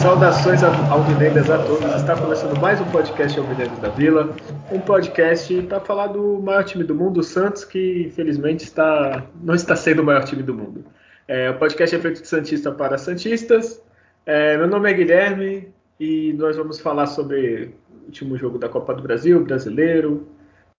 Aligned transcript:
Saudações 0.00 0.62
alvinegras 0.64 1.50
a 1.50 1.58
todos. 1.58 1.94
Está 1.94 2.16
começando 2.16 2.58
mais 2.60 2.80
um 2.80 2.84
podcast 2.86 3.38
Alvinegras 3.38 3.78
da 3.78 3.90
Vila. 3.90 4.34
Um 4.72 4.80
podcast 4.80 5.62
para 5.62 5.78
falar 5.78 6.08
do 6.08 6.40
maior 6.42 6.64
time 6.64 6.82
do 6.82 6.94
mundo, 6.94 7.20
o 7.20 7.22
Santos, 7.22 7.64
que 7.64 8.06
infelizmente 8.08 8.64
está, 8.64 9.22
não 9.42 9.54
está 9.54 9.76
sendo 9.76 10.02
o 10.02 10.04
maior 10.04 10.24
time 10.24 10.42
do 10.42 10.54
mundo. 10.54 10.84
É, 11.28 11.50
o 11.50 11.58
podcast 11.58 11.94
é 11.94 11.98
feito 11.98 12.22
de 12.22 12.28
Santista 12.28 12.70
para 12.70 12.96
Santistas. 12.96 13.82
É, 14.24 14.56
meu 14.56 14.68
nome 14.68 14.88
é 14.88 14.94
Guilherme 14.94 15.68
e 15.98 16.32
nós 16.34 16.56
vamos 16.56 16.78
falar 16.78 17.06
sobre 17.06 17.74
o 17.90 18.06
último 18.06 18.36
jogo 18.36 18.58
da 18.58 18.68
Copa 18.68 18.94
do 18.94 19.02
Brasil, 19.02 19.44
brasileiro, 19.44 20.28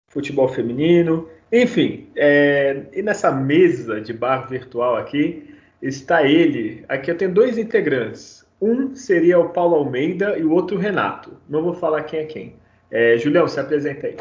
futebol 0.08 0.48
feminino, 0.48 1.28
enfim. 1.52 2.08
É, 2.16 2.84
e 2.94 3.02
nessa 3.02 3.30
mesa 3.30 4.00
de 4.00 4.14
bar 4.14 4.48
virtual 4.48 4.96
aqui 4.96 5.54
está 5.82 6.23
ele. 6.23 6.86
Aqui 6.88 7.12
eu 7.12 7.18
tenho 7.18 7.34
dois 7.34 7.58
integrantes. 7.58 8.48
Um 8.62 8.95
seria 8.95 9.38
o 9.38 9.50
Paulo 9.50 9.76
Almeida 9.76 10.38
e 10.38 10.44
o 10.45 10.52
outro 10.52 10.78
o 10.78 10.80
Renato. 10.80 11.34
Não 11.50 11.62
vou 11.62 11.73
falar 11.73 12.04
quem 12.04 12.22
é 12.22 12.26
quem. 12.26 12.56
É, 12.90 13.18
Julião, 13.18 13.50
se 13.50 13.59
apresenta 13.59 14.08
aí. 14.08 14.16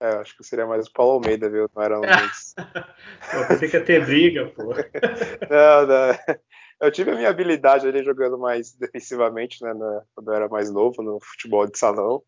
É, 0.00 0.08
acho 0.16 0.36
que 0.36 0.44
seria 0.44 0.66
mais 0.66 0.86
o 0.86 0.92
Paulo 0.92 1.14
Almeida, 1.14 1.50
viu? 1.50 1.68
Não 1.74 1.82
era 1.82 1.98
um 1.98 2.02
deles. 2.02 2.54
pô, 2.56 3.48
pensei 3.48 3.68
que 3.68 3.76
ia 3.76 3.84
ter 3.84 4.04
briga, 4.04 4.46
pô. 4.46 4.74
não, 5.50 5.86
não. 5.86 6.38
Eu 6.80 6.92
tive 6.92 7.10
a 7.10 7.16
minha 7.16 7.28
habilidade 7.28 7.88
ali 7.88 8.04
jogando 8.04 8.38
mais 8.38 8.72
defensivamente, 8.74 9.62
né? 9.62 9.74
Na, 9.74 10.02
quando 10.14 10.30
eu 10.30 10.34
era 10.34 10.48
mais 10.48 10.70
novo, 10.70 11.02
no 11.02 11.18
futebol 11.20 11.66
de 11.66 11.76
salão. 11.76 12.22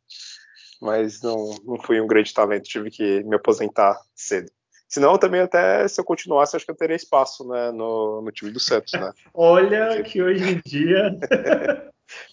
Mas 0.82 1.22
não, 1.22 1.54
não 1.64 1.80
fui 1.80 2.00
um 2.00 2.06
grande 2.06 2.34
talento, 2.34 2.64
tive 2.64 2.90
que 2.90 3.22
me 3.22 3.36
aposentar 3.36 4.00
cedo. 4.14 4.50
Senão, 4.88 5.16
também 5.16 5.42
até 5.42 5.86
se 5.86 6.00
eu 6.00 6.04
continuasse, 6.04 6.56
acho 6.56 6.64
que 6.64 6.72
eu 6.72 6.76
teria 6.76 6.96
espaço 6.96 7.46
né, 7.46 7.70
no, 7.70 8.22
no 8.22 8.32
time 8.32 8.50
do 8.50 8.58
Santos, 8.58 8.92
né? 8.94 9.12
Olha 9.32 10.02
que 10.02 10.20
hoje 10.20 10.54
em 10.54 10.60
dia. 10.66 11.16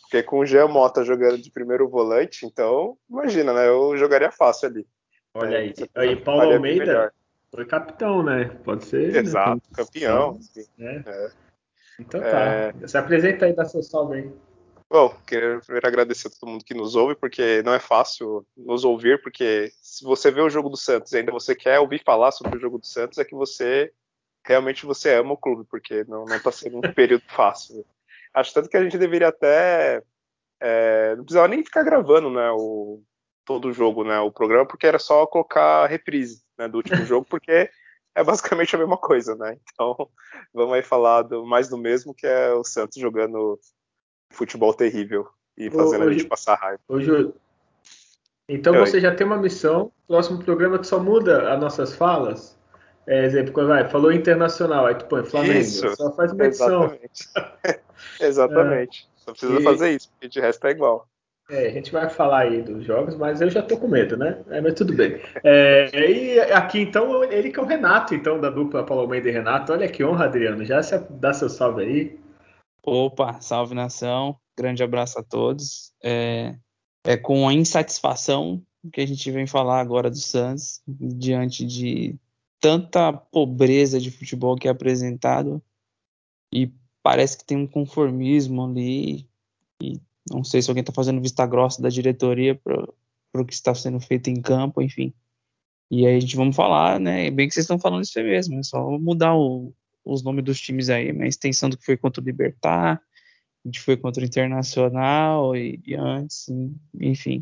Porque 0.01 0.23
com 0.23 0.39
o 0.39 0.45
Jean 0.45 0.67
Mota 0.67 1.03
jogando 1.03 1.37
de 1.37 1.51
primeiro 1.51 1.87
volante, 1.87 2.47
então, 2.47 2.97
imagina, 3.07 3.53
né? 3.53 3.67
Eu 3.67 3.95
jogaria 3.95 4.31
fácil 4.31 4.69
ali. 4.69 4.87
Olha 5.37 5.57
é, 5.57 5.59
aí. 5.59 5.73
Aí, 5.95 6.15
Paulo 6.15 6.53
Almeida 6.53 7.13
foi 7.53 7.65
capitão, 7.65 8.23
né? 8.23 8.45
Pode 8.63 8.85
ser. 8.85 9.15
Exato, 9.15 9.55
né? 9.55 9.61
campeão. 9.75 10.39
É. 10.79 11.03
É. 11.05 11.31
Então 11.99 12.19
tá. 12.19 12.45
É... 12.45 12.73
Se 12.87 12.97
apresenta 12.97 13.45
aí, 13.45 13.53
dá 13.53 13.65
seu 13.65 13.83
salve 13.83 14.17
aí. 14.17 14.31
Bom, 14.89 15.15
quero 15.27 15.59
primeiro 15.61 15.87
agradecer 15.87 16.29
a 16.29 16.31
todo 16.31 16.49
mundo 16.49 16.63
que 16.63 16.73
nos 16.73 16.95
ouve, 16.95 17.13
porque 17.13 17.61
não 17.63 17.73
é 17.73 17.79
fácil 17.79 18.45
nos 18.55 18.85
ouvir, 18.85 19.21
porque 19.21 19.69
se 19.81 20.03
você 20.03 20.31
vê 20.31 20.41
o 20.41 20.49
jogo 20.49 20.69
do 20.69 20.77
Santos 20.77 21.11
e 21.11 21.17
ainda 21.17 21.31
você 21.31 21.53
quer 21.53 21.79
ouvir 21.79 22.01
falar 22.03 22.31
sobre 22.31 22.57
o 22.57 22.61
jogo 22.61 22.79
do 22.79 22.85
Santos, 22.85 23.17
é 23.17 23.25
que 23.25 23.35
você 23.35 23.91
realmente 24.45 24.85
você 24.85 25.13
ama 25.13 25.33
o 25.33 25.37
clube, 25.37 25.67
porque 25.69 26.05
não 26.07 26.23
está 26.25 26.51
sendo 26.51 26.77
um 26.77 26.81
período 26.95 27.23
fácil. 27.27 27.85
Acho 28.33 28.53
tanto 28.53 28.69
que 28.69 28.77
a 28.77 28.83
gente 28.83 28.97
deveria 28.97 29.27
até 29.27 30.01
é, 30.59 31.15
não 31.15 31.23
precisava 31.23 31.47
nem 31.47 31.63
ficar 31.63 31.83
gravando, 31.83 32.29
né, 32.29 32.49
o, 32.51 33.01
todo 33.47 33.69
o 33.69 33.73
jogo, 33.73 34.03
né, 34.03 34.19
o 34.19 34.29
programa, 34.29 34.65
porque 34.65 34.85
era 34.85 34.99
só 34.99 35.25
colocar 35.25 35.85
a 35.85 35.87
reprise 35.87 36.43
né, 36.59 36.67
do 36.67 36.77
último 36.77 36.97
jogo, 37.07 37.25
porque 37.27 37.69
é 38.13 38.23
basicamente 38.23 38.75
a 38.75 38.79
mesma 38.79 38.97
coisa, 38.97 39.35
né? 39.35 39.57
Então, 39.73 39.95
vamos 40.53 40.73
aí 40.73 40.83
falar 40.83 41.21
do, 41.21 41.45
mais 41.45 41.69
do 41.69 41.77
mesmo, 41.77 42.13
que 42.13 42.27
é 42.27 42.51
o 42.51 42.63
Santos 42.63 43.01
jogando 43.01 43.57
futebol 44.31 44.73
terrível 44.73 45.27
e 45.57 45.71
fazendo 45.71 46.01
hoje, 46.01 46.09
a 46.09 46.19
gente 46.19 46.27
passar 46.27 46.55
raiva. 46.55 46.81
Hoje, 46.89 47.33
então 48.49 48.73
você 48.73 48.99
já 48.99 49.15
tem 49.15 49.25
uma 49.25 49.37
missão. 49.37 49.91
Próximo 50.07 50.43
programa 50.43 50.77
que 50.77 50.87
só 50.87 50.99
muda 50.99 51.53
as 51.53 51.59
nossas 51.59 51.95
falas. 51.95 52.57
É, 53.05 53.23
exemplo, 53.25 53.53
quando 53.53 53.69
vai, 53.69 53.89
falou 53.89 54.11
internacional, 54.11 54.85
aí 54.85 54.95
tu 54.95 55.05
põe 55.05 55.23
Flamengo. 55.23 55.59
Isso, 55.59 55.95
só 55.95 56.11
faz 56.13 56.33
uma 56.33 56.45
edição. 56.45 56.83
Exatamente. 56.83 57.29
exatamente. 58.19 59.09
É, 59.17 59.27
só 59.27 59.31
precisa 59.33 59.59
e, 59.59 59.63
fazer 59.63 59.91
isso, 59.91 60.09
porque 60.09 60.29
de 60.29 60.39
resto 60.39 60.65
é 60.67 60.71
igual. 60.71 61.05
É, 61.49 61.67
a 61.67 61.71
gente 61.71 61.93
vai 61.93 62.09
falar 62.09 62.39
aí 62.39 62.61
dos 62.61 62.83
jogos, 62.83 63.15
mas 63.15 63.39
eu 63.39 63.49
já 63.49 63.61
tô 63.61 63.77
com 63.77 63.87
medo, 63.87 64.17
né? 64.17 64.43
É, 64.49 64.59
mas 64.59 64.73
tudo 64.73 64.93
bem. 64.93 65.21
É, 65.43 65.89
e 65.93 66.39
aqui, 66.51 66.79
então, 66.79 67.23
ele 67.23 67.51
que 67.51 67.59
é 67.59 67.63
o 67.63 67.65
Renato, 67.65 68.13
então, 68.13 68.39
da 68.41 68.49
dupla 68.49 68.85
Paulo 68.85 69.03
Almeida 69.03 69.29
e 69.29 69.31
Renato. 69.31 69.71
Olha 69.71 69.87
que 69.87 70.03
honra, 70.03 70.25
Adriano. 70.25 70.65
Já 70.65 70.83
se 70.83 70.97
dá 71.09 71.33
seu 71.33 71.47
salve 71.47 71.83
aí. 71.83 72.19
Opa, 72.83 73.39
salve 73.39 73.73
nação, 73.73 74.37
grande 74.57 74.83
abraço 74.83 75.19
a 75.19 75.23
todos. 75.23 75.93
É, 76.03 76.55
é 77.05 77.15
com 77.15 77.47
a 77.47 77.53
insatisfação 77.53 78.61
que 78.91 79.01
a 79.01 79.05
gente 79.05 79.29
vem 79.31 79.47
falar 79.47 79.79
agora 79.79 80.09
do 80.09 80.17
Santos, 80.17 80.81
diante 80.85 81.65
de 81.65 82.15
tanta 82.59 83.13
pobreza 83.13 83.99
de 83.99 84.11
futebol 84.11 84.55
que 84.55 84.67
é 84.67 84.71
apresentado, 84.71 85.61
e 86.53 86.71
parece 87.03 87.37
que 87.37 87.45
tem 87.45 87.57
um 87.57 87.67
conformismo 87.67 88.65
ali, 88.65 89.27
e 89.81 89.99
não 90.31 90.43
sei 90.43 90.61
se 90.61 90.69
alguém 90.69 90.81
está 90.81 90.93
fazendo 90.93 91.21
vista 91.21 91.45
grossa 91.45 91.81
da 91.81 91.89
diretoria 91.89 92.55
para 92.55 93.41
o 93.41 93.45
que 93.45 93.53
está 93.53 93.73
sendo 93.73 93.99
feito 93.99 94.29
em 94.29 94.41
campo, 94.41 94.81
enfim. 94.81 95.13
E 95.89 96.05
aí 96.05 96.17
a 96.17 96.19
gente 96.19 96.35
vamos 96.35 96.55
falar, 96.55 96.99
né? 96.99 97.31
Bem 97.31 97.47
que 97.47 97.53
vocês 97.53 97.63
estão 97.63 97.79
falando 97.79 98.03
isso 98.03 98.17
aí 98.19 98.25
mesmo, 98.25 98.59
é 98.59 98.63
só 98.63 98.89
mudar 98.99 99.35
o, 99.35 99.73
os 100.03 100.23
nomes 100.23 100.43
dos 100.43 100.59
times 100.59 100.89
aí, 100.89 101.11
uma 101.11 101.27
extensão 101.27 101.69
do 101.69 101.77
que 101.77 101.85
foi 101.85 101.97
contra 101.97 102.21
o 102.21 102.25
Libertar, 102.25 103.01
a 103.65 103.67
gente 103.67 103.79
foi 103.79 103.97
contra 103.97 104.21
o 104.21 104.25
Internacional 104.25 105.55
e, 105.55 105.81
e 105.85 105.95
antes, 105.95 106.47
enfim. 106.99 107.39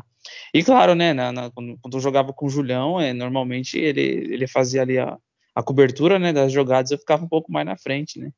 E 0.52 0.62
claro, 0.62 0.94
né, 0.94 1.12
na, 1.12 1.32
na, 1.32 1.50
quando, 1.50 1.78
quando, 1.80 1.96
eu 1.96 2.00
jogava 2.00 2.32
com 2.32 2.46
o 2.46 2.50
Julião, 2.50 3.00
é, 3.00 3.12
normalmente 3.12 3.78
ele, 3.78 4.00
ele 4.00 4.46
fazia 4.46 4.82
ali 4.82 4.98
a, 4.98 5.16
a 5.54 5.62
cobertura 5.62 6.18
né, 6.18 6.32
das 6.32 6.52
jogadas, 6.52 6.90
eu 6.90 6.98
ficava 6.98 7.24
um 7.24 7.28
pouco 7.28 7.52
mais 7.52 7.66
na 7.66 7.76
frente, 7.76 8.18
né? 8.18 8.30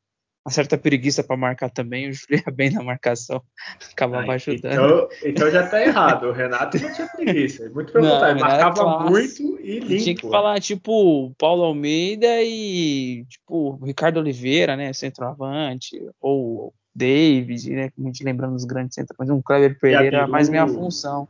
Uma 0.48 0.53
certa 0.53 0.78
preguiça 0.78 1.22
para 1.22 1.36
marcar 1.36 1.69
também, 1.69 2.09
o 2.09 2.12
Júlio 2.14 2.42
ia 2.47 2.50
bem 2.50 2.70
na 2.70 2.82
marcação, 2.82 3.42
acabava 3.92 4.32
ajudando. 4.32 4.72
Então, 4.72 5.09
então 5.22 5.50
já 5.50 5.66
tá 5.66 5.82
errado, 5.82 6.28
o 6.28 6.32
Renato 6.32 6.81
não 6.81 6.91
tinha 6.91 7.06
preguiça, 7.06 7.69
muito 7.69 7.92
pelo 7.92 8.09
contrário, 8.09 8.41
marcava 8.41 8.75
classe, 8.75 9.42
muito 9.42 9.60
e 9.60 9.78
limpo. 9.81 10.03
Tinha 10.03 10.14
que 10.16 10.31
falar, 10.31 10.59
tipo, 10.59 11.34
Paulo 11.36 11.64
Almeida 11.64 12.42
e, 12.42 13.26
tipo, 13.28 13.78
Ricardo 13.84 14.20
Oliveira, 14.20 14.75
né, 14.75 14.91
centroavante, 14.94 16.03
ou 16.19 16.72
David, 16.94 17.70
né, 17.70 17.91
como 17.91 18.09
a 18.09 18.10
gente 18.10 18.25
lembrando 18.25 18.54
dos 18.54 18.65
grandes 18.65 18.94
centroavantes, 18.94 19.36
um 19.36 19.42
Cleber 19.42 19.78
Pereira, 19.78 20.26
mais 20.26 20.48
minha 20.48 20.66
função. 20.66 21.28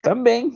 Também, 0.00 0.52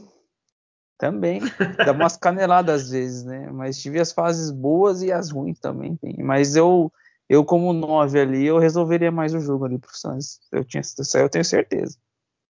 também. 0.96 1.40
Dá 1.84 1.90
umas 1.90 2.14
caneladas 2.16 2.82
às 2.82 2.90
vezes, 2.90 3.24
né? 3.24 3.50
Mas 3.50 3.82
tive 3.82 3.98
as 3.98 4.12
fases 4.12 4.52
boas 4.52 5.02
e 5.02 5.10
as 5.10 5.32
ruins 5.32 5.58
também. 5.58 5.98
Mas 6.18 6.54
eu, 6.54 6.92
eu 7.32 7.42
como 7.42 7.72
nove 7.72 8.20
ali, 8.20 8.44
eu 8.44 8.58
resolveria 8.58 9.10
mais 9.10 9.32
o 9.32 9.40
jogo 9.40 9.64
ali 9.64 9.78
pro 9.78 9.96
Santos. 9.96 10.38
Eu 10.52 10.62
tinha 10.62 10.82
isso 10.82 11.16
aí, 11.16 11.22
eu 11.22 11.30
tenho 11.30 11.44
certeza. 11.44 11.96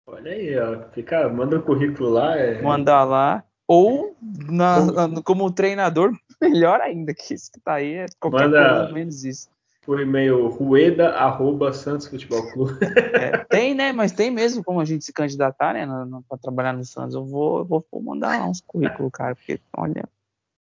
Olha 0.07 0.31
aí, 0.31 0.57
ó. 0.57 0.89
Fica, 0.93 1.27
manda 1.27 1.57
o 1.57 1.61
currículo 1.61 2.09
lá. 2.09 2.37
É... 2.37 2.61
Mandar 2.61 3.03
lá. 3.03 3.43
Ou 3.67 4.15
na, 4.21 4.77
como... 4.87 5.23
como 5.23 5.51
treinador, 5.51 6.13
melhor 6.41 6.79
ainda, 6.79 7.13
que 7.13 7.33
isso 7.33 7.51
que 7.51 7.59
tá 7.59 7.73
aí 7.73 7.95
é 7.95 8.05
qualquer 8.21 8.45
manda... 8.45 8.77
coisa 8.77 8.93
menos 8.93 9.25
isso 9.25 9.49
por 9.85 9.99
e-mail 9.99 10.47
rueda 10.49 11.09
arroba 11.09 11.73
Santos 11.73 12.05
Futebol 12.05 12.51
Clube. 12.51 12.77
É, 13.15 13.39
tem, 13.49 13.73
né? 13.73 13.91
Mas 13.91 14.11
tem 14.11 14.29
mesmo 14.29 14.63
como 14.63 14.79
a 14.79 14.85
gente 14.85 15.03
se 15.03 15.11
candidatar, 15.11 15.73
né? 15.73 15.87
Para 16.27 16.37
trabalhar 16.37 16.73
no 16.73 16.85
Santos. 16.85 17.15
Eu 17.15 17.25
vou, 17.25 17.65
vou, 17.65 17.83
vou 17.91 17.99
mandar 17.99 18.47
uns 18.47 18.61
currículos, 18.61 19.11
cara, 19.11 19.33
porque 19.33 19.59
olha. 19.75 20.07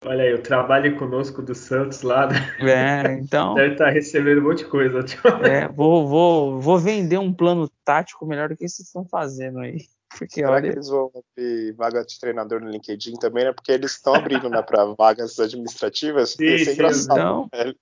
Olha 0.09 0.25
aí, 0.25 0.33
o 0.33 0.43
trabalho 0.43 0.97
conosco 0.97 1.43
do 1.43 1.55
Santos 1.55 2.01
lá. 2.01 2.27
Né? 2.27 3.11
É, 3.11 3.13
então. 3.13 3.53
Deve 3.53 3.75
estar 3.75 3.85
tá 3.85 3.91
recebendo 3.91 4.41
um 4.41 4.45
monte 4.45 4.61
de 4.61 4.65
coisa. 4.65 5.01
É, 5.47 5.69
vou, 5.69 6.09
vou, 6.09 6.59
vou 6.59 6.79
vender 6.79 7.19
um 7.19 7.31
plano 7.31 7.71
tático 7.85 8.25
melhor 8.25 8.49
do 8.49 8.57
que 8.57 8.67
vocês 8.67 8.87
estão 8.87 9.05
fazendo 9.05 9.59
aí. 9.59 9.83
Porque 10.09 10.37
Será 10.37 10.53
olha... 10.53 10.63
que 10.63 10.77
eles 10.77 10.89
vão 10.89 11.11
abrir 11.15 11.73
vaga 11.73 12.03
de 12.07 12.19
treinador 12.19 12.59
no 12.59 12.71
LinkedIn 12.71 13.17
também, 13.17 13.45
né? 13.45 13.53
Porque 13.53 13.71
eles 13.71 13.93
estão 13.93 14.15
abrindo, 14.15 14.49
né, 14.49 14.63
para 14.63 14.87
vagas 14.97 15.39
administrativas. 15.39 16.31
Sim, 16.31 16.55
Isso 16.55 16.71
é 16.71 16.73
engraçado. 16.73 17.13
Então, 17.13 17.49
né? 17.53 17.75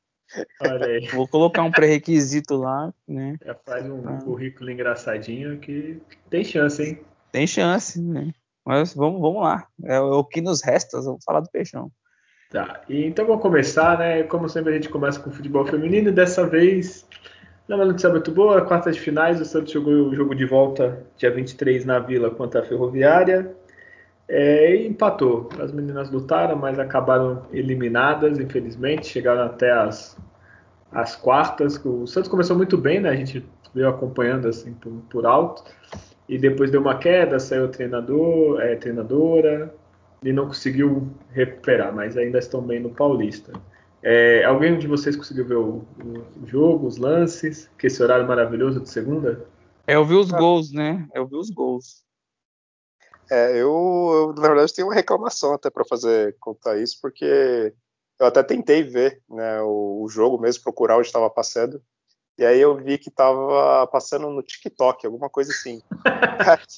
Olha 0.63 0.87
aí. 0.87 1.07
Vou 1.15 1.29
colocar 1.29 1.63
um 1.63 1.71
pré-requisito 1.71 2.57
lá, 2.57 2.93
né? 3.07 3.37
Já 3.45 3.55
faz 3.55 3.89
um 3.89 4.03
ah. 4.05 4.19
currículo 4.25 4.69
engraçadinho 4.69 5.61
que 5.61 6.03
tem 6.29 6.43
chance, 6.43 6.83
hein? 6.83 7.01
Tem 7.31 7.47
chance, 7.47 8.03
né? 8.03 8.33
Mas 8.65 8.93
vamos, 8.93 9.21
vamos 9.21 9.43
lá. 9.45 9.69
É 9.85 10.01
o 10.01 10.25
que 10.25 10.41
nos 10.41 10.61
resta, 10.61 11.01
vamos 11.01 11.23
falar 11.25 11.39
do 11.39 11.51
Peixão. 11.53 11.89
Tá, 12.57 12.81
e 12.89 13.05
então 13.05 13.27
vamos 13.27 13.43
começar, 13.43 13.99
né? 13.99 14.23
Como 14.23 14.49
sempre 14.49 14.73
a 14.73 14.77
gente 14.77 14.89
começa 14.89 15.21
com 15.21 15.31
futebol 15.31 15.67
feminino, 15.67 16.11
dessa 16.11 16.47
vez, 16.47 17.07
não 17.69 17.77
é 17.77 17.81
uma 17.81 17.87
notícia 17.89 18.09
muito 18.09 18.33
boa, 18.33 18.63
quarta 18.63 18.91
de 18.91 18.99
finais, 18.99 19.39
o 19.39 19.45
Santos 19.45 19.73
jogou 19.75 19.93
o 19.93 20.15
jogo 20.15 20.35
de 20.35 20.47
volta 20.47 21.05
dia 21.19 21.31
23 21.31 21.85
na 21.85 21.99
Vila 21.99 22.31
contra 22.31 22.63
a 22.63 22.65
Ferroviária. 22.65 23.55
É, 24.27 24.75
e 24.75 24.87
empatou. 24.87 25.51
As 25.61 25.71
meninas 25.71 26.11
lutaram, 26.11 26.57
mas 26.57 26.79
acabaram 26.79 27.43
eliminadas, 27.53 28.39
infelizmente. 28.39 29.07
Chegaram 29.07 29.43
até 29.43 29.71
as, 29.71 30.17
as 30.91 31.15
quartas. 31.15 31.79
O 31.85 32.07
Santos 32.07 32.31
começou 32.31 32.57
muito 32.57 32.79
bem, 32.79 33.01
né? 33.01 33.11
A 33.11 33.17
gente 33.17 33.47
veio 33.75 33.87
acompanhando 33.91 34.49
assim 34.49 34.73
por, 34.73 34.93
por 35.11 35.27
alto. 35.27 35.63
E 36.27 36.39
depois 36.39 36.71
deu 36.71 36.81
uma 36.81 36.97
queda, 36.97 37.39
saiu 37.39 37.69
treinador, 37.69 38.63
é, 38.63 38.77
treinadora, 38.77 39.75
e 40.23 40.33
não 40.33 40.47
conseguiu 40.47 41.09
recuperar, 41.31 41.95
mas 41.95 42.17
ainda 42.17 42.39
estão 42.39 42.61
bem 42.63 42.81
no 42.81 42.91
Paulista. 42.91 43.53
É, 44.03 44.45
alguém 44.45 44.79
de 44.79 44.87
vocês 44.87 45.17
conseguiu 45.17 45.45
ver 45.45 45.57
o, 45.57 45.85
o, 46.41 46.47
jogo, 46.47 46.87
os 46.87 46.97
lances, 46.97 47.69
que 47.79 47.87
esse 47.87 48.03
horário 48.03 48.27
maravilhoso 48.27 48.81
de 48.81 48.89
segunda? 48.89 49.45
É, 49.87 49.97
eu 49.97 50.05
vi 50.05 50.15
os 50.15 50.31
gols, 50.31 50.73
né? 50.73 51.07
Eu 51.15 51.27
vi 51.27 51.37
os 51.37 51.51
gols. 51.51 52.05
É, 53.31 53.53
eu, 53.53 53.73
eu 54.13 54.35
na 54.37 54.49
verdade 54.49 54.73
tenho 54.73 54.89
uma 54.89 54.95
reclamação 54.95 55.53
até 55.53 55.69
para 55.69 55.85
fazer 55.85 56.37
contar 56.39 56.79
isso, 56.79 56.99
porque 57.03 57.75
eu 58.19 58.27
até 58.27 58.43
tentei 58.43 58.83
ver 58.83 59.21
né, 59.29 59.61
o, 59.63 60.03
o 60.05 60.09
jogo 60.09 60.39
mesmo, 60.39 60.63
procurar 60.63 60.97
onde 60.97 61.09
estava 61.09 61.29
passando, 61.29 61.83
e 62.39 62.45
aí 62.45 62.61
eu 62.61 62.77
vi 62.77 62.99
que 62.99 63.11
tava 63.11 63.87
passando 63.87 64.29
no 64.29 64.43
TikTok, 64.43 65.07
alguma 65.07 65.31
coisa 65.31 65.51
assim. 65.53 65.83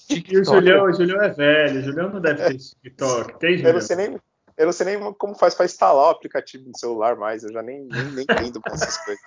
TikTok. 0.07 0.33
E 0.33 0.39
o 0.39 0.45
Julião, 0.45 0.85
o 0.85 0.93
Julião 0.93 1.23
é 1.23 1.31
velho, 1.31 1.81
o 1.81 1.83
Julião 1.83 2.11
não 2.11 2.21
deve 2.21 2.45
ter 2.45 2.59
TikTok. 2.59 3.39
Tem, 3.39 3.57
Julião? 3.57 3.71
Eu 3.71 3.75
não 3.75 3.81
sei 3.81 3.97
nem, 3.97 4.21
eu 4.57 4.67
não 4.67 4.73
sei 4.73 4.87
nem 4.87 5.13
como 5.15 5.35
faz 5.35 5.55
para 5.55 5.67
instalar 5.67 6.07
o 6.07 6.11
aplicativo 6.11 6.69
no 6.69 6.79
celular 6.79 7.17
mais, 7.17 7.43
eu 7.43 7.53
já 7.53 7.63
nem, 7.63 7.85
nem, 7.87 8.05
nem 8.13 8.25
entendo 8.25 8.61
com 8.61 8.73
essas 8.73 8.97
coisas. 9.05 9.23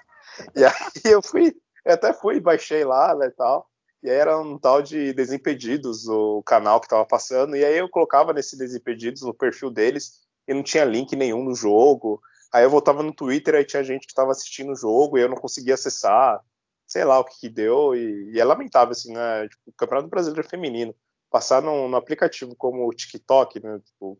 E 0.55 0.63
aí 0.63 0.71
eu 1.11 1.21
fui, 1.21 1.53
eu 1.85 1.93
até 1.93 2.13
fui, 2.13 2.39
baixei 2.39 2.85
lá, 2.85 3.13
né, 3.15 3.29
tal. 3.35 3.67
E 4.03 4.09
aí 4.09 4.15
era 4.15 4.39
um 4.39 4.57
tal 4.57 4.81
de 4.81 5.13
Desimpedidos, 5.13 6.07
o 6.07 6.41
canal 6.43 6.79
que 6.79 6.87
tava 6.87 7.05
passando, 7.05 7.55
e 7.55 7.63
aí 7.63 7.77
eu 7.77 7.89
colocava 7.89 8.33
nesse 8.33 8.57
Desimpedidos, 8.57 9.21
no 9.21 9.33
perfil 9.33 9.69
deles, 9.69 10.21
e 10.47 10.53
não 10.53 10.63
tinha 10.63 10.85
link 10.85 11.15
nenhum 11.15 11.43
no 11.43 11.53
jogo, 11.53 12.21
Aí 12.53 12.63
eu 12.63 12.69
voltava 12.69 13.01
no 13.01 13.13
Twitter, 13.13 13.55
aí 13.55 13.65
tinha 13.65 13.83
gente 13.83 14.05
que 14.05 14.11
estava 14.11 14.31
assistindo 14.31 14.71
o 14.71 14.75
jogo 14.75 15.17
e 15.17 15.21
eu 15.21 15.29
não 15.29 15.37
conseguia 15.37 15.73
acessar, 15.73 16.39
sei 16.85 17.05
lá 17.05 17.19
o 17.19 17.23
que, 17.23 17.39
que 17.39 17.49
deu, 17.49 17.95
e, 17.95 18.31
e, 18.33 18.39
é 18.39 18.43
lamentável, 18.43 18.91
assim, 18.91 19.13
né? 19.13 19.47
Tipo, 19.47 19.61
o 19.67 19.73
Campeonato 19.73 20.09
Brasileiro 20.09 20.47
Feminino, 20.47 20.93
passar 21.29 21.61
num, 21.61 21.87
num 21.87 21.95
aplicativo 21.95 22.53
como 22.55 22.85
o 22.85 22.93
TikTok, 22.93 23.63
né? 23.63 23.79
Tipo, 23.85 24.19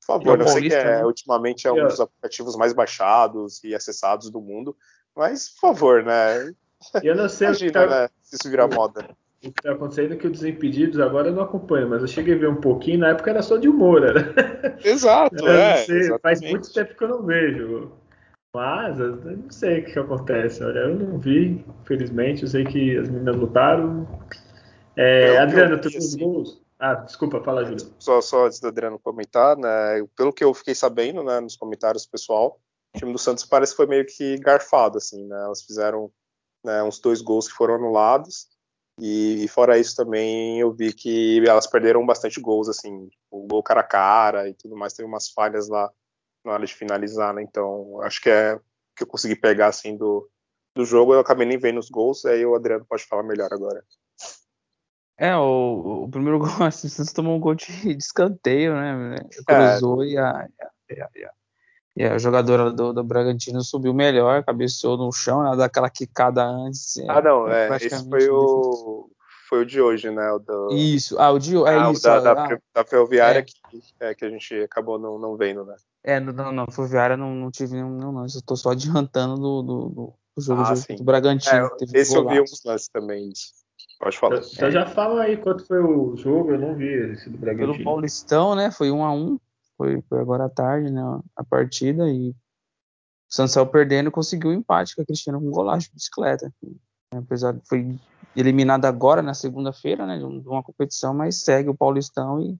por 0.00 0.06
favor, 0.06 0.40
eu 0.40 0.48
sei 0.48 0.68
que 0.68 0.74
é, 0.74 0.84
né? 0.96 1.04
ultimamente 1.04 1.68
é 1.68 1.72
um 1.72 1.86
dos 1.86 2.00
aplicativos 2.00 2.56
mais 2.56 2.72
baixados 2.72 3.62
e 3.62 3.72
acessados 3.74 4.30
do 4.30 4.40
mundo, 4.40 4.76
mas, 5.14 5.48
por 5.50 5.60
favor, 5.60 6.02
né? 6.02 6.52
Eu 7.02 7.14
não 7.14 7.28
sei 7.28 7.46
Imagina, 7.46 7.72
tá... 7.72 7.86
né, 7.86 8.08
se 8.22 8.34
isso 8.34 8.50
virar 8.50 8.66
moda 8.66 9.08
o 9.44 9.52
que 9.52 9.60
está 9.60 9.72
acontecendo 9.72 10.14
é 10.14 10.16
que 10.16 10.26
o 10.26 10.30
Desimpedidos 10.30 11.00
agora 11.00 11.28
eu 11.28 11.34
não 11.34 11.42
acompanho, 11.42 11.88
mas 11.88 12.02
eu 12.02 12.08
cheguei 12.08 12.34
a 12.34 12.38
ver 12.38 12.48
um 12.48 12.60
pouquinho, 12.60 13.00
na 13.00 13.08
época 13.08 13.30
era 13.30 13.42
só 13.42 13.56
de 13.56 13.68
humor, 13.68 14.00
né? 14.00 14.76
Exato, 14.84 15.44
é. 15.48 15.78
Sei, 15.78 16.18
faz 16.20 16.40
muito 16.40 16.72
tempo 16.72 16.96
que 16.96 17.04
eu 17.04 17.08
não 17.08 17.22
vejo. 17.24 17.92
Mas 18.54 19.00
eu 19.00 19.16
não 19.16 19.50
sei 19.50 19.80
o 19.80 19.84
que, 19.84 19.92
que 19.92 19.98
acontece. 19.98 20.62
Olha, 20.62 20.80
eu 20.80 20.94
não 20.94 21.18
vi, 21.18 21.64
infelizmente. 21.80 22.42
Eu 22.42 22.48
sei 22.48 22.64
que 22.64 22.98
as 22.98 23.08
meninas 23.08 23.34
lutaram. 23.34 24.06
É, 24.94 25.38
Adriano, 25.38 25.80
tu 25.80 25.88
viu 25.88 25.98
os 25.98 26.14
gols? 26.14 26.62
Ah, 26.78 26.94
desculpa, 26.94 27.40
fala, 27.42 27.64
Júlio. 27.64 27.94
Só, 27.98 28.20
só 28.20 28.46
antes 28.46 28.60
do 28.60 28.68
Adriano 28.68 28.98
comentar, 28.98 29.56
né? 29.56 30.04
Pelo 30.14 30.32
que 30.32 30.44
eu 30.44 30.52
fiquei 30.52 30.74
sabendo, 30.74 31.24
né, 31.24 31.40
nos 31.40 31.56
comentários 31.56 32.04
pessoal, 32.04 32.60
o 32.94 32.98
time 32.98 33.12
do 33.12 33.18
Santos 33.18 33.44
parece 33.46 33.72
que 33.72 33.76
foi 33.76 33.86
meio 33.86 34.04
que 34.04 34.36
garfado, 34.38 34.98
assim, 34.98 35.26
né? 35.26 35.44
Elas 35.44 35.62
fizeram 35.62 36.10
né, 36.62 36.82
uns 36.82 36.98
dois 36.98 37.22
gols 37.22 37.48
que 37.48 37.54
foram 37.54 37.76
anulados. 37.76 38.48
E, 38.98 39.44
e, 39.44 39.48
fora 39.48 39.78
isso 39.78 39.96
também 39.96 40.60
eu 40.60 40.72
vi 40.72 40.92
que 40.92 41.42
elas 41.46 41.66
perderam 41.66 42.04
bastante 42.04 42.40
gols, 42.40 42.68
assim, 42.68 43.08
o 43.30 43.46
gol 43.46 43.62
cara 43.62 43.80
a 43.80 43.84
cara 43.84 44.48
e 44.48 44.54
tudo 44.54 44.76
mais, 44.76 44.92
teve 44.92 45.08
umas 45.08 45.30
falhas 45.30 45.68
lá 45.68 45.90
na 46.44 46.52
hora 46.52 46.66
de 46.66 46.74
finalizar, 46.74 47.32
né? 47.32 47.42
Então 47.42 48.00
acho 48.02 48.20
que 48.20 48.28
é 48.28 48.58
que 48.94 49.04
eu 49.04 49.06
consegui 49.06 49.34
pegar 49.34 49.68
assim 49.68 49.96
do, 49.96 50.28
do 50.76 50.84
jogo, 50.84 51.14
eu 51.14 51.20
acabei 51.20 51.46
nem 51.46 51.58
vendo 51.58 51.80
os 51.80 51.88
gols, 51.88 52.24
aí 52.26 52.44
o 52.44 52.54
Adriano 52.54 52.84
pode 52.84 53.04
falar 53.04 53.22
melhor 53.22 53.48
agora. 53.52 53.82
É, 55.16 55.36
o, 55.36 56.04
o 56.04 56.10
primeiro 56.10 56.38
gol, 56.40 56.66
assim, 56.66 56.88
você 56.88 57.12
tomou 57.14 57.36
um 57.36 57.40
gol 57.40 57.54
de, 57.54 57.66
de 57.66 57.96
escanteio, 57.96 58.74
né? 58.74 59.16
Cruzou 59.46 60.02
é. 60.02 60.08
e, 60.08 60.18
a, 60.18 60.30
a, 60.30 60.44
a, 60.46 61.32
e 61.94 62.04
a 62.04 62.16
jogadora 62.16 62.70
do, 62.70 62.92
do 62.92 63.04
Bragantino 63.04 63.62
subiu 63.62 63.92
melhor, 63.92 64.42
cabeceou 64.44 64.96
no 64.96 65.12
chão, 65.12 65.44
ela 65.44 65.56
dá 65.56 65.66
aquela 65.66 65.90
quicada 65.90 66.42
antes. 66.42 66.96
É, 66.96 67.06
ah, 67.08 67.20
não, 67.20 67.48
é, 67.48 67.76
esse 67.76 68.08
foi 68.08 68.28
o, 68.30 69.10
foi 69.48 69.62
o 69.62 69.66
de 69.66 69.80
hoje, 69.80 70.10
né? 70.10 70.32
O 70.32 70.38
do, 70.38 70.68
isso, 70.72 71.18
ah, 71.18 71.30
o 71.30 71.38
de 71.38 71.56
é 71.56 71.76
ah, 71.76 71.90
isso. 71.92 72.02
Da, 72.02 72.20
da, 72.20 72.32
ah, 72.32 72.58
da 72.74 72.84
ferroviária 72.84 73.40
é. 73.40 73.42
que, 73.42 73.54
é, 74.00 74.14
que 74.14 74.24
a 74.24 74.30
gente 74.30 74.54
acabou 74.62 74.98
não, 74.98 75.18
não 75.18 75.36
vendo, 75.36 75.64
né? 75.64 75.76
É, 76.02 76.18
não, 76.18 76.50
não, 76.50 76.66
ferroviária 76.70 77.16
não, 77.16 77.34
não 77.34 77.50
tive 77.50 77.74
nenhum, 77.74 77.90
não, 77.90 78.10
não. 78.10 78.22
Eu 78.22 78.42
tô 78.46 78.56
só 78.56 78.70
adiantando 78.70 79.36
do, 79.36 79.62
do, 79.62 80.14
do 80.34 80.42
jogo 80.42 80.62
ah, 80.62 80.72
do, 80.72 80.96
do 80.96 81.04
Bragantino. 81.04 81.66
É, 81.66 81.98
esse 81.98 82.16
eu 82.16 82.26
vi 82.26 82.40
uns 82.40 82.64
lances 82.64 82.88
também 82.88 83.30
Pode 84.02 84.18
falar. 84.18 84.40
Então 84.52 84.68
já 84.68 84.84
fala 84.84 85.22
aí 85.22 85.36
quanto 85.36 85.64
foi 85.64 85.80
o 85.80 86.16
jogo, 86.16 86.50
eu 86.50 86.58
não 86.58 86.74
vi 86.74 86.88
esse 86.88 87.30
do 87.30 87.38
Bragantino. 87.38 87.74
Pelo 87.74 87.84
Paulistão, 87.84 88.56
né? 88.56 88.68
Foi 88.68 88.90
um 88.90 89.04
a 89.04 89.12
um 89.12 89.38
foi, 89.82 90.02
foi 90.02 90.20
agora 90.20 90.44
à 90.44 90.48
tarde, 90.48 90.90
né, 90.90 91.02
a 91.34 91.44
partida, 91.44 92.08
e 92.08 92.30
o 92.30 92.34
saiu 93.48 93.66
perdendo 93.66 94.10
conseguiu 94.10 94.50
o 94.50 94.52
um 94.52 94.56
empate 94.56 94.94
com 94.94 95.02
a 95.02 95.04
Cristina 95.04 95.38
com 95.38 95.46
um 95.46 95.50
golaço 95.50 95.88
de 95.88 95.94
bicicleta. 95.94 96.52
Apesar 97.12 97.52
de 97.52 97.60
foi 97.66 97.98
eliminado 98.36 98.84
agora 98.84 99.22
na 99.22 99.34
segunda-feira, 99.34 100.06
né, 100.06 100.18
de 100.18 100.24
uma 100.24 100.62
competição, 100.62 101.12
mas 101.12 101.42
segue 101.42 101.68
o 101.68 101.74
Paulistão 101.74 102.40
e, 102.40 102.58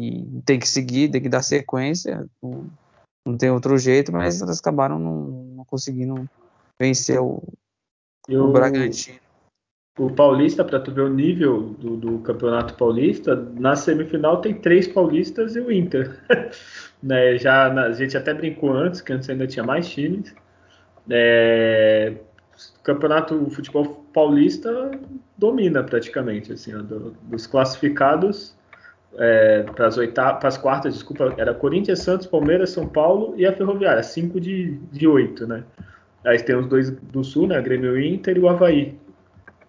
e 0.00 0.42
tem 0.42 0.58
que 0.58 0.68
seguir, 0.68 1.10
tem 1.10 1.20
que 1.20 1.28
dar 1.28 1.42
sequência, 1.42 2.26
não, 2.42 2.70
não 3.26 3.36
tem 3.36 3.50
outro 3.50 3.76
jeito, 3.76 4.10
mas 4.10 4.40
elas 4.40 4.58
acabaram 4.58 4.98
não, 4.98 5.22
não 5.56 5.64
conseguindo 5.64 6.28
vencer 6.80 7.20
o, 7.20 7.42
o 8.28 8.52
Bragantino 8.52 9.20
o 9.98 10.10
Paulista, 10.10 10.64
para 10.64 10.80
tu 10.80 10.90
ver 10.90 11.02
o 11.02 11.08
nível 11.08 11.74
do, 11.78 11.96
do, 11.96 12.18
Campeonato 12.20 12.74
Paulista, 12.74 13.36
na 13.58 13.76
semifinal 13.76 14.40
tem 14.40 14.54
três 14.54 14.88
paulistas 14.88 15.54
e 15.54 15.60
o 15.60 15.70
Inter. 15.70 16.18
né, 17.02 17.36
já 17.36 17.70
a 17.70 17.92
gente 17.92 18.16
até 18.16 18.32
brincou 18.32 18.72
antes, 18.72 19.00
que 19.00 19.12
antes 19.12 19.28
ainda 19.28 19.46
tinha 19.46 19.64
mais 19.64 19.88
times. 19.88 20.34
É, 21.10 22.14
Campeonato 22.82 23.34
o 23.34 23.50
Futebol 23.50 24.06
Paulista 24.14 24.90
domina 25.36 25.82
praticamente, 25.82 26.52
assim, 26.52 26.72
do, 26.72 27.14
dos 27.24 27.46
classificados 27.46 28.56
é, 29.18 29.62
para 29.62 29.88
as 29.88 29.98
oitavas, 29.98 30.56
quartas, 30.56 30.94
desculpa, 30.94 31.34
era 31.36 31.52
Corinthians, 31.52 31.98
Santos, 31.98 32.26
Palmeiras, 32.26 32.70
São 32.70 32.88
Paulo 32.88 33.34
e 33.36 33.44
a 33.44 33.52
Ferroviária, 33.52 34.02
cinco 34.02 34.40
de, 34.40 34.78
de 34.90 35.06
oito, 35.06 35.46
né? 35.46 35.64
Aí 36.24 36.40
tem 36.40 36.56
os 36.56 36.66
dois 36.66 36.90
do 36.90 37.22
Sul, 37.24 37.48
né? 37.48 37.60
Grêmio 37.60 38.00
Inter 38.00 38.36
e 38.36 38.40
o 38.40 38.48
Havaí. 38.48 38.96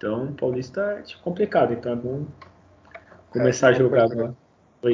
Então, 0.03 0.25
o 0.25 0.33
Paulista 0.33 0.81
é 0.81 1.03
complicado, 1.24 1.72
então 1.72 1.93
é 1.93 1.95
bom 1.95 2.27
começar 3.29 3.67
é, 3.67 3.69
a 3.69 3.74
jogar 3.74 4.03
agora. 4.03 4.36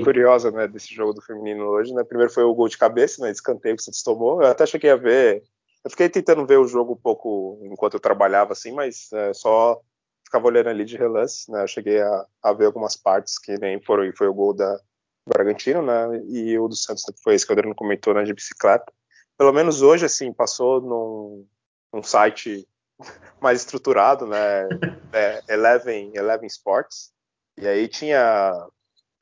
Curiosa, 0.03 0.51
né, 0.51 0.67
desse 0.67 0.93
jogo 0.93 1.13
do 1.13 1.21
feminino 1.23 1.63
hoje, 1.65 1.91
né? 1.95 2.03
Primeiro 2.03 2.31
foi 2.31 2.43
o 2.43 2.53
gol 2.53 2.67
de 2.67 2.77
cabeça, 2.77 3.23
né? 3.23 3.31
Escanteio 3.31 3.75
que 3.75 3.81
o 3.81 3.85
Santos 3.85 4.03
tomou. 4.03 4.39
Eu 4.39 4.49
até 4.49 4.67
cheguei 4.67 4.91
a 4.91 4.95
ver. 4.95 5.43
Eu 5.83 5.89
fiquei 5.89 6.09
tentando 6.09 6.45
ver 6.45 6.59
o 6.59 6.67
jogo 6.67 6.93
um 6.93 6.95
pouco 6.95 7.59
enquanto 7.63 7.95
eu 7.95 7.99
trabalhava, 7.99 8.53
assim, 8.53 8.71
mas 8.71 9.11
é, 9.11 9.33
só 9.33 9.81
ficava 10.23 10.45
olhando 10.45 10.69
ali 10.69 10.85
de 10.85 10.95
relance, 10.95 11.51
né? 11.51 11.63
Eu 11.63 11.67
cheguei 11.67 11.99
a, 11.99 12.25
a, 12.43 12.53
ver 12.53 12.65
algumas 12.65 12.95
partes 12.95 13.39
que 13.39 13.57
nem 13.57 13.81
foram, 13.81 14.11
foi 14.15 14.27
o 14.27 14.33
gol 14.33 14.53
da 14.53 14.79
Bragantino, 15.27 15.81
né? 15.81 16.21
E 16.27 16.55
o 16.59 16.67
do 16.67 16.75
Santos 16.75 17.03
que 17.03 17.19
foi 17.23 17.33
esse 17.33 17.47
que 17.47 17.51
o 17.51 17.55
Adriano 17.55 17.73
comentou, 17.73 18.13
né? 18.13 18.21
De 18.21 18.33
bicicleta. 18.33 18.93
Pelo 19.35 19.53
menos 19.53 19.81
hoje, 19.81 20.05
assim, 20.05 20.31
passou 20.31 20.79
num, 20.79 21.47
num 21.91 22.03
site 22.03 22.68
mais 23.41 23.59
estruturado, 23.59 24.25
né? 24.25 24.67
É, 25.11 25.41
Eleven, 25.49 26.11
Eleven 26.13 26.45
Sports. 26.45 27.11
E 27.57 27.67
aí 27.67 27.87
tinha 27.87 28.53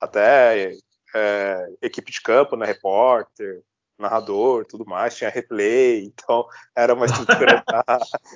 até 0.01 0.73
é, 1.15 1.73
equipe 1.81 2.11
de 2.11 2.21
campo, 2.21 2.57
né? 2.57 2.65
Repórter, 2.65 3.63
narrador, 3.97 4.65
tudo 4.65 4.85
mais, 4.85 5.15
tinha 5.15 5.29
replay, 5.29 6.03
então 6.13 6.45
era 6.75 6.93
uma 6.93 7.05
estrutura 7.05 7.63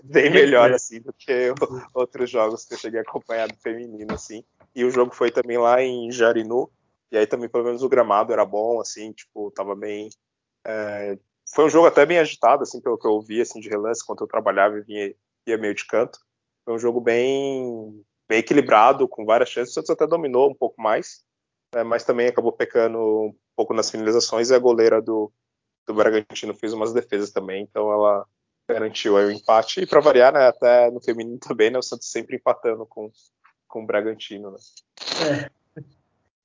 bem 0.06 0.32
melhor 0.32 0.72
assim 0.72 1.02
do 1.02 1.12
que 1.12 1.54
outros 1.94 2.30
jogos 2.30 2.64
que 2.64 2.74
eu 2.74 2.78
cheguei 2.78 3.00
a 3.00 3.04
acompanhar 3.04 3.50
do 3.50 3.58
feminino 3.58 4.14
assim. 4.14 4.46
E 4.74 4.86
o 4.86 4.90
jogo 4.90 5.14
foi 5.14 5.30
também 5.30 5.58
lá 5.58 5.84
em 5.84 6.10
Jarinu, 6.10 6.72
e 7.12 7.18
aí 7.18 7.28
também 7.28 7.50
pelo 7.50 7.66
menos 7.66 7.84
o 7.84 7.90
gramado 7.90 8.32
era 8.32 8.46
bom, 8.46 8.80
assim, 8.80 9.12
tipo, 9.12 9.52
tava 9.52 9.76
bem 9.76 10.08
é, 10.66 11.18
foi 11.54 11.66
um 11.66 11.70
jogo 11.70 11.88
até 11.88 12.06
bem 12.06 12.18
agitado, 12.18 12.64
assim, 12.64 12.80
pelo 12.80 12.98
que 12.98 13.06
eu 13.06 13.12
ouvi, 13.12 13.42
assim, 13.42 13.60
de 13.60 13.70
relance, 13.70 14.06
quando 14.06 14.22
eu 14.22 14.28
trabalhava 14.28 14.78
e 14.78 14.82
vinha 14.82 15.14
e 15.48 15.52
é 15.52 15.58
meio 15.58 15.74
de 15.74 15.86
canto. 15.86 16.20
Foi 16.66 16.74
um 16.74 16.80
jogo 16.80 17.02
bem, 17.02 18.04
bem 18.28 18.40
equilibrado, 18.40 19.08
com 19.08 19.26
várias 19.26 19.50
chances. 19.50 19.72
O 19.72 19.74
Santos 19.76 19.90
até 19.90 20.06
dominou 20.08 20.50
um 20.50 20.56
pouco 20.56 20.82
mais, 20.82 21.24
né, 21.74 21.84
mas 21.84 22.04
também 22.04 22.28
acabou 22.28 22.52
pecando 22.52 22.98
um 23.00 23.36
pouco 23.56 23.74
nas 23.74 23.90
finalizações 23.90 24.50
e 24.50 24.56
a 24.56 24.60
goleira 24.60 25.02
do, 25.02 25.32
do 25.88 25.94
Bragantino 25.94 26.54
fez 26.54 26.74
umas 26.74 26.94
defesas 26.94 27.32
também, 27.32 27.64
então 27.64 27.92
ela 27.92 28.26
garantiu 28.70 29.18
aí 29.18 29.26
o 29.26 29.32
empate. 29.32 29.82
E 29.82 29.88
para 29.88 30.00
variar, 30.00 30.34
né, 30.34 30.48
até 30.48 30.90
no 30.92 31.02
feminino 31.02 31.40
também, 31.46 31.70
né, 31.70 31.80
o 31.80 31.84
Santos 31.84 32.10
sempre 32.10 32.36
empatando 32.36 32.86
com, 32.86 33.12
com 33.68 33.84
o 33.84 33.86
Bragantino. 33.86 34.52
Né. 34.52 34.58
É. 35.48 35.62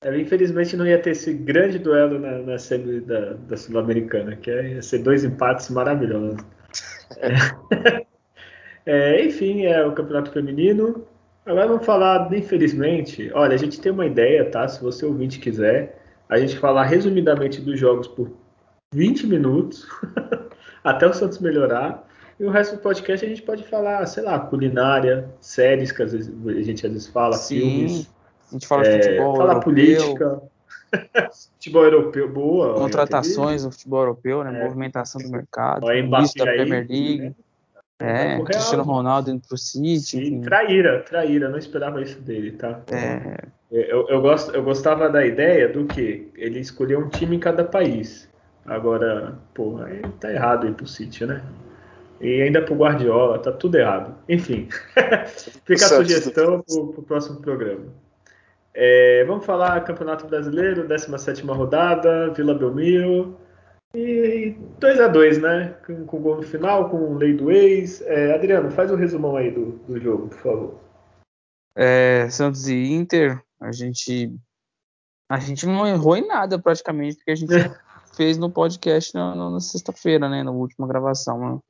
É, 0.02 0.16
infelizmente 0.20 0.76
não 0.76 0.86
ia 0.86 1.00
ter 1.00 1.10
esse 1.10 1.32
grande 1.32 1.78
duelo 1.78 2.18
na, 2.18 2.38
na 2.38 2.58
semi 2.58 3.00
da, 3.00 3.32
da 3.32 3.56
Sul-Americana, 3.56 4.36
que 4.36 4.50
é, 4.50 4.74
ia 4.74 4.82
ser 4.82 4.98
dois 4.98 5.24
empates 5.24 5.70
maravilhosos. 5.70 6.40
É. 7.18 8.04
É, 8.86 9.24
enfim, 9.24 9.66
é 9.66 9.84
o 9.84 9.92
campeonato 9.92 10.30
feminino. 10.30 11.04
Agora 11.44 11.68
vamos 11.68 11.84
falar, 11.84 12.32
infelizmente, 12.32 13.30
olha, 13.34 13.54
a 13.54 13.58
gente 13.58 13.80
tem 13.80 13.92
uma 13.92 14.06
ideia, 14.06 14.48
tá? 14.48 14.66
Se 14.68 14.82
você 14.82 15.04
ouvinte 15.04 15.38
quiser, 15.38 16.00
a 16.28 16.38
gente 16.38 16.56
falar 16.58 16.84
resumidamente 16.84 17.60
dos 17.60 17.78
jogos 17.78 18.06
por 18.06 18.30
20 18.94 19.26
minutos, 19.26 19.86
até 20.82 21.06
o 21.06 21.12
Santos 21.12 21.38
melhorar. 21.38 22.06
E 22.38 22.44
o 22.44 22.50
resto 22.50 22.76
do 22.76 22.82
podcast 22.82 23.24
a 23.24 23.28
gente 23.28 23.42
pode 23.42 23.64
falar, 23.64 24.04
sei 24.06 24.22
lá, 24.22 24.38
culinária, 24.38 25.28
séries 25.40 25.90
que 25.90 26.02
às 26.02 26.12
vezes, 26.12 26.32
a 26.46 26.62
gente 26.62 26.86
às 26.86 26.92
vezes 26.92 27.08
fala, 27.08 27.34
Sim, 27.34 27.60
filmes. 27.60 28.10
A 28.48 28.52
gente 28.52 28.66
fala 28.66 28.86
é, 28.86 29.02
futebol 29.02 29.36
fala 29.36 29.52
europeu, 29.52 29.72
política. 29.72 30.42
futebol 31.54 31.84
europeu, 31.84 32.32
boa. 32.32 32.74
contratações 32.74 33.64
do 33.64 33.72
futebol 33.72 34.00
europeu, 34.00 34.44
né? 34.44 34.60
É. 34.60 34.64
Movimentação 34.64 35.20
do 35.20 35.30
mercado, 35.30 35.84
Ó, 35.84 35.92
início 35.92 36.44
da 36.44 36.50
aí, 36.50 36.56
Premier 36.56 36.86
League. 36.88 37.18
né? 37.20 37.34
É, 37.98 38.38
Cristiano. 38.42 38.82
Ronaldo 38.82 39.30
indo 39.30 39.42
pro 39.48 39.56
City, 39.56 39.98
Sim, 40.00 40.40
traíra, 40.42 41.02
traíra, 41.02 41.48
não 41.48 41.58
esperava 41.58 42.02
isso 42.02 42.20
dele, 42.20 42.52
tá? 42.52 42.80
É, 42.92 43.38
Eu, 43.70 44.06
eu, 44.08 44.20
gosto, 44.20 44.54
eu 44.54 44.62
gostava 44.62 45.08
da 45.08 45.24
ideia 45.24 45.68
do 45.68 45.86
que 45.86 46.30
ele 46.36 46.60
escolheu 46.60 47.00
um 47.00 47.08
time 47.08 47.36
em 47.36 47.40
cada 47.40 47.64
país. 47.64 48.28
Agora, 48.66 49.38
pô, 49.54 49.80
aí 49.82 50.02
tá 50.20 50.30
errado 50.30 50.66
ir 50.66 50.74
pro 50.74 50.86
City, 50.86 51.24
né? 51.24 51.42
E 52.20 52.42
ainda 52.42 52.62
pro 52.62 52.74
Guardiola, 52.74 53.38
tá 53.38 53.52
tudo 53.52 53.76
errado. 53.76 54.14
Enfim, 54.28 54.68
fica 55.64 55.84
a 55.84 55.88
sugestão 55.88 56.62
pro, 56.62 56.88
pro 56.88 57.02
próximo 57.02 57.40
programa. 57.40 57.86
É, 58.74 59.24
vamos 59.24 59.46
falar 59.46 59.80
Campeonato 59.84 60.26
Brasileiro, 60.26 60.86
17 60.86 61.42
rodada, 61.46 62.30
Vila 62.34 62.54
Belmiro. 62.54 63.36
E 63.96 64.54
2 64.78 65.00
a 65.00 65.08
2 65.08 65.38
né? 65.40 65.68
Com, 65.86 66.04
com 66.04 66.20
gol 66.20 66.36
no 66.36 66.42
final, 66.42 66.90
com 66.90 67.14
lei 67.14 67.32
do 67.34 67.50
ex. 67.50 68.02
É, 68.02 68.34
Adriano, 68.34 68.70
faz 68.70 68.90
o 68.90 68.94
resumão 68.96 69.36
aí 69.36 69.50
do, 69.50 69.72
do 69.88 69.98
jogo, 69.98 70.28
por 70.28 70.38
favor. 70.38 70.80
é, 71.74 72.28
Santos 72.28 72.68
e 72.68 72.74
Inter, 72.92 73.42
a 73.58 73.72
gente 73.72 74.34
a 75.30 75.40
gente 75.40 75.64
não 75.66 75.86
errou 75.86 76.16
em 76.16 76.26
nada 76.26 76.58
praticamente, 76.58 77.16
porque 77.16 77.30
a 77.30 77.34
gente 77.34 77.52
fez 78.16 78.36
no 78.36 78.50
podcast 78.50 79.14
na, 79.14 79.34
na- 79.34 79.60
sexta-feira, 79.60 80.28
né? 80.28 80.42
Na 80.42 80.50
última 80.50 80.86
gravação. 80.86 81.54
né? 81.54 81.60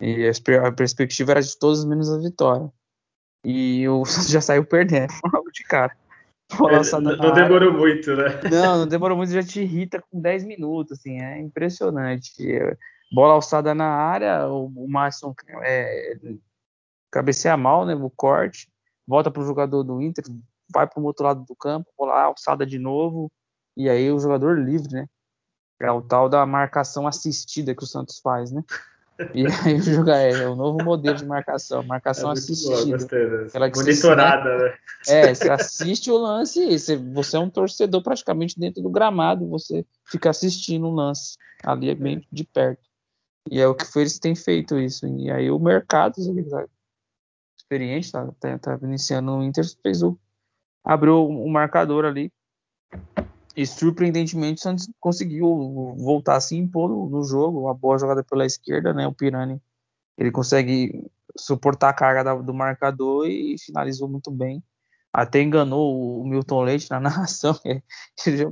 E 0.00 0.26
a, 0.28 0.68
a 0.68 0.72
perspectiva 0.72 1.32
era 1.32 1.42
de 1.42 1.58
todos 1.58 1.84
menos 1.84 2.08
a 2.12 2.18
vitória. 2.18 2.70
E 3.44 3.88
o 3.88 4.04
Santos 4.04 4.28
já 4.30 4.40
saiu 4.40 4.64
perdendo 4.64 5.12
logo 5.34 5.50
de 5.50 5.64
cara. 5.64 5.92
É, 6.52 7.00
não 7.00 7.10
área. 7.10 7.32
demorou 7.32 7.72
muito, 7.72 8.14
né? 8.14 8.40
Não, 8.50 8.78
não 8.78 8.86
demorou 8.86 9.16
muito, 9.16 9.32
já 9.32 9.42
te 9.42 9.60
irrita 9.60 10.02
com 10.10 10.20
10 10.20 10.44
minutos, 10.44 10.98
assim, 10.98 11.20
é 11.20 11.40
impressionante. 11.40 12.32
Bola 13.12 13.34
alçada 13.34 13.74
na 13.74 13.86
área, 13.86 14.46
o, 14.48 14.66
o 14.66 14.88
Márcio 14.88 15.34
é, 15.62 16.16
cabeceia 17.10 17.56
mal, 17.56 17.84
né, 17.84 17.94
o 17.94 18.10
corte, 18.10 18.68
volta 19.06 19.30
pro 19.30 19.44
jogador 19.44 19.82
do 19.82 20.00
Inter, 20.00 20.24
vai 20.72 20.86
pro 20.86 21.02
outro 21.02 21.24
lado 21.24 21.44
do 21.44 21.56
campo, 21.56 21.90
bola 21.96 22.22
alçada 22.22 22.64
de 22.64 22.78
novo, 22.78 23.30
e 23.76 23.88
aí 23.88 24.10
o 24.10 24.18
jogador 24.18 24.58
livre, 24.58 24.92
né? 24.92 25.06
É 25.80 25.90
o 25.90 26.00
tal 26.00 26.28
da 26.28 26.46
marcação 26.46 27.06
assistida 27.06 27.74
que 27.74 27.84
o 27.84 27.86
Santos 27.86 28.18
faz, 28.18 28.50
né? 28.50 28.62
E 29.34 29.46
aí 29.46 29.76
o 29.76 29.82
jogador 29.82 30.18
é, 30.18 30.46
o 30.46 30.54
novo 30.54 30.84
modelo 30.84 31.16
de 31.16 31.24
marcação, 31.24 31.82
É 31.82 31.86
marcação 31.86 32.24
boa, 32.24 32.32
assistida. 32.34 32.98
que 33.70 33.78
você 33.78 33.84
Monitorada, 33.84 34.58
né? 34.58 34.74
É, 35.08 35.34
você 35.34 35.50
assiste 35.50 36.10
o 36.10 36.18
lance 36.18 36.60
e 36.60 36.78
você, 36.78 37.36
é 37.36 37.38
um 37.38 37.48
torcedor 37.48 38.02
praticamente 38.02 38.58
dentro 38.58 38.82
do 38.82 38.90
gramado, 38.90 39.48
você 39.48 39.86
fica 40.04 40.30
assistindo 40.30 40.86
o 40.86 40.94
lance 40.94 41.36
ali 41.64 41.90
é 41.90 41.94
bem 41.94 42.26
de 42.30 42.44
perto. 42.44 42.86
E 43.50 43.60
é 43.60 43.66
o 43.66 43.74
que 43.74 43.84
foi, 43.84 44.02
eles 44.02 44.18
têm 44.18 44.34
feito 44.34 44.78
isso. 44.78 45.06
E 45.06 45.30
aí 45.30 45.50
o 45.50 45.58
mercado, 45.58 46.14
tá 46.50 46.66
experiente, 47.56 48.12
tá, 48.12 48.28
tá, 48.38 48.58
tá 48.58 48.78
iniciando 48.82 49.32
no 49.32 49.42
Inter, 49.42 49.64
fez 49.82 50.02
o, 50.02 50.18
abriu 50.84 51.28
o 51.28 51.48
marcador 51.48 52.04
ali. 52.04 52.32
E 53.56 53.66
surpreendentemente 53.66 54.60
o 54.60 54.62
Santos 54.62 54.88
conseguiu 55.00 55.94
voltar 55.96 56.36
a 56.36 56.40
se 56.40 56.54
impor 56.54 56.90
no, 56.90 57.24
jogo, 57.24 57.62
uma 57.62 57.72
boa 57.74 57.98
jogada 57.98 58.22
pela 58.22 58.44
esquerda, 58.44 58.92
né? 58.92 59.06
O 59.06 59.14
Pirani 59.14 59.60
ele 60.18 60.30
consegue 60.30 61.10
suportar 61.38 61.88
a 61.88 61.94
carga 61.94 62.36
do 62.42 62.52
marcador 62.52 63.26
e 63.26 63.56
finalizou 63.58 64.08
muito 64.08 64.30
bem. 64.30 64.62
Até 65.12 65.40
enganou 65.40 66.20
o 66.20 66.26
Milton 66.26 66.62
Leite 66.62 66.90
na 66.90 67.00
narração. 67.00 67.58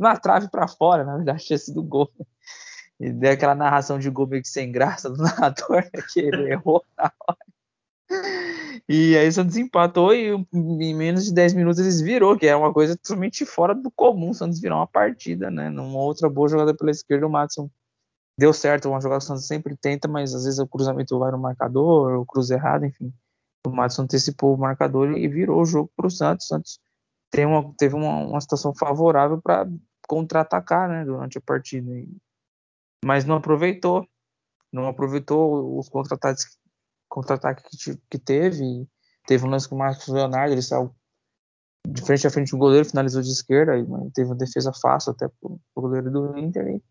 na 0.01 0.17
trave 0.17 0.49
para 0.51 0.67
fora, 0.67 1.05
na 1.05 1.17
verdade 1.17 1.45
tinha 1.45 1.59
sido 1.59 1.83
gol. 1.83 2.11
E 2.99 3.13
deu 3.13 3.33
aquela 3.33 3.55
narração 3.55 3.99
de 3.99 4.09
gol 4.09 4.27
meio 4.27 4.43
que 4.43 4.49
sem 4.49 4.73
graça 4.73 5.11
do 5.11 5.19
narrador, 5.23 5.83
né, 5.83 6.03
que 6.13 6.21
ele 6.21 6.53
errou 6.53 6.83
na 6.97 7.13
hora. 7.21 7.39
E 8.89 9.17
aí 9.17 9.29
o 9.29 9.33
Santos 9.33 9.57
empatou 9.57 10.15
e 10.15 10.35
em 10.53 10.95
menos 10.95 11.25
de 11.25 11.35
10 11.35 11.55
minutos 11.55 11.81
eles 11.81 12.01
virou, 12.01 12.39
que 12.39 12.47
é 12.47 12.57
uma 12.57 12.73
coisa 12.73 12.97
totalmente 12.97 13.45
fora 13.45 13.75
do 13.75 13.91
comum. 13.91 14.31
O 14.31 14.35
Santos 14.35 14.61
virou 14.61 14.79
uma 14.79 14.87
partida, 14.87 15.51
né? 15.51 15.69
Numa 15.71 15.99
outra 15.99 16.29
boa 16.29 16.49
jogada 16.49 16.75
pela 16.75 16.91
esquerda, 16.91 17.27
o 17.27 17.31
Matson 17.31 17.71
deu 18.39 18.53
certo, 18.53 18.89
uma 18.89 19.01
jogada 19.01 19.21
que 19.21 19.25
o 19.25 19.29
Santos 19.29 19.47
sempre 19.47 19.77
tenta, 19.77 20.09
mas 20.09 20.35
às 20.35 20.45
vezes 20.45 20.59
o 20.59 20.67
cruzamento 20.67 21.19
vai 21.19 21.31
no 21.31 21.39
marcador, 21.39 22.19
o 22.19 22.27
cruza 22.27 22.55
errado, 22.55 22.85
enfim. 22.85 23.13
O 23.67 23.71
Matson 23.71 24.03
antecipou 24.03 24.55
o 24.55 24.59
marcador 24.59 25.17
e 25.17 25.27
virou 25.29 25.63
o 25.63 25.67
jogo 25.67 25.91
para 25.97 26.07
o 26.07 26.11
Santos. 26.11 26.47
O 26.47 26.49
Santos 26.49 26.81
tem 27.31 27.47
uma, 27.47 27.73
teve 27.77 27.95
uma, 27.95 28.19
uma 28.19 28.41
situação 28.41 28.75
favorável 28.75 29.41
para 29.41 29.67
contra-atacar 30.07 30.89
né, 30.89 31.05
durante 31.05 31.39
a 31.39 31.41
partida. 31.41 31.91
Mas 33.05 33.25
não 33.25 33.37
aproveitou. 33.37 34.07
Não 34.73 34.89
aproveitou 34.89 35.79
os 35.79 35.89
contra-ataques 35.89 36.59
contra-ataque 37.15 37.63
que, 37.71 37.97
que 38.11 38.19
teve. 38.19 38.89
Teve 39.25 39.47
um 39.47 39.49
lance 39.49 39.69
com 39.69 39.77
o 39.77 39.79
Marcos 39.79 40.09
Leonardo, 40.09 40.53
ele 40.53 40.61
saiu 40.61 40.95
de 41.87 42.03
frente 42.03 42.27
a 42.27 42.31
frente 42.31 42.51
do 42.51 42.59
goleiro, 42.59 42.89
finalizou 42.89 43.23
de 43.23 43.31
esquerda, 43.31 43.79
e 43.79 44.11
teve 44.11 44.29
uma 44.29 44.37
defesa 44.37 44.73
fácil 44.73 45.13
até 45.13 45.29
pro 45.39 45.61
goleiro 45.77 46.11
do 46.11 46.37
Inter. 46.37 46.67
E, 46.67 46.83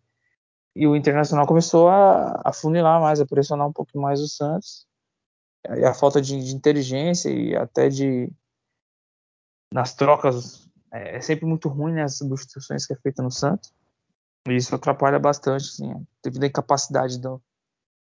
e 0.76 0.88
o 0.88 0.96
Internacional 0.96 1.46
começou 1.46 1.90
a, 1.90 2.42
a 2.46 2.54
funilar 2.54 3.02
mais, 3.02 3.20
a 3.20 3.26
pressionar 3.26 3.68
um 3.68 3.74
pouco 3.74 4.00
mais 4.00 4.22
o 4.22 4.28
Santos. 4.28 4.88
E 5.78 5.84
a 5.84 5.94
falta 5.94 6.22
de, 6.22 6.42
de 6.42 6.56
inteligência 6.56 7.30
e 7.30 7.56
até 7.56 7.90
de 7.90 8.32
nas 9.74 9.94
trocas 9.96 10.70
é, 10.92 11.18
é 11.18 11.22
sempre 11.22 11.46
muito 11.46 11.68
ruim 11.68 11.94
né, 11.94 12.04
as 12.04 12.18
substituições 12.18 12.86
que 12.86 12.94
é 12.94 12.98
feita 12.98 13.22
no 13.22 13.32
Santos. 13.32 13.74
E 14.48 14.56
isso 14.56 14.74
atrapalha 14.74 15.20
bastante, 15.20 15.66
assim, 15.66 16.08
devido 16.24 16.44
à 16.44 16.48
incapacidade 16.48 17.20
do, 17.20 17.42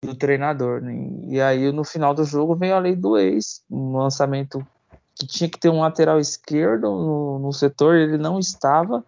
do 0.02 0.14
treinador. 0.14 0.82
Né? 0.82 1.08
E 1.28 1.40
aí 1.40 1.70
no 1.72 1.84
final 1.84 2.12
do 2.12 2.24
jogo 2.24 2.56
veio 2.56 2.74
a 2.74 2.80
lei 2.80 2.96
do 2.96 3.16
ex, 3.16 3.62
um 3.70 3.96
lançamento 3.96 4.66
que 5.14 5.26
tinha 5.26 5.48
que 5.48 5.58
ter 5.58 5.68
um 5.68 5.80
lateral 5.80 6.18
esquerdo 6.18 6.90
no, 6.90 7.38
no 7.38 7.52
setor, 7.52 7.94
ele 7.94 8.18
não 8.18 8.38
estava. 8.38 9.04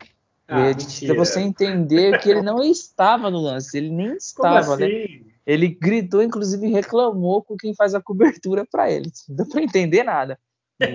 Ah, 0.47 0.61
mentira. 0.61 1.15
você 1.15 1.41
entender 1.41 2.21
que 2.21 2.31
ele 2.31 2.43
não 2.43 2.63
estava 2.63 3.31
no 3.31 3.41
lance, 3.41 3.77
ele 3.77 3.91
nem 3.91 4.15
estava, 4.15 4.77
né? 4.77 4.87
assim? 4.87 5.27
Ele 5.47 5.69
gritou, 5.69 6.23
inclusive 6.23 6.69
reclamou 6.69 7.43
com 7.43 7.57
quem 7.57 7.75
faz 7.75 7.95
a 7.95 8.01
cobertura 8.01 8.67
para 8.71 8.91
ele. 8.91 9.11
Não 9.29 9.37
deu 9.37 9.47
para 9.47 9.63
entender 9.63 10.03
nada. 10.03 10.39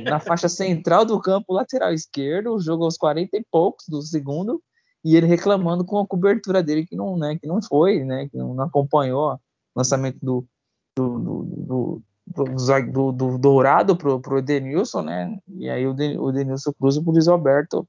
Na 0.04 0.20
faixa 0.20 0.50
central 0.50 1.06
do 1.06 1.20
campo, 1.20 1.54
lateral 1.54 1.94
esquerdo, 1.94 2.54
o 2.54 2.60
jogo 2.60 2.84
aos 2.84 2.98
40 2.98 3.38
e 3.38 3.46
poucos 3.50 3.86
do 3.88 4.02
segundo, 4.02 4.62
e 5.04 5.16
ele 5.16 5.26
reclamando 5.26 5.86
com 5.86 5.98
a 6.00 6.08
cobertura 6.08 6.62
dele 6.62 6.86
que 6.86 6.96
não, 6.96 7.18
né, 7.18 7.38
que 7.40 7.48
não 7.48 7.62
foi, 7.62 8.04
né, 8.04 8.28
que 8.30 8.38
não, 8.38 8.54
não 8.54 8.66
acompanhou 8.66 9.40
lançamento 9.76 10.18
do, 10.22 10.46
do, 10.98 11.20
do, 11.20 12.02
do, 12.28 13.12
do, 13.12 13.38
Dourado 13.38 13.96
pro, 13.96 14.20
pro 14.20 14.38
Edenilson, 14.40 15.02
né? 15.02 15.38
E 15.48 15.70
aí 15.70 15.88
o, 15.88 15.94
Den, 15.94 16.18
o 16.18 16.30
Edenilson 16.30 16.74
cruza 16.74 17.02
pro 17.02 17.12
Luiz 17.12 17.28
Alberto, 17.28 17.88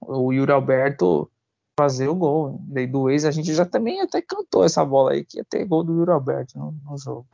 o 0.00 0.32
Yuri 0.32 0.52
Alberto 0.52 1.30
fazer 1.78 2.08
o 2.08 2.14
gol. 2.14 2.60
Daí 2.64 2.86
do 2.86 3.08
ex 3.08 3.24
a 3.24 3.30
gente 3.30 3.52
já 3.54 3.64
também 3.64 4.00
até 4.00 4.20
cantou 4.20 4.64
essa 4.64 4.84
bola 4.84 5.12
aí, 5.12 5.24
que 5.24 5.38
ia 5.38 5.44
ter 5.44 5.64
gol 5.64 5.84
do 5.84 5.94
Yuri 5.94 6.10
Alberto 6.10 6.58
no, 6.58 6.74
no 6.84 6.98
jogo. 6.98 7.26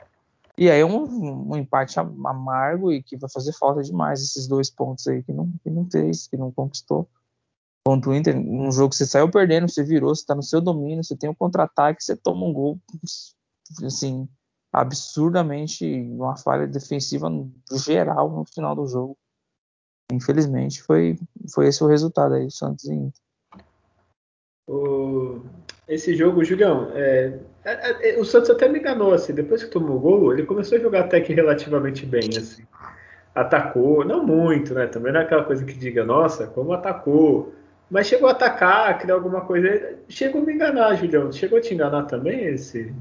E 0.56 0.68
aí 0.70 0.82
um, 0.82 1.52
um 1.52 1.56
empate 1.56 2.00
am- 2.00 2.26
amargo 2.26 2.92
e 2.92 3.02
que 3.02 3.16
vai 3.16 3.30
fazer 3.30 3.52
falta 3.52 3.82
demais 3.82 4.20
esses 4.20 4.48
dois 4.48 4.68
pontos 4.68 5.06
aí 5.06 5.22
que 5.22 5.32
não, 5.32 5.52
que 5.62 5.70
não 5.70 5.88
fez, 5.88 6.26
que 6.26 6.36
não 6.36 6.50
conquistou. 6.50 7.08
Contra 7.86 8.10
o 8.10 8.14
Inter, 8.14 8.36
um 8.36 8.70
jogo 8.70 8.90
que 8.90 8.96
você 8.96 9.06
saiu 9.06 9.30
perdendo, 9.30 9.68
você 9.68 9.82
virou, 9.82 10.14
você 10.14 10.26
tá 10.26 10.34
no 10.34 10.42
seu 10.42 10.60
domínio, 10.60 11.02
você 11.02 11.16
tem 11.16 11.30
um 11.30 11.34
contra-ataque, 11.34 12.02
você 12.02 12.16
toma 12.16 12.44
um 12.44 12.52
gol, 12.52 12.78
assim, 13.84 14.28
absurdamente, 14.72 15.84
uma 16.10 16.36
falha 16.36 16.66
defensiva 16.66 17.28
geral 17.84 18.30
no 18.30 18.44
final 18.44 18.74
do 18.74 18.86
jogo. 18.86 19.16
Infelizmente, 20.12 20.82
foi, 20.82 21.18
foi 21.52 21.68
esse 21.68 21.82
o 21.84 21.86
resultado 21.86 22.34
aí, 22.34 22.50
Santos 22.50 22.84
e 22.86 22.94
Inter. 22.94 23.22
O- 24.66 25.40
Esse 25.86 26.14
jogo, 26.14 26.44
Julião, 26.44 26.90
é, 26.92 27.38
é, 27.64 28.10
é, 28.10 28.20
o 28.20 28.24
Santos 28.24 28.50
até 28.50 28.68
me 28.68 28.78
enganou, 28.78 29.14
assim, 29.14 29.32
depois 29.32 29.64
que 29.64 29.70
tomou 29.70 29.96
o 29.96 30.00
gol, 30.00 30.32
ele 30.34 30.44
começou 30.44 30.76
a 30.76 30.80
jogar 30.80 31.00
até 31.04 31.18
que 31.18 31.32
relativamente 31.32 32.04
bem, 32.04 32.28
assim. 32.36 32.62
Atacou, 33.34 34.04
não 34.04 34.22
muito, 34.26 34.74
né? 34.74 34.86
Também 34.86 35.12
não 35.12 35.20
é 35.20 35.24
aquela 35.24 35.44
coisa 35.44 35.64
que 35.64 35.72
diga, 35.72 36.04
nossa, 36.04 36.46
como 36.46 36.72
atacou. 36.74 37.54
Mas 37.90 38.06
chegou 38.06 38.28
a 38.28 38.32
atacar, 38.32 38.98
criar 38.98 39.14
alguma 39.14 39.40
coisa. 39.42 39.98
Chegou 40.10 40.42
a 40.42 40.44
me 40.44 40.52
enganar, 40.52 40.94
Julião. 40.96 41.32
Chegou 41.32 41.56
a 41.58 41.60
te 41.62 41.72
enganar 41.72 42.04
também 42.04 42.44
esse, 42.44 42.92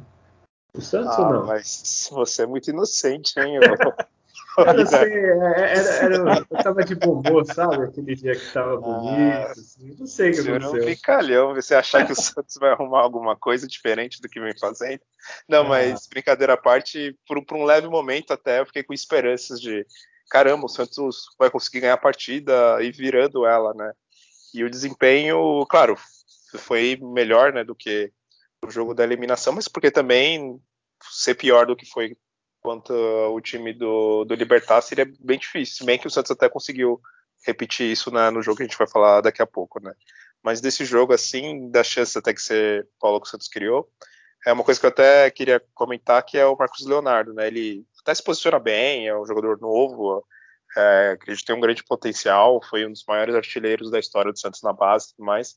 O 0.74 0.81
Santos 0.81 1.17
ah, 1.17 1.21
ou 1.21 1.33
não? 1.33 1.45
Mas 1.45 2.09
você 2.12 2.43
é 2.43 2.45
muito 2.45 2.69
inocente, 2.69 3.39
hein? 3.39 3.59
Eu, 4.57 4.88
sei, 4.88 5.13
era, 5.13 5.62
era, 5.62 6.15
eu 6.50 6.63
tava 6.63 6.83
de 6.83 6.95
bom 6.95 7.19
humor, 7.19 7.45
sabe? 7.45 7.83
Aquele 7.83 8.15
dia 8.15 8.36
que 8.36 8.51
tava 8.51 8.74
ah, 8.74 8.77
bonito. 8.77 9.51
Assim. 9.51 9.95
Não 10.00 10.07
sei 10.07 10.31
o 10.31 10.33
que 10.33 10.39
aconteceu. 10.39 10.77
É 10.77 10.81
um 10.81 10.86
brincalhão, 10.86 11.53
você 11.53 11.75
achar 11.75 12.03
que 12.07 12.12
o 12.12 12.15
Santos 12.15 12.55
vai 12.55 12.71
arrumar 12.71 13.01
alguma 13.01 13.36
coisa 13.36 13.67
diferente 13.67 14.19
do 14.19 14.27
que 14.27 14.39
vem 14.39 14.57
fazendo. 14.57 15.01
Não, 15.47 15.62
ah. 15.62 15.69
mas 15.69 16.07
brincadeira 16.07 16.53
à 16.53 16.57
parte, 16.57 17.15
por, 17.27 17.43
por, 17.45 17.55
um 17.55 17.65
leve 17.65 17.88
momento 17.88 18.33
até 18.33 18.59
eu 18.59 18.65
fiquei 18.65 18.81
com 18.81 18.95
esperanças 18.95 19.62
de 19.62 19.86
caramba, 20.27 20.65
o 20.65 20.69
Santos 20.69 21.27
vai 21.38 21.51
conseguir 21.51 21.81
ganhar 21.81 21.93
a 21.93 21.97
partida 21.97 22.81
e 22.81 22.91
virando 22.91 23.45
ela, 23.45 23.75
né? 23.75 23.91
E 24.55 24.63
o 24.63 24.69
desempenho, 24.71 25.67
claro, 25.69 25.95
foi 26.57 26.97
melhor, 27.00 27.53
né, 27.53 27.63
do 27.63 27.75
que 27.75 28.12
o 28.67 28.71
jogo 28.71 28.93
da 28.93 29.03
eliminação, 29.03 29.53
mas 29.53 29.67
porque 29.67 29.91
também 29.91 30.62
ser 31.12 31.36
pior 31.36 31.65
do 31.65 31.75
que 31.75 31.86
foi 31.86 32.17
quanto 32.62 32.93
o 32.93 33.39
time 33.39 33.74
do, 33.74 34.25
do 34.25 34.36
Libertar 34.36 34.81
seria 34.81 35.05
bem 35.19 35.39
difícil, 35.39 35.86
bem 35.86 35.97
que 35.97 36.07
o 36.07 36.09
Santos 36.09 36.31
até 36.31 36.50
conseguiu 36.50 37.00
repetir 37.45 37.91
isso 37.91 38.12
né, 38.12 38.29
no 38.29 38.41
jogo 38.41 38.57
que 38.57 38.63
a 38.63 38.65
gente 38.65 38.77
vai 38.77 38.88
falar 38.88 39.21
daqui 39.21 39.41
a 39.41 39.47
pouco, 39.47 39.81
né? 39.81 39.93
Mas 40.43 40.62
desse 40.62 40.86
jogo, 40.86 41.13
assim, 41.13 41.69
da 41.69 41.83
chance 41.83 42.17
até 42.17 42.33
que 42.33 42.41
você 42.41 42.86
falou 43.00 43.21
que 43.21 43.27
o 43.27 43.29
Santos 43.29 43.47
criou, 43.47 43.89
é 44.45 44.53
uma 44.53 44.63
coisa 44.63 44.79
que 44.79 44.86
eu 44.86 44.89
até 44.89 45.29
queria 45.31 45.62
comentar, 45.74 46.24
que 46.24 46.38
é 46.38 46.45
o 46.45 46.55
Marcos 46.57 46.86
Leonardo, 46.86 47.33
né? 47.33 47.47
Ele 47.47 47.86
até 48.01 48.13
se 48.13 48.24
posiciona 48.24 48.59
bem, 48.59 49.07
é 49.07 49.17
um 49.17 49.25
jogador 49.25 49.59
novo, 49.59 50.25
é, 50.75 51.12
acredito 51.12 51.41
que 51.41 51.47
tem 51.47 51.55
um 51.55 51.62
grande 51.62 51.83
potencial, 51.83 52.62
foi 52.69 52.86
um 52.86 52.91
dos 52.91 53.03
maiores 53.07 53.36
artilheiros 53.36 53.89
da 53.89 54.00
história 54.00 54.31
do 54.31 54.39
Santos 54.39 54.62
na 54.62 54.74
base 54.74 55.07
e 55.07 55.09
tudo 55.15 55.25
mais, 55.25 55.55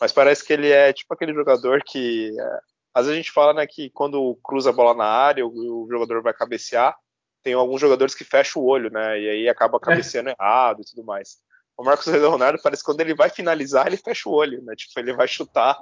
mas 0.00 0.12
parece 0.12 0.44
que 0.44 0.52
ele 0.52 0.70
é 0.70 0.92
tipo 0.92 1.12
aquele 1.12 1.34
jogador 1.34 1.82
que 1.84 2.34
é, 2.40 2.60
às 2.94 3.06
vezes 3.06 3.12
a 3.18 3.22
gente 3.22 3.32
fala 3.32 3.54
né, 3.54 3.66
que 3.66 3.90
quando 3.90 4.38
cruza 4.42 4.70
a 4.70 4.72
bola 4.72 4.94
na 4.94 5.04
área, 5.04 5.46
o, 5.46 5.84
o, 5.84 5.88
jogador 5.90 6.22
vai 6.22 6.32
cabecear, 6.32 6.96
tem 7.42 7.54
alguns 7.54 7.80
jogadores 7.80 8.14
que 8.14 8.24
fecham 8.24 8.62
o 8.62 8.66
olho, 8.66 8.90
né? 8.90 9.20
E 9.20 9.28
aí 9.28 9.48
acaba 9.48 9.78
é. 9.78 9.80
cabeceando 9.80 10.30
é. 10.30 10.34
errado 10.38 10.82
e 10.82 10.84
tudo 10.84 11.04
mais. 11.04 11.38
O 11.76 11.84
Marcos 11.84 12.06
Leonardo 12.08 12.60
parece 12.62 12.82
que 12.82 12.86
quando 12.86 13.00
ele 13.00 13.14
vai 13.14 13.30
finalizar, 13.30 13.86
ele 13.86 13.96
fecha 13.96 14.28
o 14.28 14.32
olho, 14.32 14.62
né? 14.62 14.74
Tipo, 14.74 14.98
ele 14.98 15.12
vai 15.12 15.28
chutar, 15.28 15.78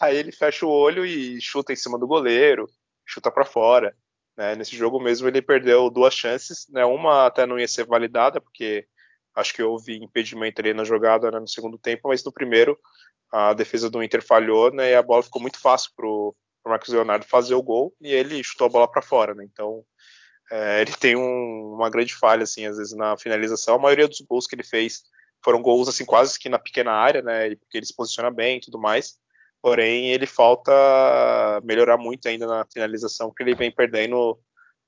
aí 0.00 0.16
ele 0.16 0.32
fecha 0.32 0.64
o 0.64 0.70
olho 0.70 1.04
e 1.04 1.40
chuta 1.40 1.72
em 1.72 1.76
cima 1.76 1.98
do 1.98 2.06
goleiro, 2.06 2.68
chuta 3.04 3.30
para 3.30 3.44
fora. 3.44 3.94
Né? 4.36 4.54
Nesse 4.54 4.76
jogo 4.76 5.00
mesmo 5.00 5.28
ele 5.28 5.42
perdeu 5.42 5.90
duas 5.90 6.14
chances, 6.14 6.66
né? 6.70 6.84
Uma 6.84 7.26
até 7.26 7.44
não 7.46 7.58
ia 7.58 7.68
ser 7.68 7.84
validada, 7.84 8.40
porque 8.40 8.86
acho 9.34 9.52
que 9.52 9.62
houve 9.62 9.96
impedimento 9.96 10.60
ali 10.60 10.72
na 10.72 10.84
jogada 10.84 11.30
né, 11.30 11.40
no 11.40 11.48
segundo 11.48 11.78
tempo, 11.78 12.08
mas 12.08 12.24
no 12.24 12.32
primeiro 12.32 12.78
a 13.32 13.54
defesa 13.54 13.88
do 13.88 14.02
Inter 14.02 14.22
falhou, 14.22 14.72
né? 14.72 14.90
E 14.90 14.94
a 14.94 15.02
bola 15.02 15.22
ficou 15.22 15.40
muito 15.40 15.58
fácil 15.58 15.90
pro, 15.96 16.36
o 16.64 16.68
Marcos 16.68 16.90
Leonardo 16.90 17.24
fazer 17.26 17.54
o 17.54 17.62
gol 17.62 17.94
e 18.00 18.12
ele 18.12 18.42
chutou 18.44 18.66
a 18.66 18.70
bola 18.70 18.90
para 18.90 19.02
fora, 19.02 19.34
né? 19.34 19.44
Então 19.50 19.84
é, 20.50 20.82
ele 20.82 20.92
tem 20.92 21.16
um, 21.16 21.74
uma 21.74 21.88
grande 21.88 22.14
falha, 22.14 22.42
assim, 22.42 22.66
às 22.66 22.76
vezes 22.76 22.94
na 22.94 23.16
finalização. 23.16 23.76
A 23.76 23.78
maioria 23.78 24.06
dos 24.06 24.20
gols 24.20 24.46
que 24.46 24.54
ele 24.54 24.62
fez 24.62 25.02
foram 25.42 25.62
gols, 25.62 25.88
assim, 25.88 26.04
quase 26.04 26.38
que 26.38 26.48
na 26.48 26.58
pequena 26.58 26.92
área, 26.92 27.22
né? 27.22 27.54
Porque 27.56 27.78
ele 27.78 27.86
se 27.86 27.96
posiciona 27.96 28.30
bem 28.30 28.58
e 28.58 28.60
tudo 28.60 28.78
mais. 28.78 29.16
Porém, 29.62 30.10
ele 30.10 30.26
falta 30.26 30.72
melhorar 31.64 31.96
muito 31.96 32.28
ainda 32.28 32.46
na 32.46 32.66
finalização, 32.72 33.28
porque 33.28 33.42
ele 33.44 33.54
vem 33.54 33.70
perdendo 33.70 34.38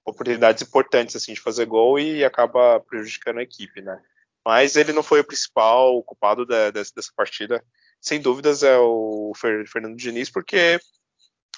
oportunidades 0.04 0.62
importantes, 0.62 1.16
assim, 1.16 1.32
de 1.32 1.40
fazer 1.40 1.64
gol 1.64 1.98
e 1.98 2.24
acaba 2.24 2.80
prejudicando 2.80 3.38
a 3.38 3.42
equipe, 3.42 3.80
né? 3.80 4.00
Mas 4.44 4.76
ele 4.76 4.92
não 4.92 5.02
foi 5.02 5.20
o 5.20 5.24
principal 5.24 6.02
culpado 6.02 6.44
da, 6.44 6.70
dessa, 6.70 6.92
dessa 6.94 7.10
partida. 7.16 7.64
Sem 8.04 8.20
dúvidas 8.20 8.62
é 8.62 8.76
o 8.76 9.32
Fernando 9.34 9.96
Diniz, 9.96 10.28
porque 10.28 10.78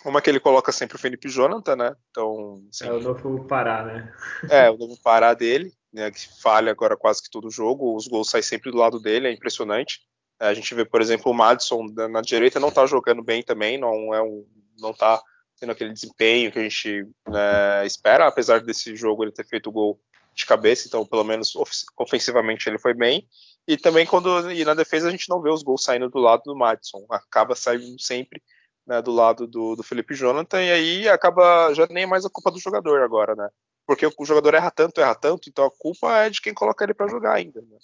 uma 0.05 0.23
que 0.23 0.31
ele 0.31 0.39
coloca 0.39 0.71
sempre 0.71 0.95
o 0.95 0.99
Felipe 0.99 1.29
Jonathan, 1.29 1.75
né? 1.75 1.97
Então, 2.09 2.63
é 2.85 2.93
o 2.93 3.01
novo 3.01 3.45
Pará, 3.49 3.85
né? 3.85 4.15
é, 4.49 4.71
o 4.71 4.77
novo 4.77 4.97
Pará 5.03 5.35
dele, 5.35 5.73
né? 5.93 6.09
Que 6.09 6.21
falha 6.41 6.71
agora 6.71 6.97
quase 6.97 7.21
que 7.21 7.29
todo 7.29 7.51
jogo. 7.51 7.97
Os 7.97 8.07
gols 8.07 8.31
saem 8.31 8.45
sempre 8.45 8.71
do 8.71 8.77
lado 8.77 9.01
dele, 9.01 9.27
é 9.27 9.33
impressionante. 9.33 10.03
A 10.39 10.55
gente 10.55 10.73
vê, 10.73 10.85
por 10.85 11.01
exemplo, 11.01 11.33
o 11.33 11.35
Madison 11.35 11.85
na 12.09 12.21
direita 12.21 12.61
não 12.61 12.71
tá 12.71 12.87
jogando 12.87 13.25
bem 13.25 13.43
também, 13.43 13.77
não 13.77 14.15
é 14.15 14.23
um, 14.23 14.47
não 14.79 14.95
tá 14.95 15.21
tendo 15.59 15.73
aquele 15.73 15.93
desempenho 15.93 16.53
que 16.53 16.61
a 16.61 16.63
gente 16.63 17.09
né, 17.27 17.85
espera, 17.85 18.29
apesar 18.29 18.61
desse 18.61 18.95
jogo 18.95 19.25
ele 19.25 19.33
ter 19.33 19.49
feito 19.49 19.69
o 19.69 19.73
gol 19.73 20.01
de 20.33 20.47
cabeça, 20.47 20.87
então 20.87 21.05
pelo 21.05 21.25
menos 21.25 21.55
ofensivamente 21.99 22.69
ele 22.69 22.79
foi 22.79 22.95
bem. 22.95 23.27
E 23.67 23.77
também 23.77 24.07
quando 24.07 24.51
e 24.53 24.65
na 24.65 24.75
defesa 24.75 25.09
a 25.09 25.11
gente 25.11 25.29
não 25.29 25.43
vê 25.43 25.51
os 25.51 25.63
gols 25.63 25.83
saindo 25.83 26.09
do 26.09 26.19
lado 26.19 26.43
do 26.45 26.57
Madison, 26.57 27.05
acaba 27.11 27.55
saindo 27.57 28.01
sempre 28.01 28.43
né, 28.87 29.03
do 29.03 29.11
lado 29.11 29.47
do, 29.47 29.75
do 29.75 29.83
Felipe 29.83 30.15
Jonathan, 30.15 30.63
e 30.63 30.71
aí 30.71 31.09
acaba 31.09 31.75
já 31.75 31.87
nem 31.91 32.07
mais 32.07 32.25
a 32.25 32.31
culpa 32.31 32.53
do 32.53 32.61
jogador 32.61 33.03
agora, 33.03 33.35
né? 33.35 33.49
Porque 33.85 34.07
o 34.07 34.25
jogador 34.25 34.55
erra 34.55 34.71
tanto, 34.71 35.01
erra 35.01 35.15
tanto, 35.15 35.49
então 35.49 35.65
a 35.65 35.71
culpa 35.71 36.19
é 36.19 36.31
de 36.31 36.41
quem 36.41 36.55
coloca 36.55 36.85
ele 36.85 36.95
para 36.95 37.09
jogar 37.09 37.35
ainda. 37.35 37.61
Né? 37.61 37.79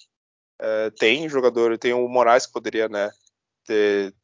É, 0.61 0.91
tem 0.91 1.29
jogador, 1.29 1.77
tem 1.79 1.93
o 1.93 2.09
Moraes 2.09 2.47
que 2.47 2.53
poderia 2.53 2.89
né, 2.89 3.11
ter, 3.65 4.15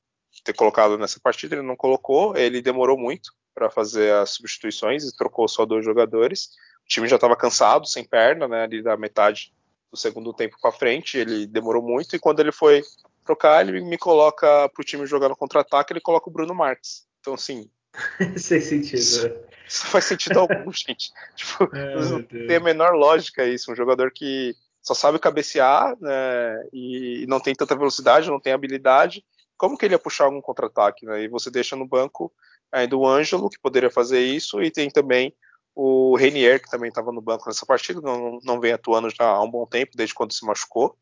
ter 0.44 0.52
colocado 0.54 0.96
nessa 0.96 1.20
partida, 1.20 1.54
ele 1.54 1.66
não 1.66 1.76
colocou, 1.76 2.36
ele 2.36 2.62
demorou 2.62 2.96
muito 2.96 3.32
para 3.54 3.70
fazer 3.70 4.12
as 4.14 4.30
substituições 4.30 5.04
e 5.04 5.16
trocou 5.16 5.48
só 5.48 5.64
dois 5.64 5.84
jogadores. 5.84 6.50
O 6.84 6.88
time 6.88 7.08
já 7.08 7.16
estava 7.16 7.36
cansado, 7.36 7.86
sem 7.86 8.04
perna, 8.04 8.46
né, 8.46 8.62
ali 8.62 8.82
da 8.82 8.96
metade 8.96 9.52
do 9.90 9.96
segundo 9.96 10.32
tempo 10.32 10.56
para 10.60 10.72
frente, 10.72 11.18
ele 11.18 11.46
demorou 11.46 11.82
muito 11.82 12.14
e 12.14 12.18
quando 12.18 12.40
ele 12.40 12.52
foi 12.52 12.82
trocar, 13.24 13.66
ele 13.66 13.80
me 13.80 13.98
coloca 13.98 14.68
pro 14.70 14.84
time 14.84 15.06
jogar 15.06 15.28
no 15.28 15.36
contra-ataque, 15.36 15.92
ele 15.92 16.00
coloca 16.00 16.28
o 16.28 16.32
Bruno 16.32 16.54
Marques. 16.54 17.06
Então, 17.20 17.34
assim. 17.34 17.70
Sem 18.36 18.60
sentido. 18.60 18.98
Isso, 18.98 19.28
né? 19.28 19.36
isso 19.66 19.86
faz 19.86 20.04
sentido 20.04 20.40
algum, 20.40 20.72
gente. 20.72 21.10
Tipo, 21.34 21.64
é, 21.76 21.94
não 21.96 22.22
tem 22.22 22.56
a 22.56 22.60
menor 22.60 22.94
lógica 22.94 23.44
isso. 23.44 23.70
Um 23.70 23.76
jogador 23.76 24.10
que 24.12 24.54
só 24.82 24.94
sabe 24.94 25.18
cabecear 25.18 25.94
né, 26.00 26.68
e 26.72 27.26
não 27.28 27.40
tem 27.40 27.54
tanta 27.54 27.76
velocidade, 27.76 28.30
não 28.30 28.40
tem 28.40 28.52
habilidade. 28.52 29.24
Como 29.56 29.76
que 29.76 29.84
ele 29.84 29.94
ia 29.94 29.98
puxar 29.98 30.24
algum 30.24 30.40
contra-ataque? 30.40 31.04
Né? 31.04 31.24
E 31.24 31.28
você 31.28 31.50
deixa 31.50 31.76
no 31.76 31.86
banco 31.86 32.32
ainda 32.72 32.96
o 32.96 33.06
Ângelo, 33.06 33.50
que 33.50 33.58
poderia 33.58 33.90
fazer 33.90 34.20
isso, 34.20 34.62
e 34.62 34.70
tem 34.70 34.88
também 34.90 35.34
o 35.80 36.16
Renier, 36.16 36.60
que 36.60 36.68
também 36.68 36.88
estava 36.88 37.12
no 37.12 37.20
banco 37.20 37.44
nessa 37.46 37.64
partida, 37.64 38.00
não, 38.00 38.40
não 38.42 38.58
vem 38.58 38.72
atuando 38.72 39.08
já 39.10 39.24
há 39.24 39.40
um 39.40 39.48
bom 39.48 39.64
tempo, 39.64 39.96
desde 39.96 40.12
quando 40.12 40.32
se 40.32 40.44
machucou. 40.44 40.98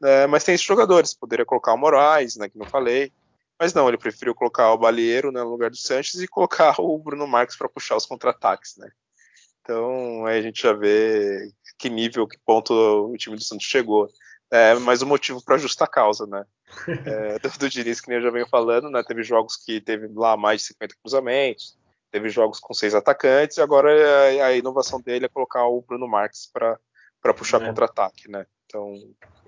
É, 0.00 0.24
mas 0.28 0.44
tem 0.44 0.54
esses 0.54 0.64
jogadores, 0.64 1.12
poderia 1.12 1.44
colocar 1.44 1.74
o 1.74 1.76
Moraes, 1.76 2.36
né, 2.36 2.48
que 2.48 2.56
não 2.56 2.64
falei. 2.64 3.12
Mas 3.58 3.74
não, 3.74 3.88
ele 3.88 3.98
preferiu 3.98 4.32
colocar 4.32 4.72
o 4.72 4.78
Balieiro 4.78 5.32
né, 5.32 5.42
no 5.42 5.50
lugar 5.50 5.68
do 5.68 5.76
Sanches 5.76 6.20
e 6.20 6.28
colocar 6.28 6.76
o 6.80 6.96
Bruno 6.96 7.26
Marques 7.26 7.56
para 7.56 7.68
puxar 7.68 7.96
os 7.96 8.06
contra-ataques, 8.06 8.76
né? 8.76 8.88
Então 9.60 10.24
aí 10.24 10.38
a 10.38 10.42
gente 10.42 10.62
já 10.62 10.72
vê 10.72 11.50
que 11.76 11.90
nível, 11.90 12.26
que 12.28 12.38
ponto 12.46 12.72
o 12.72 13.16
time 13.16 13.34
do 13.34 13.42
Santos 13.42 13.66
chegou. 13.66 14.08
É, 14.48 14.74
mas 14.74 15.02
o 15.02 15.06
motivo 15.06 15.44
para 15.44 15.58
justa 15.58 15.88
causa, 15.88 16.24
né? 16.24 16.44
É, 17.04 17.38
do, 17.40 17.48
do 17.58 17.68
Diniz, 17.68 18.00
que 18.00 18.08
nem 18.08 18.18
eu 18.18 18.22
já 18.22 18.30
venho 18.30 18.48
falando, 18.48 18.88
né? 18.88 19.02
Teve 19.02 19.24
jogos 19.24 19.56
que 19.56 19.80
teve 19.80 20.08
lá 20.14 20.36
mais 20.36 20.60
de 20.60 20.68
50 20.68 20.94
cruzamentos, 21.02 21.76
teve 22.10 22.28
jogos 22.28 22.60
com 22.60 22.74
seis 22.74 22.94
atacantes, 22.94 23.56
e 23.56 23.60
agora 23.60 23.90
a, 23.90 24.46
a 24.46 24.56
inovação 24.56 25.00
dele 25.00 25.26
é 25.26 25.28
colocar 25.28 25.66
o 25.66 25.82
Bruno 25.82 26.08
Marques 26.08 26.50
para 26.52 27.34
puxar 27.34 27.62
é. 27.62 27.66
contra-ataque, 27.66 28.30
né? 28.30 28.46
Então. 28.66 28.94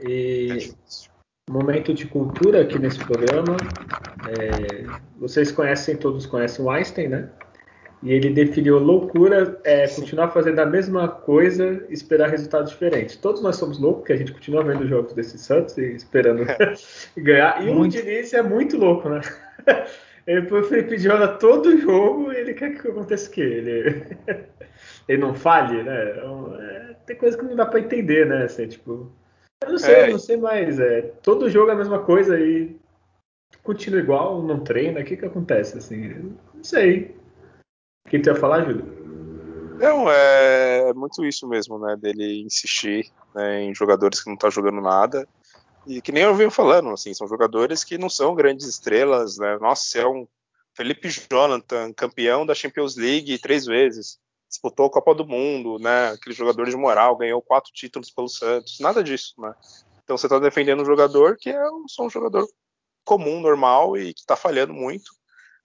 E 0.00 0.48
é 1.48 1.52
momento 1.52 1.92
de 1.92 2.06
cultura 2.06 2.62
aqui 2.62 2.78
nesse 2.78 2.98
programa. 2.98 3.56
É, 4.28 4.86
vocês 5.18 5.50
conhecem, 5.50 5.96
todos 5.96 6.26
conhecem 6.26 6.64
o 6.64 6.70
Einstein, 6.70 7.08
né? 7.08 7.30
E 8.02 8.12
ele 8.12 8.30
definiu 8.30 8.78
loucura 8.80 9.60
é 9.62 9.86
continuar 9.86 10.30
fazendo 10.30 10.58
a 10.58 10.66
mesma 10.66 11.06
coisa 11.06 11.86
e 11.88 11.92
esperar 11.92 12.30
resultados 12.30 12.72
diferentes. 12.72 13.14
Todos 13.16 13.40
nós 13.40 13.54
somos 13.56 13.78
loucos, 13.78 14.00
porque 14.00 14.12
a 14.12 14.16
gente 14.16 14.32
continua 14.32 14.64
vendo 14.64 14.88
jogos 14.88 15.12
desses 15.12 15.40
Santos 15.42 15.78
e 15.78 15.94
esperando 15.94 16.44
ganhar. 17.16 17.62
E 17.62 17.72
muito. 17.72 17.96
o 17.96 18.02
Diniz 18.02 18.32
é 18.32 18.42
muito 18.42 18.76
louco, 18.76 19.08
né? 19.08 19.20
Ele 20.26 20.46
foi 20.48 20.62
Felipe 20.62 20.98
Jola 20.98 21.28
todo 21.36 21.78
jogo 21.78 22.32
e 22.32 22.36
ele 22.36 22.54
quer 22.54 22.74
que 22.74 22.88
aconteça 22.88 23.28
o 23.28 23.32
quê? 23.32 23.40
Ele, 23.40 24.16
ele 25.08 25.20
não 25.20 25.34
falhe, 25.34 25.82
né? 25.82 26.12
Então, 26.12 26.56
é, 26.60 26.96
tem 27.06 27.16
coisa 27.16 27.36
que 27.36 27.44
não 27.44 27.56
dá 27.56 27.66
para 27.66 27.80
entender, 27.80 28.26
né? 28.26 28.44
Assim, 28.44 28.68
tipo, 28.68 29.10
eu 29.62 29.70
não 29.70 29.78
sei, 29.78 29.94
é. 29.94 30.10
não 30.10 30.18
sei 30.18 30.36
mais. 30.36 30.78
É, 30.78 31.02
todo 31.22 31.50
jogo 31.50 31.70
é 31.70 31.74
a 31.74 31.76
mesma 31.76 32.02
coisa 32.04 32.38
e 32.38 32.76
continua 33.62 34.00
igual, 34.00 34.42
não 34.42 34.60
treina. 34.60 35.00
O 35.00 35.04
que 35.04 35.16
que 35.16 35.26
acontece? 35.26 35.78
Assim, 35.78 36.36
não 36.54 36.62
sei. 36.64 37.16
O 38.06 38.10
que 38.10 38.18
tu 38.18 38.30
ia 38.30 38.36
falar, 38.36 38.64
Júlio? 38.64 39.02
Não, 39.78 40.08
é, 40.08 40.90
é 40.90 40.94
muito 40.94 41.24
isso 41.24 41.48
mesmo, 41.48 41.78
né? 41.78 41.96
Dele 41.96 42.42
insistir 42.42 43.10
né, 43.34 43.62
em 43.62 43.74
jogadores 43.74 44.22
que 44.22 44.30
não 44.30 44.36
tá 44.36 44.48
jogando 44.50 44.80
nada. 44.80 45.26
E 45.86 46.00
que 46.00 46.12
nem 46.12 46.22
eu 46.22 46.34
venho 46.34 46.50
falando, 46.50 46.90
assim, 46.90 47.12
são 47.12 47.26
jogadores 47.26 47.82
que 47.82 47.98
não 47.98 48.08
são 48.08 48.34
grandes 48.34 48.66
estrelas, 48.66 49.36
né? 49.38 49.58
Nossa, 49.58 49.98
é 49.98 50.06
um 50.06 50.26
Felipe 50.74 51.08
Jonathan, 51.08 51.92
campeão 51.92 52.46
da 52.46 52.54
Champions 52.54 52.96
League 52.96 53.38
três 53.38 53.66
vezes 53.66 54.18
disputou 54.52 54.86
a 54.86 54.90
Copa 54.90 55.14
do 55.14 55.26
Mundo, 55.26 55.78
né? 55.78 56.10
Aquele 56.10 56.34
jogador 56.34 56.68
de 56.68 56.76
moral, 56.76 57.16
ganhou 57.16 57.40
quatro 57.40 57.72
títulos 57.72 58.10
pelo 58.10 58.28
Santos, 58.28 58.78
nada 58.80 59.02
disso, 59.02 59.34
né? 59.38 59.54
Então 60.04 60.16
você 60.16 60.26
está 60.26 60.38
defendendo 60.38 60.82
um 60.82 60.84
jogador 60.84 61.38
que 61.38 61.48
é 61.48 61.64
só 61.88 62.04
um 62.04 62.10
jogador 62.10 62.46
comum, 63.02 63.40
normal 63.40 63.96
e 63.96 64.12
que 64.12 64.20
está 64.20 64.36
falhando 64.36 64.74
muito. 64.74 65.10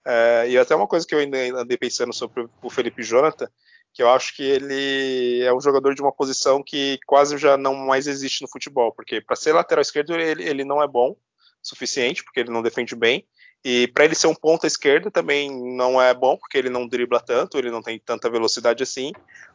É, 0.06 0.48
e 0.48 0.56
até 0.56 0.74
uma 0.74 0.86
coisa 0.86 1.06
que 1.06 1.14
eu 1.14 1.18
ainda 1.18 1.36
andei 1.60 1.76
pensando 1.76 2.14
sobre 2.14 2.48
o 2.62 2.70
Felipe 2.70 3.02
Jonathan, 3.02 3.48
que 3.92 4.02
eu 4.02 4.10
acho 4.10 4.36
que 4.36 4.42
ele 4.42 5.42
é 5.42 5.52
um 5.52 5.60
jogador 5.60 5.94
de 5.94 6.02
uma 6.02 6.12
posição 6.12 6.62
que 6.62 6.98
quase 7.06 7.36
já 7.38 7.56
não 7.56 7.74
mais 7.74 8.06
existe 8.06 8.42
no 8.42 8.48
futebol, 8.48 8.92
porque 8.92 9.20
para 9.20 9.36
ser 9.36 9.52
lateral 9.52 9.82
esquerdo 9.82 10.14
ele, 10.14 10.44
ele 10.48 10.64
não 10.64 10.82
é 10.82 10.86
bom 10.86 11.16
suficiente, 11.62 12.22
porque 12.22 12.40
ele 12.40 12.50
não 12.50 12.62
defende 12.62 12.94
bem, 12.94 13.26
e 13.64 13.88
para 13.88 14.04
ele 14.04 14.14
ser 14.14 14.28
um 14.28 14.34
ponta 14.34 14.66
esquerda 14.66 15.10
também 15.10 15.50
não 15.76 16.00
é 16.00 16.14
bom, 16.14 16.36
porque 16.36 16.56
ele 16.56 16.70
não 16.70 16.86
dribla 16.86 17.20
tanto, 17.20 17.58
ele 17.58 17.70
não 17.70 17.82
tem 17.82 17.98
tanta 17.98 18.30
velocidade 18.30 18.82
assim. 18.82 19.12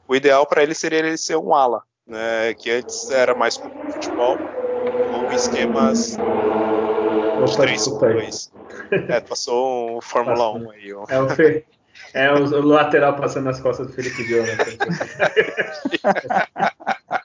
O 0.08 0.16
ideal 0.16 0.46
para 0.46 0.62
ele 0.62 0.76
seria 0.76 1.00
ele 1.00 1.18
ser 1.18 1.38
um 1.38 1.56
ala, 1.56 1.84
né, 2.06 2.54
que 2.54 2.70
antes 2.70 3.10
era 3.10 3.34
mais 3.34 3.56
futebol, 3.56 4.38
com 4.38 5.32
esquemas 5.32 6.18
de 7.46 7.58
3 7.58 7.88
2. 7.88 8.52
É, 9.10 9.22
passou 9.22 9.98
um 9.98 10.02
Fórmula 10.02 10.52
1 10.52 10.72
aí. 10.72 10.94
Ó. 10.94 11.06
É 11.08 11.22
o, 11.22 11.30
Fe... 11.30 11.66
é 12.14 12.32
o, 12.32 12.44
o 12.44 12.62
lateral 12.62 13.16
passando 13.16 13.46
nas 13.46 13.60
costas 13.60 13.88
do 13.88 13.94
Felipe 13.94 14.24
Jonathan. 14.24 14.78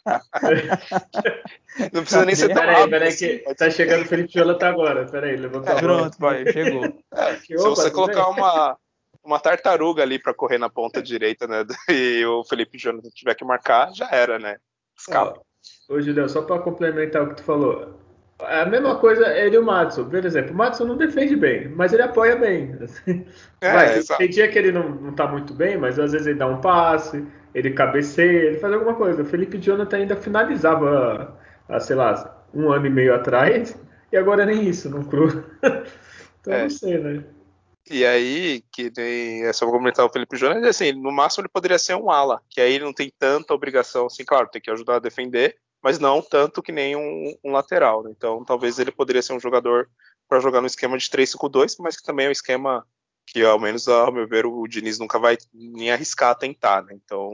Não 1.93 2.03
precisa 2.03 2.25
nem 2.25 2.35
ser 2.35 2.49
tão 2.49 2.57
peraí, 2.57 2.75
rápido. 2.75 2.91
Peraí, 2.91 3.09
assim, 3.09 3.39
que 3.39 3.55
tá 3.55 3.71
chegando 3.71 4.03
o 4.03 4.09
Felipe 4.09 4.33
Jonathan 4.33 4.69
agora. 4.69 5.07
Peraí, 5.07 5.37
levantou 5.37 5.73
a. 5.73 5.77
Pronto, 5.77 6.19
pai, 6.19 6.45
chegou. 6.53 6.85
É, 6.85 7.35
Que 7.47 7.59
se 7.59 7.67
opa, 7.67 7.83
você 7.83 7.91
colocar 7.91 8.25
bem? 8.25 8.35
uma, 8.35 8.77
uma 9.25 9.39
tartaruga 9.41 10.03
ali 10.03 10.19
para 10.19 10.35
correr 10.35 10.59
na 10.59 10.69
ponta 10.69 11.03
direita, 11.03 11.47
né? 11.47 11.65
E 11.89 12.25
o 12.25 12.45
Felipe 12.45 12.79
Jonathan 12.79 13.11
tiver 13.11 13.35
que 13.35 13.45
marcar, 13.45 13.93
já 13.93 14.09
era, 14.11 14.39
né? 14.39 14.57
Escapa. 14.99 15.41
Ó, 15.89 15.95
Ô, 15.95 16.01
Julião, 16.01 16.29
só 16.29 16.43
para 16.43 16.61
complementar 16.61 17.23
o 17.23 17.29
que 17.29 17.37
tu 17.37 17.45
falou. 17.45 17.99
A 18.41 18.65
mesma 18.67 18.97
coisa 18.97 19.27
ele 19.37 19.57
e 19.57 19.59
o 19.59 19.65
Madison. 19.65 20.09
Por 20.09 20.25
exemplo, 20.25 20.53
o 20.53 20.57
Madison 20.57 20.85
não 20.85 20.97
defende 20.97 21.35
bem, 21.35 21.69
mas 21.71 21.93
ele 21.93 22.03
apoia 22.03 22.37
bem. 22.37 22.77
assim. 22.81 23.27
É, 23.61 23.73
Vai, 23.73 24.01
tem- 24.19 24.31
dia 24.31 24.47
que 24.49 24.57
ele 24.57 24.71
não, 24.71 24.89
não 24.89 25.13
tá 25.13 25.27
muito 25.27 25.53
bem, 25.53 25.77
mas 25.77 25.99
às 25.99 26.13
vezes 26.13 26.29
ele 26.29 26.39
dá 26.39 26.47
um 26.47 26.61
passe, 26.61 27.27
ele 27.53 27.73
cabeceia, 27.73 28.51
ele 28.51 28.59
faz 28.59 28.73
alguma 28.73 28.95
coisa. 28.95 29.23
O 29.23 29.27
Felipe 29.27 29.59
Jonathan 29.59 29.97
ainda 29.97 30.15
finalizava, 30.15 31.37
há, 31.69 31.81
sei 31.81 31.97
lá, 31.97 32.45
um 32.55 32.71
ano 32.71 32.87
e 32.87 32.91
meio 32.91 33.13
atrás, 33.15 33.77
e 34.13 34.17
agora 34.17 34.47
nem 34.47 34.69
isso, 34.69 34.89
não 34.89 35.03
cru. 35.03 35.45
então 36.41 36.55
É. 36.55 36.63
não 36.63 36.71
sei, 36.71 36.99
né? 36.99 37.25
E 37.91 38.05
aí, 38.05 38.63
que 38.71 38.93
nem 38.97 39.45
é 39.45 39.53
só 39.53 39.67
comentar 39.69 40.05
o 40.05 40.11
Felipe 40.11 40.37
Jonathan, 40.37 40.69
assim, 40.69 40.93
no 40.93 41.11
máximo 41.11 41.43
ele 41.43 41.49
poderia 41.53 41.79
ser 41.79 41.95
um 41.97 42.11
ala, 42.11 42.41
que 42.51 42.61
aí 42.61 42.75
ele 42.75 42.85
não 42.85 42.93
tem 42.93 43.11
tanta 43.19 43.55
obrigação, 43.55 44.07
assim, 44.07 44.25
claro, 44.25 44.47
tem 44.49 44.61
que 44.61 44.71
ajudar 44.71 44.97
a 44.97 45.01
defender, 45.01 45.57
mas 45.83 45.99
não 45.99 46.21
tanto 46.21 46.63
que 46.63 46.73
nem 46.73 46.97
um, 46.97 47.37
um 47.45 47.53
lateral. 47.53 48.03
né? 48.03 48.11
Então, 48.17 48.45
talvez 48.45 48.79
ele 48.79 48.91
poderia 48.91 49.23
ser 49.23 49.33
um 49.33 49.41
jogador 49.41 49.89
para 50.29 50.41
jogar 50.41 50.61
no 50.61 50.67
esquema 50.67 50.99
de 50.99 51.09
3-5-2, 51.09 51.77
mas 51.79 51.97
que 51.97 52.03
também 52.03 52.27
é 52.27 52.29
um 52.29 52.33
esquema 52.33 52.87
que, 53.27 53.45
ao 53.45 53.59
menos 53.59 53.89
ao 53.89 54.13
meu 54.13 54.27
ver, 54.27 54.47
o 54.47 54.67
Diniz 54.67 54.99
nunca 54.99 55.19
vai 55.19 55.37
nem 55.53 55.91
arriscar 55.91 56.35
tentar, 56.37 56.83
né? 56.83 56.95
Então, 56.95 57.31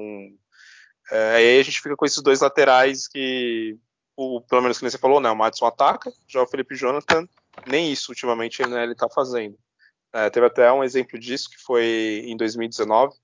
é, 1.11 1.35
aí 1.37 1.61
a 1.61 1.63
gente 1.63 1.81
fica 1.81 1.97
com 1.97 2.05
esses 2.05 2.23
dois 2.23 2.41
laterais 2.41 3.07
que, 3.09 3.77
o, 4.17 4.41
pelo 4.41 4.63
menos 4.63 4.79
que 4.79 4.89
você 4.89 4.99
falou, 4.99 5.21
né? 5.21 5.31
O 5.31 5.37
Madison 5.37 5.67
ataca, 5.67 6.13
já 6.27 6.43
o 6.43 6.47
Felipe 6.47 6.75
Jonathan, 6.75 7.29
nem 7.67 7.93
isso 7.93 8.11
ultimamente 8.11 8.67
né, 8.67 8.85
ele 8.85 8.95
tá 8.95 9.09
fazendo. 9.09 9.57
É, 10.13 10.31
teve 10.31 10.47
até 10.47 10.71
um 10.73 10.85
exemplo 10.85 11.19
disso 11.19 11.51
que 11.51 11.59
foi 11.59 12.23
em 12.25 12.37
2019, 12.37 13.17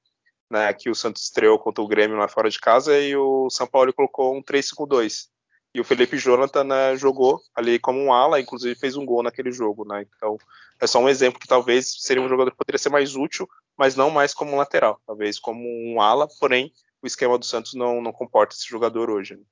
né, 0.50 0.72
que 0.72 0.90
o 0.90 0.94
Santos 0.94 1.22
estreou 1.22 1.58
contra 1.58 1.82
o 1.82 1.88
Grêmio 1.88 2.16
lá 2.16 2.26
fora 2.26 2.50
de 2.50 2.58
casa 2.58 2.98
e 2.98 3.16
o 3.16 3.48
São 3.48 3.66
Paulo 3.66 3.92
colocou 3.92 4.36
um 4.36 4.42
3-5-2. 4.42 5.28
E 5.72 5.80
o 5.80 5.84
Felipe 5.84 6.18
Jonathan 6.18 6.64
né, 6.64 6.96
jogou 6.96 7.40
ali 7.54 7.78
como 7.78 8.00
um 8.00 8.12
ala, 8.12 8.40
inclusive 8.40 8.74
fez 8.74 8.96
um 8.96 9.06
gol 9.06 9.22
naquele 9.22 9.52
jogo. 9.52 9.86
Né? 9.86 10.04
Então 10.16 10.36
é 10.80 10.86
só 10.86 10.98
um 10.98 11.08
exemplo 11.08 11.38
que 11.38 11.46
talvez 11.46 11.94
seria 12.00 12.22
um 12.22 12.28
jogador 12.28 12.50
que 12.50 12.56
poderia 12.56 12.78
ser 12.78 12.88
mais 12.88 13.14
útil, 13.14 13.48
mas 13.78 13.94
não 13.94 14.10
mais 14.10 14.34
como 14.34 14.52
um 14.52 14.56
lateral, 14.56 15.00
talvez 15.06 15.38
como 15.38 15.62
um 15.62 16.00
ala, 16.00 16.26
porém 16.40 16.72
o 17.00 17.06
esquema 17.06 17.38
do 17.38 17.44
Santos 17.44 17.74
não, 17.74 18.02
não 18.02 18.12
comporta 18.12 18.54
esse 18.54 18.68
jogador 18.68 19.08
hoje. 19.08 19.36
né? 19.36 19.42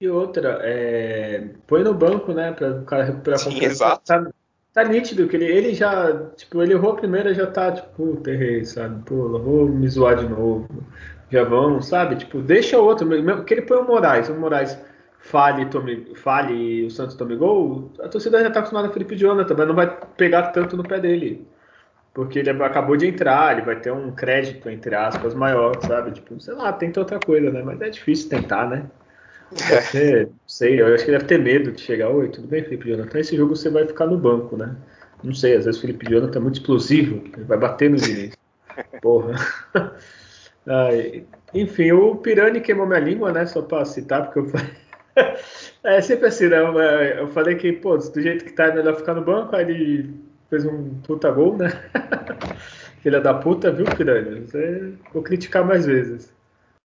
E 0.00 0.08
outra, 0.08 0.58
é, 0.62 1.54
põe 1.66 1.82
no 1.82 1.94
banco, 1.94 2.32
né, 2.32 2.52
para 2.52 2.80
o 2.80 2.84
cara 2.84 3.04
recuperar 3.04 3.40
a 3.40 3.44
confiança. 3.44 3.66
exato. 3.66 4.04
Tá, 4.04 4.30
tá 4.74 4.84
nítido 4.84 5.28
que 5.28 5.36
ele, 5.36 5.46
ele 5.46 5.74
já, 5.74 6.12
tipo, 6.36 6.62
ele 6.62 6.74
errou 6.74 6.92
a 6.92 6.96
primeira, 6.96 7.32
já 7.32 7.46
tá, 7.46 7.72
tipo, 7.72 7.88
puta, 7.90 8.30
errei, 8.30 8.64
sabe? 8.64 9.02
Pô, 9.04 9.28
vou 9.38 9.68
me 9.68 9.88
zoar 9.88 10.16
de 10.16 10.28
novo. 10.28 10.68
Já 11.30 11.44
vão, 11.44 11.80
sabe? 11.80 12.16
Tipo, 12.16 12.42
deixa 12.42 12.78
o 12.78 12.84
outro, 12.84 13.08
que 13.44 13.54
ele 13.54 13.62
põe 13.62 13.78
o 13.78 13.84
Moraes, 13.84 14.28
o 14.28 14.34
Moraes 14.34 14.78
fale, 15.18 15.66
tome, 15.66 16.14
fale 16.16 16.52
e 16.54 16.86
o 16.86 16.90
Santos 16.90 17.16
tome 17.16 17.36
gol, 17.36 17.92
a 18.00 18.08
torcida 18.08 18.42
já 18.42 18.50
tá 18.50 18.60
acostumada 18.60 18.88
a 18.88 18.92
Felipe 18.92 19.16
Jonathan, 19.16 19.54
mas 19.56 19.68
não 19.68 19.74
vai 19.74 19.86
pegar 20.16 20.48
tanto 20.52 20.76
no 20.76 20.82
pé 20.86 21.00
dele. 21.00 21.46
Porque 22.12 22.38
ele 22.40 22.50
acabou 22.50 22.96
de 22.96 23.06
entrar, 23.08 23.52
ele 23.52 23.66
vai 23.66 23.80
ter 23.80 23.92
um 23.92 24.12
crédito, 24.12 24.68
entre 24.70 24.94
aspas, 24.94 25.34
maior, 25.34 25.80
sabe? 25.82 26.12
Tipo, 26.12 26.40
sei 26.40 26.54
lá, 26.54 26.72
tenta 26.72 27.00
outra 27.00 27.18
coisa, 27.18 27.50
né? 27.50 27.62
Mas 27.62 27.80
é 27.80 27.90
difícil 27.90 28.28
tentar, 28.28 28.68
né? 28.68 28.90
Ter, 29.92 30.28
sei, 30.46 30.80
eu 30.80 30.94
acho 30.94 31.04
que 31.04 31.10
deve 31.10 31.24
ter 31.24 31.38
medo 31.38 31.72
de 31.72 31.80
chegar. 31.80 32.10
Oi, 32.10 32.28
tudo 32.28 32.48
bem, 32.48 32.64
Felipe 32.64 32.88
Jonathan? 32.88 33.18
Esse 33.18 33.36
jogo 33.36 33.54
você 33.54 33.70
vai 33.70 33.86
ficar 33.86 34.06
no 34.06 34.18
banco, 34.18 34.56
né? 34.56 34.74
Não 35.22 35.32
sei, 35.32 35.56
às 35.56 35.64
vezes 35.64 35.78
o 35.78 35.82
Felipe 35.82 36.10
Jonathan 36.10 36.38
é 36.38 36.42
muito 36.42 36.56
explosivo, 36.56 37.22
ele 37.32 37.44
vai 37.44 37.56
bater 37.56 37.88
no 37.88 37.96
Diniz. 37.96 38.36
Porra. 39.00 39.34
Ai, 40.66 41.24
enfim, 41.54 41.92
o 41.92 42.16
Pirani 42.16 42.60
queimou 42.60 42.86
minha 42.86 43.00
língua, 43.00 43.32
né? 43.32 43.46
Só 43.46 43.62
pra 43.62 43.84
citar, 43.84 44.24
porque 44.24 44.40
eu 44.40 44.46
falei. 44.46 44.70
É 45.84 46.00
sempre 46.00 46.28
assim, 46.28 46.48
né? 46.48 46.58
Eu 47.20 47.28
falei 47.28 47.56
que, 47.56 47.70
pô, 47.70 47.96
do 47.96 48.20
jeito 48.20 48.44
que 48.44 48.52
tá, 48.52 48.64
é 48.64 48.74
melhor 48.74 48.96
ficar 48.96 49.14
no 49.14 49.22
banco, 49.22 49.54
aí 49.54 49.62
ele 49.62 50.14
fez 50.48 50.64
um 50.64 50.94
puta 51.06 51.30
gol, 51.30 51.58
né? 51.58 51.68
Filha 53.02 53.20
da 53.20 53.34
puta, 53.34 53.70
viu, 53.70 53.84
Pirani? 53.84 54.46
Vou 55.12 55.22
criticar 55.22 55.62
mais 55.64 55.84
vezes. 55.84 56.33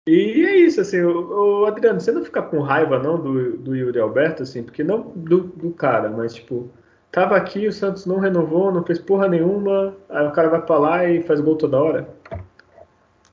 E 0.09 0.45
é 0.47 0.57
isso, 0.57 0.81
assim, 0.81 1.01
o, 1.01 1.67
Adriano, 1.67 2.01
você 2.01 2.13
não 2.13 2.25
fica 2.25 2.41
com 2.41 2.61
raiva 2.61 2.99
não 2.99 3.21
do, 3.21 3.57
do 3.57 3.75
Yuri 3.75 3.99
Alberto, 3.99 4.45
assim, 4.45 4.63
porque 4.63 4.85
não 4.85 5.03
do, 5.03 5.41
do 5.41 5.73
cara, 5.73 6.09
mas 6.09 6.35
tipo, 6.35 6.71
tava 7.11 7.37
aqui, 7.37 7.67
o 7.67 7.73
Santos 7.73 8.07
não 8.07 8.21
renovou, 8.21 8.73
não 8.73 8.85
fez 8.85 9.01
porra 9.01 9.29
nenhuma, 9.29 9.97
aí 10.09 10.27
o 10.29 10.33
cara 10.33 10.49
vai 10.49 10.63
pra 10.65 10.79
lá 10.79 11.05
e 11.05 11.23
faz 11.23 11.41
gol 11.41 11.57
toda 11.57 11.83
hora. 11.83 12.17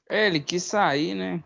É, 0.10 0.26
ele 0.26 0.40
quis 0.40 0.64
sair, 0.64 1.14
né? 1.14 1.44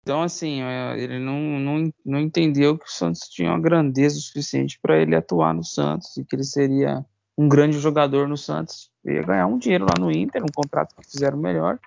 Então, 0.00 0.22
assim, 0.22 0.62
é, 0.62 0.96
ele 0.98 1.18
não, 1.18 1.40
não, 1.40 1.92
não 2.06 2.20
entendeu 2.20 2.78
que 2.78 2.86
o 2.86 2.90
Santos 2.90 3.22
tinha 3.28 3.50
uma 3.50 3.60
grandeza 3.60 4.18
o 4.18 4.20
suficiente 4.20 4.78
para 4.80 4.98
ele 4.98 5.16
atuar 5.16 5.52
no 5.52 5.64
Santos 5.64 6.16
e 6.16 6.24
que 6.24 6.36
ele 6.36 6.44
seria 6.44 7.04
um 7.36 7.48
grande 7.48 7.78
jogador 7.78 8.28
no 8.28 8.36
Santos. 8.36 8.90
Ia 9.04 9.22
ganhar 9.22 9.46
um 9.46 9.58
dinheiro 9.58 9.84
lá 9.84 9.94
no 9.98 10.12
Inter, 10.12 10.42
um 10.42 10.54
contrato 10.54 10.94
que 10.94 11.10
fizeram 11.10 11.38
melhor, 11.38 11.78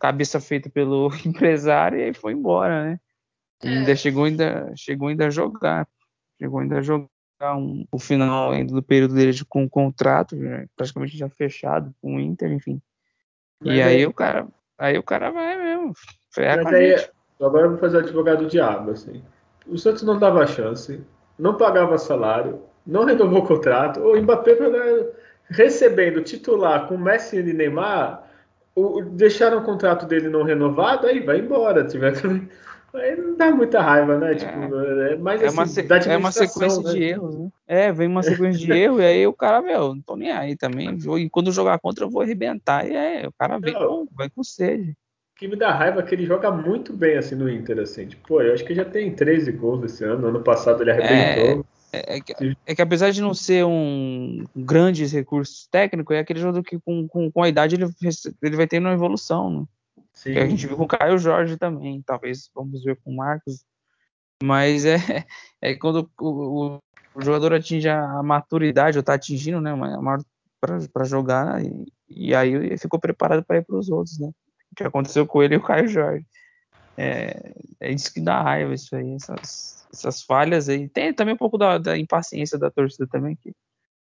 cabeça 0.00 0.40
feita 0.40 0.68
pelo 0.70 1.08
empresário 1.26 1.98
e 1.98 2.04
aí 2.04 2.14
foi 2.14 2.32
embora, 2.32 2.84
né? 2.84 3.00
E 3.62 3.68
ainda 3.68 3.94
chegou 3.94 4.24
ainda 4.24 4.72
chegou 4.74 5.08
ainda 5.08 5.26
a 5.26 5.30
jogar, 5.30 5.86
chegou 6.40 6.60
ainda 6.60 6.78
a 6.78 6.82
jogar 6.82 7.08
um, 7.56 7.86
o 7.92 7.98
final 7.98 8.52
ainda 8.52 8.72
do 8.72 8.82
período 8.82 9.14
dele 9.14 9.32
de- 9.32 9.44
com 9.44 9.64
o 9.64 9.68
contrato, 9.70 10.36
já- 10.38 10.64
praticamente 10.74 11.16
já 11.16 11.28
fechado 11.28 11.94
com 12.00 12.16
o 12.16 12.20
Inter, 12.20 12.50
enfim. 12.52 12.80
Mas 13.62 13.76
e 13.76 13.82
aí 13.82 13.96
aí- 13.96 14.06
o 14.06 14.12
cara, 14.14 14.48
aí 14.78 14.96
o 14.98 15.02
cara 15.02 15.30
vai 15.30 15.56
mesmo, 15.58 15.92
Mas 16.36 16.66
aí, 16.66 17.08
agora 17.40 17.66
eu 17.66 17.70
vou 17.70 17.78
fazer 17.78 17.98
o 17.98 18.00
advogado 18.00 18.44
do 18.44 18.48
diabo, 18.50 18.92
assim. 18.92 19.22
O 19.66 19.76
Santos 19.76 20.02
não 20.02 20.18
dava 20.18 20.46
chance, 20.46 21.04
não 21.38 21.56
pagava 21.56 21.98
salário, 21.98 22.62
não 22.86 23.04
renovou 23.04 23.40
o 23.42 23.46
contrato. 23.46 24.00
O 24.00 24.16
Mbappé 24.20 24.54
né, 24.58 25.06
recebendo 25.50 26.22
titular 26.22 26.86
com 26.88 26.96
Messi 26.96 27.36
e 27.38 27.52
Neymar, 27.52 28.26
o, 28.74 29.02
deixaram 29.02 29.58
o 29.58 29.64
contrato 29.64 30.06
dele 30.06 30.28
não 30.28 30.42
renovado, 30.42 31.06
aí 31.06 31.20
vai 31.20 31.38
embora. 31.38 31.84
Tiver. 31.86 32.14
Aí 32.92 33.14
não 33.16 33.36
dá 33.36 33.52
muita 33.52 33.80
raiva, 33.80 34.18
né? 34.18 34.34
Tipo, 34.34 34.74
é 34.74 35.16
mais 35.16 35.40
É 35.40 35.46
assim, 35.46 35.56
uma, 35.56 35.66
se- 35.66 35.86
é 36.08 36.16
uma 36.16 36.32
sequência 36.32 36.82
né? 36.82 36.90
de 36.92 37.02
erros, 37.04 37.38
né? 37.38 37.48
É, 37.66 37.92
vem 37.92 38.08
uma 38.08 38.22
sequência 38.22 38.58
de 38.58 38.72
erros, 38.72 39.00
e 39.00 39.04
aí 39.04 39.26
o 39.28 39.32
cara, 39.32 39.62
meu, 39.62 39.94
não 39.94 40.02
tô 40.02 40.16
nem 40.16 40.32
aí 40.32 40.56
também. 40.56 40.98
E 41.18 41.30
quando 41.30 41.52
jogar 41.52 41.78
contra, 41.78 42.04
eu 42.04 42.10
vou 42.10 42.22
arrebentar. 42.22 42.88
E 42.88 42.96
aí, 42.96 43.26
o 43.26 43.32
cara 43.38 43.58
vem 43.58 43.74
Não. 43.74 43.86
com, 43.86 44.08
vai 44.12 44.28
com 44.28 44.42
sede. 44.42 44.90
O 44.90 45.38
que 45.38 45.46
me 45.46 45.56
dá 45.56 45.72
raiva 45.72 46.00
é 46.00 46.02
que 46.02 46.14
ele 46.14 46.26
joga 46.26 46.50
muito 46.50 46.92
bem 46.92 47.16
assim 47.16 47.36
no 47.36 47.48
Inter, 47.48 47.78
assim. 47.78 48.06
Tipo, 48.06 48.26
pô, 48.26 48.42
eu 48.42 48.52
acho 48.52 48.64
que 48.64 48.74
já 48.74 48.84
tem 48.84 49.14
13 49.14 49.52
gols 49.52 49.84
esse 49.84 50.04
ano. 50.04 50.26
Ano 50.26 50.42
passado 50.42 50.82
ele 50.82 50.90
arrebentou. 50.90 51.60
É, 51.60 51.79
é 51.92 52.20
que, 52.20 52.56
é 52.66 52.74
que 52.74 52.82
apesar 52.82 53.10
de 53.10 53.20
não 53.20 53.34
ser 53.34 53.64
um 53.64 54.44
grande 54.54 55.04
recurso 55.06 55.68
técnico, 55.70 56.12
é 56.12 56.20
aquele 56.20 56.40
jogador 56.40 56.62
que 56.62 56.78
com, 56.78 57.08
com, 57.08 57.30
com 57.30 57.42
a 57.42 57.48
idade 57.48 57.74
ele, 57.74 57.86
ele 58.42 58.56
vai 58.56 58.66
tendo 58.66 58.86
uma 58.86 58.94
evolução, 58.94 59.50
né? 59.50 59.64
Sim. 60.12 60.36
A 60.36 60.46
gente 60.46 60.66
viu 60.66 60.76
com 60.76 60.84
o 60.84 60.88
Caio 60.88 61.18
Jorge 61.18 61.56
também, 61.56 62.02
talvez 62.02 62.50
vamos 62.54 62.82
ver 62.84 62.98
com 63.02 63.10
o 63.10 63.16
Marcos. 63.16 63.64
Mas 64.42 64.84
é, 64.84 64.96
é 65.60 65.74
quando 65.74 66.10
o, 66.20 66.26
o, 66.26 66.78
o 67.14 67.22
jogador 67.22 67.54
atinge 67.54 67.88
a 67.88 68.22
maturidade, 68.22 68.98
ou 68.98 69.00
está 69.00 69.14
atingindo, 69.14 69.60
né, 69.60 69.72
para 70.92 71.04
jogar, 71.04 71.64
e, 71.64 71.86
e, 72.08 72.34
aí 72.34 72.52
ele 72.52 72.78
ficou 72.78 73.00
preparado 73.00 73.42
para 73.44 73.58
ir 73.58 73.64
para 73.64 73.76
os 73.76 73.88
outros, 73.88 74.18
né? 74.18 74.30
O 74.72 74.74
que 74.76 74.84
aconteceu 74.84 75.26
com 75.26 75.42
ele 75.42 75.54
e 75.54 75.58
o 75.58 75.62
Caio 75.62 75.88
Jorge. 75.88 76.24
É, 76.96 77.54
é 77.80 77.92
isso 77.92 78.12
que 78.12 78.20
dá 78.20 78.42
raiva, 78.42 78.74
isso 78.74 78.94
aí, 78.94 79.14
essas, 79.14 79.86
essas 79.92 80.22
falhas 80.22 80.68
aí. 80.68 80.88
Tem 80.88 81.12
também 81.12 81.34
um 81.34 81.38
pouco 81.38 81.56
da, 81.56 81.78
da 81.78 81.96
impaciência 81.96 82.58
da 82.58 82.70
torcida 82.70 83.06
também, 83.06 83.36
que 83.36 83.52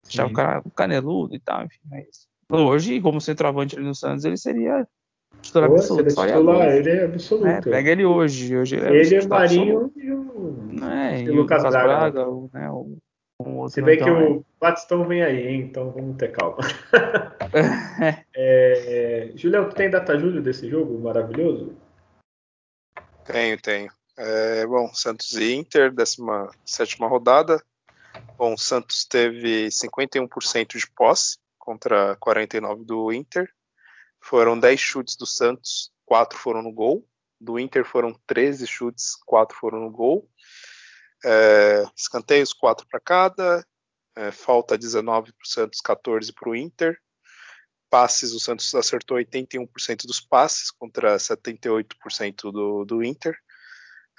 achava 0.08 0.30
o 0.30 0.34
cara 0.34 0.64
caneludo 0.76 1.36
e 1.36 1.40
tal, 1.40 1.64
enfim, 1.64 1.80
mas 1.90 2.28
Hoje, 2.50 3.02
como 3.02 3.20
centroavante 3.20 3.76
ali 3.76 3.86
no 3.86 3.96
Santos, 3.96 4.26
ele 4.26 4.38
seria 4.38 4.88
titular 5.42 5.70
Pô, 5.70 5.76
absoluto. 5.76 6.02
ele 6.02 6.10
é 6.10 6.28
titular, 6.28 6.76
ele 6.76 6.90
é 6.90 7.06
absoluto. 7.06 7.48
É, 7.48 7.62
pega 7.62 7.92
ele 7.92 8.06
hoje. 8.06 8.56
hoje 8.56 8.76
ele 8.76 8.86
é, 8.86 9.02
ele 9.02 9.16
é 9.16 9.28
Marinho 9.28 9.92
e 9.96 10.12
o, 10.12 10.70
é, 10.84 11.22
e 11.24 11.30
o 11.30 11.36
Lucas, 11.36 11.64
Braga. 11.64 11.84
Braga 11.84 12.30
o, 12.30 12.50
né, 12.54 12.70
o, 12.70 12.98
o 13.40 13.70
Se 13.70 13.82
bem 13.82 13.96
então, 13.96 14.06
que 14.06 14.24
o 14.24 14.46
Batistão 14.60 15.08
vem 15.08 15.24
aí, 15.24 15.48
hein? 15.48 15.62
então 15.62 15.90
vamos 15.90 16.16
ter 16.18 16.32
calma. 16.32 16.58
é, 18.36 19.32
Julião, 19.36 19.68
tu 19.68 19.76
tem 19.76 19.90
data 19.90 20.18
julho 20.20 20.42
desse 20.42 20.70
jogo 20.70 21.00
maravilhoso? 21.00 21.74
Tenho, 23.26 23.60
tenho. 23.60 23.92
É, 24.18 24.66
bom, 24.68 24.94
Santos 24.94 25.34
e 25.34 25.54
Inter, 25.54 25.92
17 25.92 26.98
rodada. 27.00 27.64
Bom, 28.38 28.56
Santos 28.58 29.06
teve 29.06 29.68
51% 29.68 30.78
de 30.78 30.88
posse 30.92 31.38
contra 31.58 32.16
49% 32.18 32.86
do 32.86 33.12
Inter. 33.12 33.50
Foram 34.20 34.60
10 34.60 34.80
chutes 34.80 35.16
do 35.16 35.26
Santos, 35.26 35.92
4 36.06 36.38
foram 36.38 36.62
no 36.62 36.72
gol. 36.72 37.08
Do 37.40 37.60
Inter 37.60 37.84
foram 37.86 38.14
13 38.28 38.68
chutes, 38.68 39.16
4 39.26 39.58
foram 39.58 39.80
no 39.80 39.92
gol. 39.92 40.30
É, 41.26 41.84
escanteios, 41.96 42.54
4 42.54 42.86
para 42.88 43.00
cada. 43.00 43.66
É, 44.16 44.32
falta 44.32 44.78
19 44.78 45.32
para 45.34 45.44
o 45.44 45.48
Santos, 45.48 45.82
14 45.82 46.32
para 46.34 46.50
o 46.50 46.56
Inter. 46.56 47.00
Passes, 47.94 48.34
o 48.34 48.40
Santos 48.40 48.74
acertou 48.74 49.18
81% 49.18 50.08
dos 50.08 50.20
passes 50.20 50.72
contra 50.72 51.16
78% 51.16 52.52
do, 52.52 52.84
do 52.84 53.04
Inter. 53.04 53.38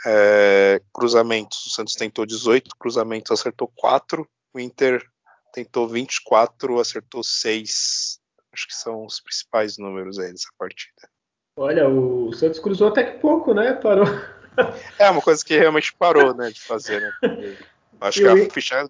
É, 0.06 0.80
cruzamentos, 0.92 1.66
o 1.66 1.70
Santos 1.70 1.96
tentou 1.96 2.24
18, 2.24 2.70
cruzamentos 2.78 3.32
acertou 3.32 3.66
4. 3.74 4.24
O 4.54 4.60
Inter 4.60 5.04
tentou 5.52 5.88
24, 5.88 6.78
acertou 6.78 7.24
6. 7.24 8.20
Acho 8.52 8.68
que 8.68 8.76
são 8.76 9.04
os 9.04 9.18
principais 9.18 9.76
números 9.76 10.20
aí 10.20 10.30
dessa 10.30 10.50
partida. 10.56 11.10
Olha, 11.58 11.88
o 11.88 12.32
Santos 12.32 12.60
cruzou 12.60 12.86
até 12.86 13.02
que 13.02 13.18
pouco, 13.18 13.52
né? 13.52 13.72
Parou. 13.72 14.06
É 15.00 15.10
uma 15.10 15.20
coisa 15.20 15.44
que 15.44 15.58
realmente 15.58 15.92
parou, 15.92 16.32
né, 16.32 16.48
de 16.48 16.60
fazer, 16.60 17.00
né? 17.00 17.12
acho 18.00 18.20
que 18.20 18.28
a 18.28 18.50
ficha 18.50 18.88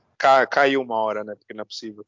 caiu 0.50 0.82
uma 0.82 0.96
hora, 0.96 1.24
né? 1.24 1.34
Porque 1.36 1.54
não 1.54 1.62
é 1.62 1.64
possível. 1.64 2.04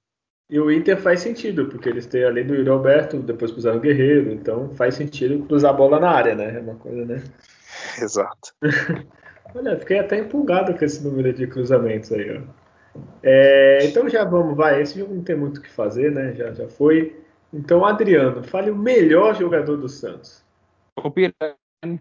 E 0.48 0.60
o 0.60 0.70
Inter 0.70 0.96
faz 0.96 1.20
sentido, 1.20 1.66
porque 1.66 1.88
eles 1.88 2.06
têm 2.06 2.24
além 2.24 2.46
do 2.46 2.54
Yuri 2.54 2.68
Alberto, 2.68 3.18
depois 3.18 3.50
cruzaram 3.50 3.78
o 3.78 3.80
Guerreiro, 3.80 4.30
então 4.32 4.72
faz 4.74 4.94
sentido 4.94 5.44
cruzar 5.44 5.72
a 5.72 5.76
bola 5.76 5.98
na 5.98 6.10
área, 6.10 6.36
né? 6.36 6.56
É 6.56 6.60
uma 6.60 6.76
coisa, 6.76 7.04
né? 7.04 7.22
Exato. 8.00 8.54
Olha, 9.54 9.76
fiquei 9.78 9.98
até 9.98 10.18
empolgado 10.18 10.76
com 10.76 10.84
esse 10.84 11.02
número 11.02 11.32
de 11.32 11.46
cruzamentos 11.46 12.12
aí, 12.12 12.38
ó. 12.38 12.42
É, 13.22 13.84
então 13.84 14.08
já 14.08 14.24
vamos, 14.24 14.56
vai. 14.56 14.80
Esse 14.80 14.98
jogo 14.98 15.14
não 15.14 15.22
tem 15.22 15.36
muito 15.36 15.58
o 15.58 15.62
que 15.62 15.70
fazer, 15.70 16.12
né? 16.12 16.34
Já, 16.34 16.52
já 16.52 16.68
foi. 16.68 17.20
Então, 17.52 17.84
Adriano, 17.84 18.42
fale 18.42 18.70
o 18.70 18.76
melhor 18.76 19.34
jogador 19.34 19.76
do 19.76 19.88
Santos. 19.88 20.44
O 20.96 21.10
Pirani. 21.10 22.00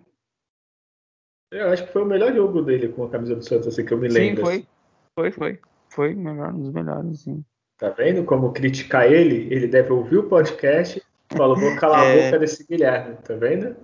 Eu 1.51 1.69
acho 1.69 1.85
que 1.85 1.93
foi 1.93 2.03
o 2.03 2.05
melhor 2.05 2.33
jogo 2.33 2.61
dele 2.61 2.89
com 2.89 3.05
a 3.05 3.09
camisa 3.09 3.35
do 3.35 3.43
Santos, 3.43 3.67
assim 3.67 3.85
que 3.85 3.93
eu 3.93 3.97
me 3.97 4.07
lembro. 4.07 4.45
Sim, 4.45 4.63
foi. 4.63 4.67
Foi, 5.15 5.31
foi. 5.31 5.59
Foi 5.89 6.15
melhor, 6.15 6.53
um 6.53 6.59
dos 6.59 6.71
melhores, 6.73 7.21
sim. 7.21 7.43
Tá 7.77 7.89
vendo 7.89 8.23
como 8.23 8.53
criticar 8.53 9.11
ele? 9.11 9.47
Ele 9.51 9.67
deve 9.67 9.91
ouvir 9.91 10.17
o 10.17 10.23
podcast 10.23 11.01
e 11.31 11.37
falou: 11.37 11.57
vou 11.57 11.75
calar 11.75 12.05
é... 12.05 12.21
a 12.21 12.25
boca 12.25 12.39
desse 12.39 12.65
Guilherme, 12.65 13.15
tá 13.23 13.35
vendo? 13.35 13.75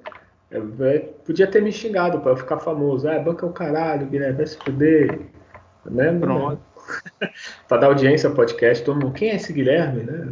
Eu, 0.50 0.74
eu, 0.80 1.02
podia 1.26 1.48
ter 1.48 1.62
me 1.62 1.72
xingado 1.72 2.20
para 2.20 2.32
eu 2.32 2.38
ficar 2.38 2.60
famoso. 2.60 3.08
Ah, 3.10 3.20
banca 3.20 3.46
é 3.46 3.50
o 3.50 3.54
caralho, 3.54 4.08
Guilherme, 4.08 4.38
vai 4.38 4.46
se 4.46 4.58
fuder. 4.58 5.20
Né? 5.86 6.18
Pronto. 6.20 6.62
para 7.68 7.78
dar 7.78 7.88
audiência 7.88 8.30
ao 8.30 8.36
podcast, 8.36 8.84
todo 8.84 9.02
mundo, 9.02 9.14
quem 9.14 9.30
é 9.30 9.36
esse 9.36 9.54
Guilherme, 9.54 10.04
né? 10.04 10.32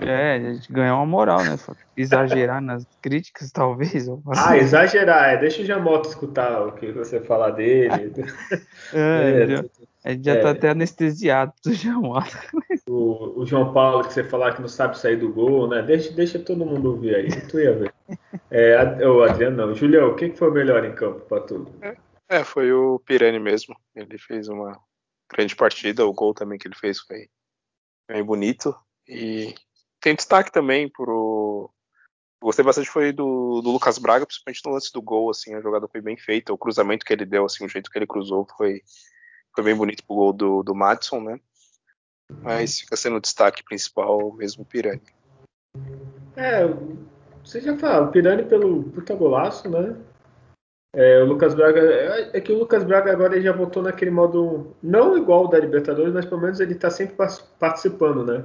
É, 0.00 0.34
a 0.34 0.52
gente 0.52 0.72
ganhar 0.72 0.96
uma 0.96 1.06
moral, 1.06 1.42
né? 1.44 1.56
Exagerar 1.96 2.60
nas 2.60 2.86
críticas, 3.00 3.50
talvez. 3.50 4.08
Ah, 4.36 4.56
exagerar, 4.56 5.34
é. 5.34 5.36
Deixa 5.36 5.62
o 5.62 5.64
Jamoto 5.64 6.08
escutar 6.08 6.66
o 6.66 6.72
que 6.72 6.92
você 6.92 7.20
falar 7.20 7.50
dele. 7.50 8.24
é, 8.92 9.46
é, 9.54 9.64
a 10.04 10.10
gente 10.10 10.24
já 10.24 10.34
tá 10.34 10.40
é. 10.40 10.42
tá 10.42 10.50
até 10.50 10.70
anestesiado 10.70 11.52
do 11.64 11.72
Jamoto. 11.72 12.36
O, 12.88 13.40
o, 13.40 13.46
João 13.46 13.72
Paulo, 13.72 14.04
que 14.04 14.12
você 14.12 14.22
falar 14.22 14.54
que 14.54 14.60
não 14.60 14.68
sabe 14.68 14.98
sair 14.98 15.16
do 15.16 15.32
gol, 15.32 15.66
né? 15.66 15.82
Deixa, 15.82 16.12
deixa 16.12 16.38
todo 16.38 16.66
mundo 16.66 16.90
ouvir 16.90 17.14
aí, 17.14 17.28
tu 17.48 17.58
ia 17.58 17.74
ver. 17.74 17.94
É, 18.50 19.08
o 19.08 19.22
Adriano 19.22 19.56
não. 19.56 19.74
Julião, 19.74 20.10
o 20.10 20.14
que 20.14 20.30
foi 20.36 20.50
o 20.50 20.52
melhor 20.52 20.84
em 20.84 20.94
campo 20.94 21.20
para 21.20 21.42
tudo? 21.42 21.72
É, 22.28 22.44
foi 22.44 22.70
o 22.72 22.98
Pirani 22.98 23.38
mesmo. 23.38 23.74
Ele 23.96 24.18
fez 24.18 24.48
uma 24.48 24.78
grande 25.32 25.56
partida. 25.56 26.04
O 26.04 26.12
gol 26.12 26.34
também 26.34 26.58
que 26.58 26.68
ele 26.68 26.76
fez 26.76 27.00
foi 27.00 27.28
bem 28.06 28.22
bonito. 28.22 28.74
E 29.08 29.54
tem 30.00 30.14
destaque 30.14 30.52
também 30.52 30.88
pro. 30.88 31.70
Gostei 32.42 32.62
bastante 32.62 32.90
foi 32.90 33.10
do, 33.10 33.62
do, 33.62 33.70
Lucas 33.70 33.96
Braga, 33.96 34.26
principalmente 34.26 34.60
no 34.66 34.72
lance 34.72 34.92
do 34.92 35.00
gol, 35.00 35.30
assim, 35.30 35.54
a 35.54 35.62
jogada 35.62 35.88
foi 35.88 36.02
bem 36.02 36.14
feita, 36.14 36.52
o 36.52 36.58
cruzamento 36.58 37.02
que 37.02 37.10
ele 37.10 37.24
deu, 37.24 37.46
assim, 37.46 37.64
o 37.64 37.68
jeito 37.70 37.90
que 37.90 37.96
ele 37.96 38.06
cruzou 38.06 38.46
foi, 38.58 38.82
foi 39.54 39.64
bem 39.64 39.74
bonito 39.74 40.04
pro 40.04 40.16
gol 40.16 40.32
do, 40.32 40.62
do 40.62 40.74
Madison, 40.74 41.20
né? 41.20 41.38
Mas 42.42 42.80
fica 42.80 42.96
sendo 42.96 43.16
o 43.16 43.20
destaque 43.20 43.62
principal 43.62 44.32
mesmo 44.32 44.62
o 44.62 44.66
Pirani. 44.66 45.02
É, 46.36 46.66
você 47.44 47.60
já 47.60 47.76
fala, 47.76 48.06
o 48.06 48.10
Pirani 48.10 48.44
pelo 48.44 48.84
puta 48.84 49.14
golaço, 49.14 49.68
né? 49.68 49.96
É, 50.94 51.20
o 51.20 51.26
Lucas 51.26 51.54
Braga. 51.54 51.80
É, 51.80 52.30
é 52.36 52.40
que 52.40 52.52
o 52.52 52.58
Lucas 52.58 52.84
Braga 52.84 53.12
agora 53.12 53.40
já 53.40 53.52
voltou 53.52 53.82
naquele 53.82 54.10
modo. 54.10 54.74
Não 54.82 55.18
igual 55.18 55.44
o 55.44 55.48
da 55.48 55.58
Libertadores, 55.58 56.14
mas 56.14 56.24
pelo 56.24 56.40
menos 56.40 56.60
ele 56.60 56.72
está 56.72 56.88
sempre 56.88 57.16
participando, 57.58 58.24
né? 58.24 58.44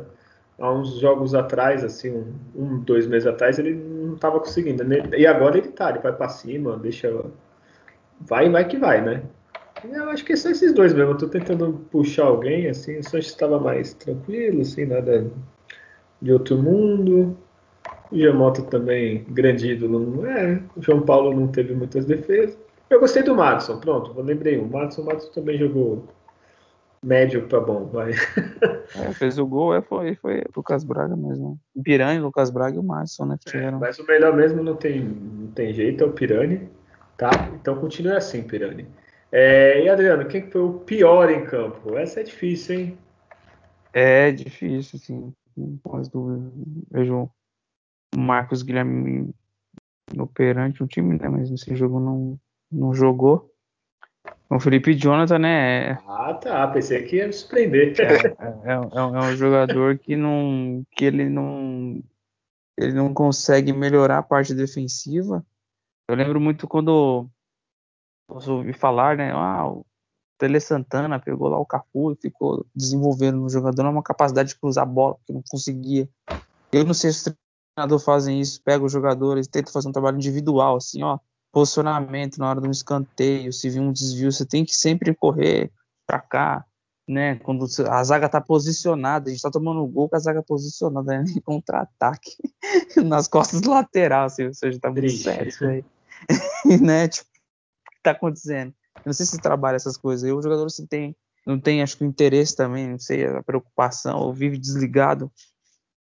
Há 0.60 0.72
uns 0.74 1.00
jogos 1.00 1.34
atrás, 1.34 1.84
assim, 1.84 2.12
um, 2.12 2.34
um 2.56 2.80
dois 2.80 3.08
meses 3.08 3.28
atrás, 3.28 3.58
ele 3.60 3.76
não 3.76 4.16
estava 4.16 4.40
conseguindo. 4.40 4.84
Né? 4.84 4.98
E 5.18 5.26
agora 5.26 5.58
ele 5.58 5.70
tá, 5.70 5.90
ele 5.90 6.00
vai 6.00 6.12
para 6.12 6.28
cima, 6.28 6.76
deixa. 6.78 7.24
Vai, 8.20 8.50
vai 8.50 8.68
que 8.68 8.78
vai, 8.78 9.02
né? 9.02 9.24
Eu 9.84 10.10
acho 10.10 10.26
que 10.26 10.36
são 10.36 10.52
esses 10.52 10.74
dois 10.74 10.94
mesmo. 10.94 11.12
Eu 11.12 11.18
tô 11.18 11.28
tentando 11.28 11.74
puxar 11.92 12.26
alguém, 12.26 12.68
assim. 12.68 12.98
O 12.98 13.04
Sanches 13.04 13.32
estava 13.32 13.60
mais 13.60 13.94
tranquilo, 13.94 14.62
assim, 14.62 14.86
nada 14.86 15.30
de 16.22 16.34
outro 16.34 16.58
mundo. 16.58 17.38
O 18.12 18.18
Giamotto 18.18 18.64
também, 18.64 19.24
grande 19.30 19.72
ídolo, 19.72 20.00
não 20.00 20.26
é. 20.26 20.62
O 20.76 20.82
João 20.82 21.02
Paulo 21.02 21.34
não 21.34 21.48
teve 21.48 21.74
muitas 21.74 22.06
defesas. 22.06 22.58
Eu 22.90 23.00
gostei 23.00 23.22
do 23.22 23.36
Madison, 23.36 23.80
pronto, 23.80 24.14
eu 24.18 24.24
lembrei. 24.24 24.58
O 24.58 24.68
Madison, 24.68 25.04
o 25.04 25.06
Madison 25.06 25.32
também 25.32 25.58
jogou 25.58 26.08
médio 27.04 27.48
para 27.48 27.60
bom, 27.60 27.86
vai. 27.86 28.14
É, 28.96 29.14
fez 29.14 29.38
o 29.38 29.46
gol, 29.46 29.76
é, 29.76 29.84
foi, 29.84 30.16
foi 30.16 30.42
Lucas 30.56 30.84
Braga 30.84 31.16
mesmo. 31.16 31.60
Pirani, 31.84 32.20
Lucas 32.20 32.50
Braga 32.50 32.76
e 32.76 32.80
o 32.80 32.84
Madison, 32.84 33.26
né? 33.26 33.38
É, 33.54 33.70
mas 33.70 34.00
o 34.00 34.06
melhor 34.08 34.36
mesmo 34.36 34.64
não 34.64 34.76
tem, 34.76 35.02
não 35.04 35.52
tem 35.52 35.72
jeito, 35.72 36.04
é 36.04 36.08
o 36.08 36.12
Pirani, 36.12 36.68
tá? 37.16 37.30
Então 37.54 37.76
continue 37.76 38.14
assim, 38.14 38.42
Pirani. 38.42 38.88
É, 39.32 39.84
e 39.84 39.90
Adriano, 39.90 40.28
quem 40.28 40.50
foi 40.50 40.62
o 40.62 40.80
pior 40.80 41.30
em 41.30 41.46
campo? 41.46 41.98
Essa 41.98 42.22
é 42.22 42.24
difícil, 42.24 42.80
hein? 42.80 42.98
É 43.94 44.32
difícil, 44.32 45.00
sim. 45.00 45.34
Com 45.84 45.98
as 45.98 46.08
dúvidas. 46.08 46.52
Vejo 46.92 47.30
o 48.16 48.20
Marcos 48.20 48.64
Guilherme 48.64 49.34
no 50.16 50.28
perante 50.28 50.82
o 50.84 50.88
time, 50.88 51.18
né? 51.20 51.30
Mas 51.30 51.50
nesse 51.52 51.76
jogo 51.76 52.00
não, 52.00 52.40
não 52.72 52.94
jogou. 52.94 53.52
O 54.50 54.60
Felipe 54.60 54.96
Jonathan, 54.96 55.40
né? 55.40 55.92
É 55.92 55.98
ah, 56.08 56.34
tá. 56.34 56.68
Pensei 56.68 57.04
que 57.04 57.18
ia 57.18 57.28
me 57.28 57.34
surpreender. 57.34 57.94
É, 58.00 58.04
é, 58.04 58.72
é, 58.72 58.74
é, 58.74 59.00
um 59.00 59.36
jogador 59.36 59.98
que 60.00 60.16
não. 60.16 60.84
que 60.92 61.06
ele 61.06 61.30
não. 61.30 62.02
ele 62.78 62.94
não 62.94 63.14
consegue 63.14 63.72
melhorar 63.72 64.18
a 64.18 64.24
parte 64.24 64.56
defensiva. 64.56 65.46
Eu 66.08 66.16
lembro 66.16 66.40
muito 66.40 66.68
quando 66.68 67.30
eu 68.30 68.54
ouvi 68.56 68.74
falar, 68.74 69.18
né? 69.18 69.32
Ah, 69.32 69.68
o 69.68 69.86
Tele 70.38 70.60
Santana 70.60 71.20
pegou 71.20 71.50
lá 71.50 71.58
o 71.60 71.66
Cafu 71.66 72.14
e 72.14 72.16
ficou 72.16 72.66
desenvolvendo 72.76 73.40
no 73.40 73.50
jogador 73.50 73.86
uma 73.86 74.04
capacidade 74.04 74.50
de 74.50 74.60
cruzar 74.60 74.84
a 74.84 74.88
bola, 74.88 75.18
que 75.26 75.34
não 75.34 75.44
conseguia. 75.50 76.10
Eu 76.72 76.86
não 76.86 76.94
sei 76.94 77.12
se 77.12 77.36
treinador 77.76 78.00
fazem 78.00 78.40
isso, 78.40 78.62
pega 78.64 78.84
os 78.84 78.92
jogadores, 78.92 79.48
tenta 79.48 79.72
fazer 79.72 79.88
um 79.88 79.92
trabalho 79.92 80.18
individual, 80.18 80.76
assim, 80.76 81.02
ó, 81.04 81.18
posicionamento 81.52 82.38
na 82.38 82.50
hora 82.50 82.62
de 82.62 82.68
um 82.68 82.72
escanteio, 82.72 83.54
se 83.54 83.70
vir 83.70 83.80
um 83.80 83.92
desvio, 83.92 84.32
você 84.32 84.46
tem 84.46 84.66
que 84.66 84.76
sempre 84.76 85.16
correr 85.16 85.72
para 86.06 86.20
cá, 86.20 86.66
né? 87.08 87.36
Quando 87.38 87.66
a 87.90 88.04
zaga 88.04 88.30
tá 88.30 88.42
posicionada, 88.42 89.30
a 89.30 89.32
gente 89.32 89.42
tá 89.42 89.50
tomando 89.50 89.86
gol 89.88 90.10
com 90.10 90.16
a 90.16 90.20
zaga 90.20 90.44
posicionada, 90.44 91.20
né? 91.20 91.24
contra-ataque 91.44 92.36
nas 93.04 93.28
costas 93.28 93.62
do 93.62 93.72
lateral, 93.72 94.26
assim, 94.26 94.46
ou 94.46 94.54
seja, 94.54 94.80
tá 94.80 94.90
muito 94.90 95.02
Triste. 95.02 95.24
sério 95.24 95.50
isso 95.50 95.66
aí. 95.66 95.86
né? 96.82 97.08
Tipo, 97.08 97.30
tá 98.04 98.12
acontecendo? 98.12 98.74
Eu 98.98 99.04
não 99.08 99.14
sei 99.14 99.26
se 99.26 99.40
trabalha 99.40 99.76
essas 99.76 99.98
coisas. 99.98 100.28
E 100.28 100.32
o 100.32 100.42
jogador 100.42 100.70
se 100.70 100.88
tem, 100.88 101.16
não 101.46 101.60
tem, 101.60 101.82
acho 101.82 101.98
que 101.98 102.04
o 102.04 102.08
interesse 102.08 102.56
também, 102.56 102.90
não 102.90 103.00
sei, 103.00 103.26
a 103.26 103.44
preocupação, 103.44 104.20
ou 104.20 104.34
vive 104.34 104.58
desligado 104.58 105.32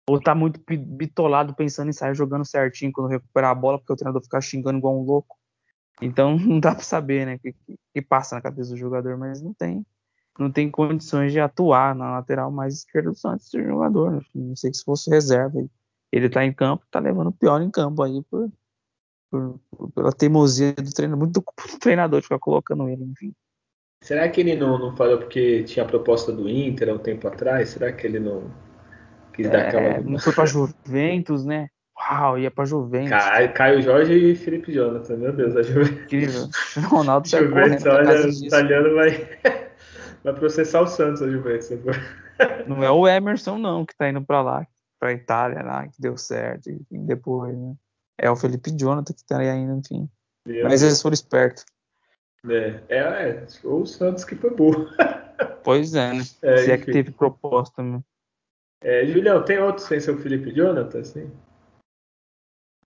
ou 0.09 0.19
tá 0.19 0.33
muito 0.33 0.59
bitolado 0.67 1.53
pensando 1.53 1.89
em 1.89 1.93
sair 1.93 2.15
jogando 2.15 2.43
certinho 2.43 2.91
quando 2.91 3.11
recuperar 3.11 3.51
a 3.51 3.55
bola, 3.55 3.77
porque 3.77 3.93
o 3.93 3.95
treinador 3.95 4.23
fica 4.23 4.41
xingando 4.41 4.79
igual 4.79 4.99
um 4.99 5.03
louco. 5.03 5.37
Então 6.01 6.35
não 6.39 6.59
dá 6.59 6.73
para 6.73 6.83
saber, 6.83 7.27
né, 7.27 7.35
o 7.35 7.39
que, 7.39 7.55
que, 7.93 8.01
passa 8.01 8.35
na 8.35 8.41
cabeça 8.41 8.71
do 8.71 8.77
jogador, 8.77 9.15
mas 9.17 9.39
não 9.39 9.53
tem, 9.53 9.85
não 10.39 10.51
tem 10.51 10.71
condições 10.71 11.31
de 11.31 11.39
atuar 11.39 11.93
na 11.93 12.09
lateral 12.11 12.49
mais 12.49 12.73
esquerda 12.73 13.11
do 13.11 13.15
Santos, 13.15 13.45
esse 13.45 13.63
jogador. 13.63 14.13
Né? 14.13 14.21
Não 14.33 14.55
sei 14.55 14.73
se 14.73 14.83
fosse 14.83 15.11
reserva. 15.11 15.63
ele 16.11 16.27
tá 16.27 16.43
em 16.43 16.53
campo, 16.53 16.87
tá 16.89 16.99
levando 16.99 17.27
o 17.27 17.33
pior 17.33 17.61
em 17.61 17.69
campo 17.69 18.01
aí 18.01 18.23
por, 18.31 18.49
por, 19.29 19.59
pela 19.95 20.11
teimosia 20.11 20.73
do 20.73 20.91
treinador, 20.91 21.19
muito 21.19 21.41
do 21.41 21.79
treinador 21.79 22.21
ficar 22.21 22.39
colocando 22.39 22.89
ele, 22.89 23.03
enfim. 23.03 23.33
Será 24.01 24.27
que 24.29 24.39
ele 24.41 24.55
não, 24.55 24.77
não 24.77 24.95
falou 24.95 25.17
porque 25.17 25.63
tinha 25.63 25.83
a 25.85 25.87
proposta 25.87 26.31
do 26.31 26.49
Inter 26.49 26.89
há 26.89 26.93
um 26.93 26.99
tempo 26.99 27.27
atrás? 27.27 27.69
Será 27.69 27.91
que 27.91 28.07
ele 28.07 28.19
não 28.19 28.49
quis 29.33 29.47
é, 29.47 29.49
dar 29.49 29.67
aquela. 29.67 30.01
Não 30.01 30.19
foi 30.19 30.33
pra 30.33 30.45
Juventus, 30.45 31.45
né? 31.45 31.67
Uau, 31.99 32.39
ia 32.39 32.49
pra 32.49 32.63
Juventus. 32.63 33.09
Caio, 33.09 33.53
Caio 33.53 33.81
Jorge 33.81 34.13
e 34.13 34.35
Felipe 34.35 34.71
Jonathan, 34.71 35.17
meu 35.17 35.33
Deus, 35.33 35.55
a 35.55 35.61
Juventus. 35.61 36.03
Incrível. 36.03 36.47
Ronaldo 36.87 37.27
sai 37.27 37.43
Juventus, 37.43 37.85
olha, 37.85 38.25
o 38.25 38.29
italiano 38.29 38.95
vai, 38.95 39.29
vai 40.23 40.33
processar 40.33 40.81
o 40.81 40.87
Santos, 40.87 41.21
a 41.21 41.29
Juventus. 41.29 41.69
Não 42.67 42.81
é 42.81 42.89
o 42.89 43.05
Emerson, 43.05 43.57
não, 43.57 43.85
que 43.85 43.95
tá 43.97 44.09
indo 44.09 44.21
pra 44.21 44.41
lá, 44.41 44.65
pra 44.97 45.11
Itália 45.11 45.61
lá, 45.61 45.87
que 45.87 46.01
deu 46.01 46.15
certo, 46.15 46.69
e 46.69 46.97
depois, 46.99 47.53
né? 47.57 47.75
É 48.21 48.29
o 48.29 48.35
Felipe 48.35 48.71
Jonathan 48.71 49.13
que 49.13 49.25
tá 49.25 49.39
aí 49.39 49.49
ainda, 49.49 49.73
enfim. 49.73 50.09
Mas 50.63 50.81
eles 50.81 51.01
foram 51.01 51.13
espertos. 51.13 51.65
É, 52.47 52.81
é, 52.89 52.97
é, 52.97 53.47
ou 53.63 53.81
o 53.81 53.87
Santos 53.87 54.23
que 54.23 54.35
foi 54.35 54.51
burro. 54.51 54.87
Pois 55.63 55.93
é, 55.93 56.13
né? 56.13 56.23
É, 56.41 56.57
Se 56.57 56.63
enfim. 56.63 56.71
é 56.71 56.77
que 56.77 56.91
teve 56.91 57.11
proposta, 57.11 57.81
né? 57.81 58.01
É, 58.81 59.05
Julião, 59.05 59.43
tem 59.43 59.59
outros 59.59 59.87
sem 59.87 59.99
ser 59.99 60.11
o 60.11 60.17
Felipe 60.17 60.51
Jonathan, 60.51 60.99
assim? 60.99 61.31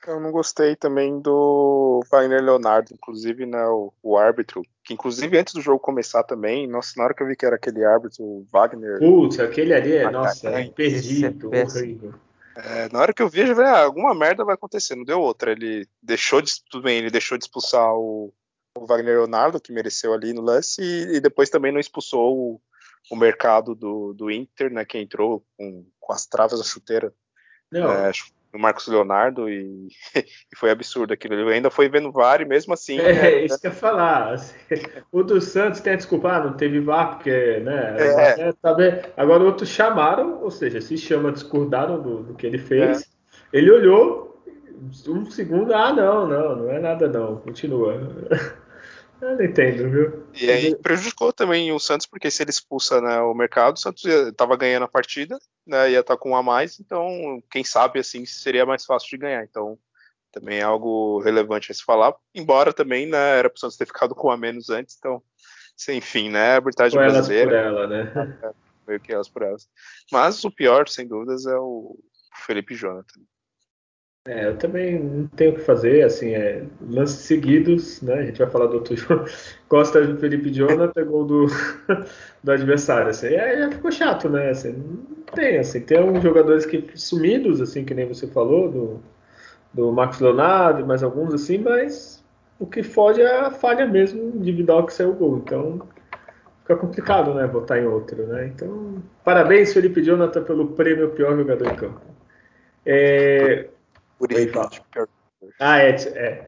Eu 0.05 0.19
não 0.19 0.31
gostei 0.31 0.75
também 0.75 1.19
do 1.19 2.01
Wagner 2.11 2.43
Leonardo, 2.43 2.93
inclusive, 2.93 3.45
né, 3.45 3.65
o, 3.67 3.93
o, 4.03 4.17
árbitro, 4.17 4.61
que 4.83 4.93
inclusive 4.93 5.37
antes 5.37 5.53
do 5.53 5.61
jogo 5.61 5.79
começar 5.79 6.23
também, 6.23 6.67
nossa, 6.67 6.93
na 6.97 7.05
hora 7.05 7.13
que 7.13 7.23
eu 7.23 7.27
vi 7.27 7.35
que 7.35 7.45
era 7.45 7.55
aquele 7.55 7.85
árbitro, 7.85 8.23
o 8.23 8.45
Wagner. 8.51 8.99
Putz, 8.99 9.39
aquele 9.39 9.73
ali 9.73 9.93
é, 9.93 10.09
nossa, 10.11 10.49
é 10.49 10.67
perdido, 10.67 11.55
é 11.55 11.63
horrível. 11.63 12.13
É, 12.55 12.89
na 12.91 12.99
hora 12.99 13.13
que 13.13 13.21
eu 13.21 13.29
vi, 13.29 13.41
eu 13.41 13.55
falei, 13.55 13.71
ah, 13.71 13.83
alguma 13.83 14.13
merda 14.13 14.45
vai 14.45 14.55
acontecer, 14.55 14.95
não 14.95 15.03
deu 15.03 15.19
outra. 15.19 15.51
Ele 15.51 15.87
deixou 16.01 16.41
de, 16.41 16.51
tudo 16.69 16.83
bem, 16.83 16.97
ele 16.99 17.09
deixou 17.09 17.37
de 17.37 17.45
expulsar 17.45 17.93
o, 17.93 18.33
o 18.77 18.85
Wagner 18.85 19.17
Leonardo, 19.17 19.59
que 19.59 19.71
mereceu 19.71 20.13
ali 20.13 20.33
no 20.33 20.41
lance, 20.41 20.81
e, 20.81 21.15
e 21.15 21.19
depois 21.19 21.49
também 21.49 21.71
não 21.71 21.79
expulsou 21.79 22.37
o, 22.37 22.61
o 23.09 23.15
mercado 23.15 23.73
do, 23.73 24.13
do 24.13 24.29
Inter, 24.29 24.71
né, 24.71 24.85
que 24.85 24.97
entrou 24.97 25.45
com, 25.57 25.85
com 25.99 26.13
as 26.13 26.25
travas 26.25 26.59
da 26.59 26.65
chuteira. 26.65 27.13
Não. 27.71 27.91
É, 27.91 28.11
no 28.53 28.59
Marcos 28.59 28.87
Leonardo 28.87 29.49
e, 29.49 29.87
e, 30.15 30.55
foi 30.55 30.69
absurdo 30.69 31.13
aquilo. 31.13 31.33
Ele 31.33 31.53
ainda 31.53 31.71
foi 31.71 31.89
vendo 31.89 32.11
VAR 32.11 32.41
e 32.41 32.45
mesmo 32.45 32.73
assim. 32.73 32.99
É, 32.99 33.13
né, 33.13 33.45
isso 33.45 33.59
que 33.59 33.67
eu 33.67 33.71
ia 33.71 33.75
falar. 33.75 34.35
O 35.11 35.23
do 35.23 35.41
Santos 35.41 35.81
tem 35.81 35.93
a 35.93 35.97
desculpar, 35.97 36.41
ah, 36.41 36.45
não 36.45 36.53
teve 36.53 36.79
VAR, 36.79 37.15
porque, 37.15 37.59
né? 37.59 37.95
É. 37.97 38.49
É, 38.49 38.53
tá 38.53 38.75
Agora 39.17 39.43
outros 39.43 39.69
chamaram, 39.69 40.41
ou 40.41 40.51
seja, 40.51 40.79
se 40.79 40.97
chama, 40.97 41.31
discordaram 41.31 42.01
do, 42.01 42.23
do 42.23 42.33
que 42.35 42.45
ele 42.45 42.59
fez. 42.59 43.01
É. 43.01 43.57
Ele 43.57 43.71
olhou, 43.71 44.43
um 45.07 45.25
segundo, 45.25 45.73
ah, 45.73 45.91
não, 45.91 46.27
não, 46.27 46.55
não 46.55 46.69
é 46.69 46.79
nada 46.79 47.07
não, 47.07 47.37
continua. 47.37 47.99
Eu 49.23 49.37
não 49.37 49.45
entendo, 49.45 49.89
viu? 49.89 50.27
E 50.33 50.51
aí 50.51 50.75
prejudicou 50.75 51.31
também 51.31 51.71
o 51.71 51.79
Santos, 51.79 52.05
porque 52.05 52.29
se 52.29 52.43
ele 52.43 52.49
expulsa 52.49 52.99
né, 52.99 53.21
o 53.21 53.33
mercado, 53.33 53.77
o 53.77 53.79
Santos 53.79 54.03
estava 54.03 54.57
ganhando 54.57 54.83
a 54.83 54.87
partida, 54.87 55.39
né, 55.65 55.91
ia 55.91 56.01
estar 56.01 56.15
tá 56.15 56.19
com 56.19 56.31
um 56.31 56.35
a 56.35 56.43
mais, 56.43 56.77
então 56.79 57.41
quem 57.49 57.63
sabe 57.63 57.99
assim 57.99 58.25
seria 58.25 58.65
mais 58.65 58.85
fácil 58.85 59.09
de 59.09 59.17
ganhar. 59.17 59.43
Então 59.43 59.79
também 60.29 60.59
é 60.59 60.63
algo 60.63 61.21
relevante 61.21 61.71
a 61.71 61.75
se 61.75 61.83
falar, 61.83 62.13
embora 62.35 62.73
também 62.73 63.07
né, 63.07 63.39
era 63.39 63.49
para 63.49 63.55
o 63.55 63.59
Santos 63.59 63.77
ter 63.77 63.85
ficado 63.85 64.13
com 64.13 64.27
um 64.27 64.31
a 64.31 64.37
menos 64.37 64.69
antes, 64.69 64.97
então, 64.99 65.23
sem 65.77 66.01
fim, 66.01 66.29
né? 66.29 66.51
A 66.51 66.55
arbitragem 66.55 66.99
por 66.99 67.09
brasileira. 67.09 67.55
Elas 67.55 67.73
por 67.73 67.81
ela, 67.81 67.87
né? 67.87 68.37
É, 68.43 68.51
meio 68.85 68.99
que 68.99 69.13
elas 69.13 69.29
por 69.29 69.43
elas. 69.43 69.69
Mas 70.11 70.43
o 70.43 70.51
pior, 70.51 70.89
sem 70.89 71.07
dúvidas, 71.07 71.45
é 71.45 71.55
o 71.55 71.97
Felipe 72.45 72.75
Jonathan. 72.75 73.21
É, 74.25 74.45
eu 74.47 74.57
também 74.57 74.97
não 74.97 75.27
tenho 75.27 75.51
o 75.51 75.55
que 75.55 75.59
fazer, 75.59 76.01
assim, 76.03 76.33
é, 76.33 76.65
lances 76.79 77.25
seguidos, 77.25 78.01
né? 78.01 78.13
A 78.13 78.25
gente 78.25 78.37
vai 78.37 78.49
falar 78.49 78.67
do 78.67 78.75
outro 78.75 78.95
jogo. 78.97 79.25
Costa 79.67 80.01
do 80.05 80.17
Felipe 80.17 80.49
Jonathan, 80.49 81.03
gol 81.05 81.25
do, 81.25 81.47
do 82.41 82.51
adversário, 82.51 83.09
assim, 83.09 83.27
aí 83.35 83.59
já 83.59 83.71
ficou 83.71 83.91
chato, 83.91 84.29
né? 84.29 84.49
Assim, 84.49 84.71
não 84.71 85.23
tem, 85.35 85.57
assim, 85.57 85.81
tem 85.81 85.99
uns 86.01 86.23
jogadores 86.23 86.65
que 86.65 86.89
sumidos, 86.95 87.59
assim, 87.59 87.83
que 87.83 87.93
nem 87.93 88.07
você 88.07 88.25
falou, 88.27 88.71
do, 88.71 89.01
do 89.73 89.91
Marcos 89.91 90.21
Leonardo 90.21 90.85
mais 90.85 91.03
alguns, 91.03 91.33
assim, 91.33 91.57
mas 91.57 92.23
o 92.57 92.65
que 92.65 92.81
foge 92.81 93.21
é 93.21 93.39
a 93.41 93.51
falha 93.51 93.85
mesmo 93.85 94.21
individual 94.37 94.85
que 94.85 94.93
saiu 94.93 95.11
o 95.11 95.15
gol, 95.15 95.37
então 95.39 95.81
fica 96.61 96.77
complicado, 96.77 97.33
né, 97.33 97.45
votar 97.45 97.77
em 97.77 97.87
outro, 97.87 98.25
né? 98.27 98.47
Então, 98.47 99.03
parabéns, 99.21 99.73
Felipe 99.73 100.01
Jonathan, 100.01 100.43
pelo 100.43 100.67
prêmio 100.69 101.09
pior 101.09 101.35
jogador 101.35 101.67
em 101.67 101.75
campo. 101.75 102.01
É, 102.85 103.67
Ah, 105.59 105.79
é, 105.79 105.89
é. 105.91 106.47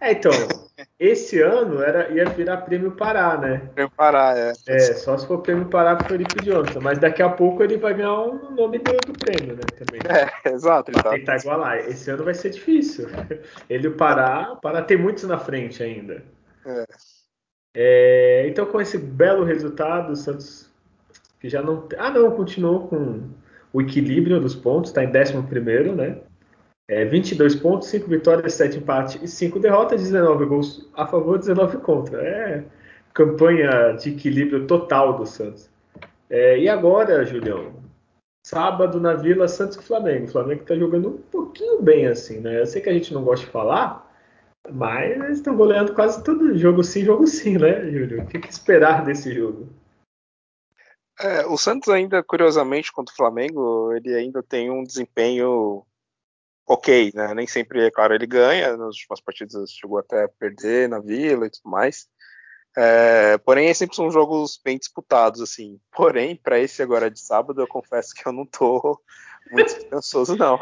é. 0.00 0.12
então, 0.12 0.32
esse 0.98 1.40
ano 1.40 1.82
era, 1.82 2.10
ia 2.10 2.24
virar 2.26 2.58
prêmio 2.58 2.92
Pará, 2.92 3.36
né? 3.36 3.70
Prêmio 3.74 3.92
Pará, 3.96 4.34
é. 4.36 4.52
É, 4.66 4.80
só 4.94 5.16
se 5.16 5.26
for 5.26 5.38
prêmio 5.38 5.66
Pará 5.66 5.96
pro 5.96 6.08
Felipe 6.08 6.44
Jonathan. 6.44 6.80
Mas 6.80 6.98
daqui 6.98 7.22
a 7.22 7.28
pouco 7.28 7.62
ele 7.62 7.76
vai 7.76 7.94
ganhar 7.94 8.14
o 8.14 8.34
um 8.34 8.50
nome 8.54 8.78
do, 8.78 8.92
do, 9.06 9.12
prêmio, 9.12 9.54
né? 9.54 9.62
Também. 9.78 10.00
É, 10.08 10.50
exato. 10.52 10.90
Pra 10.92 11.02
tá. 11.02 11.10
tentar 11.10 11.36
igualar. 11.36 11.78
Esse 11.78 12.10
ano 12.10 12.24
vai 12.24 12.34
ser 12.34 12.50
difícil. 12.50 13.08
Ele 13.68 13.86
e 13.86 13.88
o 13.88 13.96
Pará, 13.96 14.52
o 14.52 14.56
Pará 14.56 14.82
tem 14.82 14.96
muitos 14.96 15.24
na 15.24 15.38
frente 15.38 15.82
ainda. 15.82 16.22
É. 16.66 16.84
É, 17.74 18.46
então, 18.48 18.66
com 18.66 18.80
esse 18.80 18.98
belo 18.98 19.44
resultado, 19.44 20.12
o 20.12 20.16
Santos 20.16 20.70
que 21.42 21.48
já 21.48 21.60
não. 21.60 21.88
Ah, 21.98 22.10
não, 22.10 22.30
continuou 22.30 22.86
com 22.86 23.28
o 23.72 23.82
equilíbrio 23.82 24.40
dos 24.40 24.54
pontos, 24.54 24.90
está 24.90 25.02
em 25.02 25.08
11, 25.08 25.92
né? 25.96 26.18
É, 26.88 27.04
22 27.04 27.56
pontos, 27.56 27.88
5 27.88 28.08
vitórias, 28.08 28.54
7 28.54 28.78
empates 28.78 29.22
e 29.22 29.28
5 29.28 29.58
derrotas, 29.60 30.02
19 30.02 30.44
gols 30.46 30.90
a 30.94 31.06
favor, 31.06 31.38
19 31.38 31.78
contra. 31.78 32.20
É 32.20 32.64
campanha 33.14 33.92
de 33.92 34.10
equilíbrio 34.10 34.66
total 34.66 35.16
do 35.16 35.26
Santos. 35.26 35.70
É, 36.28 36.58
e 36.58 36.68
agora, 36.68 37.24
Julião, 37.24 37.74
sábado 38.46 39.00
na 39.00 39.14
Vila 39.14 39.46
Santos 39.48 39.76
e 39.76 39.82
Flamengo. 39.82 40.24
O 40.24 40.32
Flamengo 40.32 40.62
está 40.62 40.74
jogando 40.74 41.08
um 41.08 41.18
pouquinho 41.18 41.82
bem 41.82 42.06
assim, 42.06 42.40
né? 42.40 42.60
Eu 42.60 42.66
sei 42.66 42.80
que 42.80 42.88
a 42.88 42.92
gente 42.92 43.12
não 43.12 43.22
gosta 43.22 43.46
de 43.46 43.52
falar, 43.52 44.10
mas 44.70 45.10
eles 45.12 45.38
estão 45.38 45.56
goleando 45.56 45.94
quase 45.94 46.22
todo 46.24 46.56
jogo 46.56 46.82
sim, 46.82 47.04
jogo 47.04 47.26
sim, 47.26 47.58
né, 47.58 47.90
Júlio? 47.90 48.22
O 48.22 48.26
que, 48.26 48.38
que 48.38 48.48
esperar 48.48 49.04
desse 49.04 49.32
jogo? 49.32 49.68
É, 51.20 51.46
o 51.46 51.56
Santos 51.56 51.88
ainda, 51.88 52.22
curiosamente, 52.22 52.92
contra 52.92 53.12
o 53.12 53.16
Flamengo, 53.16 53.92
ele 53.92 54.14
ainda 54.14 54.42
tem 54.42 54.70
um 54.70 54.82
desempenho 54.82 55.84
ok, 56.66 57.12
né? 57.14 57.34
Nem 57.34 57.46
sempre, 57.46 57.86
é 57.86 57.90
claro, 57.90 58.14
ele 58.14 58.26
ganha, 58.26 58.76
nas 58.76 58.96
últimas 58.96 59.20
partidas 59.20 59.70
chegou 59.72 59.98
até 59.98 60.24
a 60.24 60.28
perder 60.28 60.88
na 60.88 60.98
Vila 60.98 61.46
e 61.46 61.50
tudo 61.50 61.70
mais. 61.70 62.08
É, 62.76 63.36
porém, 63.38 63.72
sempre 63.74 63.94
são 63.94 64.10
jogos 64.10 64.58
bem 64.64 64.78
disputados, 64.78 65.40
assim. 65.40 65.78
Porém, 65.92 66.36
para 66.36 66.58
esse 66.58 66.82
agora 66.82 67.10
de 67.10 67.20
sábado, 67.20 67.60
eu 67.60 67.66
confesso 67.66 68.14
que 68.14 68.26
eu 68.26 68.32
não 68.32 68.46
tô 68.46 68.98
muito 69.50 69.68
esperançoso, 69.68 70.36
não. 70.36 70.58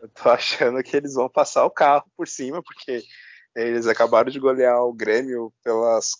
Eu 0.00 0.08
tô 0.08 0.30
achando 0.30 0.82
que 0.82 0.96
eles 0.96 1.14
vão 1.14 1.28
passar 1.28 1.64
o 1.64 1.70
carro 1.70 2.04
por 2.16 2.28
cima, 2.28 2.62
porque 2.62 3.02
eles 3.54 3.86
acabaram 3.86 4.30
de 4.30 4.38
golear 4.40 4.82
o 4.84 4.92
Grêmio 4.92 5.52
pelas, 5.62 6.12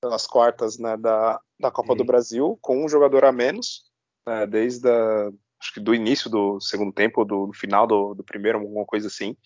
pelas 0.00 0.26
quartas 0.26 0.78
né, 0.78 0.96
da, 0.96 1.40
da 1.58 1.70
Copa 1.70 1.94
do 1.94 2.04
Brasil, 2.04 2.58
com 2.60 2.84
um 2.84 2.88
jogador 2.88 3.24
a 3.24 3.32
menos, 3.32 3.84
né, 4.26 4.46
desde 4.46 4.88
a 4.88 5.30
acho 5.68 5.74
que 5.74 5.80
do 5.80 5.94
início 5.94 6.30
do 6.30 6.58
segundo 6.60 6.92
tempo, 6.92 7.24
do, 7.24 7.52
final 7.52 7.86
do, 7.86 8.14
do 8.14 8.24
primeiro, 8.24 8.58
alguma 8.58 8.86
coisa 8.86 9.06
assim, 9.06 9.36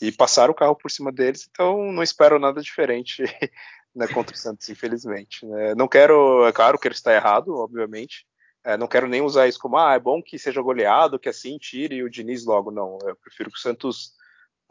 e 0.00 0.12
passaram 0.12 0.52
o 0.52 0.56
carro 0.56 0.76
por 0.76 0.90
cima 0.90 1.10
deles, 1.10 1.48
então 1.50 1.92
não 1.92 2.02
espero 2.02 2.38
nada 2.38 2.60
diferente 2.60 3.22
né, 3.94 4.06
contra 4.08 4.34
o 4.34 4.38
Santos, 4.38 4.68
infelizmente. 4.68 5.44
Né. 5.44 5.74
Não 5.74 5.88
quero, 5.88 6.46
é 6.46 6.52
claro 6.52 6.78
que 6.78 6.86
ele 6.86 6.94
está 6.94 7.12
errado, 7.12 7.54
obviamente, 7.56 8.26
é, 8.64 8.76
não 8.76 8.86
quero 8.86 9.08
nem 9.08 9.22
usar 9.22 9.48
isso 9.48 9.58
como, 9.58 9.76
ah, 9.76 9.94
é 9.94 9.98
bom 9.98 10.22
que 10.22 10.38
seja 10.38 10.62
goleado, 10.62 11.18
que 11.18 11.28
assim 11.28 11.58
tire 11.58 12.02
o 12.02 12.10
Diniz 12.10 12.44
logo, 12.44 12.70
não, 12.70 12.98
eu 13.04 13.16
prefiro 13.16 13.50
que 13.50 13.58
o 13.58 13.60
Santos 13.60 14.12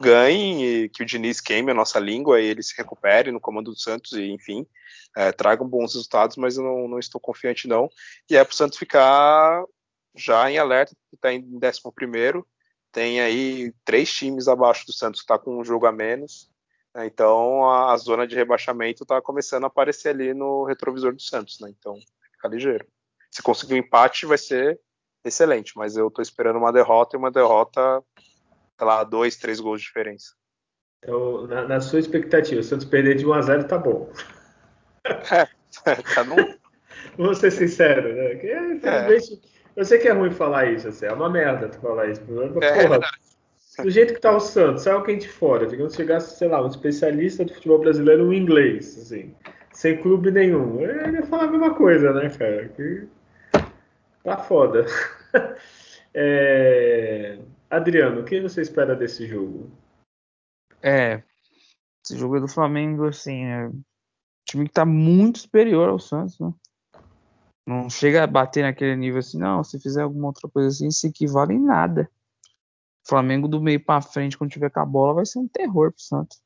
ganhe 0.00 0.84
e 0.84 0.88
que 0.90 1.02
o 1.02 1.06
Diniz 1.06 1.40
queime 1.40 1.70
a 1.70 1.74
nossa 1.74 1.98
língua 1.98 2.40
e 2.40 2.46
ele 2.46 2.62
se 2.62 2.76
recupere 2.76 3.32
no 3.32 3.40
comando 3.40 3.70
do 3.70 3.78
Santos 3.78 4.12
e, 4.12 4.30
enfim, 4.30 4.66
é, 5.16 5.32
tragam 5.32 5.66
bons 5.66 5.94
resultados, 5.94 6.36
mas 6.36 6.58
eu 6.58 6.62
não, 6.62 6.88
não 6.88 6.98
estou 6.98 7.18
confiante 7.18 7.66
não. 7.66 7.88
E 8.28 8.36
é 8.36 8.44
para 8.44 8.52
o 8.52 8.56
Santos 8.56 8.78
ficar 8.78 9.64
já 10.16 10.50
em 10.50 10.58
alerta, 10.58 10.94
que 11.10 11.16
está 11.16 11.32
em 11.32 11.42
11. 11.42 12.44
Tem 12.92 13.20
aí 13.20 13.72
três 13.84 14.12
times 14.12 14.48
abaixo 14.48 14.86
do 14.86 14.92
Santos 14.92 15.20
que 15.20 15.24
está 15.24 15.38
com 15.38 15.58
um 15.58 15.64
jogo 15.64 15.86
a 15.86 15.92
menos. 15.92 16.50
Né? 16.94 17.06
Então 17.06 17.68
a, 17.68 17.92
a, 17.92 17.96
zona 17.96 18.26
de 18.26 18.34
rebaixamento 18.34 19.02
está 19.02 19.20
começando 19.20 19.64
a 19.64 19.66
aparecer 19.66 20.08
ali 20.08 20.32
no 20.32 20.64
retrovisor 20.64 21.14
do 21.14 21.20
Santos. 21.20 21.60
Né? 21.60 21.68
Então 21.78 21.98
fica 22.32 22.48
ligeiro. 22.48 22.86
Se 23.30 23.42
conseguir 23.42 23.74
um 23.74 23.78
empate, 23.78 24.24
vai 24.24 24.38
ser 24.38 24.80
excelente. 25.24 25.72
Mas 25.76 25.96
eu 25.96 26.08
estou 26.08 26.22
esperando 26.22 26.58
uma 26.58 26.72
derrota 26.72 27.16
e 27.16 27.18
uma 27.18 27.30
derrota, 27.30 28.02
sei 28.78 28.86
lá, 28.86 29.04
dois, 29.04 29.36
três 29.36 29.60
gols 29.60 29.80
de 29.80 29.86
diferença. 29.88 30.34
Então, 30.98 31.46
na, 31.46 31.68
na 31.68 31.80
sua 31.80 32.00
expectativa, 32.00 32.60
o 32.60 32.64
Santos 32.64 32.86
perder 32.86 33.16
de 33.16 33.26
1 33.26 33.32
a 33.32 33.42
0 33.42 33.68
tá 33.68 33.78
bom. 33.78 34.10
É, 35.04 35.46
tá 36.14 36.24
no... 36.24 36.36
Vou 37.16 37.34
ser 37.34 37.50
sincero, 37.50 38.14
né? 38.14 38.34
Infelizmente, 38.74 39.34
é. 39.34 39.56
Eu 39.76 39.84
sei 39.84 39.98
que 39.98 40.08
é 40.08 40.12
ruim 40.12 40.30
falar 40.30 40.72
isso, 40.72 40.88
assim, 40.88 41.04
é 41.04 41.12
uma 41.12 41.28
merda 41.28 41.68
tu 41.68 41.78
falar 41.80 42.08
isso. 42.08 42.22
É, 42.62 42.82
porra, 42.82 43.00
do 43.82 43.90
jeito 43.90 44.14
que 44.14 44.20
tá 44.20 44.34
o 44.34 44.40
Santos, 44.40 44.84
sai 44.84 44.94
alguém 44.94 45.18
de 45.18 45.28
fora, 45.28 45.66
digamos 45.66 45.92
que 45.92 46.02
chegasse, 46.02 46.38
sei 46.38 46.48
lá, 46.48 46.64
um 46.64 46.68
especialista 46.68 47.44
do 47.44 47.52
futebol 47.52 47.78
brasileiro 47.78 48.24
no 48.24 48.32
inglês, 48.32 48.98
assim, 48.98 49.34
sem 49.72 50.00
clube 50.00 50.30
nenhum, 50.30 50.80
ele 50.80 51.18
ia 51.18 51.26
falar 51.26 51.44
a 51.44 51.50
mesma 51.50 51.74
coisa, 51.74 52.10
né, 52.14 52.30
cara? 52.30 52.68
Que 52.70 53.06
tá 54.24 54.38
foda. 54.38 54.86
É... 56.18 57.38
Adriano, 57.68 58.22
o 58.22 58.24
que 58.24 58.40
você 58.40 58.62
espera 58.62 58.96
desse 58.96 59.26
jogo? 59.26 59.70
É, 60.82 61.22
esse 62.02 62.16
jogo 62.16 62.38
é 62.38 62.40
do 62.40 62.48
Flamengo, 62.48 63.04
assim, 63.04 63.44
é 63.44 63.66
um 63.66 63.82
time 64.46 64.66
que 64.66 64.72
tá 64.72 64.86
muito 64.86 65.40
superior 65.40 65.90
ao 65.90 65.98
Santos, 65.98 66.40
né? 66.40 66.50
Não 67.66 67.90
chega 67.90 68.22
a 68.22 68.26
bater 68.26 68.62
naquele 68.62 68.94
nível 68.94 69.18
assim, 69.18 69.38
não, 69.38 69.64
se 69.64 69.80
fizer 69.80 70.02
alguma 70.02 70.28
outra 70.28 70.48
coisa 70.48 70.68
assim, 70.68 70.88
se 70.90 71.08
equivale 71.08 71.52
em 71.52 71.58
nada. 71.58 72.08
Flamengo 73.04 73.48
do 73.48 73.60
meio 73.60 73.84
para 73.84 74.00
frente, 74.00 74.38
quando 74.38 74.50
tiver 74.50 74.70
com 74.70 74.80
a 74.80 74.86
bola, 74.86 75.14
vai 75.14 75.26
ser 75.26 75.40
um 75.40 75.48
terror 75.48 75.92
pro 75.92 76.00
Santos. 76.00 76.40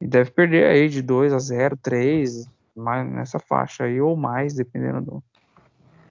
E 0.00 0.06
deve 0.06 0.30
perder 0.30 0.66
aí 0.66 0.88
de 0.88 1.00
2 1.00 1.32
a 1.32 1.38
0, 1.38 1.78
3, 1.78 2.46
mais 2.74 3.10
nessa 3.10 3.38
faixa 3.38 3.84
aí, 3.84 3.98
ou 3.98 4.16
mais, 4.16 4.54
dependendo 4.54 5.00
do, 5.00 5.24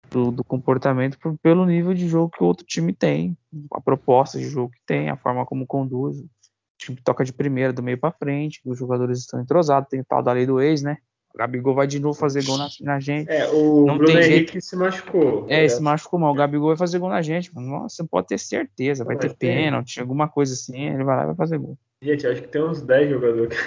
do, 0.09 0.31
do, 0.31 0.43
comportamento, 0.43 1.19
pelo 1.41 1.65
nível 1.65 1.93
de 1.93 2.07
jogo 2.07 2.31
que 2.31 2.43
o 2.43 2.47
outro 2.47 2.65
time 2.65 2.91
tem, 2.91 3.37
a 3.71 3.79
proposta 3.79 4.39
de 4.39 4.49
jogo 4.49 4.71
que 4.71 4.81
tem, 4.85 5.09
a 5.09 5.15
forma 5.15 5.45
como 5.45 5.67
conduz. 5.67 6.19
O 6.19 6.29
time 6.77 6.99
toca 7.03 7.23
de 7.23 7.31
primeira, 7.31 7.71
do 7.71 7.83
meio 7.83 7.99
para 7.99 8.11
frente, 8.11 8.61
os 8.65 8.77
jogadores 8.77 9.19
estão 9.19 9.39
entrosados, 9.39 9.89
tem 9.89 10.01
o 10.01 10.05
tal 10.05 10.23
da 10.23 10.33
lei 10.33 10.45
do 10.47 10.59
ex, 10.59 10.81
né? 10.81 10.97
O 11.35 11.37
Gabigol 11.37 11.75
vai 11.75 11.85
de 11.85 11.99
novo 11.99 12.17
fazer 12.17 12.45
gol 12.45 12.57
na, 12.57 12.69
na 12.79 12.97
gente. 12.97 13.29
É, 13.29 13.45
o 13.49 13.85
não 13.85 13.97
Bruno 13.97 14.13
tem 14.13 14.23
Henrique 14.23 14.53
jeito. 14.53 14.61
se 14.61 14.73
machucou. 14.77 15.45
É, 15.49 15.65
é, 15.65 15.67
se 15.67 15.81
machucou 15.81 16.17
mal. 16.17 16.31
O 16.31 16.35
Gabigol 16.35 16.69
vai 16.69 16.77
fazer 16.77 16.97
gol 16.97 17.09
na 17.09 17.21
gente. 17.21 17.53
Nossa, 17.53 17.97
você 17.97 18.03
pode 18.05 18.27
ter 18.27 18.39
certeza. 18.39 19.03
Vai 19.03 19.17
ter 19.17 19.35
pênalti, 19.35 19.99
alguma 19.99 20.29
coisa 20.29 20.53
assim. 20.53 20.85
Ele 20.87 21.03
vai 21.03 21.17
lá 21.17 21.23
e 21.23 21.25
vai 21.25 21.35
fazer 21.35 21.57
gol. 21.57 21.77
Gente, 22.01 22.25
acho 22.25 22.41
que 22.41 22.47
tem 22.47 22.63
uns 22.63 22.81
10 22.81 23.09
jogadores. 23.09 23.57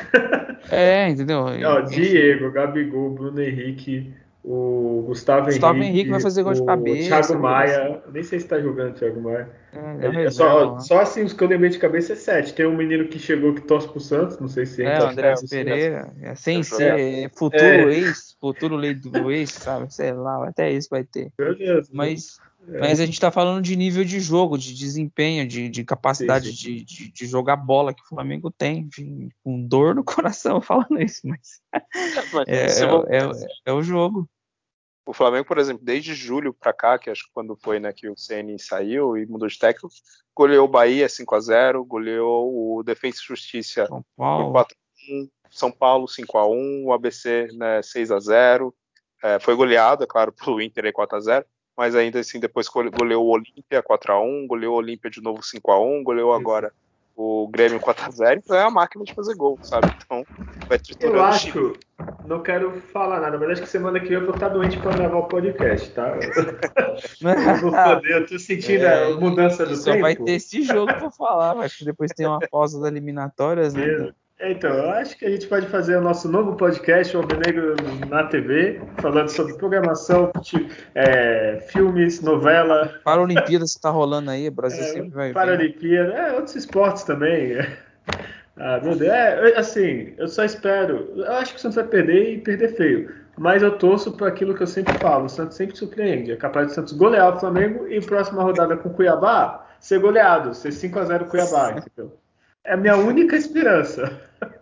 É, 0.70 1.08
entendeu? 1.08 1.40
Ó, 1.40 1.80
Diego, 1.82 2.50
Gabigol, 2.50 3.10
Bruno 3.10 3.40
Henrique, 3.40 4.12
o 4.44 5.04
Gustavo, 5.06 5.46
Gustavo 5.46 5.78
Henrique, 5.78 5.90
Henrique 5.92 6.10
vai 6.10 6.20
fazer 6.20 6.42
gol 6.42 6.52
de 6.54 6.64
cabeça. 6.64 7.08
Thiago 7.08 7.42
Maia, 7.42 8.02
nem 8.12 8.22
sei 8.22 8.38
se 8.38 8.46
tá 8.46 8.60
jogando 8.60 8.94
Thiago 8.94 9.20
Maia. 9.20 9.50
É, 9.72 10.06
é, 10.06 10.24
é 10.24 10.30
só, 10.30 10.74
né? 10.74 10.80
só 10.80 11.00
assim, 11.00 11.22
os 11.22 11.32
que 11.32 11.42
eu 11.42 11.48
lembrei 11.48 11.70
de 11.70 11.78
cabeça 11.78 12.12
é 12.12 12.16
sete. 12.16 12.54
Tem 12.54 12.66
um 12.66 12.76
menino 12.76 13.06
que 13.08 13.18
chegou 13.18 13.52
que 13.52 13.60
torce 13.62 13.88
pro 13.88 14.00
Santos, 14.00 14.38
não 14.38 14.48
sei 14.48 14.64
se 14.64 14.82
é. 14.82 14.96
É, 14.96 15.00
o 15.00 15.08
André 15.08 15.34
Pereira. 15.50 16.12
É, 16.22 16.34
sem 16.34 16.62
ser 16.62 16.98
é, 16.98 17.28
futuro 17.28 17.62
é. 17.62 17.94
ex, 17.94 18.36
futuro 18.40 18.76
lei 18.76 18.94
do 18.94 19.30
ex, 19.30 19.50
sabe? 19.50 19.92
Sei 19.92 20.12
lá, 20.12 20.48
até 20.48 20.70
isso 20.70 20.88
vai 20.90 21.04
ter. 21.04 21.30
Deus, 21.36 21.90
mas, 21.92 22.38
é. 22.68 22.80
mas 22.80 23.00
a 23.00 23.06
gente 23.06 23.20
tá 23.20 23.30
falando 23.30 23.62
de 23.62 23.74
nível 23.76 24.04
de 24.04 24.20
jogo, 24.20 24.58
de 24.58 24.74
desempenho, 24.74 25.46
de, 25.46 25.68
de 25.68 25.84
capacidade. 25.84 26.52
De, 26.52 26.84
de, 26.84 27.10
de, 27.10 27.26
jogar 27.26 27.56
bola 27.56 27.94
que 27.94 28.02
o 28.02 28.08
Flamengo 28.08 28.50
tem. 28.50 28.80
Enfim, 28.80 29.30
com 29.42 29.60
dor 29.66 29.94
no 29.94 30.04
coração 30.04 30.60
falando 30.60 31.00
isso, 31.00 31.22
mas. 31.24 31.60
é, 32.46 32.66
é, 32.66 33.18
é, 33.18 33.46
é 33.66 33.72
o 33.72 33.82
jogo. 33.82 34.28
O 35.06 35.14
Flamengo, 35.14 35.46
por 35.46 35.56
exemplo, 35.56 35.82
desde 35.82 36.14
julho 36.14 36.52
para 36.52 36.70
cá, 36.70 36.98
que 36.98 37.08
acho 37.08 37.24
que 37.24 37.32
quando 37.32 37.56
foi 37.56 37.80
né, 37.80 37.94
que 37.94 38.10
o 38.10 38.14
CN 38.14 38.58
saiu 38.58 39.16
e 39.16 39.24
mudou 39.24 39.48
de 39.48 39.58
técnico, 39.58 39.88
goleou 40.36 40.66
o 40.66 40.70
Bahia 40.70 41.08
5 41.08 41.34
a 41.34 41.40
0 41.40 41.84
goleou 41.86 42.76
o 42.76 42.82
Defensa 42.82 43.18
e 43.22 43.26
Justiça 43.26 43.86
São 43.86 44.04
Paulo. 44.14 44.52
4 44.52 44.76
a 44.76 45.14
1 45.14 45.28
São 45.50 45.72
Paulo 45.72 46.06
5 46.06 46.36
a 46.36 46.46
1 46.46 46.84
o 46.84 46.92
ABC 46.92 47.48
né, 47.54 47.80
6 47.80 48.10
a 48.10 48.20
0 48.20 48.74
é, 49.24 49.40
foi 49.40 49.56
goleado, 49.56 50.04
é 50.04 50.06
claro, 50.06 50.30
pelo 50.44 50.60
Inter 50.60 50.92
4 50.92 51.16
a 51.16 51.20
0 51.20 51.46
mas 51.78 51.94
ainda 51.94 52.18
assim 52.18 52.40
depois 52.40 52.66
goleou 52.68 53.24
o 53.24 53.30
Olímpia 53.30 53.80
4 53.80 54.12
a 54.12 54.20
1 54.20 54.48
goleou 54.48 54.74
o 54.74 54.78
Olímpia 54.78 55.08
de 55.08 55.22
novo 55.22 55.40
5 55.44 55.70
a 55.70 55.80
1 55.80 56.02
goleou 56.02 56.32
agora 56.32 56.72
o 57.14 57.48
Grêmio 57.48 57.80
4x0, 57.80 58.38
então 58.38 58.56
é 58.56 58.62
a 58.62 58.70
máquina 58.70 59.04
de 59.04 59.12
fazer 59.12 59.34
gol, 59.34 59.58
sabe? 59.60 59.88
Então, 60.04 60.24
vai 60.68 60.78
triturando 60.78 61.16
Eu 61.16 61.24
acho, 61.24 61.72
não 62.24 62.40
quero 62.44 62.80
falar 62.92 63.20
nada, 63.20 63.36
mas 63.36 63.50
acho 63.50 63.62
que 63.62 63.68
semana 63.68 63.98
que 63.98 64.06
vem 64.06 64.18
eu 64.18 64.24
vou 64.24 64.34
estar 64.34 64.50
doente 64.50 64.78
para 64.78 64.96
gravar 64.96 65.18
o 65.18 65.26
podcast, 65.26 65.90
tá? 65.90 66.16
eu 66.16 67.56
vou 67.60 67.72
poder, 67.72 68.22
eu 68.22 68.26
tô 68.26 68.38
sentindo 68.38 68.84
é, 68.86 69.06
a 69.06 69.10
mudança 69.16 69.66
do 69.66 69.74
só 69.74 69.90
tempo. 69.90 69.96
Só 69.96 70.02
vai 70.02 70.14
ter 70.14 70.30
esse 70.30 70.62
jogo 70.62 70.94
para 70.94 71.10
falar, 71.10 71.58
acho 71.58 71.78
que 71.78 71.84
depois 71.84 72.12
tem 72.12 72.24
uma 72.24 72.38
pausa 72.38 72.78
das 72.78 72.88
eliminatórias, 72.88 73.74
né? 73.74 74.12
Então, 74.40 74.70
eu 74.70 74.90
acho 74.90 75.16
que 75.18 75.24
a 75.24 75.30
gente 75.30 75.48
pode 75.48 75.66
fazer 75.66 75.96
o 75.96 76.00
nosso 76.00 76.28
novo 76.28 76.54
podcast, 76.54 77.16
o 77.16 77.22
Negro 77.22 77.74
na 78.08 78.22
TV, 78.24 78.80
falando 78.98 79.28
sobre 79.28 79.54
programação, 79.54 80.30
é, 80.94 81.58
filmes, 81.68 82.20
novela. 82.20 83.00
Paralimpíadas 83.02 83.72
que 83.72 83.78
está 83.78 83.90
rolando 83.90 84.30
aí, 84.30 84.46
o 84.46 84.52
Brasil 84.54 84.80
é, 84.80 84.86
sempre 84.86 85.10
vai 85.10 85.32
Paralimpíada, 85.32 86.12
é, 86.12 86.32
outros 86.34 86.54
esportes 86.54 87.02
também. 87.02 87.56
Ah, 88.60 88.80
meu 88.82 88.96
Deus, 88.96 89.12
é, 89.12 89.56
assim, 89.56 90.14
eu 90.18 90.26
só 90.26 90.44
espero. 90.44 91.12
Eu 91.14 91.32
acho 91.34 91.52
que 91.52 91.58
o 91.58 91.62
Santos 91.62 91.76
vai 91.76 91.86
perder 91.86 92.32
e 92.32 92.38
perder 92.38 92.74
feio. 92.74 93.14
Mas 93.36 93.62
eu 93.62 93.78
torço 93.78 94.10
para 94.10 94.26
aquilo 94.26 94.52
que 94.52 94.64
eu 94.64 94.66
sempre 94.66 94.98
falo: 94.98 95.26
o 95.26 95.28
Santos 95.28 95.56
sempre 95.56 95.76
surpreende. 95.76 96.32
É 96.32 96.36
capaz 96.36 96.66
de 96.66 96.74
Santos 96.74 96.92
golear 96.92 97.36
o 97.36 97.38
Flamengo 97.38 97.86
e 97.86 98.00
próxima 98.00 98.42
rodada 98.42 98.76
com 98.76 98.88
o 98.88 98.92
Cuiabá 98.92 99.64
ser 99.78 100.00
goleado, 100.00 100.54
ser 100.54 100.70
5x0 100.70 101.28
Cuiabá, 101.28 101.70
entendeu? 101.78 102.12
É 102.68 102.74
a 102.74 102.76
minha 102.76 102.98
única 102.98 103.34
esperança. 103.34 104.12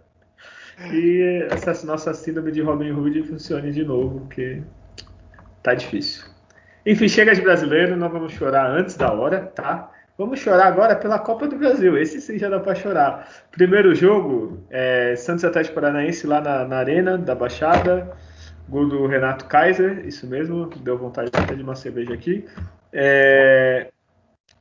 que 0.91 1.45
essa 1.51 1.85
nossa 1.85 2.15
síndrome 2.15 2.53
de 2.53 2.63
Robin 2.63 2.93
Hood 2.93 3.25
funcione 3.25 3.73
de 3.73 3.85
novo, 3.85 4.21
porque 4.21 4.63
tá 5.61 5.75
difícil. 5.75 6.25
Enfim, 6.87 7.09
chega 7.09 7.35
de 7.35 7.41
brasileiro, 7.41 7.97
não 7.97 8.09
vamos 8.09 8.33
chorar 8.33 8.71
antes 8.71 8.97
da 8.97 9.13
hora, 9.13 9.51
tá? 9.57 9.91
Vamos 10.17 10.39
chorar 10.39 10.69
agora 10.69 10.95
pela 10.95 11.19
Copa 11.19 11.49
do 11.49 11.57
Brasil. 11.57 11.99
Esse 11.99 12.21
sim 12.21 12.39
já 12.39 12.49
dá 12.49 12.61
para 12.61 12.77
chorar. 12.77 13.29
Primeiro 13.51 13.93
jogo, 13.93 14.65
é, 14.71 15.17
Santos 15.17 15.45
Atlético 15.45 15.75
Paranaense 15.75 16.29
lá 16.29 16.41
na, 16.41 16.65
na, 16.65 16.77
Arena 16.77 17.19
da 17.19 17.35
Baixada. 17.35 18.17
Gol 18.69 18.89
do 18.89 19.07
Renato 19.09 19.47
Kaiser, 19.47 20.07
isso 20.07 20.29
mesmo. 20.29 20.67
Deu 20.67 20.97
vontade 20.97 21.31
até 21.35 21.57
de 21.57 21.63
uma 21.63 21.75
cerveja 21.75 22.15
aqui. 22.15 22.47
É, 22.93 23.91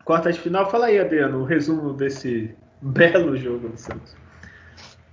quarta 0.04 0.32
de 0.32 0.40
final, 0.40 0.70
fala 0.72 0.88
aí, 0.88 1.00
Adriano, 1.00 1.42
o 1.42 1.46
resumo 1.46 1.94
desse 1.94 2.56
belo 2.94 3.36
jogo 3.36 3.70
do 3.70 3.78
Santos. 3.78 4.16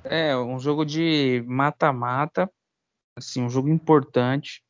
É, 0.04 0.36
um 0.36 0.58
jogo 0.58 0.84
de 0.84 1.42
mata-mata, 1.46 2.50
assim, 3.16 3.42
um 3.42 3.48
jogo 3.48 3.68
importante, 3.68 4.62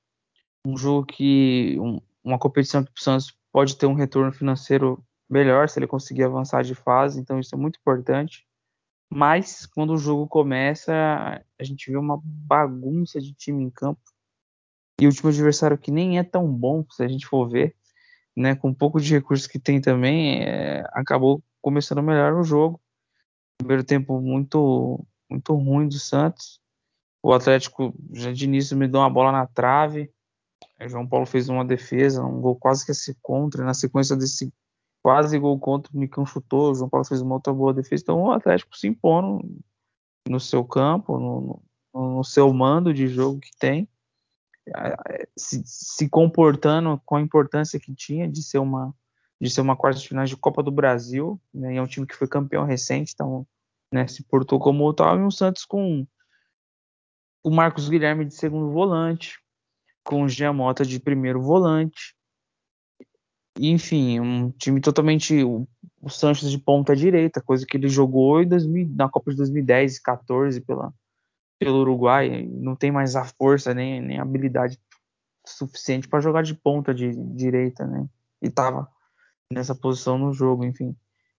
um 0.65 0.77
jogo 0.77 1.07
que 1.07 1.77
um, 1.81 2.01
uma 2.23 2.39
competição 2.39 2.85
que 2.85 2.93
o 2.95 3.03
Santos 3.03 3.37
pode 3.51 3.77
ter 3.77 3.87
um 3.87 3.95
retorno 3.95 4.33
financeiro 4.33 5.05
melhor 5.29 5.69
se 5.69 5.79
ele 5.79 5.87
conseguir 5.87 6.25
avançar 6.25 6.63
de 6.63 6.75
fase, 6.75 7.19
então 7.19 7.41
isso 7.41 7.55
é 7.55 7.59
muito 7.59 7.79
importante. 7.81 8.47
Mas 9.11 9.67
quando 9.67 9.93
o 9.93 9.99
jogo 9.99 10.27
começa, 10.27 10.93
a 11.59 11.65
gente 11.65 11.91
vê 11.91 11.97
uma 11.97 12.21
bagunça 12.23 13.21
de 13.21 13.35
time 13.35 13.65
em 13.65 13.71
campo. 13.71 14.01
E 15.01 15.07
o 15.07 15.09
último 15.09 15.31
adversário 15.31 15.77
que 15.77 15.91
nem 15.91 16.19
é 16.19 16.23
tão 16.23 16.47
bom, 16.47 16.85
se 16.91 17.03
a 17.03 17.09
gente 17.09 17.27
for 17.27 17.49
ver, 17.49 17.75
né, 18.37 18.55
com 18.55 18.69
um 18.69 18.75
pouco 18.75 19.01
de 19.01 19.13
recursos 19.13 19.47
que 19.47 19.59
tem 19.59 19.81
também, 19.81 20.43
é, 20.43 20.85
acabou 20.93 21.43
começando 21.61 22.03
melhor 22.03 22.35
o 22.35 22.45
jogo. 22.45 22.82
Primeiro 23.63 23.85
tempo 23.85 24.21
muito 24.21 25.05
muito 25.31 25.55
ruim 25.55 25.89
do 25.89 25.99
Santos. 25.99 26.61
O 27.23 27.33
Atlético 27.33 27.95
já 28.13 28.33
de 28.33 28.45
início 28.45 28.77
me 28.77 28.89
deu 28.89 29.01
uma 29.01 29.09
bola 29.09 29.33
na 29.33 29.47
trave. 29.47 30.13
O 30.81 30.89
João 30.89 31.07
Paulo 31.07 31.25
fez 31.25 31.49
uma 31.49 31.65
defesa, 31.65 32.25
um 32.25 32.41
gol 32.41 32.57
quase 32.57 32.85
que 32.85 32.93
se 32.93 33.17
contra. 33.23 33.65
Na 33.65 33.73
sequência 33.73 34.17
desse 34.17 34.53
quase 35.03 35.39
gol 35.39 35.59
contra, 35.59 35.93
o 35.95 35.99
Nicão 35.99 36.27
chutou. 36.27 36.73
O 36.73 36.75
João 36.75 36.91
Paulo 36.91 37.07
fez 37.07 37.23
uma 37.23 37.35
outra 37.35 37.53
boa 37.53 37.73
defesa. 37.73 38.03
Então 38.03 38.21
o 38.21 38.33
Atlético 38.33 38.77
se 38.77 38.89
impõe 38.89 39.41
no, 40.29 40.41
seu 40.41 40.65
campo, 40.65 41.19
no, 41.19 41.63
no, 41.95 42.17
no, 42.17 42.25
seu 42.25 42.53
mando 42.53 42.93
de 42.93 43.07
jogo 43.07 43.41
que 43.41 43.57
tem, 43.59 43.89
se, 45.37 45.63
se, 45.65 46.09
comportando 46.09 47.01
com 47.05 47.17
a 47.17 47.21
importância 47.21 47.81
que 47.81 47.95
tinha 47.95 48.29
de 48.29 48.43
ser 48.43 48.59
uma 48.59 48.95
de 49.43 49.51
ser 49.51 49.61
uma 49.61 49.77
quarta 49.77 49.99
de 49.99 50.07
final 50.07 50.25
de 50.25 50.37
Copa 50.37 50.63
do 50.63 50.71
Brasil. 50.71 51.41
Né? 51.53 51.75
é 51.75 51.83
um 51.83 51.87
time 51.87 52.07
que 52.07 52.15
foi 52.15 52.29
campeão 52.29 52.65
recente, 52.65 53.13
então 53.13 53.45
né, 53.93 54.07
se 54.07 54.23
portou 54.23 54.61
como 54.61 54.93
tal, 54.95 55.19
e 55.19 55.23
um 55.23 55.33
Santos 55.33 55.65
com 55.65 56.07
o 57.43 57.51
Marcos 57.51 57.89
Guilherme 57.89 58.25
de 58.25 58.35
segundo 58.35 58.71
volante, 58.71 59.41
com 60.05 60.23
o 60.23 60.29
Jean 60.29 60.53
Mota 60.53 60.85
de 60.85 61.01
primeiro 61.01 61.43
volante, 61.43 62.15
enfim, 63.59 64.21
um 64.21 64.51
time 64.53 64.81
totalmente 64.81 65.43
o, 65.43 65.67
o 66.01 66.09
de 66.49 66.59
ponta 66.59 66.95
direita, 66.95 67.43
coisa 67.43 67.67
que 67.67 67.77
ele 67.77 67.89
jogou 67.89 68.41
em 68.41 68.49
2000, 68.49 68.91
na 68.95 69.09
Copa 69.09 69.33
de 69.33 69.39
2010 69.39 69.97
e 69.97 70.03
14 70.03 70.61
pela, 70.61 70.95
pelo 71.59 71.81
Uruguai, 71.81 72.47
não 72.49 72.77
tem 72.77 72.93
mais 72.93 73.17
a 73.17 73.25
força 73.25 73.75
nem, 73.75 74.01
nem 74.01 74.19
a 74.21 74.23
habilidade 74.23 74.79
suficiente 75.45 76.09
para 76.09 76.21
jogar 76.21 76.43
de 76.43 76.55
ponta 76.55 76.95
de, 76.95 77.11
de 77.11 77.35
direita, 77.35 77.85
né? 77.85 78.07
E 78.41 78.49
tava 78.49 78.89
nessa 79.53 79.75
posição 79.75 80.19
no 80.19 80.33
jogo, 80.33 80.65
enfim. 80.65 80.97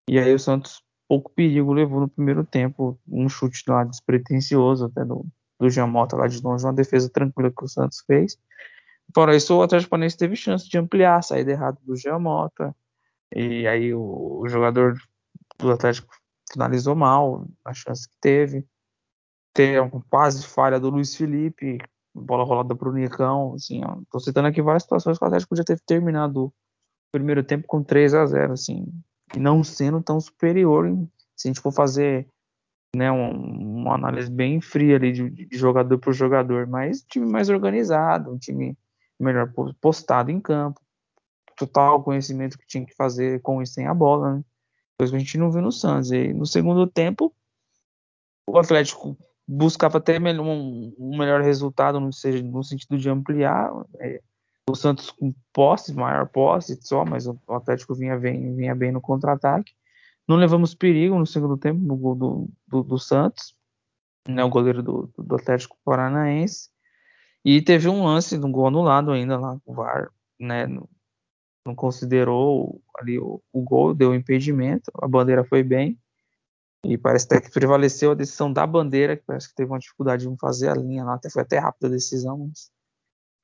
E 0.07 0.19
aí 0.19 0.33
o 0.33 0.39
Santos 0.39 0.83
pouco 1.07 1.31
perigo 1.31 1.73
levou 1.73 2.01
no 2.01 2.09
primeiro 2.09 2.43
tempo, 2.43 2.99
um 3.07 3.29
chute 3.29 3.63
lá 3.67 3.83
despretensioso 3.83 4.85
até 4.85 5.05
do, 5.05 5.25
do 5.59 5.69
Jamota 5.69 6.15
lá 6.15 6.27
de 6.27 6.41
longe, 6.41 6.65
uma 6.65 6.73
defesa 6.73 7.09
tranquila 7.09 7.51
que 7.51 7.63
o 7.63 7.67
Santos 7.67 8.03
fez. 8.05 8.37
Fora 9.13 9.35
isso, 9.35 9.55
o 9.55 9.61
Atlético 9.61 9.91
Paranaense 9.91 10.17
teve 10.17 10.35
chance 10.35 10.67
de 10.67 10.77
ampliar 10.77 11.17
a 11.17 11.21
saída 11.21 11.51
errada 11.51 11.77
do 11.83 11.95
Jamota, 11.95 12.75
e 13.35 13.67
aí 13.67 13.93
o, 13.93 14.39
o 14.41 14.47
jogador 14.47 14.95
o 15.61 15.69
Atlético 15.69 16.13
finalizou 16.51 16.95
mal, 16.95 17.45
a 17.63 17.73
chance 17.73 18.07
que 18.07 18.15
teve. 18.19 18.65
Tem 19.53 19.79
uma 19.79 20.03
quase 20.09 20.45
falha 20.47 20.79
do 20.79 20.89
Luiz 20.89 21.15
Felipe, 21.15 21.77
bola 22.13 22.43
rolada 22.43 22.75
pro 22.75 22.93
Nicão, 22.93 23.53
assim, 23.53 23.83
ó, 23.85 23.97
tô 24.11 24.19
citando 24.19 24.47
aqui 24.47 24.61
várias 24.61 24.83
situações 24.83 25.17
que 25.17 25.23
o 25.23 25.27
Atlético 25.27 25.49
podia 25.49 25.63
ter 25.63 25.79
terminado 25.81 26.45
o 26.45 26.53
primeiro 27.13 27.43
tempo 27.43 27.67
com 27.67 27.83
3 27.83 28.13
a 28.15 28.25
0 28.25 28.53
assim, 28.53 28.85
e 29.35 29.39
não 29.39 29.63
sendo 29.63 30.01
tão 30.01 30.19
superior, 30.19 30.89
se 31.35 31.47
a 31.47 31.49
gente 31.49 31.61
for 31.61 31.71
fazer 31.71 32.27
né, 32.95 33.11
um, 33.11 33.81
uma 33.81 33.95
análise 33.95 34.29
bem 34.29 34.59
fria 34.59 34.95
ali 34.95 35.11
de, 35.11 35.29
de 35.29 35.57
jogador 35.57 35.97
por 35.99 36.13
jogador, 36.13 36.67
mas 36.67 37.01
um 37.01 37.05
time 37.07 37.25
mais 37.25 37.49
organizado, 37.49 38.31
um 38.31 38.37
time 38.37 38.77
melhor 39.19 39.51
postado 39.79 40.31
em 40.31 40.39
campo, 40.39 40.81
total 41.55 42.03
conhecimento 42.03 42.57
que 42.57 42.65
tinha 42.65 42.85
que 42.85 42.95
fazer 42.95 43.41
com 43.41 43.61
e 43.61 43.67
sem 43.67 43.87
a 43.87 43.93
bola, 43.93 44.35
né? 44.35 44.43
coisa 44.97 45.11
que 45.11 45.17
a 45.17 45.19
gente 45.19 45.37
não 45.37 45.51
viu 45.51 45.61
no 45.61 45.71
Santos. 45.71 46.11
E 46.11 46.33
no 46.33 46.45
segundo 46.45 46.87
tempo, 46.87 47.33
o 48.47 48.57
Atlético 48.57 49.17
buscava 49.47 49.97
até 49.97 50.19
um, 50.19 50.93
um 50.97 51.17
melhor 51.17 51.41
resultado, 51.41 51.99
no, 51.99 52.11
seja, 52.11 52.43
no 52.43 52.63
sentido 52.63 52.97
de 52.97 53.09
ampliar. 53.09 53.71
É, 53.99 54.21
o 54.69 54.75
Santos 54.75 55.11
com 55.11 55.33
posse, 55.51 55.93
maior 55.93 56.27
posse 56.27 56.79
só, 56.81 57.03
mas 57.05 57.27
o 57.27 57.37
Atlético 57.49 57.93
vinha 57.93 58.17
bem, 58.17 58.55
vinha 58.55 58.73
bem 58.73 58.91
no 58.91 59.01
contra-ataque. 59.01 59.73
Não 60.27 60.37
levamos 60.37 60.73
perigo 60.73 61.19
no 61.19 61.25
segundo 61.25 61.57
tempo 61.57 61.79
no 61.81 61.95
gol 61.95 62.15
do, 62.15 62.49
do, 62.67 62.83
do 62.83 62.97
Santos, 62.97 63.55
né, 64.27 64.43
o 64.43 64.49
goleiro 64.49 64.81
do, 64.81 65.11
do, 65.17 65.35
Atlético 65.35 65.77
Paranaense. 65.83 66.69
E 67.43 67.61
teve 67.61 67.89
um 67.89 68.05
lance 68.05 68.37
de 68.37 68.45
um 68.45 68.51
gol 68.51 68.67
anulado 68.67 69.11
ainda 69.11 69.37
lá, 69.37 69.59
o 69.65 69.73
VAR, 69.73 70.09
né, 70.39 70.65
não 71.65 71.75
considerou 71.75 72.81
ali 72.97 73.19
o, 73.19 73.41
o 73.51 73.61
gol, 73.61 73.93
deu 73.93 74.13
impedimento, 74.15 74.91
a 75.01 75.07
bandeira 75.07 75.43
foi 75.43 75.63
bem. 75.63 75.99
E 76.85 76.97
parece 76.97 77.25
até 77.25 77.39
que 77.39 77.51
prevaleceu 77.51 78.11
a 78.11 78.15
decisão 78.15 78.51
da 78.51 78.67
bandeira, 78.67 79.15
que 79.15 79.23
parece 79.25 79.47
que 79.47 79.55
teve 79.55 79.71
uma 79.71 79.79
dificuldade 79.79 80.27
de 80.27 80.37
fazer 80.37 80.69
a 80.69 80.75
linha 80.75 81.03
lá, 81.03 81.13
até 81.15 81.29
foi 81.29 81.41
até 81.41 81.57
rápida 81.57 81.87
a 81.87 81.91
decisão. 81.91 82.37
Mas, 82.37 82.69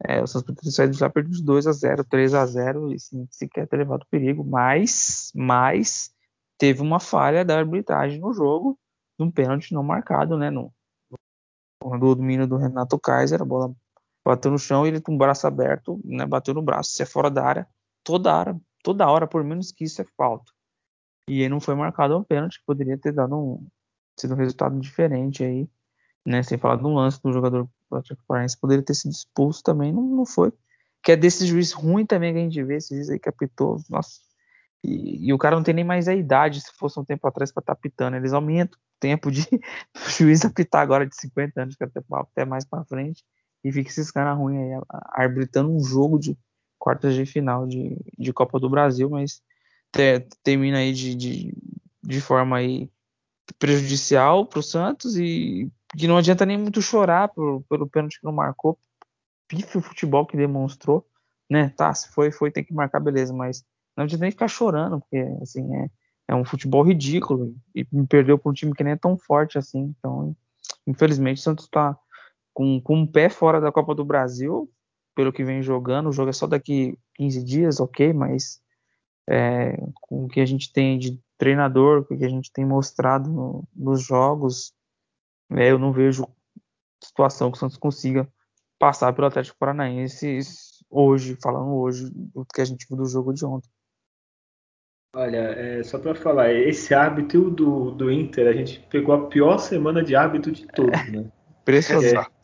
é, 0.08 0.22
o 0.22 0.28
Santos 0.28 0.48
poderia 0.48 0.64
ter 0.64 0.72
saído 0.72 0.94
já 0.94 1.10
perdido 1.10 1.44
2 1.44 1.68
a 1.68 1.72
0 1.72 2.04
3 2.06 2.34
a 2.34 2.46
0 2.46 2.94
e 2.94 3.00
sim, 3.00 3.28
sequer 3.30 3.68
ter 3.68 3.78
levado 3.78 4.06
perigo, 4.10 4.44
mas, 4.44 5.32
mas 5.36 6.12
teve 6.58 6.82
uma 6.82 7.00
falha 7.00 7.44
da 7.44 7.58
arbitragem 7.58 8.20
no 8.20 8.34
jogo, 8.34 8.80
de 9.18 9.26
um 9.26 9.32
pênalti 9.32 9.74
não 9.74 9.84
marcado, 9.84 10.38
né, 10.38 10.50
no, 10.50 10.74
no 11.84 12.00
domínio 12.00 12.48
do 12.48 12.58
Renato 12.58 12.98
Kaiser, 12.98 13.42
a 13.42 13.46
bola 13.46 13.74
bateu 14.26 14.52
no 14.52 14.60
chão 14.60 14.86
e 14.86 14.90
ele 14.90 15.02
com 15.02 15.16
o 15.16 15.18
braço 15.18 15.48
aberto, 15.48 16.00
né, 16.06 16.26
bateu 16.26 16.54
no 16.54 16.62
braço, 16.62 16.92
se 16.92 17.04
é 17.04 17.06
fora 17.06 17.30
da 17.30 17.46
área, 17.46 17.68
toda 18.04 18.34
hora, 18.34 18.60
toda 18.84 19.10
hora, 19.10 19.28
por 19.28 19.44
menos 19.44 19.72
que 19.72 19.84
isso 19.84 20.02
é 20.02 20.06
falta. 20.16 20.52
E 21.30 21.44
aí 21.44 21.50
não 21.50 21.60
foi 21.60 21.76
marcado 21.76 22.18
um 22.18 22.24
pênalti, 22.24 22.58
que 22.60 22.66
poderia 22.66 22.98
ter 22.98 23.12
dado 23.12 23.36
um, 23.38 23.68
sido 24.20 24.34
um 24.34 24.38
resultado 24.38 24.80
diferente 24.80 25.44
aí, 25.44 25.70
né? 26.26 26.42
Sem 26.42 26.58
falar 26.58 26.78
do 26.78 26.90
lance 26.90 27.22
do 27.22 27.32
jogador 27.32 27.70
Atlético 27.98 28.28
Paranaense, 28.28 28.58
poderia 28.60 28.84
ter 28.84 28.94
sido 28.94 29.12
expulso 29.12 29.64
também, 29.64 29.92
não, 29.92 30.04
não 30.04 30.26
foi. 30.26 30.52
Que 31.04 31.14
é 31.14 31.16
desse 31.16 31.46
juiz 31.46 31.72
ruim 31.72 32.06
também 32.06 32.34
que 32.34 32.40
a 32.40 32.44
gente 32.44 32.64
vê, 32.64 32.78
esse 32.78 32.96
juiz 32.96 33.10
aí 33.10 33.20
que 33.20 33.30
apitou, 33.30 33.82
nossa. 33.90 34.20
E, 34.84 35.28
e 35.28 35.34
o 35.34 35.38
cara 35.38 35.56
não 35.56 35.64
tem 35.64 35.74
nem 35.74 35.84
mais 35.84 36.08
a 36.08 36.16
idade, 36.16 36.62
se 36.62 36.72
fosse 36.78 37.00
um 37.00 37.06
tempo 37.06 37.28
atrás 37.28 37.52
para 37.52 37.62
estar 37.62 37.74
tá 37.74 37.80
apitando. 37.80 38.16
Eles 38.16 38.34
aumentam 38.34 38.78
o 38.78 39.00
tempo 39.00 39.32
de 39.32 39.42
o 39.96 40.10
juiz 40.10 40.44
apitar 40.46 40.82
agora 40.82 41.06
de 41.06 41.16
50 41.16 41.62
anos, 41.62 41.76
que 41.76 41.84
até, 41.84 42.02
até 42.12 42.46
mais 42.46 42.66
para 42.66 42.86
frente, 42.86 43.24
e 43.64 43.72
fica 43.72 43.90
esses 43.90 44.12
caras 44.12 44.38
ruins 44.38 44.58
aí, 44.58 44.82
arbitrando 45.14 45.72
um 45.72 45.84
jogo 45.84 46.18
de 46.18 46.38
quartas 46.78 47.14
de 47.14 47.26
final 47.26 47.68
de, 47.68 47.98
de 48.18 48.32
Copa 48.32 48.60
do 48.60 48.70
Brasil, 48.70 49.10
mas 49.10 49.42
te, 49.92 50.22
termina 50.44 50.78
aí 50.78 50.94
de, 50.94 51.14
de, 51.14 51.54
de 52.02 52.22
forma 52.22 52.58
aí 52.58 52.90
prejudicial 53.58 54.46
para 54.46 54.60
o 54.60 54.64
Santos 54.64 55.18
e 55.18 55.70
que 55.98 56.08
não 56.08 56.18
adianta 56.18 56.46
nem 56.46 56.58
muito 56.58 56.82
chorar 56.82 57.30
por, 57.30 57.64
pelo 57.70 57.88
pênalti 57.88 58.20
que 58.20 58.26
não 58.26 58.32
marcou, 58.32 58.78
pife 59.48 59.78
o 59.78 59.82
futebol 59.82 60.26
que 60.26 60.38
demonstrou, 60.38 61.06
né? 61.50 61.70
Tá, 61.76 61.94
se 61.94 62.10
foi, 62.10 62.32
foi, 62.32 62.52
tem 62.52 62.64
que 62.64 62.74
marcar, 62.74 63.00
beleza, 63.00 63.34
mas 63.34 63.64
não 63.98 64.04
adianta 64.04 64.22
nem 64.22 64.32
ficar 64.32 64.48
chorando, 64.48 65.00
porque 65.00 65.18
assim 65.42 65.76
é, 65.76 65.90
é 66.30 66.36
um 66.36 66.46
futebol 66.46 66.84
ridículo 66.84 67.56
e 67.76 67.86
me 67.92 68.06
perdeu 68.06 68.38
para 68.38 68.52
um 68.52 68.54
time 68.54 68.74
que 68.74 68.84
nem 68.84 68.94
é 68.94 68.98
tão 68.98 69.18
forte 69.18 69.58
assim, 69.58 69.94
então 69.98 70.36
infelizmente 70.86 71.40
o 71.40 71.42
Santos 71.42 71.66
está 71.66 71.98
com, 72.54 72.80
com 72.82 72.98
um 72.98 73.08
pé 73.08 73.30
fora 73.30 73.60
da 73.60 73.72
Copa 73.72 73.96
do 73.96 74.06
Brasil 74.06 74.70
pelo 75.16 75.34
que 75.34 75.44
vem 75.44 75.62
jogando. 75.62 76.10
O 76.10 76.12
jogo 76.12 76.30
é 76.30 76.34
só 76.34 76.48
daqui 76.48 76.98
15 77.16 77.44
dias, 77.44 77.80
ok, 77.80 78.14
mas 78.14 78.62
é, 79.30 79.76
com 80.02 80.26
o 80.26 80.28
que 80.28 80.40
a 80.40 80.46
gente 80.46 80.72
tem 80.72 80.98
de 80.98 81.20
treinador, 81.38 82.06
com 82.06 82.16
o 82.16 82.18
que 82.18 82.26
a 82.26 82.30
gente 82.30 82.52
tem 82.52 82.66
mostrado 82.66 83.30
no, 83.30 83.68
nos 83.76 84.02
jogos, 84.02 84.74
é, 85.52 85.72
eu 85.72 85.80
não 85.80 85.92
vejo 85.92 86.28
situação 87.04 87.52
que 87.52 87.58
o 87.58 87.60
Santos 87.60 87.78
consiga 87.78 88.28
passar 88.78 89.14
pelo 89.14 89.28
Atlético 89.28 89.58
Paranaense 89.58 90.40
hoje, 90.90 91.38
falando 91.42 91.76
hoje, 91.76 92.10
do 92.10 92.46
que 92.46 92.62
a 92.62 92.66
gente 92.66 92.88
viu 92.88 92.98
do 92.98 93.06
jogo 93.06 93.34
de 93.34 93.46
ontem. 93.46 93.70
Olha, 95.16 95.38
é, 95.38 95.84
só 95.84 95.98
para 95.98 96.14
falar, 96.14 96.54
esse 96.54 96.94
árbitro 96.94 97.50
do, 97.50 97.92
do 97.92 98.12
Inter, 98.12 98.48
a 98.48 98.54
gente 98.54 98.80
pegou 98.90 99.16
a 99.16 99.28
pior 99.28 99.58
semana 99.58 100.04
de 100.04 100.16
árbitro 100.16 100.52
de 100.52 100.68
todos, 100.68 101.12
né? 101.12 101.32
Impressionante. 101.62 102.16
É, 102.16 102.39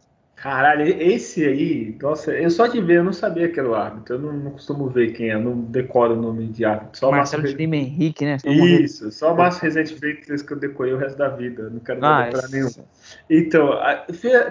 Caralho, 0.45 0.85
esse 1.01 1.43
aí, 1.43 1.97
nossa, 1.99 2.31
eu 2.31 2.51
só 2.51 2.67
de 2.67 2.79
ver, 2.79 2.97
eu 2.97 3.03
não 3.03 3.11
sabia 3.11 3.49
que 3.49 3.59
era 3.59 3.67
o 3.67 3.73
árbitro. 3.73 4.13
Eu 4.13 4.19
não, 4.19 4.31
não 4.31 4.51
costumo 4.51 4.87
ver 4.87 5.11
quem 5.13 5.31
é, 5.31 5.39
não 5.39 5.59
decoro 5.59 6.13
o 6.13 6.21
nome 6.21 6.45
de 6.45 6.63
árbitro. 6.63 6.99
Só 6.99 7.09
Marcelo 7.09 7.41
Márcio... 7.41 7.57
de 7.57 7.63
Lima 7.63 7.77
Henrique, 7.77 8.23
né? 8.23 8.37
Só 8.37 8.47
Isso, 8.51 9.11
só 9.11 9.33
o 9.33 9.35
Márcio 9.35 9.63
Rezende 9.63 9.95
Freitas 9.95 10.43
que 10.43 10.53
eu 10.53 10.59
decorei 10.59 10.93
o 10.93 10.97
resto 10.97 11.17
da 11.17 11.29
vida. 11.29 11.67
Não 11.71 11.79
quero 11.79 12.05
ah, 12.05 12.29
para 12.31 12.47
nenhum. 12.49 12.69
Então, 13.27 13.71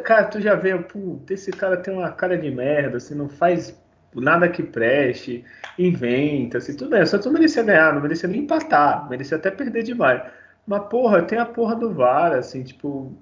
cara, 0.03 0.25
tu 0.25 0.41
já 0.41 0.57
vê, 0.57 0.77
puta, 0.77 1.33
esse 1.33 1.53
cara 1.53 1.77
tem 1.77 1.95
uma 1.95 2.11
cara 2.11 2.37
de 2.37 2.51
merda, 2.51 2.97
assim, 2.97 3.15
não 3.15 3.29
faz 3.29 3.81
nada 4.17 4.49
que 4.49 4.65
preste, 4.65 5.45
inventa, 5.79 6.59
assim, 6.59 6.75
tudo 6.75 6.91
bem. 6.91 7.07
Só 7.07 7.19
tu 7.19 7.31
merecia 7.31 7.63
ganhar, 7.63 7.95
não 7.95 8.03
merecia 8.03 8.29
nem 8.29 8.41
empatar, 8.41 9.09
merecia 9.09 9.37
até 9.37 9.49
perder 9.49 9.85
demais. 9.85 10.21
Mas, 10.67 10.89
porra, 10.89 11.23
tem 11.23 11.39
a 11.39 11.47
porra 11.47 11.77
do 11.77 11.95
VAR, 11.95 12.33
assim, 12.33 12.65
tipo, 12.65 13.17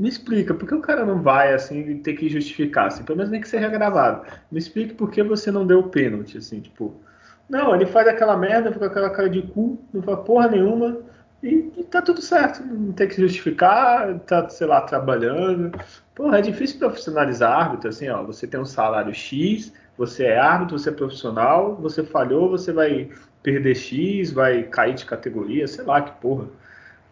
me 0.00 0.08
explica, 0.08 0.54
por 0.54 0.68
que 0.68 0.74
o 0.74 0.80
cara 0.80 1.04
não 1.04 1.20
vai 1.20 1.52
assim 1.52 1.98
ter 1.98 2.14
que 2.14 2.28
justificar, 2.28 2.86
assim, 2.86 3.02
pelo 3.02 3.16
menos 3.18 3.30
nem 3.32 3.40
que 3.40 3.48
seja 3.48 3.68
gravado. 3.68 4.26
Me 4.50 4.58
explique 4.58 4.94
por 4.94 5.10
que 5.10 5.22
você 5.22 5.50
não 5.50 5.66
deu 5.66 5.80
o 5.80 5.88
pênalti, 5.88 6.38
assim, 6.38 6.60
tipo. 6.60 6.94
Não, 7.48 7.74
ele 7.74 7.86
faz 7.86 8.06
aquela 8.06 8.36
merda, 8.36 8.72
fica 8.72 8.86
com 8.86 8.92
aquela 8.92 9.10
cara 9.10 9.28
de 9.28 9.42
cu, 9.42 9.82
não 9.92 10.02
faz 10.02 10.20
porra 10.20 10.48
nenhuma, 10.48 10.98
e, 11.42 11.72
e 11.76 11.84
tá 11.84 12.00
tudo 12.02 12.20
certo. 12.22 12.62
Não 12.64 12.92
tem 12.92 13.08
que 13.08 13.20
justificar, 13.20 14.18
tá, 14.20 14.48
sei 14.48 14.66
lá, 14.66 14.82
trabalhando. 14.82 15.72
Porra, 16.14 16.38
é 16.38 16.42
difícil 16.42 16.78
profissionalizar 16.78 17.50
árbitro, 17.58 17.88
assim, 17.88 18.08
ó. 18.08 18.22
Você 18.24 18.46
tem 18.46 18.60
um 18.60 18.66
salário 18.66 19.14
X, 19.14 19.72
você 19.96 20.26
é 20.26 20.38
árbitro, 20.38 20.78
você 20.78 20.90
é 20.90 20.92
profissional, 20.92 21.74
você 21.76 22.04
falhou, 22.04 22.50
você 22.50 22.72
vai 22.72 23.08
perder 23.42 23.74
X, 23.74 24.30
vai 24.30 24.62
cair 24.64 24.94
de 24.94 25.06
categoria, 25.06 25.66
sei 25.66 25.84
lá 25.84 26.02
que 26.02 26.12
porra. 26.20 26.46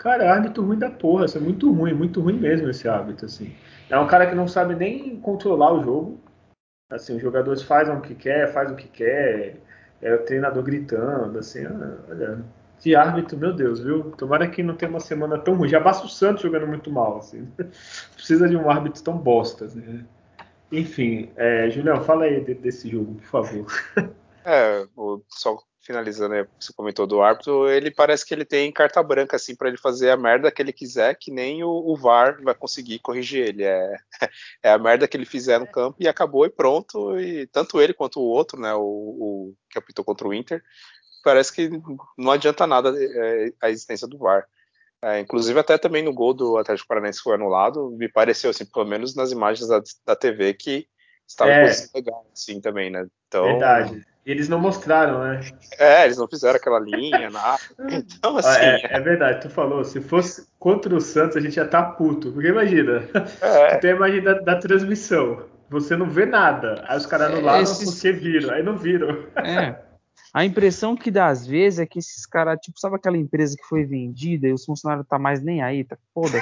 Cara, 0.06 0.22
é 0.22 0.28
árbitro 0.28 0.62
ruim 0.62 0.78
da 0.78 0.88
porra, 0.88 1.24
isso 1.24 1.36
é 1.36 1.40
muito 1.40 1.68
ruim, 1.72 1.92
muito 1.92 2.20
ruim 2.20 2.38
mesmo 2.38 2.70
esse 2.70 2.88
árbitro, 2.88 3.26
assim. 3.26 3.52
É 3.90 3.98
um 3.98 4.06
cara 4.06 4.24
que 4.28 4.36
não 4.36 4.46
sabe 4.46 4.76
nem 4.76 5.18
controlar 5.18 5.72
o 5.72 5.82
jogo. 5.82 6.20
Assim, 6.88 7.16
os 7.16 7.20
jogadores 7.20 7.60
fazem 7.60 7.92
o 7.92 8.00
que 8.00 8.14
quer, 8.14 8.52
faz 8.52 8.70
o 8.70 8.76
que 8.76 8.86
quer, 8.86 9.56
é 10.00 10.14
o 10.14 10.24
treinador 10.24 10.62
gritando, 10.62 11.36
assim, 11.36 11.66
ah, 11.66 11.98
olha, 12.08 12.44
de 12.78 12.94
árbitro, 12.94 13.36
meu 13.36 13.52
Deus, 13.52 13.80
viu? 13.80 14.12
Tomara 14.12 14.48
que 14.48 14.62
não 14.62 14.76
tenha 14.76 14.90
uma 14.90 15.00
semana 15.00 15.38
tão 15.38 15.56
ruim. 15.56 15.68
Já 15.68 15.80
basta 15.80 16.06
o 16.06 16.08
Santos 16.08 16.42
jogando 16.42 16.68
muito 16.68 16.88
mal, 16.88 17.18
assim. 17.18 17.44
Precisa 18.14 18.48
de 18.48 18.56
um 18.56 18.70
árbitro 18.70 19.02
tão 19.02 19.18
bosta, 19.18 19.64
assim. 19.64 20.04
Enfim, 20.70 21.32
é, 21.34 21.68
Julião, 21.68 22.00
fala 22.04 22.26
aí 22.26 22.44
desse 22.54 22.88
jogo, 22.88 23.16
por 23.16 23.24
favor. 23.24 23.66
É, 24.44 24.86
só 25.26 25.58
finalizando 25.86 26.34
aí, 26.34 26.44
você 26.58 26.72
comentou 26.72 27.06
do 27.06 27.22
árbitro, 27.22 27.70
ele 27.70 27.90
parece 27.90 28.26
que 28.26 28.34
ele 28.34 28.44
tem 28.44 28.72
carta 28.72 29.00
branca, 29.02 29.36
assim, 29.36 29.54
para 29.54 29.68
ele 29.68 29.76
fazer 29.76 30.10
a 30.10 30.16
merda 30.16 30.50
que 30.50 30.60
ele 30.60 30.72
quiser, 30.72 31.14
que 31.14 31.30
nem 31.30 31.62
o, 31.62 31.70
o, 31.70 31.96
VAR 31.96 32.42
vai 32.42 32.54
conseguir 32.54 32.98
corrigir 32.98 33.46
ele. 33.46 33.62
É, 33.62 33.96
é 34.64 34.70
a 34.72 34.78
merda 34.78 35.06
que 35.06 35.16
ele 35.16 35.24
fizer 35.24 35.60
no 35.60 35.66
campo 35.66 35.96
e 36.00 36.08
acabou 36.08 36.44
e 36.44 36.50
pronto. 36.50 37.18
E 37.20 37.46
tanto 37.46 37.80
ele 37.80 37.94
quanto 37.94 38.20
o 38.20 38.24
outro, 38.24 38.60
né, 38.60 38.74
o, 38.74 38.82
o 38.82 39.54
que 39.70 39.78
apitou 39.78 40.04
contra 40.04 40.26
o 40.26 40.34
Inter, 40.34 40.60
parece 41.22 41.52
que 41.52 41.70
não 42.18 42.32
adianta 42.32 42.66
nada 42.66 42.92
é, 42.98 43.52
a 43.62 43.70
existência 43.70 44.08
do 44.08 44.18
VAR. 44.18 44.44
É, 45.00 45.20
inclusive, 45.20 45.58
até 45.60 45.78
também 45.78 46.02
no 46.02 46.12
gol 46.12 46.34
do 46.34 46.56
Atlético 46.56 46.88
Paranaense 46.88 47.20
foi 47.22 47.34
anulado, 47.34 47.90
me 47.92 48.08
pareceu, 48.08 48.50
assim, 48.50 48.64
pelo 48.64 48.86
menos 48.86 49.14
nas 49.14 49.30
imagens 49.30 49.68
da, 49.68 49.80
da 50.04 50.16
TV, 50.16 50.52
que 50.54 50.88
estava 51.28 51.52
é. 51.52 51.70
legal, 51.94 52.26
assim, 52.32 52.60
também, 52.60 52.90
né? 52.90 53.06
Então, 53.28 53.44
Verdade 53.44 54.04
eles 54.26 54.48
não 54.48 54.58
mostraram, 54.58 55.20
né? 55.20 55.40
É, 55.78 56.04
eles 56.04 56.18
não 56.18 56.26
fizeram 56.26 56.56
aquela 56.56 56.80
linha, 56.80 57.30
nada. 57.30 57.60
Então, 57.88 58.36
assim. 58.36 58.58
É, 58.60 58.96
é, 58.96 59.00
verdade, 59.00 59.42
tu 59.42 59.48
falou, 59.48 59.84
se 59.84 60.00
fosse 60.00 60.48
contra 60.58 60.94
o 60.94 61.00
Santos, 61.00 61.36
a 61.36 61.40
gente 61.40 61.56
ia 61.56 61.64
estar 61.64 61.82
tá 61.82 61.90
puto. 61.92 62.32
Porque 62.32 62.48
imagina, 62.48 63.08
é. 63.40 63.76
tu 63.76 63.80
tem 63.80 63.92
a 63.92 63.96
imagem 63.96 64.22
da, 64.22 64.34
da, 64.34 64.56
transmissão. 64.56 65.44
Você 65.70 65.96
não 65.96 66.10
vê 66.10 66.26
nada. 66.26 66.84
Aí 66.88 66.96
os 66.96 67.06
caras 67.06 67.30
anularam 67.30 67.62
Esses... 67.62 67.94
porque 67.94 68.12
viram, 68.12 68.50
aí 68.52 68.62
não 68.62 68.76
viram. 68.76 69.26
É. 69.36 69.76
A 70.34 70.44
impressão 70.44 70.96
que 70.96 71.10
dá 71.10 71.28
às 71.28 71.46
vezes 71.46 71.78
é 71.78 71.86
que 71.86 71.98
esses 71.98 72.26
caras, 72.26 72.58
tipo, 72.60 72.78
sabe 72.78 72.96
aquela 72.96 73.16
empresa 73.16 73.56
que 73.56 73.66
foi 73.66 73.84
vendida 73.84 74.46
e 74.46 74.52
os 74.52 74.64
funcionários 74.64 75.06
tá 75.08 75.18
mais 75.18 75.40
nem 75.40 75.62
aí, 75.62 75.82
tá 75.82 75.96
foda. 76.12 76.38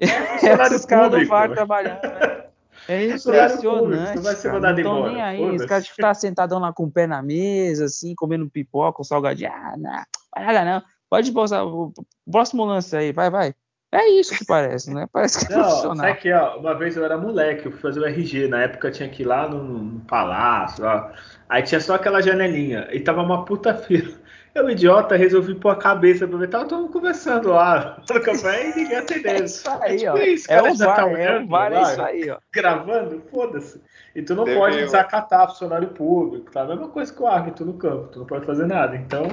é, 0.00 0.06
esses 0.66 0.86
caras 0.86 1.10
do 1.10 1.26
VAR 1.26 1.50
trabalhando, 1.50 2.00
né? 2.02 2.51
É 2.88 3.04
impressionante. 3.04 4.16
Não 4.16 4.22
vai 4.22 4.34
ser 4.36 4.52
mandado 4.52 4.80
embora. 4.80 5.12
nem 5.12 5.22
aí. 5.22 5.56
Os 5.56 5.64
caras 5.66 5.84
tipo, 5.84 6.00
tá 6.00 6.12
sentadão 6.14 6.58
lá 6.58 6.72
com 6.72 6.84
o 6.84 6.90
pé 6.90 7.06
na 7.06 7.22
mesa, 7.22 7.84
assim, 7.84 8.14
comendo 8.14 8.50
pipoca, 8.50 9.00
um 9.00 9.04
salgadinho. 9.04 9.50
Ah, 9.52 9.74
não, 9.76 10.02
vai 10.34 10.46
nada 10.46 10.64
não. 10.64 10.82
Pode 11.08 11.30
postar 11.32 11.64
o 11.64 11.92
próximo 12.30 12.64
lance 12.64 12.96
aí, 12.96 13.12
vai, 13.12 13.30
vai. 13.30 13.54
É 13.94 14.08
isso 14.08 14.34
que 14.34 14.46
parece, 14.46 14.92
né? 14.92 15.06
Parece 15.12 15.46
que 15.46 15.52
é 15.52 15.56
não, 15.56 15.64
profissional. 15.64 16.06
Sabe 16.06 16.18
que, 16.20 16.32
ó, 16.32 16.56
uma 16.58 16.74
vez 16.74 16.96
eu 16.96 17.04
era 17.04 17.18
moleque, 17.18 17.66
eu 17.66 17.72
fui 17.72 17.80
fazer 17.80 18.00
o 18.00 18.06
RG, 18.06 18.48
na 18.48 18.62
época 18.62 18.90
tinha 18.90 19.08
que 19.08 19.22
ir 19.22 19.26
lá 19.26 19.46
no, 19.46 19.62
no 19.62 20.00
palácio, 20.00 20.86
ó. 20.86 21.10
Aí 21.46 21.62
tinha 21.62 21.78
só 21.78 21.96
aquela 21.96 22.22
janelinha, 22.22 22.88
e 22.90 23.00
tava 23.00 23.20
uma 23.20 23.44
puta 23.44 23.74
fila. 23.74 24.21
Eu, 24.54 24.68
idiota, 24.68 25.16
resolvi 25.16 25.54
pôr 25.54 25.70
a 25.70 25.76
cabeça 25.76 26.28
pra 26.28 26.36
ver, 26.36 26.48
tava 26.48 26.66
todo 26.66 26.82
mundo 26.82 26.92
conversando 26.92 27.48
lá 27.48 28.02
no 28.08 28.20
café 28.20 28.68
e 28.68 28.76
ninguém 28.76 28.96
atendendo. 28.96 29.42
É 29.42 29.44
isso 29.44 29.70
aí, 29.70 29.94
é 29.94 29.96
tipo 29.96 30.10
ó. 30.10 30.16
Isso, 30.18 30.52
é 30.52 30.62
o 30.62 30.74
VAR, 30.76 30.96
tá 30.96 31.10
é 31.10 31.38
o 31.38 31.46
VAR, 31.46 31.72
é 31.72 31.82
isso 31.82 32.02
aí, 32.02 32.30
ó. 32.30 32.38
Gravando, 32.52 33.22
foda-se. 33.30 33.80
E 34.14 34.22
tu 34.22 34.34
não 34.34 34.44
Deve 34.44 34.58
pode 34.58 34.76
desacatar 34.76 35.48
funcionário 35.48 35.88
público, 35.88 36.50
tá? 36.50 36.62
A 36.62 36.66
mesma 36.66 36.88
coisa 36.88 37.12
que 37.12 37.22
o 37.22 37.26
árbitro 37.26 37.64
no 37.64 37.74
campo, 37.74 38.08
tu 38.08 38.18
não 38.18 38.26
pode 38.26 38.44
fazer 38.44 38.66
nada. 38.66 38.94
Então, 38.94 39.26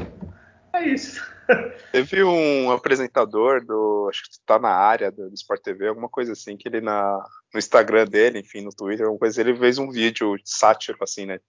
é 0.74 0.88
isso. 0.88 1.22
Teve 1.92 2.24
um 2.24 2.72
apresentador 2.72 3.66
do. 3.66 4.08
Acho 4.10 4.24
que 4.24 4.40
tá 4.46 4.58
na 4.58 4.70
área 4.70 5.12
do, 5.12 5.30
do 5.30 5.36
Sport 5.36 5.62
TV, 5.62 5.90
alguma 5.90 6.08
coisa 6.08 6.32
assim, 6.32 6.56
que 6.56 6.70
ele 6.70 6.80
na, 6.80 7.20
no 7.54 7.60
Instagram 7.60 8.06
dele, 8.06 8.40
enfim, 8.40 8.62
no 8.62 8.70
Twitter, 8.70 9.06
alguma 9.06 9.20
coisa, 9.20 9.42
ele 9.42 9.58
fez 9.58 9.78
um 9.78 9.90
vídeo 9.90 10.36
sátiro, 10.46 10.98
assim, 11.02 11.26
né? 11.26 11.40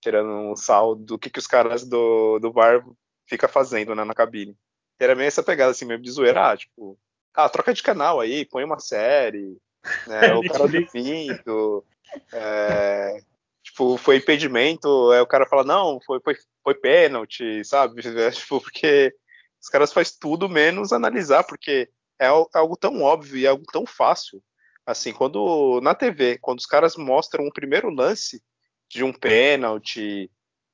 Tirando 0.00 0.30
um 0.30 0.56
sal 0.56 0.94
do 0.94 1.18
que, 1.18 1.28
que 1.28 1.38
os 1.38 1.46
caras 1.46 1.84
do, 1.84 2.38
do 2.38 2.52
bar 2.52 2.82
fica 3.28 3.46
fazendo 3.46 3.94
né, 3.94 4.04
na 4.04 4.14
cabine. 4.14 4.56
E 5.00 5.04
era 5.04 5.14
meio 5.14 5.28
essa 5.28 5.42
pegada, 5.42 5.70
assim, 5.70 5.84
meio 5.84 6.00
de 6.00 6.10
zoeira, 6.10 6.52
ah, 6.52 6.56
tipo, 6.56 6.98
ah, 7.34 7.48
troca 7.48 7.72
de 7.72 7.82
canal 7.82 8.20
aí, 8.20 8.44
põe 8.44 8.64
uma 8.64 8.80
série, 8.80 9.56
né? 10.06 10.20
o 10.34 10.42
cara 10.42 10.66
do 10.66 10.86
pinto, 10.90 11.84
é, 12.32 13.20
tipo, 13.62 13.96
foi 13.96 14.16
impedimento, 14.16 15.10
aí 15.12 15.20
o 15.20 15.26
cara 15.26 15.46
fala, 15.46 15.62
não, 15.62 16.00
foi, 16.04 16.20
foi, 16.20 16.36
foi 16.64 16.74
pênalti, 16.74 17.64
sabe? 17.64 18.02
tipo, 18.32 18.60
porque 18.60 19.14
os 19.60 19.68
caras 19.68 19.92
fazem 19.92 20.14
tudo 20.20 20.48
menos 20.48 20.92
analisar, 20.92 21.44
porque 21.44 21.88
é, 22.18 22.26
é 22.26 22.58
algo 22.58 22.76
tão 22.76 23.02
óbvio 23.02 23.36
e 23.36 23.46
é 23.46 23.48
algo 23.48 23.64
tão 23.72 23.86
fácil. 23.86 24.42
Assim, 24.84 25.12
quando 25.12 25.80
na 25.82 25.94
TV, 25.94 26.38
quando 26.38 26.60
os 26.60 26.66
caras 26.66 26.96
mostram 26.96 27.44
um 27.44 27.50
primeiro 27.50 27.90
lance 27.90 28.42
de 28.88 29.04
um 29.04 29.12
pênalti, 29.12 30.30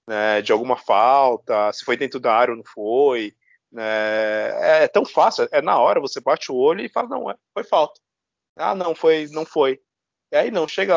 né, 0.06 0.42
de 0.42 0.52
alguma 0.52 0.76
falta, 0.76 1.72
se 1.72 1.84
foi 1.84 1.96
dentro 1.96 2.20
da 2.20 2.34
área 2.34 2.52
ou 2.52 2.58
não 2.58 2.64
foi, 2.64 3.34
né, 3.70 3.82
é, 3.82 4.84
é, 4.84 4.88
tão 4.88 5.04
fácil, 5.04 5.48
é 5.50 5.62
na 5.62 5.78
hora, 5.78 6.00
você 6.00 6.20
bate 6.20 6.50
o 6.52 6.56
olho 6.56 6.84
e 6.84 6.88
fala, 6.88 7.08
não, 7.08 7.30
é, 7.30 7.36
foi 7.52 7.64
falta. 7.64 8.00
Ah, 8.56 8.74
não, 8.74 8.94
foi, 8.94 9.26
não 9.32 9.44
foi. 9.44 9.80
E 10.32 10.36
aí 10.36 10.50
não, 10.50 10.66
chega 10.68 10.96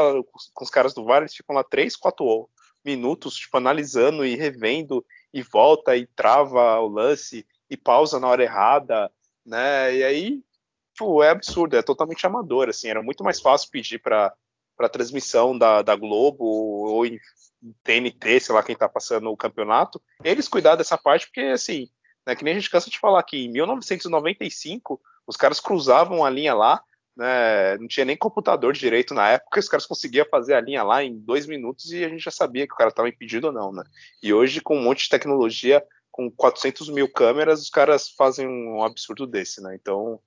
com 0.53 0.63
os 0.63 0.69
caras 0.69 0.93
do 0.93 1.05
VAR, 1.05 1.21
eles 1.21 1.35
ficam 1.35 1.55
lá 1.55 1.63
três, 1.63 1.95
quatro 1.95 2.49
minutos, 2.83 3.35
tipo, 3.35 3.57
analisando 3.57 4.25
e 4.25 4.35
revendo, 4.35 5.05
e 5.33 5.41
volta 5.41 5.95
e 5.95 6.07
trava 6.07 6.79
o 6.79 6.87
lance, 6.87 7.45
e 7.69 7.75
pausa 7.75 8.19
na 8.19 8.27
hora 8.27 8.43
errada, 8.43 9.11
né? 9.45 9.95
E 9.95 10.03
aí, 10.03 10.43
é 11.23 11.29
absurdo, 11.29 11.75
é 11.75 11.81
totalmente 11.81 12.25
amador, 12.25 12.69
assim. 12.69 12.89
Era 12.89 13.03
muito 13.03 13.23
mais 13.23 13.39
fácil 13.39 13.69
pedir 13.71 13.99
para 13.99 14.33
para 14.77 14.87
transmissão 14.87 15.57
da, 15.57 15.81
da 15.81 15.95
Globo 15.95 16.45
ou 16.45 17.03
em 17.03 17.19
TNT, 17.83 18.39
sei 18.39 18.55
lá 18.55 18.63
quem 18.63 18.75
tá 18.75 18.87
passando 18.87 19.29
o 19.29 19.37
campeonato, 19.37 20.01
eles 20.23 20.47
cuidar 20.47 20.75
dessa 20.75 20.97
parte, 20.97 21.27
porque 21.27 21.41
assim, 21.41 21.87
né, 22.25 22.35
que 22.35 22.43
nem 22.43 22.53
a 22.53 22.59
gente 22.59 22.69
cansa 22.69 22.89
de 22.89 22.99
falar 22.99 23.23
que 23.23 23.45
em 23.45 23.51
1995 23.51 25.01
os 25.25 25.35
caras 25.35 25.59
cruzavam 25.59 26.23
a 26.23 26.29
linha 26.29 26.53
lá, 26.53 26.81
né, 27.15 27.77
não 27.77 27.87
tinha 27.87 28.05
nem 28.05 28.15
computador 28.15 28.73
direito 28.73 29.13
na 29.13 29.27
época, 29.29 29.59
os 29.59 29.67
caras 29.67 29.85
conseguiam 29.85 30.25
fazer 30.29 30.53
a 30.53 30.61
linha 30.61 30.83
lá 30.83 31.03
em 31.03 31.17
dois 31.17 31.47
minutos 31.47 31.91
e 31.91 32.03
a 32.05 32.09
gente 32.09 32.23
já 32.23 32.31
sabia 32.31 32.67
que 32.67 32.73
o 32.73 32.77
cara 32.77 32.89
estava 32.89 33.09
impedido 33.09 33.47
ou 33.47 33.53
não, 33.53 33.73
né? 33.73 33.83
E 34.21 34.31
hoje, 34.31 34.61
com 34.61 34.77
um 34.77 34.83
monte 34.83 35.03
de 35.03 35.09
tecnologia, 35.09 35.83
com 36.11 36.29
400 36.29 36.89
mil 36.89 37.11
câmeras, 37.11 37.61
os 37.61 37.69
caras 37.69 38.09
fazem 38.09 38.47
um 38.47 38.83
absurdo 38.83 39.25
desse, 39.25 39.61
né? 39.61 39.75
Então, 39.75 40.19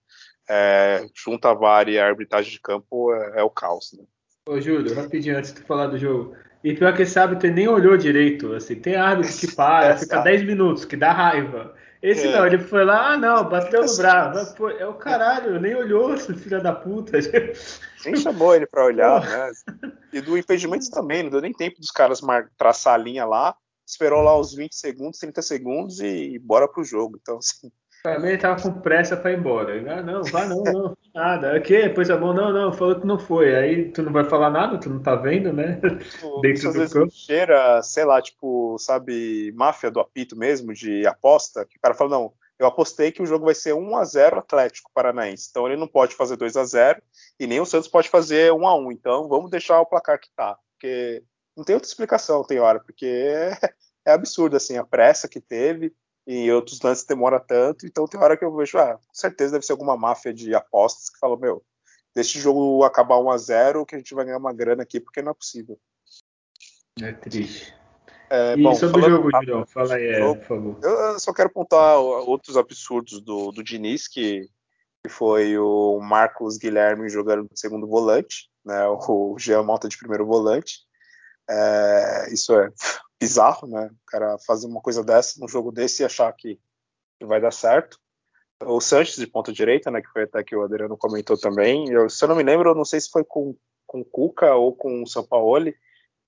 é, 0.49 1.07
junta 1.15 1.51
a 1.51 1.55
VAR 1.55 1.89
e 1.89 1.99
a 1.99 2.07
arbitragem 2.07 2.51
de 2.51 2.61
campo 2.61 3.15
é, 3.15 3.41
é, 3.41 3.43
o 3.43 3.51
caos, 3.51 3.93
né? 3.93 4.05
Ô, 4.49 4.61
Júlio, 4.61 4.95
rapidinho, 4.95 5.39
antes 5.39 5.53
de 5.53 5.61
tu 5.61 5.67
falar 5.67 5.87
do 5.87 5.99
jogo. 5.99 6.35
E 6.63 6.75
pior 6.75 6.95
que 6.95 7.03
esse 7.03 7.19
árbitro 7.19 7.51
nem 7.51 7.69
olhou 7.69 7.97
direito, 7.97 8.53
assim, 8.55 8.75
tem 8.75 8.97
árbitro 8.97 9.37
que 9.37 9.55
para, 9.55 9.97
fica 9.99 10.21
10 10.21 10.45
minutos, 10.45 10.85
que 10.85 10.97
dá 10.97 11.13
raiva. 11.13 11.75
Esse 12.03 12.29
é. 12.29 12.33
não, 12.33 12.47
ele 12.47 12.59
foi 12.59 12.85
lá, 12.85 13.13
ah 13.13 13.17
não, 13.17 13.49
bateu 13.49 13.85
no 13.85 13.97
braço. 13.97 14.69
É 14.69 14.87
o 14.87 14.95
caralho, 14.95 15.61
nem 15.61 15.75
olhou, 15.75 16.17
filho 16.19 16.63
da 16.63 16.73
puta. 16.73 17.19
Nem 18.05 18.17
chamou 18.17 18.55
ele 18.55 18.67
pra 18.67 18.85
olhar, 18.85 19.21
né? 19.21 19.53
E 20.13 20.21
do 20.21 20.37
impedimento 20.37 20.91
também, 20.91 21.23
não 21.23 21.31
deu 21.31 21.41
nem 21.41 21.53
tempo 21.53 21.79
dos 21.79 21.91
caras 21.91 22.21
traçar 22.57 22.95
a 22.95 22.99
linha 22.99 23.25
lá 23.25 23.55
esperou 23.91 24.23
lá 24.23 24.39
uns 24.39 24.55
20 24.55 24.75
segundos, 24.75 25.19
30 25.19 25.43
segundos 25.43 26.01
e 26.01 26.39
bora 26.39 26.69
pro 26.69 26.85
jogo. 26.85 27.19
Então, 27.21 27.39
assim. 27.39 27.71
Ele 28.05 28.39
tava 28.39 28.63
com 28.63 28.81
pressa 28.81 29.17
pra 29.17 29.33
ir 29.33 29.39
embora. 29.39 29.75
Ah, 29.93 30.03
não, 30.03 30.23
vai 30.25 30.49
não, 30.49 30.63
não, 30.63 30.97
nada. 31.15 31.55
Aqui, 31.55 31.83
depois 31.83 32.09
a 32.09 32.17
mão, 32.17 32.33
não, 32.33 32.53
não, 32.53 32.73
falou 32.73 32.99
que 32.99 33.07
não 33.07 33.19
foi. 33.19 33.55
Aí 33.55 33.93
tu 33.93 34.03
não 34.03 34.13
vai 34.13 34.25
falar 34.25 34.51
nada, 34.51 34.79
tu 34.79 34.89
não 34.89 35.03
tá 35.03 35.15
vendo, 35.17 35.53
né? 35.53 35.81
Tipo, 35.99 36.41
Dentro 36.41 36.73
do 36.73 36.91
campo. 36.91 37.13
cheira, 37.13 37.83
sei 37.83 38.05
lá, 38.05 38.23
tipo, 38.23 38.79
sabe, 38.79 39.53
máfia 39.55 39.91
do 39.91 40.01
apito 40.01 40.35
mesmo, 40.37 40.73
de 40.73 41.07
aposta, 41.07 41.67
que 41.67 41.77
o 41.77 41.81
cara 41.81 41.95
fala, 41.95 42.11
não, 42.11 42.33
eu 42.59 42.67
apostei 42.67 43.13
que 43.13 43.23
o 43.23 43.27
jogo 43.27 43.45
vai 43.45 43.55
ser 43.55 43.75
1 43.75 43.97
a 43.97 44.05
0 44.05 44.39
Atlético 44.39 44.91
Paranaense. 44.95 45.49
Então 45.51 45.67
ele 45.67 45.77
não 45.77 45.89
pode 45.89 46.15
fazer 46.15 46.37
2 46.37 46.57
a 46.57 46.65
0 46.65 47.03
e 47.39 47.47
nem 47.47 47.61
o 47.61 47.67
Santos 47.67 47.89
pode 47.89 48.09
fazer 48.09 48.53
1 48.53 48.67
a 48.67 48.77
1. 48.77 48.93
Então 48.93 49.29
vamos 49.29 49.51
deixar 49.51 49.81
o 49.81 49.87
placar 49.87 50.19
que 50.19 50.29
tá, 50.35 50.57
porque 50.73 51.23
não 51.57 51.65
tem 51.65 51.75
outra 51.75 51.89
explicação, 51.89 52.45
tem 52.45 52.61
hora, 52.61 52.81
porque 52.81 53.07
é, 53.07 53.51
é 54.07 54.13
absurdo, 54.13 54.57
assim, 54.57 54.79
a 54.79 54.85
pressa 54.85 55.29
que 55.29 55.41
teve 55.41 55.93
e 56.27 56.51
outros 56.53 56.81
lances 56.81 57.05
demora 57.05 57.41
tanto, 57.41 57.87
então 57.87 58.07
tem 58.07 58.21
hora 58.21 58.37
que 58.37 58.45
eu 58.45 58.55
vejo, 58.55 58.79
ah, 58.79 58.95
com 58.95 59.15
certeza 59.15 59.53
deve 59.53 59.67
ser 59.67 59.73
alguma 59.73 59.97
máfia 59.97 60.33
de 60.33 60.55
apostas 60.55 61.11
que 61.11 61.19
falou, 61.19 61.39
meu, 61.39 61.63
deixa 62.15 62.39
o 62.39 62.41
jogo 62.41 62.85
acabar 62.85 63.19
1 63.19 63.31
a 63.31 63.39
0 63.39 63.87
que 63.87 63.95
a 63.95 63.99
gente 63.99 64.15
vai 64.15 64.25
ganhar 64.25 64.39
uma 64.39 64.53
grana 64.53 64.83
aqui, 64.83 65.01
porque 65.01 65.23
não 65.23 65.33
é 65.33 65.35
possível. 65.35 65.79
É 67.01 67.13
triste. 67.13 67.75
É, 68.29 68.55
e 68.55 68.63
bom, 68.63 68.75
sobre 68.75 69.01
o 69.01 69.11
jogo, 69.11 69.31
Julião, 69.33 69.67
fala 69.67 69.95
aí, 69.95 70.07
é, 70.07 70.35
por 70.35 70.45
favor. 70.45 70.79
Eu 70.83 71.19
só 71.19 71.33
quero 71.33 71.49
apontar 71.49 71.99
outros 71.99 72.57
absurdos 72.57 73.21
do, 73.21 73.51
do 73.51 73.65
Diniz, 73.65 74.07
que, 74.07 74.49
que 75.03 75.09
foi 75.09 75.59
o 75.59 75.99
Marcos 76.01 76.57
Guilherme 76.57 77.09
jogando 77.09 77.49
de 77.51 77.59
segundo 77.59 77.89
volante, 77.89 78.49
né, 78.65 78.87
o 78.87 79.37
Jean 79.37 79.65
Malta 79.65 79.89
de 79.89 79.99
primeiro 79.99 80.27
volante, 80.27 80.81
é, 81.49 82.33
isso 82.33 82.55
é 82.55 82.71
bizarro, 83.21 83.69
né? 83.69 83.91
O 83.93 84.07
cara 84.07 84.39
fazer 84.39 84.67
uma 84.67 84.81
coisa 84.81 85.05
dessa 85.05 85.39
num 85.39 85.47
jogo 85.47 85.71
desse 85.71 86.03
e 86.03 86.07
achar 86.07 86.33
que, 86.33 86.59
que 87.19 87.27
vai 87.27 87.41
dar 87.41 87.53
certo. 87.53 87.99
O 88.65 88.81
Sanches 88.81 89.17
de 89.17 89.27
ponta 89.27 89.53
direita, 89.53 89.91
né? 89.91 90.01
Que 90.01 90.09
foi 90.09 90.25
até 90.25 90.43
que 90.43 90.57
o 90.57 90.63
Adriano 90.63 90.97
comentou 90.97 91.39
também. 91.39 91.91
Eu, 91.91 92.09
se 92.09 92.25
eu 92.25 92.29
não 92.29 92.37
me 92.37 92.43
lembro, 92.43 92.71
eu 92.71 92.75
não 92.75 92.85
sei 92.85 93.01
se 93.01 93.11
foi 93.11 93.25
com, 93.25 93.55
com 93.87 94.01
o 94.01 94.05
Cuca 94.05 94.55
ou 94.55 94.75
com 94.75 95.03
o 95.03 95.07
Sampaoli. 95.07 95.77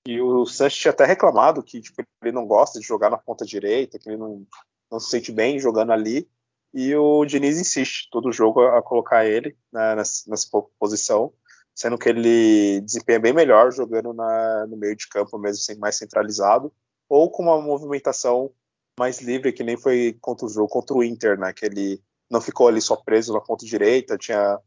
E 0.07 0.21
o 0.21 0.45
Sanches 0.45 0.79
tinha 0.79 0.91
até 0.91 1.05
reclamado 1.05 1.63
que 1.63 1.81
tipo, 1.81 2.03
ele 2.21 2.31
não 2.31 2.45
gosta 2.45 2.79
de 2.79 2.85
jogar 2.85 3.09
na 3.09 3.17
ponta 3.17 3.45
direita, 3.45 3.97
que 3.97 4.09
ele 4.09 4.17
não, 4.17 4.45
não 4.91 4.99
se 4.99 5.09
sente 5.09 5.31
bem 5.31 5.59
jogando 5.59 5.91
ali. 5.91 6.29
E 6.73 6.95
o 6.95 7.23
Diniz 7.25 7.59
insiste 7.59 8.09
todo 8.11 8.31
jogo 8.31 8.61
a, 8.61 8.81
colocar 8.81 9.25
ele 9.25 9.55
né, 9.71 9.95
nessa, 9.95 10.29
nessa 10.29 10.47
posição 10.79 11.33
sendo 11.75 11.97
que 11.97 12.09
ele 12.09 12.81
desempenha 12.81 13.19
bem 13.19 13.33
melhor 13.33 13.71
jogando 13.71 14.13
na, 14.13 14.67
no 14.67 14.77
meio 14.77 14.95
de 14.95 15.07
campo 15.07 15.37
mesmo, 15.37 15.79
mais 15.79 15.95
centralizado, 15.95 16.71
ou 17.13 17.29
com 17.29 17.43
uma 17.43 17.61
movimentação 17.61 18.51
mais 18.97 19.21
livre, 19.21 19.53
que 19.53 19.63
nem 19.63 19.77
foi 19.77 20.17
contra 20.19 20.47
o 20.47 20.49
jogo 20.49 20.67
contra 20.67 20.95
o 20.95 21.03
Inter, 21.03 21.37
né? 21.37 21.53
Que 21.53 21.67
ele 21.67 22.01
não 22.27 22.41
ficou 22.41 22.67
ali 22.67 22.81
só 22.81 22.95
preso 22.95 23.33
na 23.33 23.39
ponta 23.39 23.63
direita, 23.65 24.17
tinha 24.17 24.59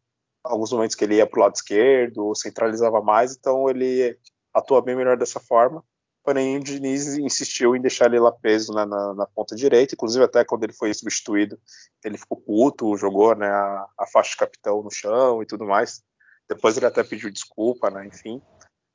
alguns 0.44 0.70
momentos 0.70 0.94
que 0.94 1.03
ele 1.03 1.16
ia 1.16 1.26
para 1.26 1.40
o 1.40 1.42
lado 1.42 1.57
esquerdo, 1.57 2.34
centralizava 2.36 3.03
mais, 3.03 3.34
então 3.34 3.68
ele 3.68 4.16
atua 4.55 4.80
bem 4.80 4.94
melhor 4.94 5.16
dessa 5.16 5.40
forma. 5.40 5.82
Porém, 6.22 6.57
o 6.57 6.62
Diniz 6.62 7.18
insistiu 7.18 7.74
em 7.74 7.80
deixar 7.80 8.07
ele 8.07 8.20
lá 8.20 8.30
preso 8.30 8.72
né, 8.72 8.84
na, 8.84 9.14
na, 9.14 9.26
ponta 9.26 9.57
direita, 9.57 9.94
inclusive 9.94 10.24
até 10.24 10.44
quando 10.44 10.62
ele 10.62 10.72
foi 10.72 10.94
substituído, 10.94 11.59
ele 12.05 12.16
ficou 12.16 12.36
puto, 12.40 12.97
jogou 12.97 13.34
né, 13.34 13.49
a, 13.49 13.88
a 13.99 14.07
faixa 14.07 14.30
de 14.30 14.36
capitão 14.36 14.82
no 14.84 14.90
chão 14.90 15.42
e 15.42 15.47
tudo 15.47 15.64
mais. 15.64 16.01
Depois 16.49 16.76
ele 16.76 16.86
até 16.86 17.03
pediu 17.03 17.28
desculpa, 17.28 17.90
né? 17.90 18.07
Enfim. 18.07 18.40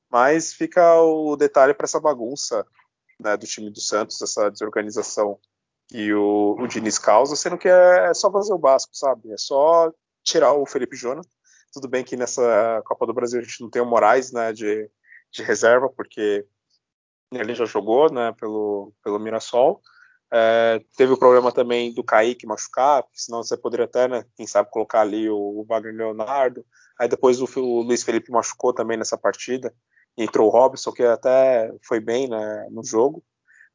Mas 0.10 0.54
fica 0.54 1.02
o 1.02 1.36
detalhe 1.36 1.74
para 1.74 1.86
essa 1.86 2.00
bagunça 2.00 2.66
né, 3.22 3.38
do 3.38 3.46
time 3.46 3.70
do 3.70 3.80
Santos, 3.80 4.22
essa 4.22 4.50
desorganização 4.50 5.40
que 5.88 6.14
o, 6.14 6.56
o 6.60 6.68
Diniz 6.68 6.98
causa, 6.98 7.36
sendo 7.36 7.58
que 7.58 7.68
é, 7.68 8.10
é, 8.10 8.14
só 8.14 8.32
fazer 8.32 8.54
o 8.54 8.58
básico, 8.58 8.96
sabe? 8.96 9.32
É 9.32 9.38
só 9.38 9.92
tirar 10.24 10.54
o 10.54 10.66
Felipe 10.66 10.96
Jonathan. 10.96 11.28
Tudo 11.74 11.88
bem 11.88 12.04
que 12.04 12.16
nessa 12.16 12.82
Copa 12.86 13.06
do 13.06 13.14
Brasil 13.14 13.40
a 13.40 13.44
gente 13.44 13.62
não 13.62 13.70
tem 13.70 13.82
o 13.82 13.86
Moraes 13.86 14.32
né, 14.32 14.54
de, 14.54 14.90
de 15.32 15.44
reserva, 15.44 15.90
porque 15.90 16.46
ele 17.32 17.56
já 17.56 17.66
jogou 17.66 18.12
né, 18.12 18.34
pelo, 18.40 18.94
pelo 19.04 19.20
Mirassol. 19.20 19.82
É, 20.34 20.82
teve 20.96 21.12
o 21.12 21.18
problema 21.18 21.52
também 21.52 21.94
do 21.94 22.04
Kaique 22.04 22.48
machucar, 22.48 23.04
senão 23.14 23.44
você 23.44 23.58
poderia 23.58 23.86
até, 23.86 24.08
né, 24.08 24.26
quem 24.36 24.48
sabe, 24.48 24.70
colocar 24.72 25.02
ali 25.02 25.30
o, 25.30 25.36
o 25.36 25.66
Wagner 25.66 25.94
Leonardo. 25.94 26.66
Aí 26.98 27.10
depois 27.10 27.42
o, 27.42 27.50
o, 27.60 27.82
Luiz 27.82 28.04
Felipe 28.04 28.32
machucou 28.32 28.74
também 28.74 28.98
nessa 28.98 29.18
partida. 29.18 29.74
Entrou 30.18 30.48
o 30.48 30.52
Robson, 30.52 30.92
que 30.92 31.04
até 31.04 31.74
foi 31.84 32.00
bem 32.00 32.28
né, 32.28 32.68
no 32.70 32.84
jogo. 32.84 33.24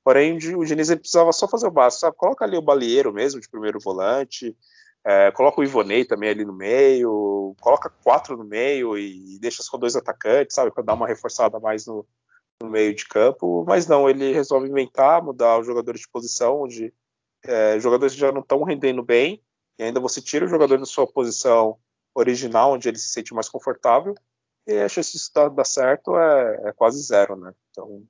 Porém, 0.04 0.36
o 0.36 0.64
Diniz 0.64 0.94
precisava 0.94 1.32
só 1.32 1.48
fazer 1.48 1.66
o 1.66 1.70
básico, 1.70 2.00
sabe? 2.00 2.16
Coloca 2.16 2.44
ali 2.44 2.56
o 2.56 2.62
Balieiro 2.62 3.12
mesmo, 3.12 3.40
de 3.40 3.48
primeiro 3.48 3.80
volante. 3.80 4.56
É, 5.04 5.30
coloca 5.32 5.60
o 5.60 5.64
Ivonei 5.64 6.04
também 6.04 6.30
ali 6.30 6.44
no 6.44 6.52
meio, 6.52 7.54
coloca 7.60 7.88
quatro 8.02 8.36
no 8.36 8.44
meio 8.44 8.98
e 8.98 9.38
deixa 9.38 9.62
só 9.62 9.76
dois 9.76 9.94
atacantes, 9.94 10.54
sabe? 10.54 10.72
Para 10.72 10.82
dar 10.82 10.94
uma 10.94 11.06
reforçada 11.06 11.60
mais 11.60 11.86
no, 11.86 12.06
no 12.62 12.68
meio 12.68 12.94
de 12.94 13.06
campo, 13.06 13.64
mas 13.66 13.86
não, 13.86 14.08
ele 14.08 14.32
resolve 14.32 14.68
inventar, 14.68 15.22
mudar 15.22 15.58
os 15.58 15.66
jogadores 15.66 16.00
de 16.00 16.08
posição, 16.08 16.62
onde 16.62 16.92
é, 17.44 17.78
jogadores 17.78 18.14
já 18.14 18.32
não 18.32 18.40
estão 18.40 18.62
rendendo 18.62 19.02
bem, 19.02 19.42
e 19.78 19.84
ainda 19.84 20.00
você 20.00 20.20
tira 20.20 20.44
o 20.44 20.48
jogador 20.48 20.78
da 20.78 20.86
sua 20.86 21.06
posição 21.06 21.78
original, 22.14 22.72
onde 22.72 22.88
ele 22.88 22.98
se 22.98 23.08
sente 23.08 23.34
mais 23.34 23.48
confortável, 23.48 24.14
e 24.66 24.78
a 24.80 24.88
chance 24.88 25.12
disso 25.12 25.30
dar, 25.34 25.48
dar 25.48 25.64
certo 25.64 26.16
é, 26.16 26.68
é, 26.68 26.72
quase 26.72 27.02
zero, 27.02 27.36
né? 27.36 27.52
Então 27.70 28.02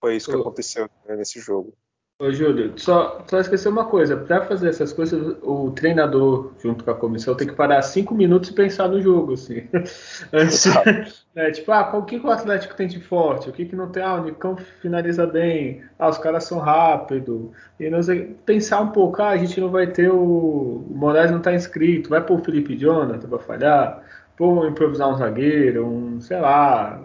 foi 0.00 0.16
isso 0.16 0.30
que 0.30 0.36
aconteceu 0.36 0.88
nesse 1.08 1.40
jogo. 1.40 1.74
Ô, 2.20 2.32
Júlio, 2.32 2.76
só, 2.76 3.24
só 3.28 3.38
esquecer 3.38 3.68
uma 3.68 3.84
coisa. 3.84 4.16
Para 4.16 4.44
fazer 4.44 4.70
essas 4.70 4.92
coisas, 4.92 5.36
o 5.40 5.70
treinador, 5.70 6.52
junto 6.58 6.82
com 6.82 6.90
a 6.90 6.94
comissão, 6.96 7.36
tem 7.36 7.46
que 7.46 7.54
parar 7.54 7.80
cinco 7.82 8.12
minutos 8.12 8.50
e 8.50 8.54
pensar 8.54 8.88
no 8.88 9.00
jogo, 9.00 9.34
assim. 9.34 9.68
Antes, 10.32 10.66
é, 11.36 11.52
tipo, 11.52 11.70
ah, 11.70 11.96
o 11.96 12.04
que, 12.04 12.16
o 12.16 12.28
Atlético 12.28 12.74
tem 12.74 12.88
de 12.88 12.98
forte? 12.98 13.48
O 13.48 13.52
que, 13.52 13.66
que 13.66 13.76
não 13.76 13.88
tem? 13.88 14.02
Ah, 14.02 14.16
o 14.16 14.24
Nicão 14.24 14.56
finaliza 14.56 15.28
bem. 15.28 15.80
Ah, 15.96 16.08
os 16.08 16.18
caras 16.18 16.42
são 16.42 16.58
rápidos. 16.58 17.52
E 17.78 17.88
não 17.88 18.02
sei, 18.02 18.36
pensar 18.44 18.80
um 18.80 18.90
pouco. 18.90 19.22
Ah, 19.22 19.28
a 19.28 19.36
gente 19.36 19.60
não 19.60 19.70
vai 19.70 19.86
ter 19.86 20.10
o... 20.10 20.84
O 20.90 20.94
Moraes 20.96 21.30
não 21.30 21.38
está 21.38 21.54
inscrito. 21.54 22.10
Vai 22.10 22.26
pôr 22.26 22.40
o 22.40 22.44
Felipe 22.44 22.76
Jonathan 22.76 23.28
para 23.28 23.38
falhar? 23.38 24.02
Pô, 24.38 24.66
improvisar 24.66 25.10
um 25.10 25.16
zagueiro, 25.16 25.84
um, 25.84 26.20
sei 26.20 26.40
lá, 26.40 27.02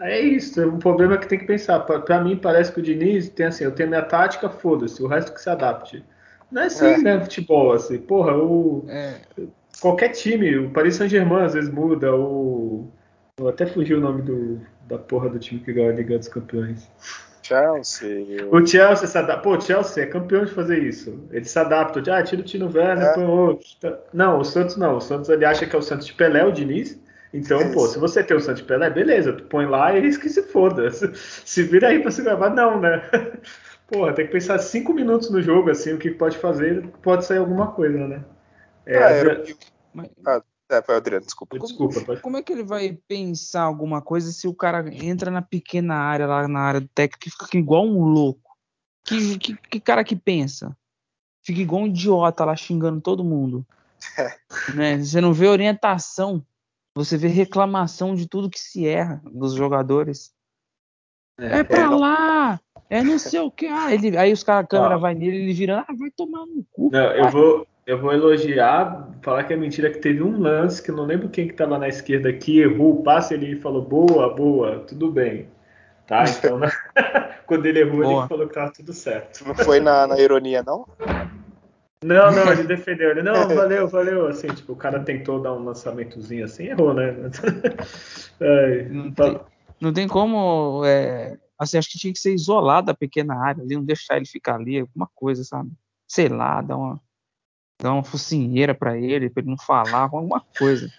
é 0.00 0.20
isso, 0.20 0.64
o 0.68 0.78
problema 0.78 1.14
é 1.14 1.18
que 1.18 1.28
tem 1.28 1.38
que 1.38 1.46
pensar. 1.46 1.80
Para 1.80 2.22
mim, 2.22 2.36
parece 2.36 2.72
que 2.72 2.78
o 2.78 2.82
Diniz 2.82 3.28
tem 3.30 3.46
assim: 3.46 3.64
eu 3.64 3.72
tenho 3.72 3.88
minha 3.88 4.02
tática, 4.02 4.48
foda-se, 4.48 5.02
o 5.02 5.08
resto 5.08 5.32
que 5.32 5.40
se 5.40 5.50
adapte. 5.50 6.04
Não 6.50 6.62
é 6.62 6.66
assim, 6.66 6.86
é. 6.86 6.98
né? 6.98 7.20
Futebol, 7.20 7.72
assim. 7.72 7.98
Porra, 7.98 8.36
o. 8.36 8.84
É. 8.88 9.16
Qualquer 9.80 10.10
time, 10.10 10.56
o 10.56 10.70
Paris 10.70 10.96
Saint-Germain 10.96 11.44
às 11.44 11.54
vezes 11.54 11.70
muda, 11.70 12.14
o. 12.14 12.88
Eu 13.38 13.48
até 13.48 13.66
fugiu 13.66 13.98
o 13.98 14.00
nome 14.00 14.22
do, 14.22 14.60
da 14.88 14.98
porra 14.98 15.28
do 15.28 15.38
time 15.38 15.60
que 15.60 15.72
ganhou 15.72 15.90
a 15.90 15.94
Liga 15.94 16.18
dos 16.18 16.28
Campeões. 16.28 16.88
Chelsea. 17.48 18.46
O 18.50 18.66
Chelsea 18.66 19.06
se 19.06 19.16
adapta. 19.16 19.42
Pô, 19.42 19.56
o 19.56 19.60
Chelsea 19.60 20.02
é 20.02 20.06
campeão 20.06 20.44
de 20.44 20.52
fazer 20.52 20.82
isso. 20.82 21.18
Ele 21.30 21.44
se 21.44 21.58
adapta. 21.58 22.00
Ah, 22.14 22.22
tira 22.22 22.42
o 22.42 22.44
Tino 22.44 22.66
Werner, 22.66 23.06
é. 23.06 23.14
põe 23.14 23.24
outro. 23.24 23.66
Não, 24.12 24.38
o 24.38 24.44
Santos 24.44 24.76
não. 24.76 24.96
O 24.96 25.00
Santos 25.00 25.30
ele 25.30 25.44
acha 25.44 25.66
que 25.66 25.74
é 25.74 25.78
o 25.78 25.82
Santos 25.82 26.06
de 26.06 26.12
Pelé, 26.12 26.44
o 26.44 26.52
Diniz. 26.52 27.00
Então, 27.32 27.60
é 27.60 27.72
pô, 27.72 27.86
se 27.86 27.98
você 27.98 28.22
tem 28.22 28.36
o 28.36 28.40
Santos 28.40 28.62
Pelé, 28.62 28.88
beleza, 28.88 29.32
tu 29.32 29.44
põe 29.44 29.66
lá 29.66 29.92
e 29.92 29.98
eles 29.98 30.16
que 30.16 30.28
se 30.28 30.42
foda. 30.42 30.90
Se 30.90 31.62
vira 31.62 31.88
aí 31.88 32.00
pra 32.00 32.10
se 32.10 32.22
gravar, 32.22 32.50
não, 32.50 32.80
né? 32.80 33.02
Porra, 33.86 34.12
tem 34.12 34.26
que 34.26 34.32
pensar 34.32 34.58
cinco 34.58 34.92
minutos 34.92 35.30
no 35.30 35.40
jogo, 35.40 35.70
assim, 35.70 35.94
o 35.94 35.98
que 35.98 36.10
pode 36.10 36.38
fazer, 36.38 36.86
pode 37.02 37.24
sair 37.24 37.38
alguma 37.38 37.68
coisa, 37.68 38.06
né? 38.06 38.24
É, 38.86 38.98
ah, 38.98 39.10
era... 39.10 39.42
Mas... 39.94 40.08
ah, 40.26 40.42
é, 40.70 40.82
foi 40.82 40.96
Adriano, 40.96 41.24
desculpa. 41.24 41.58
Desculpa, 41.58 41.94
como, 41.94 42.06
pode... 42.06 42.20
como 42.20 42.36
é 42.36 42.42
que 42.42 42.52
ele 42.52 42.62
vai 42.62 42.98
pensar 43.08 43.62
alguma 43.62 44.02
coisa 44.02 44.30
se 44.32 44.46
o 44.46 44.54
cara 44.54 44.84
entra 44.92 45.30
na 45.30 45.42
pequena 45.42 45.94
área, 45.94 46.26
lá 46.26 46.46
na 46.46 46.60
área 46.60 46.80
do 46.80 46.88
técnico, 46.88 47.28
e 47.28 47.44
fica 47.44 47.58
igual 47.58 47.86
um 47.86 48.04
louco? 48.04 48.56
Que, 49.04 49.38
que, 49.38 49.56
que 49.56 49.80
cara 49.80 50.04
que 50.04 50.16
pensa? 50.16 50.76
Fica 51.42 51.60
igual 51.60 51.82
um 51.82 51.86
idiota 51.86 52.44
lá 52.44 52.54
xingando 52.54 53.00
todo 53.00 53.24
mundo. 53.24 53.66
É. 54.16 54.38
Né? 54.74 54.98
Você 54.98 55.20
não 55.20 55.32
vê 55.32 55.48
orientação 55.48 56.44
você 56.98 57.16
vê 57.16 57.28
reclamação 57.28 58.16
de 58.16 58.26
tudo 58.26 58.50
que 58.50 58.58
se 58.58 58.84
erra 58.84 59.22
dos 59.24 59.54
jogadores. 59.54 60.34
É, 61.38 61.60
é 61.60 61.64
pra 61.64 61.82
é, 61.82 61.88
lá! 61.88 62.60
É 62.90 63.04
não 63.04 63.20
sei 63.20 63.38
o 63.38 63.52
que. 63.52 63.68
Ah, 63.68 63.94
ele, 63.94 64.16
aí 64.16 64.32
os 64.32 64.42
caras, 64.42 64.64
a 64.64 64.66
câmera 64.66 64.96
ah. 64.96 64.98
vai 64.98 65.14
nele, 65.14 65.36
ele 65.36 65.52
virando, 65.52 65.84
ah, 65.88 65.94
vai 65.96 66.10
tomar 66.10 66.44
no 66.46 66.64
cu. 66.72 66.90
Não, 66.90 67.12
eu 67.12 67.30
vou, 67.30 67.66
eu 67.88 67.98
vou 67.98 68.12
elogiar, 68.12 69.08
falar 69.22 69.44
que 69.44 69.54
é 69.54 69.56
mentira 69.56 69.90
que 69.90 69.98
teve 69.98 70.22
um 70.22 70.38
lance 70.38 70.82
que 70.82 70.90
eu 70.90 70.94
não 70.94 71.06
lembro 71.06 71.30
quem 71.30 71.48
que 71.48 71.54
tava 71.54 71.78
na 71.78 71.88
esquerda 71.88 72.30
que 72.30 72.60
errou 72.60 73.00
o 73.00 73.02
passe, 73.02 73.32
ele 73.32 73.56
falou, 73.56 73.80
boa, 73.80 74.34
boa, 74.34 74.80
tudo 74.80 75.10
bem. 75.10 75.48
Tá, 76.06 76.24
então 76.28 76.60
quando 77.46 77.64
ele 77.64 77.80
errou, 77.80 78.02
boa. 78.02 78.20
ele 78.20 78.28
falou 78.28 78.46
que 78.46 78.52
tava 78.52 78.70
tudo 78.72 78.92
certo. 78.92 79.42
Não 79.48 79.54
foi 79.54 79.80
na, 79.80 80.06
na 80.06 80.20
ironia, 80.20 80.62
não? 80.62 80.86
Não, 82.04 82.30
não, 82.30 82.52
ele 82.52 82.64
defendeu. 82.68 83.10
Ele, 83.10 83.22
não, 83.22 83.48
valeu, 83.48 83.88
valeu. 83.88 84.26
Assim, 84.26 84.48
tipo, 84.48 84.74
o 84.74 84.76
cara 84.76 85.00
tentou 85.00 85.40
dar 85.40 85.54
um 85.54 85.64
lançamentozinho 85.64 86.44
assim, 86.44 86.66
errou, 86.66 86.92
né? 86.92 87.16
É, 88.38 88.82
não, 88.90 89.10
tem, 89.10 89.40
não, 89.80 89.92
tem, 89.94 90.06
como. 90.06 90.82
É, 90.84 91.38
assim, 91.58 91.78
acho 91.78 91.90
que 91.90 91.98
tinha 91.98 92.12
que 92.12 92.18
ser 92.18 92.34
isolado 92.34 92.88
da 92.88 92.94
pequena 92.94 93.34
área 93.34 93.62
ali, 93.62 93.74
não 93.74 93.82
deixar 93.82 94.18
ele 94.18 94.26
ficar 94.26 94.56
ali, 94.56 94.78
alguma 94.78 95.08
coisa, 95.14 95.42
sabe? 95.42 95.70
Sei 96.06 96.28
lá, 96.28 96.60
dar 96.60 96.76
uma, 96.76 97.00
dar 97.80 97.92
uma 97.92 98.04
focinheira 98.04 98.74
para 98.74 98.98
ele, 98.98 99.30
para 99.30 99.42
ele 99.42 99.50
não 99.50 99.58
falar, 99.58 100.02
alguma 100.02 100.44
coisa. 100.58 100.90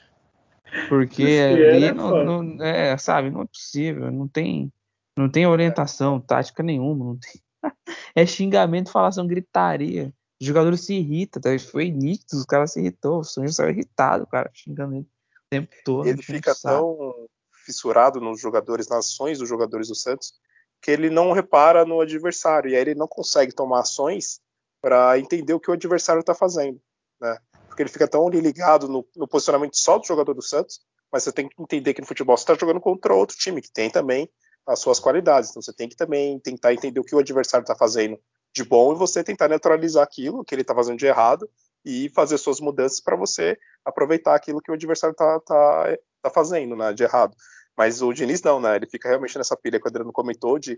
Porque 0.88 1.24
ali, 1.24 1.86
é, 1.86 1.94
não, 1.94 2.24
não, 2.24 2.64
é, 2.64 2.98
sabe, 2.98 3.30
não 3.30 3.42
é 3.42 3.46
possível, 3.46 4.12
não 4.12 4.28
tem, 4.28 4.72
não 5.18 5.30
tem 5.30 5.46
orientação 5.46 6.20
tática 6.20 6.64
nenhuma, 6.64 7.06
não 7.06 7.18
tem. 7.18 7.42
é 8.16 8.26
xingamento, 8.26 8.92
falação, 8.92 9.28
gritaria. 9.28 10.14
Os 10.40 10.48
jogadores 10.48 10.86
se 10.86 10.94
irritam, 10.94 11.42
tá? 11.42 11.50
foi 11.60 11.92
nítido, 11.92 12.38
os 12.38 12.46
caras 12.46 12.74
se 12.74 12.80
irritou, 12.80 13.20
o 13.20 13.24
Sonho 13.24 13.52
saiu 13.52 13.72
irritado, 13.72 14.26
cara, 14.28 14.50
xingando 14.54 14.96
ele 14.96 15.04
o 15.04 15.50
tempo 15.50 15.76
todo. 15.84 16.08
Ele 16.08 16.22
fica 16.22 16.54
tão 16.56 17.28
fissurado 17.66 18.22
nos 18.22 18.40
jogadores, 18.40 18.88
nas 18.88 19.06
ações 19.06 19.40
dos 19.40 19.50
jogadores 19.50 19.90
do 19.90 19.96
Santos, 19.96 20.34
que 20.82 20.92
ele 20.92 21.10
não 21.10 21.34
repara 21.34 21.84
no 21.84 22.00
adversário, 22.00 22.70
e 22.70 22.76
aí 22.76 22.82
ele 22.82 22.96
não 22.96 23.08
consegue 23.08 23.54
tomar 23.54 23.82
ações 23.82 24.40
para 24.82 25.20
entender 25.20 25.54
o 25.54 25.60
que 25.60 25.70
o 25.70 25.74
adversário 25.74 26.22
está 26.22 26.34
fazendo, 26.34 26.82
né? 27.20 27.38
Porque 27.68 27.84
ele 27.84 27.90
fica 27.90 28.08
tão 28.08 28.28
ligado 28.30 28.88
no, 28.88 29.06
no, 29.16 29.28
posicionamento 29.28 29.76
só 29.76 29.98
do 29.98 30.06
jogador 30.06 30.34
do 30.34 30.42
Santos, 30.42 30.80
mas 31.12 31.24
você 31.24 31.32
tem 31.32 31.48
que 31.48 31.62
entender 31.62 31.94
que 31.94 32.02
no 32.02 32.08
futebol 32.08 32.38
você 32.38 32.44
está 32.44 32.56
jogando 32.56 32.80
contra 32.80 33.14
outro 33.14 33.38
time, 33.38 33.62
que 33.62 33.72
tem 33.72 33.90
também 33.90 34.30
as 34.66 34.80
suas 34.80 35.00
qualidades, 35.00 35.50
então 35.50 35.62
você 35.62 35.74
tem 35.74 35.90
que 35.90 35.96
também 35.96 36.40
tentar 36.40 36.74
entender 36.74 37.00
o 37.00 37.04
que 37.04 37.16
o 37.16 37.20
adversário 37.20 37.64
está 37.64 37.76
fazendo 37.76 38.20
de 38.54 38.64
bom 38.64 38.94
e 38.94 38.96
você 38.96 39.24
tentar 39.24 39.48
neutralizar 39.48 40.04
aquilo 40.04 40.44
que 40.44 40.54
ele 40.54 40.62
está 40.62 40.76
fazendo 40.76 40.98
de 40.98 41.06
errado 41.06 41.50
e 41.86 42.10
fazer 42.10 42.38
suas 42.38 42.60
mudanças 42.60 43.00
para 43.00 43.16
você 43.16 43.58
aproveitar 43.86 44.36
aquilo 44.36 44.62
que 44.62 44.72
o 44.72 44.74
adversário 44.74 45.14
está 45.14 45.40
tá, 45.40 45.98
tá 46.22 46.30
fazendo, 46.30 46.76
né, 46.76 46.94
de 46.94 47.04
errado. 47.04 47.36
Mas 47.78 48.02
o 48.02 48.12
Diniz 48.12 48.42
não, 48.42 48.60
né? 48.60 48.76
Ele 48.76 48.86
fica 48.86 49.08
realmente 49.08 49.38
nessa 49.38 49.56
pilha 49.56 49.80
que 49.80 49.88
o 49.88 49.90
Adriano 49.90 50.12
comentou 50.12 50.60
de 50.60 50.78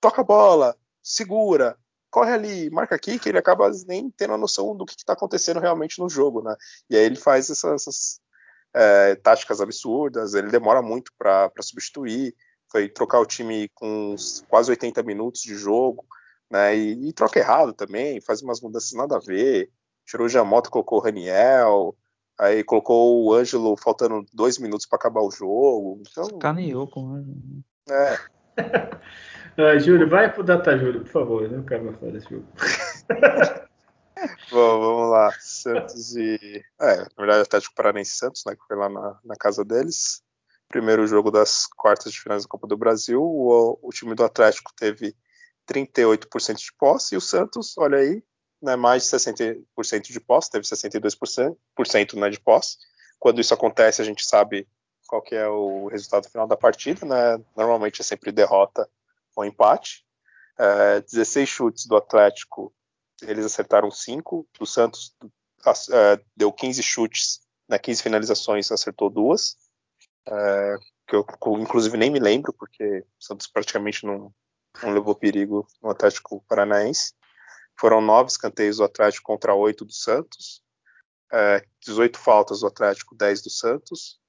toca 0.00 0.22
a 0.22 0.24
bola, 0.24 0.76
segura, 1.00 1.78
corre 2.12 2.30
ali, 2.30 2.70
marca 2.70 2.94
aqui, 2.94 3.18
que 3.18 3.30
ele 3.30 3.38
acaba 3.38 3.70
nem 3.88 4.10
tendo 4.10 4.34
a 4.34 4.38
noção 4.38 4.76
do 4.76 4.84
que 4.84 4.92
está 4.92 5.14
acontecendo 5.14 5.58
realmente 5.58 5.98
no 5.98 6.10
jogo, 6.10 6.42
né? 6.42 6.54
E 6.88 6.94
aí 6.94 7.04
ele 7.04 7.16
faz 7.16 7.48
essas, 7.48 7.72
essas 7.72 8.20
é, 8.74 9.14
táticas 9.16 9.62
absurdas, 9.62 10.34
ele 10.34 10.50
demora 10.50 10.82
muito 10.82 11.10
para 11.18 11.50
substituir, 11.62 12.36
foi 12.70 12.88
trocar 12.90 13.18
o 13.18 13.26
time 13.26 13.70
com 13.74 14.14
quase 14.46 14.70
80 14.70 15.02
minutos 15.02 15.40
de 15.40 15.54
jogo, 15.54 16.04
né? 16.50 16.76
E, 16.76 17.08
e, 17.08 17.12
troca 17.14 17.38
errado 17.38 17.72
também, 17.72 18.20
faz 18.20 18.42
umas 18.42 18.60
mudanças 18.60 18.92
nada 18.92 19.16
a 19.16 19.20
ver. 19.20 19.70
Tirou 20.04 20.26
o 20.26 20.28
Giamoto, 20.28 20.70
colocou 20.70 20.98
o 20.98 21.02
Raniel, 21.02 21.96
aí 22.38 22.62
colocou 22.62 23.24
o 23.24 23.32
Ângelo 23.32 23.74
faltando 23.74 24.26
dois 24.34 24.58
minutos 24.58 24.84
para 24.84 24.96
acabar 24.96 25.22
o 25.22 25.30
jogo. 25.30 26.02
Então, 26.06 26.38
Caneou 26.38 26.86
com 26.86 27.04
o 27.04 27.14
Ângelo. 27.14 27.64
É. 27.88 28.41
ah, 29.56 29.78
Júlio, 29.78 30.08
vai 30.08 30.32
pro 30.32 30.42
Data 30.42 30.76
Júlio, 30.76 31.02
por 31.02 31.10
favor, 31.10 31.50
não 31.50 31.64
quero 31.64 31.84
mais 31.84 31.98
falar 31.98 32.12
desse 32.12 32.28
jogo. 32.30 32.46
Bom, 34.50 34.80
vamos 34.80 35.10
lá. 35.10 35.32
Santos 35.40 36.14
e. 36.16 36.62
É, 36.80 36.96
na 36.96 37.08
verdade, 37.18 37.42
Atlético 37.42 37.74
Paranense 37.74 38.14
Santos, 38.14 38.44
né? 38.46 38.54
Que 38.54 38.64
foi 38.66 38.76
lá 38.76 38.88
na, 38.88 39.18
na 39.24 39.34
casa 39.34 39.64
deles. 39.64 40.22
Primeiro 40.68 41.06
jogo 41.06 41.30
das 41.30 41.66
quartas 41.66 42.12
de 42.12 42.20
finais 42.20 42.44
da 42.44 42.48
Copa 42.48 42.66
do 42.66 42.76
Brasil. 42.76 43.20
O, 43.20 43.78
o 43.82 43.90
time 43.90 44.14
do 44.14 44.24
Atlético 44.24 44.72
teve 44.76 45.16
38% 45.70 46.56
de 46.56 46.72
posse, 46.78 47.14
e 47.14 47.18
o 47.18 47.20
Santos, 47.20 47.76
olha 47.78 47.98
aí, 47.98 48.22
né, 48.60 48.76
mais 48.76 49.04
de 49.04 49.10
60% 49.10 50.12
de 50.12 50.20
posse, 50.20 50.50
teve 50.50 50.64
62% 50.64 52.14
né, 52.14 52.30
de 52.30 52.40
posse. 52.40 52.78
Quando 53.18 53.40
isso 53.40 53.54
acontece, 53.54 54.02
a 54.02 54.04
gente 54.04 54.24
sabe 54.24 54.68
qual 55.12 55.20
que 55.20 55.34
é 55.34 55.46
o 55.46 55.88
resultado 55.88 56.26
final 56.26 56.46
da 56.46 56.56
partida, 56.56 57.04
né? 57.04 57.44
Normalmente 57.54 58.00
é 58.00 58.04
sempre 58.04 58.32
derrota 58.32 58.88
ou 59.36 59.44
empate. 59.44 60.06
É, 60.58 61.02
16 61.02 61.46
chutes 61.46 61.84
do 61.84 61.96
Atlético, 61.96 62.74
eles 63.20 63.44
acertaram 63.44 63.90
5. 63.90 64.48
Do 64.58 64.64
Santos 64.64 65.14
é, 65.90 66.18
deu 66.34 66.50
15 66.50 66.82
chutes, 66.82 67.42
né, 67.68 67.78
15 67.78 68.02
finalizações, 68.02 68.72
acertou 68.72 69.10
duas. 69.10 69.58
É, 70.26 70.76
que 71.06 71.14
eu 71.14 71.26
inclusive 71.60 71.98
nem 71.98 72.10
me 72.10 72.18
lembro, 72.18 72.50
porque 72.54 73.00
o 73.00 73.22
Santos 73.22 73.46
praticamente 73.46 74.06
não, 74.06 74.32
não 74.82 74.94
levou 74.94 75.14
perigo 75.14 75.68
no 75.82 75.90
Atlético 75.90 76.42
Paranaense. 76.48 77.12
Foram 77.78 78.00
nove 78.00 78.30
escanteios 78.30 78.78
do 78.78 78.84
Atlético 78.84 79.26
contra 79.26 79.54
oito 79.54 79.84
do 79.84 79.92
Santos. 79.92 80.62
É, 81.30 81.62
18 81.82 82.18
faltas 82.18 82.60
do 82.60 82.66
Atlético, 82.66 83.14
10 83.14 83.42
do 83.42 83.50
Santos. 83.50 84.21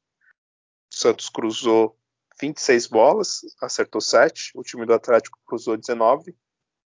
O 0.93 0.99
Santos 0.99 1.27
cruzou 1.27 1.97
26 2.39 2.87
bolas, 2.87 3.39
acertou 3.59 3.99
7. 3.99 4.51
O 4.55 4.61
time 4.61 4.85
do 4.85 4.93
Atlético 4.93 5.39
cruzou 5.43 5.75
19 5.75 6.35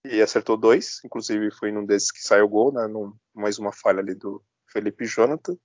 e 0.04 0.20
acertou 0.20 0.58
2. 0.58 1.00
Inclusive 1.04 1.50
foi 1.50 1.72
num 1.72 1.86
desses 1.86 2.12
que 2.12 2.20
saiu 2.20 2.44
o 2.44 2.48
gol, 2.48 2.72
né? 2.72 2.86
Num, 2.86 3.14
mais 3.32 3.58
uma 3.58 3.72
falha 3.72 4.00
ali 4.00 4.14
do 4.14 4.44
Felipe 4.70 5.06
Jonathan. 5.06 5.56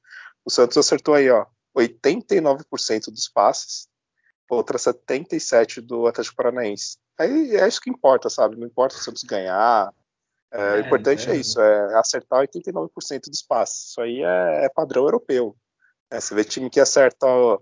O 0.45 0.49
Santos 0.49 0.77
acertou 0.77 1.15
aí, 1.15 1.29
ó, 1.29 1.45
89% 1.77 3.11
dos 3.11 3.27
passes, 3.27 3.89
outra 4.49 4.77
77% 4.77 5.81
do 5.81 6.07
Atlético 6.07 6.37
Paranaense. 6.37 6.97
Aí 7.19 7.57
é 7.57 7.67
isso 7.67 7.81
que 7.81 7.89
importa, 7.89 8.29
sabe? 8.29 8.55
Não 8.55 8.67
importa 8.67 8.95
se 8.95 9.01
o 9.01 9.03
Santos 9.03 9.23
ganhar. 9.23 9.93
É, 10.51 10.61
é, 10.61 10.75
o 10.75 10.79
importante 10.79 11.29
é, 11.29 11.33
é 11.33 11.35
isso, 11.35 11.59
é 11.59 11.99
acertar 11.99 12.41
89% 12.47 13.29
dos 13.29 13.41
passes. 13.41 13.89
Isso 13.89 14.01
aí 14.01 14.23
é, 14.23 14.65
é 14.65 14.69
padrão 14.69 15.03
europeu. 15.03 15.57
É, 16.09 16.19
você 16.19 16.33
vê 16.33 16.43
time 16.43 16.69
que 16.69 16.79
acerta 16.79 17.27
é, 17.27 17.57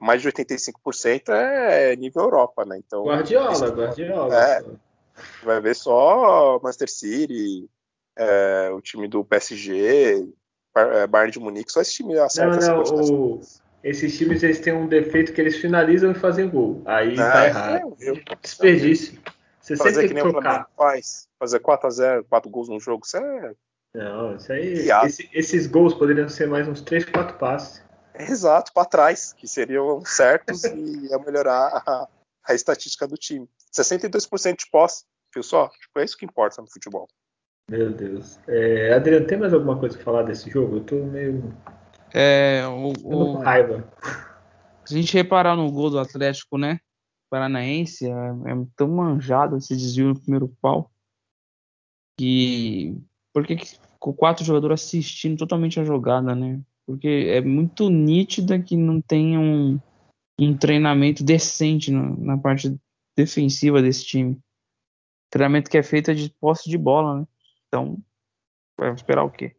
mais 0.00 0.20
de 0.22 0.28
85% 0.28 1.28
é 1.28 1.94
nível 1.96 2.22
Europa, 2.22 2.64
né? 2.64 2.78
Então, 2.84 3.04
Guardiola, 3.04 3.52
isso, 3.52 3.66
Guardiola. 3.66 4.34
É, 4.34 4.64
vai 5.42 5.60
ver 5.60 5.74
só 5.76 6.58
Manchester 6.62 6.90
City, 6.90 7.68
é, 8.16 8.70
o 8.72 8.80
time 8.80 9.06
do 9.08 9.24
PSG, 9.24 10.26
é, 10.76 11.06
Bayern 11.06 11.32
de 11.32 11.38
Munique, 11.38 11.72
só 11.72 11.80
esse 11.80 11.94
time 11.94 12.18
acerta. 12.18 12.58
Não, 12.58 12.82
não, 12.82 13.02
o, 13.02 13.40
esses 13.84 14.16
times 14.16 14.42
eles 14.42 14.60
têm 14.60 14.72
um 14.72 14.88
defeito 14.88 15.32
que 15.32 15.40
eles 15.40 15.56
finalizam 15.56 16.10
e 16.10 16.14
fazem 16.14 16.48
gol. 16.48 16.82
Aí 16.86 17.12
é, 17.12 17.16
tá 17.16 17.46
errado. 17.46 17.96
Eu, 18.00 18.16
Desperdício. 18.40 19.20
Você 19.60 19.76
fazer 19.76 19.94
sempre 19.94 20.08
que 20.08 20.14
nem 20.14 20.26
o 20.26 20.30
Flamengo 20.30 20.66
faz, 20.76 21.28
fazer 21.38 21.60
4x0, 21.60 22.24
4 22.28 22.50
gols 22.50 22.68
no 22.68 22.80
jogo, 22.80 23.04
isso 23.06 23.16
é. 23.16 23.52
Não, 23.94 24.36
isso 24.36 24.52
aí. 24.52 24.88
Esse, 25.04 25.28
esses 25.32 25.66
gols 25.66 25.94
poderiam 25.94 26.28
ser 26.28 26.48
mais 26.48 26.66
uns 26.66 26.80
3, 26.82 27.04
4 27.06 27.38
passes. 27.38 27.82
Exato, 28.18 28.72
para 28.72 28.88
trás, 28.88 29.32
que 29.32 29.46
seriam 29.46 30.04
certos 30.04 30.64
e 30.64 31.06
ia 31.08 31.18
melhorar 31.18 31.82
a, 31.86 32.08
a 32.48 32.54
estatística 32.54 33.06
do 33.06 33.16
time. 33.16 33.48
62% 33.72 34.56
de 34.56 34.70
posse, 34.70 35.04
viu 35.32 35.42
só? 35.42 35.68
Tipo, 35.68 35.98
é 35.98 36.04
isso 36.04 36.16
que 36.16 36.24
importa 36.24 36.62
no 36.62 36.70
futebol. 36.70 37.08
Meu 37.68 37.92
Deus. 37.92 38.38
É, 38.46 38.92
Adriano, 38.92 39.26
tem 39.26 39.38
mais 39.38 39.52
alguma 39.52 39.78
coisa 39.78 39.96
para 39.96 40.04
falar 40.04 40.22
desse 40.22 40.50
jogo? 40.50 40.76
Eu 40.76 40.84
tô 40.84 40.96
meio. 40.96 41.52
É, 42.12 42.62
o, 42.68 42.92
o... 43.02 43.38
raiva. 43.38 43.90
Se 44.84 44.94
a 44.94 45.00
gente 45.00 45.14
reparar 45.14 45.56
no 45.56 45.70
gol 45.72 45.90
do 45.90 45.98
Atlético, 45.98 46.58
né? 46.58 46.78
Paranaense, 47.30 48.06
é, 48.06 48.10
é 48.10 48.66
tão 48.76 48.88
manjado 48.88 49.56
esse 49.56 49.74
desvio 49.74 50.08
no 50.08 50.20
primeiro 50.20 50.48
pau. 50.60 50.90
Que. 52.18 52.96
Por 53.32 53.44
que 53.44 53.56
com 53.98 54.12
quatro 54.12 54.44
jogadores 54.44 54.82
assistindo 54.82 55.38
totalmente 55.38 55.80
a 55.80 55.84
jogada, 55.84 56.34
né? 56.34 56.60
Porque 56.86 57.26
é 57.28 57.40
muito 57.40 57.88
nítida 57.88 58.58
que 58.60 58.76
não 58.76 59.00
tem 59.00 59.38
um, 59.38 59.80
um 60.38 60.56
treinamento 60.56 61.24
decente 61.24 61.90
na, 61.90 62.10
na 62.16 62.38
parte 62.38 62.76
defensiva 63.16 63.80
desse 63.80 64.04
time. 64.04 64.38
Treinamento 65.30 65.70
que 65.70 65.78
é 65.78 65.82
feito 65.82 66.14
de 66.14 66.30
posse 66.40 66.68
de 66.68 66.76
bola, 66.76 67.20
né? 67.20 67.26
Então, 67.68 67.98
vai 68.78 68.92
esperar 68.92 69.24
o 69.24 69.30
quê? 69.30 69.56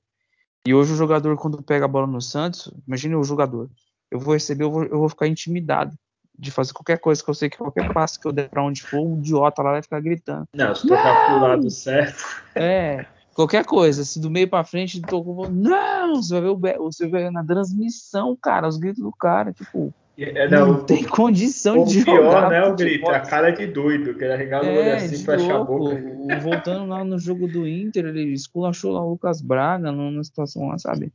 E 0.68 0.74
hoje 0.74 0.94
o 0.94 0.96
jogador, 0.96 1.38
quando 1.38 1.62
pega 1.62 1.86
a 1.86 1.88
bola 1.88 2.08
no 2.08 2.22
Santos, 2.22 2.72
imagine 2.88 3.16
o 3.16 3.24
jogador. 3.24 3.70
Eu 4.10 4.20
vou 4.20 4.34
receber, 4.34 4.64
eu 4.64 4.72
vou, 4.72 4.84
eu 4.84 5.00
vou 5.00 5.10
ficar 5.10 5.28
intimidado 5.28 5.98
de 6.38 6.52
fazer 6.52 6.74
qualquer 6.74 7.00
coisa 7.00 7.24
que 7.24 7.30
eu 7.30 7.34
sei 7.34 7.50
que 7.50 7.58
qualquer 7.58 7.94
passo 7.94 8.20
que 8.20 8.28
eu 8.28 8.32
der 8.32 8.50
pra 8.50 8.64
onde 8.64 8.84
for, 8.84 9.00
um 9.00 9.18
idiota 9.18 9.62
lá 9.62 9.72
vai 9.72 9.82
ficar 9.82 10.00
gritando. 10.02 10.48
Não, 10.54 10.76
se 10.76 10.88
tocar 10.88 11.26
pro 11.26 11.40
lado 11.40 11.70
certo. 11.70 12.24
É, 12.56 13.06
qualquer 13.36 13.66
coisa. 13.66 14.04
Se 14.04 14.20
do 14.20 14.32
meio 14.32 14.48
pra 14.48 14.64
frente 14.64 15.00
tocou, 15.02 15.48
não, 15.52 16.16
você 16.16 16.34
vai 16.34 16.42
ver 16.42 16.80
o 16.80 16.92
você 16.92 17.08
vai 17.08 17.24
ver 17.24 17.32
na 17.32 17.46
transmissão, 17.46 18.36
cara, 18.36 18.68
os 18.68 18.78
gritos 18.78 19.04
do 19.04 19.12
cara, 19.12 19.54
tipo. 19.54 19.94
É, 20.18 20.48
não, 20.48 20.68
não 20.68 20.84
tem 20.86 21.04
condição 21.04 21.84
de 21.84 22.00
jogar. 22.00 22.14
O 22.14 22.18
pior, 22.18 22.50
né, 22.50 22.64
o 22.64 22.74
grito, 22.74 23.10
a 23.10 23.20
cara 23.20 23.52
de 23.52 23.68
doido, 23.68 24.16
que 24.16 24.24
ele 24.24 24.32
arregala 24.32 24.66
é, 24.66 24.70
o 24.70 24.80
olho 24.80 24.96
assim 24.96 25.26
pra 25.26 25.36
achar 25.36 25.56
a 25.58 25.64
boca. 25.66 26.02
Voltando 26.42 26.86
lá 26.88 27.04
no 27.04 27.20
jogo 27.20 27.50
do 27.50 27.68
Inter, 27.68 28.06
ele 28.06 28.32
esculachou 28.32 28.94
lá 28.94 29.04
o 29.04 29.10
Lucas 29.10 29.42
Braga 29.42 29.92
numa 29.92 30.24
situação 30.24 30.70
lá, 30.70 30.78
sabe? 30.78 31.12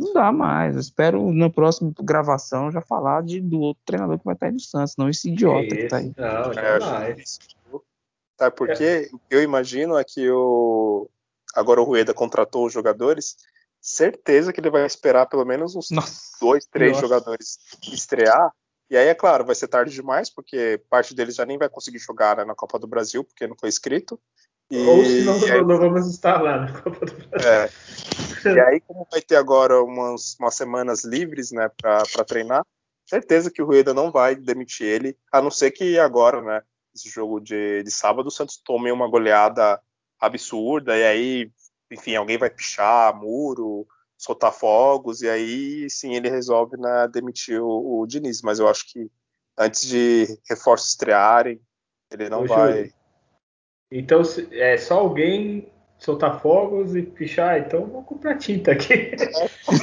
Não 0.00 0.12
dá 0.12 0.32
mais. 0.32 0.74
Eu 0.74 0.80
espero 0.80 1.32
na 1.32 1.48
próxima 1.48 1.92
gravação 2.02 2.72
já 2.72 2.80
falar 2.80 3.22
de, 3.22 3.40
do 3.40 3.60
outro 3.60 3.82
treinador 3.86 4.18
que 4.18 4.24
vai 4.24 4.34
estar 4.34 4.46
aí 4.46 4.52
no 4.52 4.58
Santos, 4.58 4.96
não 4.98 5.08
esse 5.08 5.30
idiota 5.30 5.68
que, 5.68 5.76
que 5.76 5.86
tá 5.86 5.98
aí. 5.98 6.12
Não, 6.16 6.52
jamais. 6.52 7.38
É, 7.72 7.78
Sabe 8.36 8.56
por 8.56 8.68
quê? 8.72 9.10
O 9.12 9.18
que 9.18 9.36
eu 9.36 9.42
imagino 9.42 9.96
é 9.96 10.02
que 10.02 10.28
o... 10.28 11.08
agora 11.54 11.80
o 11.80 11.84
Rueda 11.84 12.14
contratou 12.14 12.66
os 12.66 12.72
jogadores 12.72 13.36
certeza 13.80 14.52
que 14.52 14.60
ele 14.60 14.70
vai 14.70 14.84
esperar 14.84 15.26
pelo 15.26 15.44
menos 15.44 15.74
uns 15.74 15.90
Nossa, 15.90 16.20
dois, 16.40 16.66
três 16.66 16.92
nossa. 16.92 17.00
jogadores 17.00 17.58
estrear. 17.90 18.52
E 18.90 18.96
aí, 18.96 19.06
é 19.06 19.14
claro, 19.14 19.44
vai 19.44 19.54
ser 19.54 19.68
tarde 19.68 19.94
demais, 19.94 20.28
porque 20.28 20.82
parte 20.90 21.14
deles 21.14 21.36
já 21.36 21.46
nem 21.46 21.56
vai 21.56 21.68
conseguir 21.68 21.98
jogar 21.98 22.36
né, 22.36 22.44
na 22.44 22.54
Copa 22.54 22.78
do 22.78 22.88
Brasil, 22.88 23.22
porque 23.24 23.46
não 23.46 23.56
foi 23.58 23.68
inscrito. 23.68 24.20
E, 24.68 24.78
Ou 24.84 25.04
se 25.04 25.22
não, 25.22 25.34
aí, 25.34 25.62
não 25.64 25.78
vamos 25.78 26.08
estar 26.08 26.42
lá 26.42 26.58
na 26.58 26.80
Copa 26.80 27.06
do 27.06 27.28
Brasil. 27.28 27.50
É. 27.50 27.70
E 28.42 28.58
aí, 28.58 28.80
como 28.80 29.06
vai 29.10 29.20
ter 29.20 29.36
agora 29.36 29.82
umas, 29.82 30.34
umas 30.40 30.54
semanas 30.54 31.04
livres 31.04 31.52
né, 31.52 31.70
para 31.76 32.24
treinar, 32.26 32.64
certeza 33.04 33.50
que 33.50 33.60
o 33.60 33.66
Rueda 33.66 33.92
não 33.92 34.10
vai 34.10 34.34
demitir 34.34 34.86
ele, 34.86 35.14
a 35.30 35.42
não 35.42 35.50
ser 35.50 35.70
que 35.72 35.98
agora, 35.98 36.40
né, 36.40 36.62
esse 36.94 37.10
jogo 37.10 37.38
de, 37.38 37.82
de 37.82 37.90
sábado, 37.90 38.28
o 38.28 38.30
Santos 38.30 38.56
tome 38.56 38.90
uma 38.90 39.06
goleada 39.10 39.78
absurda, 40.20 40.96
e 40.96 41.04
aí 41.04 41.52
enfim, 41.90 42.14
alguém 42.14 42.38
vai 42.38 42.48
pichar 42.48 43.18
muro, 43.18 43.86
soltar 44.16 44.52
fogos, 44.52 45.22
e 45.22 45.28
aí 45.28 45.90
sim 45.90 46.14
ele 46.14 46.30
resolve 46.30 46.76
né, 46.76 47.08
demitir 47.08 47.60
o, 47.60 48.00
o 48.00 48.06
Diniz. 48.06 48.42
Mas 48.42 48.58
eu 48.58 48.68
acho 48.68 48.90
que 48.90 49.10
antes 49.58 49.86
de 49.88 50.38
reforços 50.48 50.90
estrearem, 50.90 51.60
ele 52.10 52.28
não 52.28 52.44
Ô, 52.44 52.46
vai. 52.46 52.72
Júlio, 52.72 52.94
então 53.90 54.22
é 54.52 54.76
só 54.76 55.00
alguém 55.00 55.72
soltar 56.00 56.40
fogos 56.40 56.96
e 56.96 57.02
pichar, 57.02 57.58
então 57.58 57.86
vou 57.86 58.02
comprar 58.02 58.36
tinta 58.36 58.72
aqui. 58.72 59.12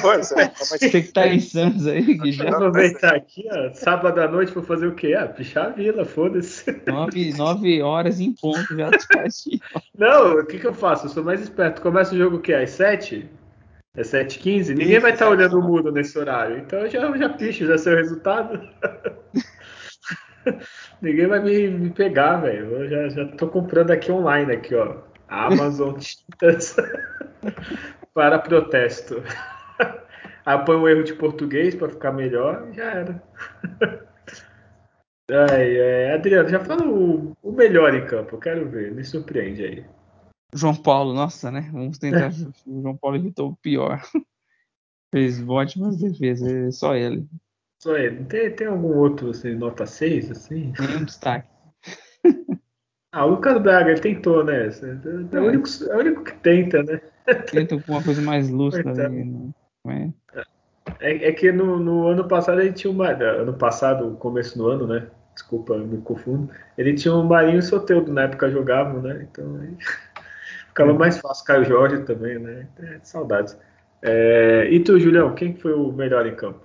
Pois 0.02 0.32
é, 0.34 0.50
Você 0.50 0.90
que 0.90 0.98
estar 0.98 1.28
em 1.28 1.40
Santos 1.40 1.88
aí, 1.88 2.20
que 2.20 2.34
já. 2.34 2.50
aproveitar 2.50 3.16
aqui, 3.16 3.48
ó, 3.50 3.72
sábado 3.74 4.20
à 4.20 4.28
noite 4.28 4.52
vou 4.52 4.64
fazer 4.64 4.88
o 4.88 4.96
quê? 4.96 5.14
Ah, 5.14 5.28
pichar 5.28 5.68
a 5.68 5.70
vila, 5.70 6.04
foda-se. 6.04 6.82
Nove, 6.86 7.34
nove 7.38 7.82
horas 7.82 8.20
em 8.20 8.34
ponto 8.34 8.76
já 8.76 8.90
tá 8.90 9.24
Não, 9.98 10.40
o 10.40 10.46
que, 10.46 10.60
que 10.60 10.68
eu 10.68 10.74
faço? 10.74 11.06
Eu 11.06 11.10
sou 11.10 11.24
mais 11.24 11.42
esperto. 11.42 11.82
Começa 11.82 12.14
o 12.14 12.18
jogo 12.18 12.36
o 12.38 12.42
quê? 12.42 12.54
Às 12.54 12.72
sete? 12.72 13.30
É 13.96 14.02
7h15? 14.02 14.76
Ninguém 14.76 15.00
vai 15.00 15.14
estar 15.14 15.26
tá 15.26 15.32
olhando 15.32 15.60
o 15.60 15.64
mudo 15.64 15.92
nesse 15.92 16.18
horário. 16.20 16.58
Então 16.58 16.80
eu 16.80 16.90
já, 16.90 17.18
já 17.18 17.30
picho, 17.30 17.66
já 17.66 17.78
sei 17.78 17.94
o 17.94 17.98
resultado. 17.98 18.60
Ninguém 21.02 21.28
vai 21.28 21.42
me, 21.42 21.68
me 21.70 21.90
pegar, 21.92 22.38
velho. 22.38 22.84
Eu 22.84 22.90
já, 22.90 23.10
já 23.10 23.26
tô 23.30 23.48
comprando 23.48 23.92
aqui 23.92 24.12
online, 24.12 24.52
aqui, 24.52 24.76
ó. 24.76 24.98
Amazon 25.28 25.96
tintas 26.00 26.76
para 28.14 28.40
protesto. 28.40 29.24
Aí 30.46 30.58
põe 30.66 30.76
um 30.78 30.88
erro 30.88 31.04
de 31.04 31.14
português 31.14 31.76
para 31.76 31.90
ficar 31.90 32.12
melhor 32.12 32.70
e 32.70 32.74
já 32.74 32.84
era. 32.86 33.24
Ai, 35.30 35.78
é, 35.78 36.14
Adriano, 36.14 36.48
já 36.48 36.64
fala 36.64 36.88
o, 36.88 37.36
o, 37.44 37.52
melhor 37.52 37.94
em 37.94 38.06
campo, 38.06 38.40
quero 38.40 38.70
ver, 38.70 38.94
me 38.94 39.04
surpreende 39.04 39.66
aí. 39.66 39.86
João 40.54 40.74
Paulo, 40.74 41.14
nossa, 41.14 41.52
né? 41.52 41.70
Vamos 41.74 41.98
tentar. 41.98 42.32
o 42.66 42.82
João 42.82 42.96
Paulo 42.96 43.18
evitou 43.18 43.50
o 43.50 43.58
pior. 43.58 44.02
Fez 45.14 45.46
ótimas 45.48 45.98
defesas, 45.98 46.50
é 46.50 46.72
só 46.72 46.96
ele. 46.96 47.28
Só 47.82 47.98
ele. 47.98 48.24
Tem, 48.26 48.56
tem 48.56 48.68
algum 48.68 48.98
outro, 48.98 49.32
assim, 49.32 49.54
nota 49.54 49.86
6, 49.86 50.32
assim? 50.32 50.74
Nenhum 50.80 51.04
destaque. 51.04 51.57
Ah, 53.18 53.26
o 53.26 53.30
Lucas 53.30 53.60
Braga, 53.60 53.90
ele 53.90 54.00
tentou, 54.00 54.44
né? 54.44 54.68
É, 54.68 55.36
é, 55.36 55.40
o, 55.40 55.46
único, 55.46 55.68
é 55.90 55.96
o 55.96 56.00
único 56.00 56.24
que 56.24 56.34
tenta, 56.34 56.84
né? 56.84 57.02
Tenta 57.50 57.82
com 57.82 57.94
uma 57.94 58.04
coisa 58.04 58.22
mais 58.22 58.48
lúcida 58.48 59.08
ali, 59.08 59.26
né? 59.84 60.14
É, 61.00 61.30
é 61.30 61.32
que 61.32 61.52
no, 61.52 61.80
no, 61.80 62.10
ano 62.10 62.28
passado 62.28 62.62
ele 62.62 62.74
tinha 62.74 62.92
uma. 62.92 63.10
Ano 63.10 63.56
passado, 63.56 64.16
começo 64.18 64.56
do 64.56 64.68
ano, 64.68 64.86
né? 64.86 65.08
Desculpa, 65.34 65.76
me 65.80 65.98
confundo. 66.02 66.54
Ele 66.78 66.94
tinha 66.94 67.12
um 67.12 67.24
Marinho 67.24 67.58
e 67.58 67.64
Soteudo 67.64 68.14
na 68.14 68.26
época 68.26 68.52
jogavam, 68.52 69.02
né? 69.02 69.28
Então 69.32 69.56
aí, 69.62 69.76
ficava 70.70 70.92
é. 70.92 70.94
mais 70.94 71.18
fácil. 71.18 71.44
Caio 71.44 71.66
Jorge 71.66 72.04
também, 72.04 72.38
né? 72.38 72.68
É, 72.78 73.00
saudades. 73.02 73.58
É, 74.00 74.70
e 74.70 74.80
tu, 74.80 75.00
Julião, 75.00 75.34
quem 75.34 75.56
foi 75.56 75.74
o 75.74 75.92
melhor 75.92 76.28
em 76.28 76.36
campo? 76.36 76.62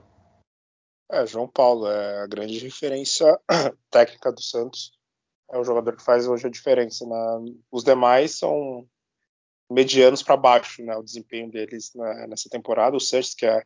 É, 1.10 1.24
João 1.26 1.48
Paulo, 1.48 1.88
é 1.88 2.24
a 2.24 2.26
grande 2.26 2.58
referência 2.58 3.40
técnica 3.90 4.30
do 4.30 4.42
Santos 4.42 4.92
é 5.52 5.58
o 5.58 5.64
jogador 5.64 5.94
que 5.94 6.02
faz 6.02 6.26
hoje 6.26 6.46
a 6.46 6.50
diferença. 6.50 7.06
Né? 7.06 7.52
Os 7.70 7.84
demais 7.84 8.38
são 8.38 8.88
medianos 9.70 10.22
para 10.22 10.36
baixo, 10.36 10.82
né? 10.82 10.96
O 10.96 11.02
desempenho 11.02 11.50
deles 11.50 11.92
né, 11.94 12.26
nessa 12.26 12.48
temporada. 12.48 12.96
O 12.96 13.00
Sanches, 13.00 13.34
que 13.34 13.46
é, 13.46 13.62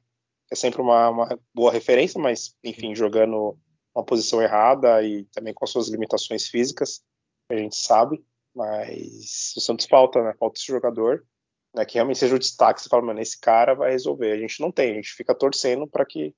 é 0.51 0.55
sempre 0.55 0.82
uma, 0.82 1.09
uma, 1.09 1.41
boa 1.55 1.72
referência, 1.72 2.20
mas 2.20 2.55
enfim, 2.62 2.95
jogando 2.95 3.57
uma 3.95 4.05
posição 4.05 4.43
errada 4.43 5.03
e 5.03 5.24
também 5.26 5.55
com 5.55 5.64
as 5.64 5.70
suas 5.70 5.89
limitações 5.89 6.49
físicas. 6.49 7.03
a 7.49 7.57
gente 7.57 7.76
sabe, 7.76 8.22
mas 8.55 9.55
o 9.57 9.61
Santos 9.61 9.87
falta, 9.87 10.22
né? 10.22 10.34
Falta 10.39 10.59
esse 10.59 10.66
jogador, 10.66 11.24
né? 11.72 11.84
Que 11.84 11.95
realmente 11.95 12.18
seja 12.18 12.34
o 12.34 12.39
destaque. 12.39 12.82
Você 12.82 12.89
fala, 12.89 13.03
mano, 13.03 13.20
esse 13.20 13.41
cara 13.41 13.74
vai 13.74 13.93
resolver. 13.93 14.32
A 14.32 14.39
gente 14.39 14.61
não 14.61 14.72
tem, 14.72 14.91
a 14.91 14.95
gente 14.95 15.14
fica 15.14 15.34
torcendo 15.34 15.87
para 15.87 16.05
que 16.05 16.34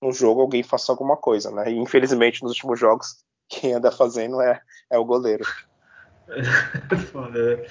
no 0.00 0.10
jogo 0.10 0.40
alguém 0.40 0.62
faça 0.62 0.90
alguma 0.90 1.18
coisa, 1.18 1.50
né? 1.50 1.70
E 1.70 1.76
infelizmente 1.76 2.42
nos 2.42 2.52
últimos 2.52 2.80
jogos 2.80 3.26
quem 3.48 3.74
anda 3.74 3.90
fazendo 3.90 4.40
é, 4.40 4.60
é 4.90 4.98
o 4.98 5.04
goleiro. 5.04 5.44
Foda, 7.12 7.56
né? 7.56 7.64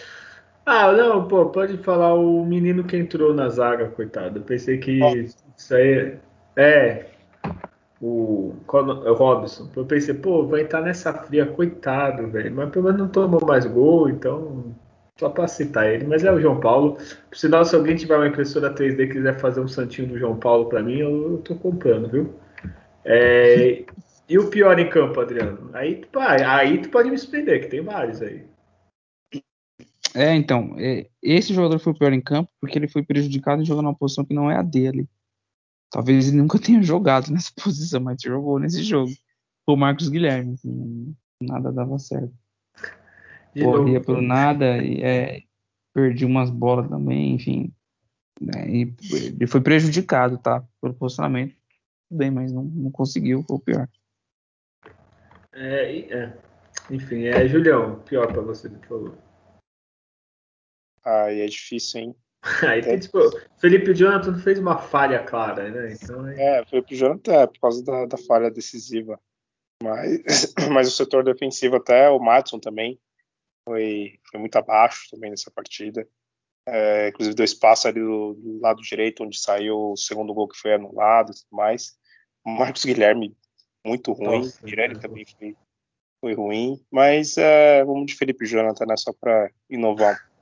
Ah, 0.66 0.92
não, 0.92 1.28
pô, 1.28 1.46
pode 1.48 1.78
falar 1.78 2.16
o 2.16 2.44
menino 2.44 2.84
que 2.84 2.98
entrou 2.98 3.34
na 3.34 3.50
zaga, 3.50 3.88
coitado. 3.90 4.40
Eu 4.40 4.44
pensei 4.44 4.80
que 4.80 5.00
isso 5.56 5.76
aí 5.76 6.18
é 6.56 7.06
o, 8.02 8.56
o 8.68 9.14
Robson. 9.14 9.70
Eu 9.76 9.86
pensei, 9.86 10.16
pô, 10.16 10.48
vai 10.48 10.62
estar 10.62 10.82
nessa 10.82 11.14
fria, 11.14 11.46
coitado, 11.46 12.28
velho. 12.30 12.56
Mas 12.56 12.70
pelo 12.72 12.86
menos 12.86 13.00
não 13.00 13.08
tomou 13.08 13.46
mais 13.46 13.66
gol, 13.68 14.10
então 14.10 14.76
só 15.18 15.30
para 15.30 15.48
citar 15.48 15.88
ele. 15.88 16.06
Mas 16.06 16.24
é 16.24 16.32
o 16.32 16.42
João 16.42 16.60
Paulo. 16.60 16.98
Por 17.30 17.38
sinal, 17.38 17.64
se 17.64 17.76
alguém 17.76 17.96
tiver 17.96 18.18
uma 18.18 18.28
impressora 18.28 18.74
3D 18.74 19.00
e 19.02 19.08
quiser 19.08 19.40
fazer 19.40 19.60
um 19.60 19.68
santinho 19.68 20.08
do 20.08 20.18
João 20.18 20.36
Paulo 20.36 20.66
para 20.66 20.82
mim, 20.82 20.98
eu, 20.98 21.32
eu 21.34 21.38
tô 21.38 21.56
comprando, 21.56 22.10
viu? 22.10 22.34
É, 23.04 23.86
e 24.28 24.40
o 24.40 24.50
pior 24.50 24.80
em 24.80 24.90
campo, 24.90 25.20
Adriano? 25.20 25.70
Aí, 25.74 26.04
aí 26.46 26.82
tu 26.82 26.90
pode 26.90 27.10
me 27.10 27.18
surpreender, 27.18 27.62
que 27.62 27.68
tem 27.68 27.82
vários 27.82 28.22
aí. 28.22 28.44
É, 30.16 30.34
então, 30.34 30.76
é, 30.78 31.08
esse 31.22 31.54
jogador 31.54 31.78
foi 31.78 31.92
o 31.92 31.98
pior 31.98 32.14
em 32.14 32.22
campo 32.22 32.50
porque 32.60 32.80
ele 32.80 32.88
foi 32.88 33.04
prejudicado 33.04 33.62
e 33.62 33.66
jogando 33.66 33.86
numa 33.86 33.96
posição 33.96 34.24
que 34.24 34.34
não 34.34 34.50
é 34.50 34.56
a 34.56 34.62
dele. 34.62 35.08
Talvez 35.92 36.30
ele 36.30 36.38
nunca 36.38 36.58
tenha 36.58 36.82
jogado 36.84 37.32
nessa 37.32 37.52
posição, 37.62 38.00
mas 38.02 38.22
jogou 38.22 38.58
nesse 38.58 38.82
jogo. 38.82 39.12
O 39.68 39.76
Marcos 39.76 40.10
Guilherme. 40.10 40.54
Assim, 40.54 41.16
nada 41.42 41.72
dava 41.72 42.00
certo. 42.00 42.34
De 43.54 43.64
Corria 43.64 43.96
novo. 43.96 44.06
por 44.06 44.22
nada 44.22 44.78
e 44.84 45.02
é, 45.02 45.42
perdi 45.94 46.26
umas 46.26 46.50
bolas 46.50 46.90
também, 46.90 47.36
enfim. 47.36 47.74
Né, 48.40 48.70
e 48.70 48.96
ele 49.12 49.48
foi 49.48 49.62
prejudicado, 49.62 50.38
tá? 50.38 50.64
Pelo 50.82 50.94
posicionamento. 50.94 51.56
Tudo 52.10 52.18
bem, 52.18 52.32
mas 52.32 52.52
não, 52.52 52.64
não 52.64 52.92
conseguiu, 52.92 53.44
foi 53.44 53.56
o 53.58 53.60
pior. 53.60 53.90
É, 55.56 56.00
é. 56.14 56.38
Enfim, 56.92 57.26
é 57.26 57.48
Julião, 57.48 58.02
pior 58.02 58.28
para 58.28 58.42
você, 58.42 58.70
por 58.70 58.86
favor. 58.86 59.18
Aí 61.04 61.42
é 61.42 61.46
difícil, 61.46 62.02
hein? 62.02 62.16
Aí 62.70 62.82
tem, 62.82 63.00
tipo, 63.00 63.18
Felipe 63.58 63.94
Jonathan 63.94 64.38
fez 64.38 64.60
uma 64.60 64.78
falha 64.78 65.24
clara, 65.24 65.70
né? 65.70 65.94
Então, 65.94 66.28
é... 66.28 66.60
é, 66.60 66.66
Felipe 66.66 66.96
Jonathan 66.96 67.34
é 67.34 67.48
por 67.48 67.60
causa 67.60 67.84
da, 67.84 68.06
da, 68.06 68.18
falha 68.18 68.52
decisiva. 68.52 69.20
Mas, 69.82 70.54
mas 70.72 70.88
o 70.88 70.92
setor 70.92 71.24
defensivo, 71.24 71.78
até 71.78 72.10
o 72.10 72.20
Matson 72.20 72.60
também, 72.60 73.00
foi, 73.68 74.20
foi 74.30 74.40
muito 74.40 74.56
abaixo 74.58 75.10
também 75.10 75.32
nessa 75.32 75.50
partida. 75.50 76.08
É, 76.68 77.10
inclusive 77.10 77.36
deu 77.36 77.46
espaço 77.46 77.88
ali 77.88 78.00
do, 78.00 78.34
do, 78.34 78.60
lado 78.60 78.82
direito, 78.82 79.24
onde 79.24 79.40
saiu 79.40 79.92
o 79.92 79.98
segundo 79.98 80.34
gol 80.34 80.48
que 80.48 80.58
foi 80.58 80.74
anulado 80.74 81.32
e 81.32 81.36
tudo 81.36 81.56
mais. 81.56 81.98
O 82.44 82.50
Marcos 82.50 82.84
Guilherme, 82.86 83.36
muito 83.86 84.12
ruim. 84.12 84.40
Nossa, 84.40 84.62
Pirelli 84.64 85.00
também 85.00 85.26
foi, 85.26 85.56
foi 86.20 86.34
ruim. 86.34 86.80
Mas 86.92 87.38
é, 87.38 87.84
vamos 87.86 88.08
de 88.08 88.16
Felipe 88.16 88.46
Jonathan, 88.46 88.86
né? 88.86 88.98
Só 88.98 89.14
para 89.14 89.50
inovar 89.70 90.20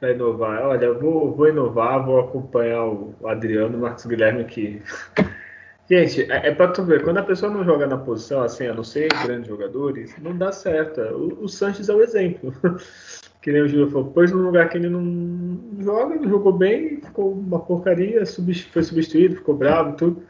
Vai 0.00 0.12
inovar. 0.12 0.62
Olha, 0.66 0.84
eu 0.84 1.00
vou, 1.00 1.34
vou 1.34 1.48
inovar, 1.48 2.04
vou 2.04 2.20
acompanhar 2.20 2.84
o 2.84 3.14
Adriano, 3.24 3.78
o 3.78 3.80
Marcos 3.80 4.04
Guilherme 4.04 4.42
aqui. 4.42 4.82
Gente, 5.88 6.30
é, 6.32 6.48
é 6.48 6.54
para 6.54 6.72
tu 6.72 6.82
ver, 6.82 7.04
quando 7.04 7.18
a 7.18 7.22
pessoa 7.22 7.52
não 7.52 7.64
joga 7.64 7.86
na 7.86 7.98
posição, 7.98 8.42
assim, 8.42 8.66
a 8.66 8.74
não 8.74 8.82
ser 8.82 9.08
grandes 9.24 9.48
jogadores, 9.48 10.14
não 10.18 10.36
dá 10.36 10.50
certo. 10.50 11.00
O, 11.00 11.44
o 11.44 11.48
Sanches 11.48 11.88
é 11.88 11.94
o 11.94 12.02
exemplo. 12.02 12.54
que 13.42 13.52
nem 13.52 13.60
o 13.60 13.68
Júlio 13.68 13.90
falou, 13.90 14.10
pôs 14.10 14.32
num 14.32 14.42
lugar 14.42 14.70
que 14.70 14.78
ele 14.78 14.88
não 14.88 15.60
joga, 15.82 16.14
não 16.14 16.26
jogou 16.26 16.54
bem, 16.54 17.02
ficou 17.02 17.32
uma 17.32 17.60
porcaria, 17.60 18.24
foi 18.72 18.82
substituído, 18.82 19.36
ficou 19.36 19.54
bravo 19.54 19.94
tudo. 19.96 20.22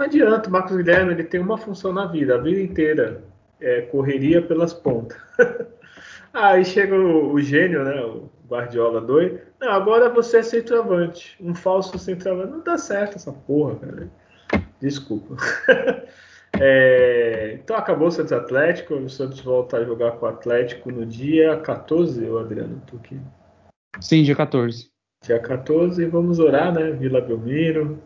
Não 0.00 0.06
adianta, 0.06 0.48
o 0.48 0.52
Marcos 0.52 0.74
Guilherme 0.74 1.12
ele 1.12 1.24
tem 1.24 1.38
uma 1.38 1.58
função 1.58 1.92
na 1.92 2.06
vida, 2.06 2.34
a 2.34 2.38
vida 2.38 2.58
inteira. 2.58 3.22
É 3.60 3.82
correria 3.82 4.40
pelas 4.40 4.72
pontas. 4.72 5.18
Aí 6.32 6.64
chega 6.64 6.94
o, 6.94 7.34
o 7.34 7.38
gênio, 7.38 7.84
né? 7.84 8.00
O 8.00 8.30
Guardiola 8.48 9.02
doido. 9.02 9.40
Não, 9.60 9.68
agora 9.68 10.08
você 10.08 10.38
é 10.38 10.42
centroavante. 10.42 11.36
Um 11.38 11.54
falso 11.54 11.98
centroavante. 11.98 12.50
Não 12.50 12.62
dá 12.62 12.78
certo 12.78 13.16
essa 13.16 13.30
porra, 13.30 13.76
cara. 13.76 14.10
Desculpa. 14.80 15.36
é, 16.58 17.58
então 17.62 17.76
acabou 17.76 18.08
o 18.08 18.10
Santos 18.10 18.32
Atlético. 18.32 18.94
O 18.94 19.10
Santos 19.10 19.40
volta 19.40 19.76
a 19.76 19.84
jogar 19.84 20.12
com 20.12 20.24
o 20.24 20.30
Atlético 20.30 20.90
no 20.90 21.04
dia 21.04 21.58
14, 21.58 22.24
o 22.24 22.38
Adriano 22.38 22.80
aqui. 22.96 23.20
Sim, 24.00 24.22
dia 24.22 24.34
14. 24.34 24.88
Dia 25.22 25.38
14, 25.38 26.06
vamos 26.06 26.38
orar, 26.38 26.72
né? 26.72 26.90
Vila 26.92 27.20
Belmiro. 27.20 28.02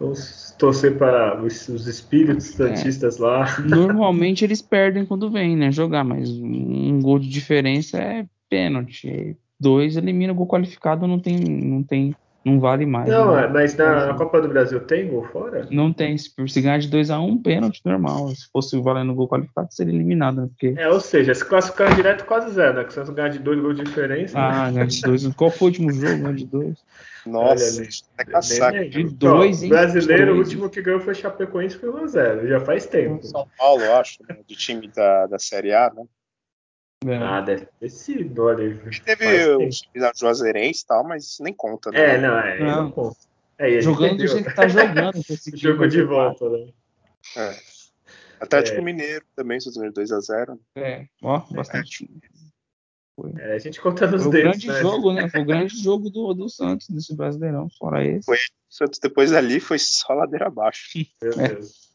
Vamos 0.00 0.54
torcer 0.58 0.96
para 0.96 1.42
os, 1.42 1.68
os 1.68 1.86
espíritos 1.86 2.58
é. 2.60 2.68
santistas 2.68 3.18
é. 3.18 3.22
lá. 3.22 3.58
Normalmente 3.60 4.44
eles 4.44 4.62
perdem 4.62 5.04
quando 5.04 5.30
vêm, 5.30 5.56
né? 5.56 5.72
Jogar, 5.72 6.04
mas 6.04 6.30
um 6.30 7.00
gol 7.00 7.18
de 7.18 7.28
diferença 7.28 7.98
é 7.98 8.26
pênalti. 8.48 9.36
Dois 9.58 9.96
elimina 9.96 10.32
gol 10.32 10.46
qualificado, 10.46 11.06
não 11.06 11.18
tem, 11.18 11.38
não 11.38 11.82
tem, 11.82 12.14
não 12.44 12.60
vale 12.60 12.86
mais. 12.86 13.08
Não, 13.08 13.34
né? 13.34 13.48
mas 13.48 13.76
na, 13.76 14.06
na, 14.06 14.14
Copa 14.14 14.40
do 14.40 14.48
Brasil 14.48 14.80
tem 14.80 15.08
gol 15.08 15.24
fora? 15.24 15.66
Não 15.70 15.92
tem. 15.92 16.16
Se, 16.16 16.30
se 16.48 16.60
ganhar 16.60 16.78
de 16.78 16.88
2 16.88 17.10
a 17.10 17.20
1 17.20 17.26
um, 17.26 17.42
pênalti 17.42 17.80
normal. 17.84 18.28
Se 18.28 18.48
fosse 18.50 18.80
valendo 18.80 19.14
gol 19.14 19.28
qualificado, 19.28 19.68
seria 19.70 19.92
eliminado, 19.92 20.42
né? 20.42 20.48
Porque... 20.48 20.74
É, 20.80 20.88
ou 20.88 21.00
seja, 21.00 21.34
se 21.34 21.44
classificar 21.44 21.94
direto 21.94 22.24
quase 22.24 22.54
zero, 22.54 22.78
né? 22.78 22.84
Que 22.84 22.92
se 22.92 23.00
você 23.00 23.12
ganhar 23.12 23.28
de 23.28 23.40
dois 23.40 23.60
gols 23.60 23.76
de 23.76 23.84
diferença. 23.84 24.38
Ah, 24.38 24.70
ganhar 24.70 24.86
de 24.86 25.00
dois. 25.02 25.26
Qual 25.34 25.50
foi 25.50 25.66
o 25.66 25.70
último 25.70 25.92
jogo? 25.92 26.22
Ganhar 26.22 26.34
de 26.34 26.46
dois. 26.46 26.78
Nossa, 27.26 27.82
é 28.16 28.24
caçar. 28.24 28.72
De 28.88 29.04
dois, 29.04 29.62
hein? 29.62 29.68
Brasileiro, 29.68 30.34
o 30.34 30.38
último 30.38 30.70
que 30.70 30.80
ganhou 30.80 31.00
foi 31.00 31.14
Chapecoense, 31.14 31.76
foi 31.76 31.90
1x0. 31.90 32.48
Já 32.48 32.60
faz 32.60 32.86
tempo. 32.86 33.22
São 33.26 33.46
Paulo, 33.58 33.82
eu 33.82 33.94
acho, 33.96 34.18
né? 34.28 34.38
de 34.46 34.56
time 34.56 34.88
da, 34.88 35.26
da 35.26 35.38
Série 35.38 35.74
A, 35.74 35.92
né? 35.94 36.04
É. 37.06 37.16
Ah, 37.16 37.40
deve 37.40 37.66
ter 37.78 37.90
sido, 37.90 38.42
olha. 38.42 38.76
Teve 39.04 39.56
o 39.56 39.70
Juazeirense 40.16 40.82
e 40.82 40.86
tal, 40.86 41.04
mas 41.04 41.24
isso 41.24 41.42
nem 41.42 41.52
conta, 41.52 41.90
né? 41.90 42.16
É, 42.16 42.18
não, 42.18 42.38
é, 42.38 42.60
não. 42.60 43.16
É, 43.56 43.80
jogando 43.80 44.18
do 44.18 44.26
jeito 44.26 44.48
que 44.48 44.54
tá 44.54 44.66
jogando. 44.66 45.12
Jogo 45.54 45.86
de 45.88 46.02
volta, 46.02 46.48
né? 46.48 46.68
É. 47.36 47.56
Atlético 48.40 48.78
é. 48.78 48.80
Mineiro 48.80 49.24
também, 49.34 49.60
se 49.60 49.70
2x0. 49.70 50.58
É, 50.76 51.06
ó, 51.22 51.40
bastante. 51.50 52.08
É, 53.38 53.54
a 53.54 53.58
gente 53.58 53.80
conta 53.80 54.06
nos 54.08 54.22
Foi 54.22 54.32
dedos. 54.32 54.56
o 54.56 54.66
grande 54.66 54.68
né? 54.68 54.80
jogo, 54.80 55.12
né? 55.12 55.28
Foi 55.28 55.40
o 55.40 55.44
grande 55.44 55.76
jogo 55.76 56.08
do, 56.08 56.34
do 56.34 56.48
Santos, 56.48 56.88
desse 56.88 57.16
Brasileirão, 57.16 57.68
fora 57.78 58.04
esse. 58.04 58.26
Foi, 58.26 58.36
o 58.36 58.40
Santos 58.68 59.00
depois 59.00 59.32
ali 59.32 59.58
foi 59.58 59.78
só 59.78 60.14
ladeira 60.14 60.46
abaixo. 60.46 60.88
Meu 61.20 61.36
Deus. 61.36 61.88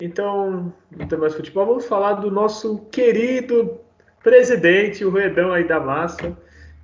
Então, 0.00 0.72
não 0.96 1.08
tem 1.08 1.18
mais 1.18 1.34
futebol, 1.34 1.66
vamos 1.66 1.86
falar 1.86 2.14
do 2.14 2.30
nosso 2.30 2.78
querido 2.92 3.80
presidente, 4.28 5.06
o 5.06 5.10
Redão 5.10 5.52
aí 5.52 5.66
da 5.66 5.80
massa. 5.80 6.36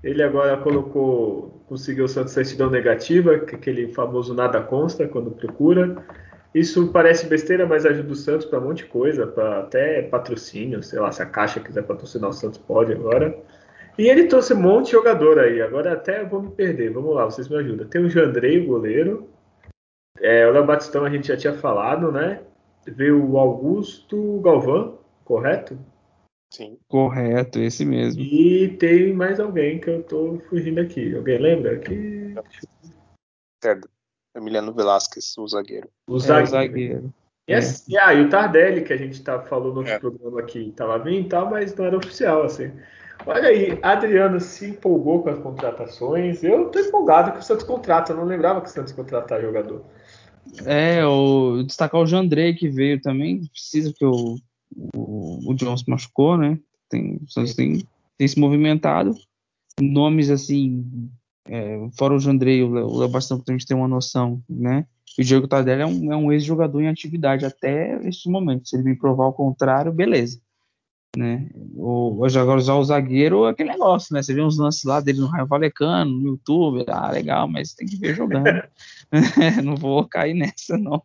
Ele 0.03 0.23
agora 0.23 0.57
colocou, 0.57 1.63
conseguiu 1.69 2.09
sua 2.09 2.27
certidão 2.27 2.71
negativa, 2.71 3.39
que 3.39 3.55
aquele 3.55 3.93
famoso 3.93 4.33
nada 4.35 4.63
consta 4.63 5.07
quando 5.07 5.31
procura. 5.31 6.03
Isso 6.55 6.89
parece 6.89 7.27
besteira, 7.27 7.67
mas 7.67 7.85
ajuda 7.85 8.13
o 8.13 8.17
Santos 8.17 8.47
para 8.47 8.59
um 8.59 8.69
monte 8.69 8.79
de 8.79 8.87
coisa, 8.87 9.27
para 9.27 9.61
até 9.61 10.01
patrocínio, 10.03 10.83
sei 10.83 10.99
lá, 10.99 11.13
se 11.13 11.23
a 11.23 11.27
Caixa 11.27 11.61
quiser 11.61 11.83
patrocinar 11.83 12.31
o 12.31 12.33
Santos 12.33 12.59
pode 12.59 12.93
agora. 12.93 13.37
E 13.99 14.09
ele 14.09 14.25
trouxe 14.25 14.55
um 14.55 14.61
monte 14.61 14.87
de 14.87 14.93
jogador 14.93 15.39
aí. 15.39 15.61
Agora 15.61 15.93
até 15.93 16.25
vou 16.25 16.41
me 16.41 16.51
perder. 16.51 16.93
Vamos 16.93 17.15
lá, 17.15 17.27
vocês 17.27 17.49
me 17.49 17.57
ajudam. 17.57 17.87
Tem 17.87 18.03
o 18.03 18.09
Jandrei, 18.09 18.61
o 18.61 18.67
goleiro. 18.67 19.29
É, 20.19 20.47
o 20.47 20.53
Léo 20.53 20.65
Batistão 20.65 21.05
a 21.05 21.11
gente 21.11 21.29
já 21.29 21.37
tinha 21.37 21.53
falado, 21.53 22.11
né? 22.11 22.41
Veio 22.87 23.23
o 23.23 23.37
Augusto 23.37 24.41
Galvão, 24.41 24.99
correto? 25.25 25.79
Sim. 26.55 26.79
Correto, 26.87 27.59
esse 27.59 27.85
mesmo. 27.85 28.23
E 28.23 28.77
tem 28.79 29.13
mais 29.13 29.41
alguém 29.41 29.81
que 29.81 29.91
eu 29.91 30.05
tô 30.05 30.39
fugindo 30.49 30.81
aqui. 30.81 31.13
Alguém 31.17 31.39
lembra? 31.39 31.77
Que... 31.81 32.33
Certo. 33.61 33.91
Emiliano 34.37 34.73
Velasquez, 34.73 35.37
o 35.37 35.49
zagueiro. 35.49 35.89
O 36.07 36.17
zagueiro. 36.21 36.41
É, 36.41 36.45
o 36.45 36.47
zagueiro. 36.47 37.15
E, 37.49 37.53
é. 37.55 37.61
e, 37.89 37.99
ah, 37.99 38.15
e 38.15 38.21
o 38.25 38.29
Tardelli, 38.31 38.85
que 38.85 38.93
a 38.93 38.97
gente 38.97 39.21
tá, 39.21 39.41
falou 39.41 39.73
no 39.73 39.79
outro 39.79 39.95
é. 39.95 39.99
programa 39.99 40.41
aqui, 40.41 40.73
tava 40.77 40.97
vindo 41.01 41.27
e 41.27 41.29
tal, 41.29 41.51
mas 41.51 41.75
não 41.75 41.87
era 41.87 41.97
oficial, 41.97 42.45
assim. 42.45 42.71
Olha 43.27 43.49
aí, 43.49 43.77
Adriano 43.83 44.39
se 44.39 44.67
empolgou 44.67 45.25
com 45.25 45.31
as 45.31 45.39
contratações. 45.41 46.45
Eu 46.45 46.69
tô 46.71 46.79
empolgado 46.79 47.33
com 47.33 47.39
o 47.39 47.43
Santos 47.43 47.65
contrata, 47.65 48.13
eu 48.13 48.17
não 48.17 48.25
lembrava 48.25 48.61
que 48.61 48.69
o 48.69 48.71
Santos 48.71 48.93
contratar 48.93 49.41
jogador. 49.41 49.85
É, 50.65 51.05
o 51.05 51.65
destacar 51.65 52.01
o 52.01 52.07
Jandrei 52.07 52.55
que 52.55 52.69
veio 52.69 53.01
também, 53.01 53.45
precisa 53.47 53.93
que 53.93 54.05
o 54.05 54.37
o, 54.97 55.51
o 55.51 55.55
John 55.55 55.77
se 55.77 55.89
machucou, 55.89 56.37
né? 56.37 56.59
Tem, 56.89 57.17
o 57.17 57.31
Santos 57.31 57.55
tem, 57.55 57.87
tem 58.19 58.29
se 58.29 58.39
movimentado. 58.39 59.15
Nomes 59.81 60.31
assim, 60.31 61.11
é, 61.47 61.89
fora 61.97 62.15
o 62.15 62.19
Jandrei, 62.19 62.63
o 62.63 62.99
Léo 62.99 63.09
Bastão, 63.09 63.41
que 63.41 63.51
a 63.51 63.55
gente 63.55 63.67
tem 63.67 63.77
uma 63.77 63.89
noção, 63.89 64.43
né? 64.49 64.87
O 65.19 65.23
Diego 65.23 65.47
Tardelli 65.47 65.83
é 65.83 65.87
um, 65.87 66.13
é 66.13 66.17
um 66.17 66.33
ex-jogador 66.33 66.81
em 66.81 66.89
atividade 66.89 67.45
até 67.45 68.01
este 68.07 68.29
momento. 68.29 68.69
Se 68.69 68.77
ele 68.77 68.85
me 68.85 68.97
provar 68.97 69.27
o 69.27 69.33
contrário, 69.33 69.93
beleza. 69.93 70.41
né? 71.17 71.49
O, 71.77 72.25
agora 72.25 72.61
já 72.61 72.75
o 72.75 72.85
zagueiro 72.85 73.47
é 73.47 73.51
aquele 73.51 73.71
negócio, 73.71 74.13
né? 74.13 74.23
Você 74.23 74.35
vê 74.35 74.43
uns 74.43 74.59
lances 74.59 74.83
lá 74.85 75.01
dele 75.01 75.21
no 75.21 75.27
Raio 75.27 75.47
Valecano, 75.47 76.11
no 76.11 76.31
YouTube, 76.31 76.85
ah, 76.89 77.11
legal, 77.11 77.47
mas 77.47 77.75
tem 77.75 77.87
que 77.87 77.97
ver 77.97 78.17
jogando. 78.17 78.45
não 79.63 79.77
vou 79.77 80.05
cair 80.09 80.35
nessa, 80.35 80.77
não. 80.77 81.03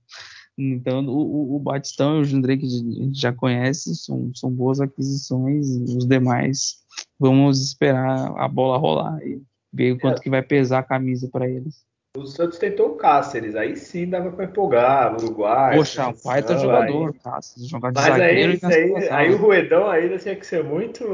Então, 0.62 1.06
o, 1.06 1.56
o 1.56 1.60
Batistão 1.60 2.18
e 2.18 2.22
o 2.22 2.24
Jundrei, 2.26 2.58
que 2.58 2.66
a 2.66 2.70
gente 2.70 3.20
já 3.20 3.32
conhece, 3.32 3.96
são, 3.96 4.30
são 4.36 4.52
boas 4.52 4.82
aquisições, 4.82 5.68
os 5.70 6.06
demais, 6.06 6.80
vamos 7.18 7.64
esperar 7.64 8.34
a 8.38 8.48
bola 8.48 8.78
rolar 8.78 9.26
e 9.26 9.42
ver 9.72 9.94
o 9.94 10.00
quanto 10.00 10.20
é. 10.20 10.22
que 10.22 10.30
vai 10.30 10.42
pesar 10.42 10.80
a 10.80 10.84
camisa 10.84 11.30
para 11.32 11.48
eles. 11.48 11.88
O 12.18 12.26
Santos 12.26 12.58
tentou 12.58 12.90
o 12.90 12.96
Cáceres, 12.96 13.56
aí 13.56 13.78
sim 13.78 14.10
dava 14.10 14.32
para 14.32 14.46
empolgar, 14.46 15.16
Uruguai. 15.16 15.78
Poxa, 15.78 16.10
um 16.10 16.14
baita 16.26 16.58
jogador, 16.58 17.14
aí. 17.14 17.20
Cáceres, 17.24 17.70
jogar 17.70 17.92
de 17.92 18.02
Mas 18.02 18.20
aí, 18.20 18.60
aí, 18.62 19.10
aí, 19.10 19.34
o 19.34 19.38
Ruedão 19.38 19.90
ainda 19.90 20.18
tinha 20.18 20.36
que 20.36 20.46
ser 20.46 20.64
muito. 20.64 21.06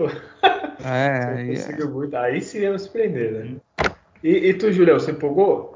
É, 0.84 1.26
aí, 1.38 1.56
é. 1.56 1.86
muito. 1.86 2.16
aí 2.16 2.42
sim 2.42 2.60
ia 2.60 2.80
surpreender, 2.80 3.32
né? 3.32 3.56
E, 4.24 4.48
e 4.48 4.54
tu, 4.56 4.72
Julião, 4.72 4.98
você 4.98 5.12
empolgou? 5.12 5.75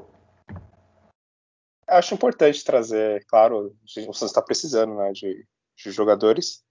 Acho 1.90 2.14
importante 2.14 2.64
trazer, 2.64 3.24
claro, 3.26 3.76
Santos 3.86 4.22
está 4.22 4.40
precisando 4.40 4.94
né, 4.94 5.12
de, 5.12 5.46
de 5.76 5.90
jogadores, 5.90 6.62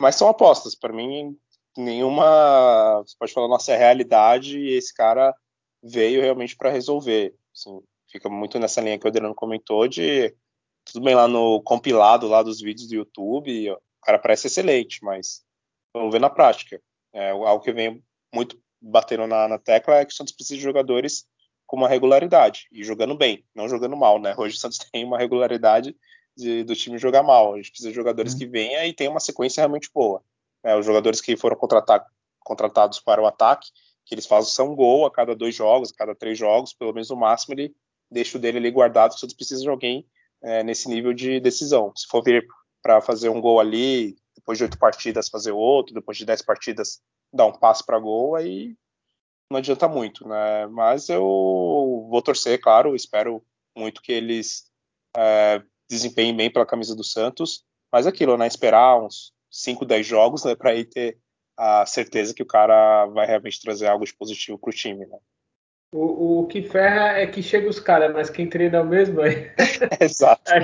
mas 0.00 0.16
são 0.16 0.28
apostas. 0.28 0.74
Para 0.74 0.92
mim, 0.92 1.36
nenhuma. 1.76 3.02
Você 3.06 3.16
pode 3.18 3.32
falar 3.32 3.48
nossa 3.48 3.76
realidade 3.76 4.58
e 4.58 4.74
esse 4.74 4.94
cara 4.94 5.34
veio 5.82 6.20
realmente 6.20 6.56
para 6.56 6.70
resolver. 6.70 7.34
Assim, 7.54 7.80
fica 8.10 8.28
muito 8.28 8.58
nessa 8.58 8.80
linha 8.80 8.98
que 8.98 9.06
o 9.06 9.08
Adriano 9.08 9.34
comentou 9.34 9.88
de 9.88 10.34
tudo 10.86 11.04
bem 11.04 11.14
lá 11.14 11.26
no 11.26 11.60
compilado 11.62 12.28
lá 12.28 12.42
dos 12.42 12.60
vídeos 12.60 12.88
do 12.88 12.94
YouTube, 12.94 13.70
o 13.72 13.78
cara 14.02 14.18
parece 14.18 14.46
excelente, 14.46 15.02
mas 15.02 15.44
vamos 15.92 16.12
ver 16.12 16.20
na 16.20 16.30
prática. 16.30 16.80
É, 17.12 17.30
algo 17.30 17.60
que 17.60 17.72
vem 17.72 18.02
muito 18.32 18.60
batendo 18.80 19.26
na, 19.26 19.48
na 19.48 19.58
tecla 19.58 19.96
é 19.96 20.04
que 20.04 20.12
o 20.12 20.16
Santos 20.16 20.34
precisa 20.34 20.58
de 20.58 20.62
jogadores 20.62 21.26
com 21.66 21.76
uma 21.76 21.88
regularidade 21.88 22.68
e 22.70 22.84
jogando 22.84 23.16
bem, 23.16 23.44
não 23.54 23.68
jogando 23.68 23.96
mal, 23.96 24.20
né? 24.20 24.34
Hoje 24.36 24.56
o 24.56 24.58
Santos 24.58 24.78
tem 24.92 25.04
uma 25.04 25.18
regularidade 25.18 25.96
de, 26.36 26.62
do 26.64 26.74
time 26.74 26.98
jogar 26.98 27.22
mal. 27.22 27.54
A 27.54 27.56
gente 27.56 27.70
precisa 27.70 27.90
de 27.90 27.94
jogadores 27.96 28.32
uhum. 28.32 28.38
que 28.38 28.46
venham 28.46 28.84
e 28.84 28.92
tenham 28.92 29.12
uma 29.12 29.20
sequência 29.20 29.60
realmente 29.60 29.90
boa. 29.92 30.22
É, 30.62 30.76
os 30.76 30.84
jogadores 30.84 31.20
que 31.20 31.36
foram 31.36 31.56
contratados 31.56 33.00
para 33.00 33.22
o 33.22 33.26
ataque, 33.26 33.70
que 34.04 34.14
eles 34.14 34.26
fazem 34.26 34.64
um 34.64 34.74
gol 34.74 35.06
a 35.06 35.10
cada 35.10 35.34
dois 35.34 35.54
jogos, 35.54 35.92
a 35.92 35.96
cada 35.96 36.14
três 36.14 36.38
jogos, 36.38 36.72
pelo 36.72 36.92
menos 36.92 37.10
no 37.10 37.16
máximo 37.16 37.54
ele 37.54 37.74
deixa 38.10 38.38
o 38.38 38.40
dele 38.40 38.58
ali 38.58 38.70
guardado, 38.70 39.12
o 39.12 39.18
Santos 39.18 39.34
precisa 39.34 39.62
de 39.62 39.68
alguém 39.68 40.06
é, 40.42 40.62
nesse 40.62 40.88
nível 40.88 41.12
de 41.12 41.40
decisão. 41.40 41.92
Se 41.96 42.06
for 42.06 42.22
vir 42.22 42.46
para 42.82 43.00
fazer 43.00 43.28
um 43.28 43.40
gol 43.40 43.58
ali, 43.58 44.16
depois 44.34 44.58
de 44.58 44.64
oito 44.64 44.78
partidas 44.78 45.28
fazer 45.28 45.50
outro, 45.50 45.94
depois 45.94 46.16
de 46.16 46.24
dez 46.24 46.40
partidas 46.42 47.00
dar 47.32 47.46
um 47.46 47.52
passe 47.52 47.84
para 47.84 47.98
gol, 47.98 48.36
aí 48.36 48.76
não 49.50 49.58
adianta 49.58 49.88
muito, 49.88 50.26
né? 50.26 50.66
Mas 50.66 51.08
eu 51.08 51.22
vou 51.22 52.22
torcer, 52.22 52.60
claro, 52.60 52.94
espero 52.94 53.42
muito 53.76 54.02
que 54.02 54.12
eles 54.12 54.70
é, 55.16 55.62
desempenhem 55.88 56.36
bem 56.36 56.50
pela 56.50 56.66
camisa 56.66 56.94
do 56.94 57.04
Santos, 57.04 57.64
mas 57.92 58.06
aquilo, 58.06 58.36
né? 58.36 58.46
Esperar 58.46 58.98
uns 59.00 59.32
5, 59.50 59.84
10 59.84 60.06
jogos, 60.06 60.44
né? 60.44 60.54
Para 60.56 60.70
aí 60.70 60.84
ter 60.84 61.18
a 61.56 61.86
certeza 61.86 62.34
que 62.34 62.42
o 62.42 62.46
cara 62.46 63.06
vai 63.06 63.26
realmente 63.26 63.60
trazer 63.60 63.86
algo 63.86 64.04
de 64.04 64.14
positivo 64.14 64.58
para 64.58 64.70
o 64.70 64.74
time, 64.74 65.06
né? 65.06 65.18
O, 65.92 66.40
o 66.40 66.46
que 66.46 66.62
ferra 66.62 67.18
é 67.18 67.26
que 67.26 67.42
chega 67.42 67.68
os 67.68 67.80
caras, 67.80 68.12
mas 68.12 68.28
quem 68.28 68.48
treina 68.48 68.78
é 68.78 68.80
o 68.82 68.86
mesmo 68.86 69.20
aí. 69.22 69.52
Exato. 70.00 70.52
É, 70.52 70.58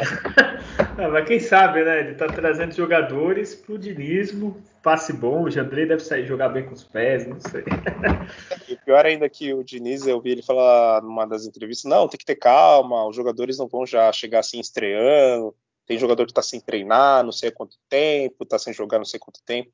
mas 0.96 1.26
quem 1.26 1.40
sabe, 1.40 1.84
né? 1.84 2.00
Ele 2.00 2.14
tá 2.14 2.28
trazendo 2.28 2.74
jogadores 2.74 3.54
pro 3.54 3.78
dinismo, 3.78 4.62
passe 4.82 5.12
bom, 5.12 5.44
o 5.44 5.50
Jandrei 5.50 5.86
deve 5.86 6.02
sair 6.02 6.26
jogar 6.26 6.50
bem 6.50 6.66
com 6.66 6.74
os 6.74 6.84
pés, 6.84 7.26
não 7.26 7.40
sei. 7.40 7.64
E 8.68 8.76
pior 8.76 9.04
ainda 9.04 9.28
que 9.28 9.52
o 9.52 9.62
Diniz, 9.62 10.06
eu 10.06 10.20
vi 10.20 10.30
ele 10.30 10.42
falar 10.42 11.02
numa 11.02 11.26
das 11.26 11.46
entrevistas, 11.46 11.90
não, 11.90 12.08
tem 12.08 12.18
que 12.18 12.24
ter 12.24 12.36
calma, 12.36 13.06
os 13.06 13.14
jogadores 13.14 13.58
não 13.58 13.68
vão 13.68 13.86
já 13.86 14.10
chegar 14.12 14.40
assim 14.40 14.60
estreando, 14.60 15.54
tem 15.86 15.98
jogador 15.98 16.26
que 16.26 16.32
tá 16.32 16.42
sem 16.42 16.60
treinar, 16.60 17.24
não 17.24 17.32
sei 17.32 17.48
há 17.48 17.52
quanto 17.52 17.76
tempo, 17.88 18.46
tá 18.46 18.58
sem 18.58 18.72
jogar 18.72 18.98
não 18.98 19.04
sei 19.04 19.18
quanto 19.18 19.42
tempo 19.44 19.70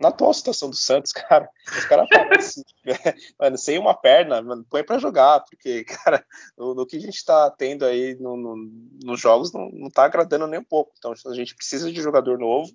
na 0.00 0.08
atual 0.08 0.34
situação 0.34 0.68
do 0.68 0.76
Santos, 0.76 1.12
cara, 1.14 1.48
os 1.66 1.84
caras 1.84 2.08
assim, 2.36 2.62
mano, 3.38 3.56
sem 3.58 3.78
uma 3.78 3.94
perna, 3.94 4.42
mano, 4.42 4.66
põe 4.68 4.82
para 4.82 4.98
jogar, 4.98 5.40
porque, 5.40 5.84
cara, 6.04 6.24
no, 6.56 6.74
no, 6.74 6.86
que 6.86 6.96
a 6.96 7.00
gente 7.00 7.24
tá 7.24 7.50
tendo 7.50 7.84
aí 7.84 8.14
no, 8.16 8.36
no, 8.36 8.56
nos 9.02 9.20
jogos 9.20 9.52
não, 9.52 9.70
não 9.70 9.90
tá 9.90 10.04
agradando 10.04 10.46
nem 10.46 10.60
um 10.60 10.64
pouco. 10.64 10.92
Então 10.98 11.12
a 11.26 11.34
gente 11.34 11.54
precisa 11.54 11.90
de 11.92 12.02
jogador 12.02 12.38
novo 12.38 12.72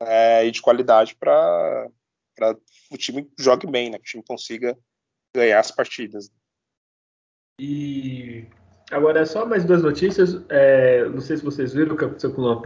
é, 0.00 0.46
e 0.46 0.50
de 0.50 0.62
qualidade 0.62 1.14
para 1.16 1.88
o 2.90 2.96
time 2.96 3.30
jogue 3.38 3.66
bem, 3.66 3.90
né? 3.90 3.98
Que 3.98 4.04
o 4.04 4.10
time 4.10 4.24
consiga 4.26 4.76
ganhar 5.34 5.60
as 5.60 5.70
partidas. 5.70 6.30
E 7.60 8.46
agora 8.90 9.26
só 9.26 9.44
mais 9.44 9.64
duas 9.64 9.82
notícias. 9.82 10.42
É, 10.48 11.04
não 11.08 11.20
sei 11.20 11.36
se 11.36 11.44
vocês 11.44 11.74
viram 11.74 11.94
o 11.94 11.98
que 11.98 12.04
aconteceu 12.04 12.32
com 12.32 12.40
o 12.40 12.44
Luan. 12.44 12.62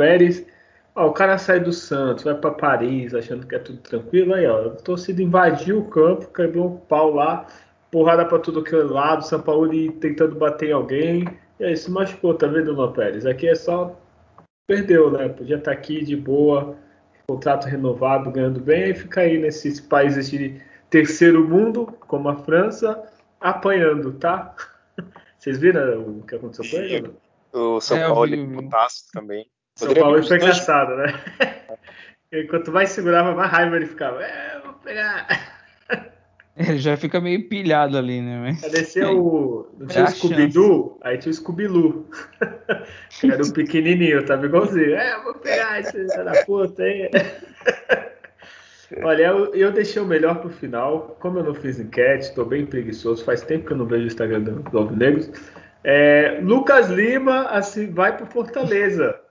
Ó, 0.95 1.09
o 1.09 1.13
cara 1.13 1.37
sai 1.39 1.59
do 1.59 1.73
Santos, 1.73 2.23
vai 2.23 2.35
para 2.35 2.53
Paris, 2.53 3.15
achando 3.15 3.47
que 3.47 3.55
é 3.55 3.59
tudo 3.59 3.79
tranquilo. 3.79 4.35
Aí, 4.35 4.47
ó, 4.47 4.67
a 4.67 4.71
torcida 4.71 5.23
invadiu 5.23 5.81
o 5.81 5.89
campo, 5.89 6.33
quebrou 6.33 6.67
um 6.69 6.77
pau 6.77 7.13
lá, 7.13 7.47
porrada 7.91 8.25
para 8.25 8.39
tudo 8.39 8.63
que 8.63 8.75
é 8.75 8.79
lado, 8.79 9.27
São 9.27 9.41
Paulo 9.41 9.71
tentando 9.95 10.37
bater 10.37 10.71
em 10.71 10.73
alguém. 10.73 11.25
E 11.59 11.65
aí 11.65 11.77
se 11.77 11.91
machucou, 11.91 12.35
tá 12.35 12.47
vendo, 12.47 12.73
Luan 12.73 12.93
Pérez? 12.93 13.27
Aqui 13.27 13.49
é 13.49 13.55
só. 13.55 13.99
Perdeu, 14.67 15.11
né? 15.11 15.29
Podia 15.29 15.57
estar 15.57 15.73
tá 15.73 15.77
aqui 15.77 16.05
de 16.05 16.17
boa, 16.17 16.77
contrato 17.29 17.67
renovado, 17.67 18.31
ganhando 18.31 18.61
bem, 18.61 18.91
e 18.91 18.95
fica 18.95 19.23
aí 19.23 19.37
nesses 19.39 19.81
países 19.81 20.31
de 20.31 20.61
terceiro 20.89 21.47
mundo, 21.47 21.87
como 22.07 22.29
a 22.29 22.37
França, 22.37 23.03
apanhando, 23.41 24.13
tá? 24.13 24.55
Vocês 25.39 25.59
viram 25.59 26.19
o 26.19 26.23
que 26.23 26.37
aconteceu 26.37 26.71
com 26.71 26.85
ele? 26.85 27.15
O 27.53 27.81
São 27.81 27.97
é, 27.97 28.09
Paulo 28.09 28.35
e 28.35 28.57
o 28.57 28.69
Tasso 28.69 29.05
também. 29.13 29.47
São 29.77 29.93
Paulo 29.95 30.23
foi 30.23 30.39
caçado, 30.39 30.97
né? 30.97 31.15
E 32.33 32.43
quanto 32.49 32.73
mais 32.73 32.91
segurava, 32.91 33.33
mais 33.33 33.49
raiva 33.49 33.77
ele 33.77 33.87
ficava. 33.87 34.21
É, 34.21 34.59
vou 34.65 34.73
pegar. 34.75 35.29
Ele 36.57 36.79
já 36.79 36.97
fica 36.97 37.21
meio 37.21 37.49
pilhado 37.49 37.99
ali, 37.99 38.21
né? 38.21 38.57
Parecia 38.61 39.11
o. 39.11 39.69
Não 39.79 39.87
tinha 39.89 40.05
é 40.05 40.09
o 40.09 40.11
Scooby-Doo? 40.11 40.99
Aí 41.03 41.19
tinha 41.19 41.31
o 41.31 41.35
Scooby-Loo. 41.35 42.09
Era 43.25 43.43
o 43.43 43.53
pequenininho, 43.53 44.25
tava 44.25 44.47
igualzinho. 44.47 44.95
É, 44.95 45.21
vou 45.23 45.35
pegar 45.35 45.81
esse 45.81 46.07
da 46.07 46.45
puta 46.45 46.83
aí. 46.83 47.11
Olha, 49.03 49.27
eu, 49.27 49.55
eu, 49.55 49.73
deixei 49.73 50.01
o 50.01 50.07
melhor 50.07 50.41
pro 50.41 50.51
final. 50.51 51.17
Como 51.19 51.41
eu 51.41 51.45
não 51.45 51.55
fiz 51.55 51.81
enquete, 51.81 52.35
tô 52.35 52.45
bem 52.45 52.65
preguiçoso. 52.65 53.25
Faz 53.25 53.43
tempo 53.43 53.67
que 53.67 53.73
eu 53.73 53.77
não 53.77 53.87
vejo 53.87 54.05
o 54.05 54.09
Instagram 54.09 54.43
do, 54.43 54.53
do 54.63 54.79
Alvinegros. 54.79 55.31
É, 55.83 56.39
Lucas 56.41 56.89
Lima 56.89 57.49
assim, 57.49 57.93
vai 57.93 58.17
pro 58.17 58.27
Fortaleza. 58.27 59.24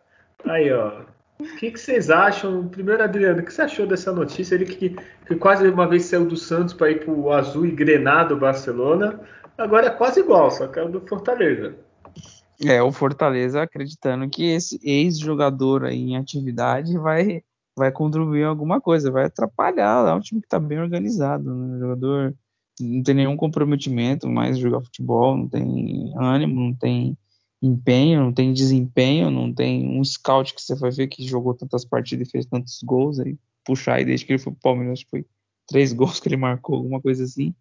Aí, 0.45 0.72
ó. 0.72 1.02
O 1.40 1.57
que, 1.57 1.72
que, 1.72 1.80
vocês 1.80 2.10
acham? 2.10 2.68
Primeiro, 2.68 3.03
Adriano, 3.03 3.41
o 3.41 3.44
que 3.44 3.53
você 3.53 3.64
achou 3.64 3.86
dessa 3.86 4.11
notícia? 4.11 4.56
Ele 4.56 4.65
que, 4.65 4.95
que 5.26 5.36
quase 5.36 5.68
uma 5.68 5.88
vez 5.88 6.06
saiu 6.06 6.26
do 6.26 6.38
Santos 6.38 6.74
para 6.74 6.91
ir 6.91 7.03
para 7.03 7.14
o 7.14 7.32
Azul 7.32 7.65
e 7.65 7.72
Grenado 7.72 8.38
Barcelona. 8.38 9.20
Agora 9.57 9.88
é 9.88 9.90
quase 9.90 10.20
igual, 10.22 10.49
só 10.52 10.68
que 10.68 10.80
é 10.80 10.84
o 10.84 10.90
do 10.90 11.02
Fortaleza. 11.02 11.76
É, 12.64 12.82
o 12.82 12.91
Fortaleza 12.91 13.61
acreditando 13.61 14.30
que 14.30 14.45
esse 14.45 14.80
ex-jogador 14.84 15.86
aí 15.86 15.99
em 15.99 16.18
atividade 16.18 16.98
vai, 16.98 17.44
vai 17.76 17.91
contribuir 17.91 18.41
em 18.41 18.45
alguma 18.45 18.80
coisa, 18.80 19.11
vai 19.11 19.26
atrapalhar. 19.26 20.07
É 20.07 20.14
um 20.14 20.20
time 20.20 20.40
que 20.40 20.48
está 20.48 20.60
bem 20.60 20.80
organizado. 20.80 21.53
Né? 21.53 21.76
O 21.76 21.80
jogador 21.80 22.36
não 22.80 23.03
tem 23.03 23.15
nenhum 23.15 23.36
comprometimento 23.36 24.30
mais 24.30 24.57
jogar 24.57 24.82
futebol, 24.82 25.38
não 25.38 25.48
tem 25.48 26.14
ânimo, 26.18 26.60
não 26.60 26.74
tem 26.74 27.18
empenho, 27.64 28.19
não 28.19 28.34
tem 28.34 28.52
desempenho, 28.52 29.31
não 29.31 29.52
tem 29.53 29.88
um 29.98 30.03
scout 30.03 30.53
que 30.53 30.61
você 30.61 30.76
vai 30.76 30.91
ver 30.91 31.07
que 31.07 31.26
jogou 31.26 31.53
tantas 31.53 31.85
partidas 31.85 32.27
e 32.27 32.31
fez 32.31 32.45
tantos 32.45 32.84
gols 32.84 33.19
aí, 33.19 33.38
puxar 33.64 33.95
aí 33.95 34.06
desde 34.06 34.26
que 34.26 34.34
ele 34.34 34.40
foi 34.40 34.52
pro 34.52 34.61
Palmeiras, 34.61 35.02
foi 35.10 35.26
três 35.65 35.94
gols 35.94 36.19
que 36.19 36.27
ele 36.27 36.35
marcou, 36.35 36.76
alguma 36.76 37.02
coisa 37.02 37.23
assim. 37.23 37.56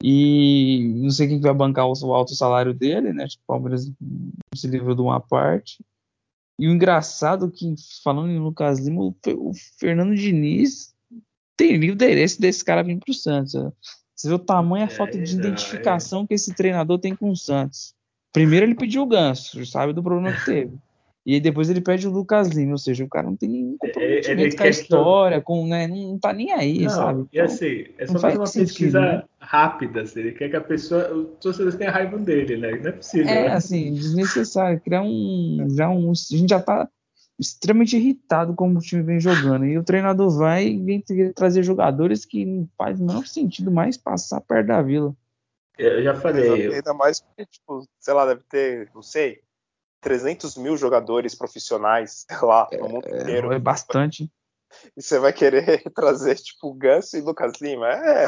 E 0.00 0.94
não 0.96 1.10
sei 1.10 1.28
quem 1.28 1.40
vai 1.40 1.52
bancar 1.52 1.86
o 1.86 2.14
alto 2.14 2.34
salário 2.34 2.72
dele, 2.72 3.12
né? 3.12 3.26
Tipo, 3.26 3.42
o 3.44 3.46
Palmeiras 3.46 3.90
se 4.54 4.66
livrou 4.66 4.94
de 4.94 5.02
uma 5.02 5.20
parte. 5.20 5.84
E 6.58 6.68
o 6.68 6.72
engraçado 6.72 7.50
que, 7.50 7.74
falando 8.02 8.30
em 8.30 8.38
Lucas 8.38 8.78
Lima, 8.78 9.02
o 9.02 9.52
Fernando 9.78 10.14
Diniz 10.14 10.94
tem 11.56 11.72
livre 11.72 11.94
interesse 11.94 12.40
desse 12.40 12.64
cara 12.64 12.82
vir 12.82 12.98
pro 12.98 13.14
Santos. 13.14 13.54
Você 14.14 14.28
vê 14.28 14.34
o 14.34 14.38
tamanho, 14.38 14.84
a 14.84 14.88
falta 14.88 15.18
de 15.18 15.34
é, 15.34 15.38
identificação 15.38 16.26
que 16.26 16.34
esse 16.34 16.54
treinador 16.54 16.98
tem 16.98 17.14
com 17.14 17.30
o 17.30 17.36
Santos. 17.36 17.94
Primeiro 18.32 18.66
ele 18.66 18.74
pediu 18.74 19.02
o 19.02 19.06
Ganso, 19.06 19.64
sabe 19.66 19.92
do 19.92 20.02
problema 20.02 20.32
que 20.32 20.44
teve. 20.44 20.72
E 21.24 21.38
depois 21.38 21.70
ele 21.70 21.80
pede 21.80 22.08
o 22.08 22.10
Lucas 22.10 22.48
Lima, 22.48 22.72
ou 22.72 22.78
seja, 22.78 23.04
o 23.04 23.08
cara 23.08 23.28
não 23.28 23.36
tem 23.36 23.48
nenhum 23.48 23.76
comprometimento 23.78 24.56
com 24.56 24.62
a 24.64 24.68
história, 24.68 25.40
com, 25.40 25.66
né, 25.66 25.86
não 25.86 26.18
tá 26.18 26.32
nem 26.32 26.50
aí, 26.52 26.80
não, 26.80 26.90
sabe? 26.90 27.20
Então, 27.20 27.28
e 27.32 27.40
assim, 27.40 27.84
é 27.96 28.06
só 28.08 28.18
fazer 28.18 28.38
uma 28.38 28.46
sentido, 28.46 28.66
pesquisa 28.66 29.00
né? 29.00 29.22
rápida, 29.38 30.02
assim, 30.02 30.18
ele 30.18 30.32
quer 30.32 30.48
que 30.48 30.56
a 30.56 30.60
pessoa, 30.60 31.14
os 31.14 31.38
torcedores 31.38 31.76
tenham 31.76 31.92
raiva 31.92 32.18
dele, 32.18 32.56
né? 32.56 32.72
Não 32.72 32.88
é 32.88 32.92
possível. 32.92 33.28
É, 33.28 33.42
né? 33.42 33.52
assim, 33.52 33.94
desnecessário, 33.94 34.80
criar 34.80 35.02
um, 35.02 35.64
já 35.70 35.88
um, 35.88 36.10
a 36.10 36.36
gente 36.36 36.50
já 36.50 36.60
tá, 36.60 36.88
extremamente 37.38 37.96
irritado 37.96 38.54
como 38.54 38.78
o 38.78 38.82
time 38.82 39.02
vem 39.02 39.20
jogando. 39.20 39.64
E 39.64 39.78
o 39.78 39.84
treinador 39.84 40.30
vai 40.30 40.66
e 40.66 40.78
vem 40.78 41.04
trazer 41.34 41.62
jogadores 41.62 42.24
que 42.24 42.44
não 42.44 42.68
faz 42.76 42.98
o 42.98 43.04
menor 43.04 43.26
sentido 43.26 43.70
mais 43.70 43.96
passar 43.96 44.40
perto 44.40 44.68
da 44.68 44.82
vila. 44.82 45.14
Eu 45.78 46.02
já 46.02 46.14
falei. 46.14 46.74
Ainda 46.74 46.94
mais 46.94 47.20
porque, 47.20 47.46
tipo, 47.46 47.86
sei 47.98 48.14
lá, 48.14 48.26
deve 48.26 48.42
ter, 48.48 48.90
não 48.94 49.02
sei, 49.02 49.40
300 50.00 50.56
mil 50.56 50.76
jogadores 50.76 51.34
profissionais 51.34 52.26
lá 52.42 52.68
no 52.72 52.88
mundo 52.88 53.08
é, 53.08 53.22
inteiro. 53.22 53.52
É 53.52 53.58
bastante. 53.58 54.30
E 54.96 55.02
você 55.02 55.18
vai 55.18 55.32
querer 55.32 55.82
trazer, 55.94 56.34
tipo, 56.36 56.72
Ganso 56.72 57.16
e 57.16 57.20
Lucas 57.20 57.52
Lima. 57.60 57.88
É, 57.88 58.26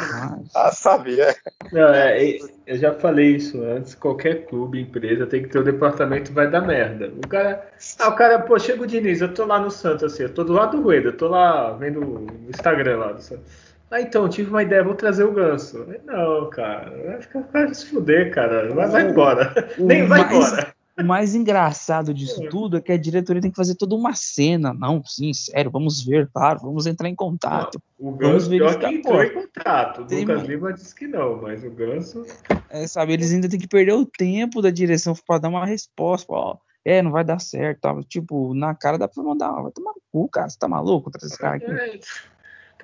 ah, 0.55 0.71
sabe, 0.73 1.21
é. 1.21 1.35
Não, 1.73 1.89
é. 1.89 2.39
Eu 2.66 2.77
já 2.77 2.95
falei 2.95 3.37
isso 3.37 3.62
antes. 3.62 3.95
Qualquer 3.95 4.47
clube, 4.47 4.81
empresa, 4.81 5.27
tem 5.27 5.43
que 5.43 5.49
ter 5.49 5.59
o 5.59 5.61
um 5.62 5.65
departamento 5.65 6.33
vai 6.33 6.51
dar 6.51 6.61
merda. 6.61 7.12
O 7.25 7.29
cara. 7.29 7.66
Ah, 7.99 8.09
o 8.09 8.15
cara, 8.15 8.41
pô, 8.41 8.59
chega 8.59 8.83
o 8.83 8.87
Diniz, 8.87 9.21
eu 9.21 9.33
tô 9.33 9.47
lá 9.47 9.59
no 9.59 9.71
Santos, 9.71 10.05
assim, 10.05 10.25
eu 10.25 10.35
tô 10.35 10.45
do 10.45 10.53
lado 10.53 10.77
do 10.77 10.83
Rueda, 10.83 11.09
eu 11.09 11.16
tô 11.16 11.29
lá 11.29 11.73
vendo 11.73 12.01
o 12.01 12.51
Instagram 12.51 12.99
lá 12.99 13.12
do 13.12 13.23
Santos. 13.23 13.64
Ah, 13.90 14.01
então, 14.01 14.28
tive 14.28 14.51
uma 14.51 14.62
ideia, 14.62 14.82
vou 14.82 14.94
trazer 14.94 15.24
o 15.24 15.32
Ganso. 15.32 15.86
Não, 16.05 16.51
cara, 16.51 16.90
vai 17.06 17.23
ficar 17.23 17.40
vai 17.52 17.74
se 17.74 17.86
fuder, 17.86 18.32
cara. 18.32 18.74
Vai, 18.74 18.89
vai 18.89 19.11
embora. 19.11 19.55
Nem 19.78 20.06
vai 20.06 20.20
mais, 20.20 20.32
embora. 20.32 20.74
O 20.98 21.02
mais 21.02 21.35
engraçado 21.35 22.15
disso 22.15 22.44
é. 22.44 22.48
tudo 22.48 22.77
é 22.77 22.81
que 22.81 22.93
a 22.93 22.97
diretoria 22.97 23.43
tem 23.43 23.51
que 23.51 23.56
fazer 23.56 23.74
toda 23.74 23.94
uma 23.94 24.15
cena. 24.15 24.73
Não, 24.73 25.02
sim, 25.05 25.32
sério, 25.32 25.70
vamos 25.70 26.05
ver, 26.05 26.31
claro, 26.32 26.61
vamos 26.61 26.86
entrar 26.86 27.09
em 27.09 27.15
contato. 27.15 27.81
Não, 27.98 28.11
o 28.11 28.12
Ganso 28.16 28.48
pior 28.48 28.78
que 28.78 28.86
entrou 28.86 29.23
em 29.23 29.32
contato. 29.32 30.02
O 30.02 30.06
tem... 30.06 30.24
Lucas 30.24 30.43
Lima 30.43 30.73
disse 30.73 30.94
que 30.94 31.06
não, 31.06 31.40
mas 31.43 31.65
o 31.65 31.70
Ganso. 31.70 32.24
É, 32.70 32.86
sabe, 32.86 33.12
eles 33.12 33.32
ainda 33.32 33.48
têm 33.48 33.59
que 33.59 33.69
perder 33.69 33.93
o 33.93 34.06
tempo 34.06 34.62
da 34.62 34.70
direção 34.70 35.15
para 35.27 35.39
dar 35.39 35.48
uma 35.48 35.66
resposta. 35.66 36.32
Ó, 36.32 36.56
é, 36.85 37.02
não 37.02 37.11
vai 37.11 37.24
dar 37.24 37.40
certo. 37.40 37.81
Tá? 37.81 38.01
Tipo, 38.09 38.55
na 38.55 38.74
cara 38.74 38.97
dá 38.97 39.09
pra 39.09 39.23
mandar, 39.23 39.51
vai 39.51 39.73
tomar 39.73 39.93
no 39.93 40.02
cu, 40.12 40.28
cara. 40.28 40.48
Você 40.48 40.59
tá 40.59 40.69
maluco 40.69 41.11
trazer 41.11 41.27
esse 41.27 41.39
cara 41.39 41.56
aqui? 41.56 41.70
É. 41.70 41.98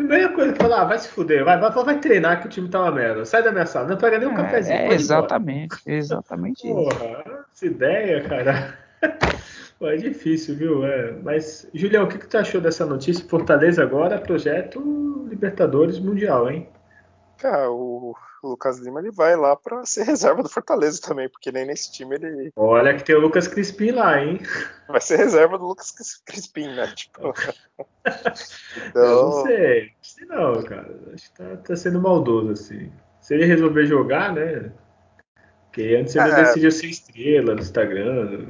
Primeira 0.01 0.31
coisa 0.31 0.55
que 0.55 0.59
falar, 0.59 0.81
ah, 0.81 0.85
vai 0.87 0.99
se 0.99 1.09
fuder, 1.09 1.45
vai, 1.45 1.61
vai, 1.61 1.71
vai 1.71 2.01
treinar 2.01 2.41
que 2.41 2.47
o 2.47 2.51
time 2.51 2.71
tá 2.71 2.81
uma 2.81 2.91
merda. 2.91 3.27
Sai 3.27 3.43
da 3.43 3.53
minha 3.53 3.67
sala, 3.67 3.87
não 3.87 3.99
pega 3.99 4.19
nem 4.19 4.29
um 4.29 4.33
é, 4.33 4.37
cafezinho. 4.37 4.79
É, 4.79 4.95
exatamente, 4.95 5.77
exatamente 5.85 6.63
Porra, 6.63 6.89
isso. 6.89 6.99
Porra, 6.99 7.45
essa 7.53 7.67
ideia, 7.67 8.23
cara. 8.23 8.79
Pô, 9.79 9.89
é 9.89 9.97
difícil, 9.97 10.57
viu? 10.57 10.87
É, 10.87 11.13
mas, 11.23 11.69
Julião, 11.75 12.05
o 12.05 12.09
que, 12.09 12.17
que 12.17 12.27
tu 12.27 12.39
achou 12.39 12.63
dessa 12.63 12.87
notícia? 12.87 13.29
Fortaleza 13.29 13.83
agora, 13.83 14.19
projeto 14.19 15.27
Libertadores 15.29 15.99
Mundial, 15.99 16.51
hein? 16.51 16.67
Cara, 17.41 17.71
o 17.71 18.15
Lucas 18.45 18.79
Lima 18.79 19.01
ele 19.01 19.11
vai 19.11 19.35
lá 19.35 19.57
para 19.57 19.85
ser 19.87 20.05
reserva 20.07 20.43
do 20.43 20.49
Fortaleza 20.49 21.01
também, 21.01 21.27
porque 21.27 21.51
nem 21.51 21.65
nesse 21.65 21.91
time 21.91 22.17
ele. 22.17 22.53
Olha 22.55 22.95
que 22.95 23.03
tem 23.03 23.15
o 23.15 23.21
Lucas 23.21 23.49
Crispim 23.49 23.93
lá, 23.93 24.23
hein? 24.23 24.39
Vai 24.87 25.01
ser 25.01 25.17
reserva 25.17 25.57
do 25.57 25.67
Lucas 25.67 25.91
Crispim, 26.27 26.69
né? 26.69 26.87
Tipo. 26.95 27.33
então... 28.87 29.03
Eu 29.03 29.23
não 29.23 29.43
sei, 29.43 29.83
não 29.85 29.91
sei 30.03 30.27
não, 30.27 30.63
cara. 30.63 31.01
Acho 31.15 31.33
que 31.33 31.39
tá, 31.39 31.57
tá, 31.57 31.77
sendo 31.77 32.01
maldoso, 32.01 32.53
assim. 32.53 32.93
Se 33.23 33.35
ele 33.35 33.47
resolver 33.47 33.87
jogar, 33.87 34.35
né? 34.35 34.71
Porque 35.65 35.97
antes 35.99 36.15
ele 36.15 36.31
é... 36.31 36.45
decidiu 36.45 36.71
ser 36.71 36.89
estrela 36.89 37.55
no 37.55 37.61
Instagram. 37.61 38.49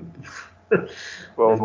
Bom, 1.36 1.56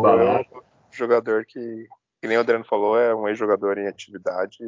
jogador 0.92 1.44
que, 1.44 1.88
que 2.20 2.28
nem 2.28 2.36
o 2.36 2.40
Adriano 2.40 2.64
falou, 2.64 2.96
é 2.96 3.12
um 3.12 3.28
ex-jogador 3.28 3.78
em 3.78 3.88
atividade 3.88 4.58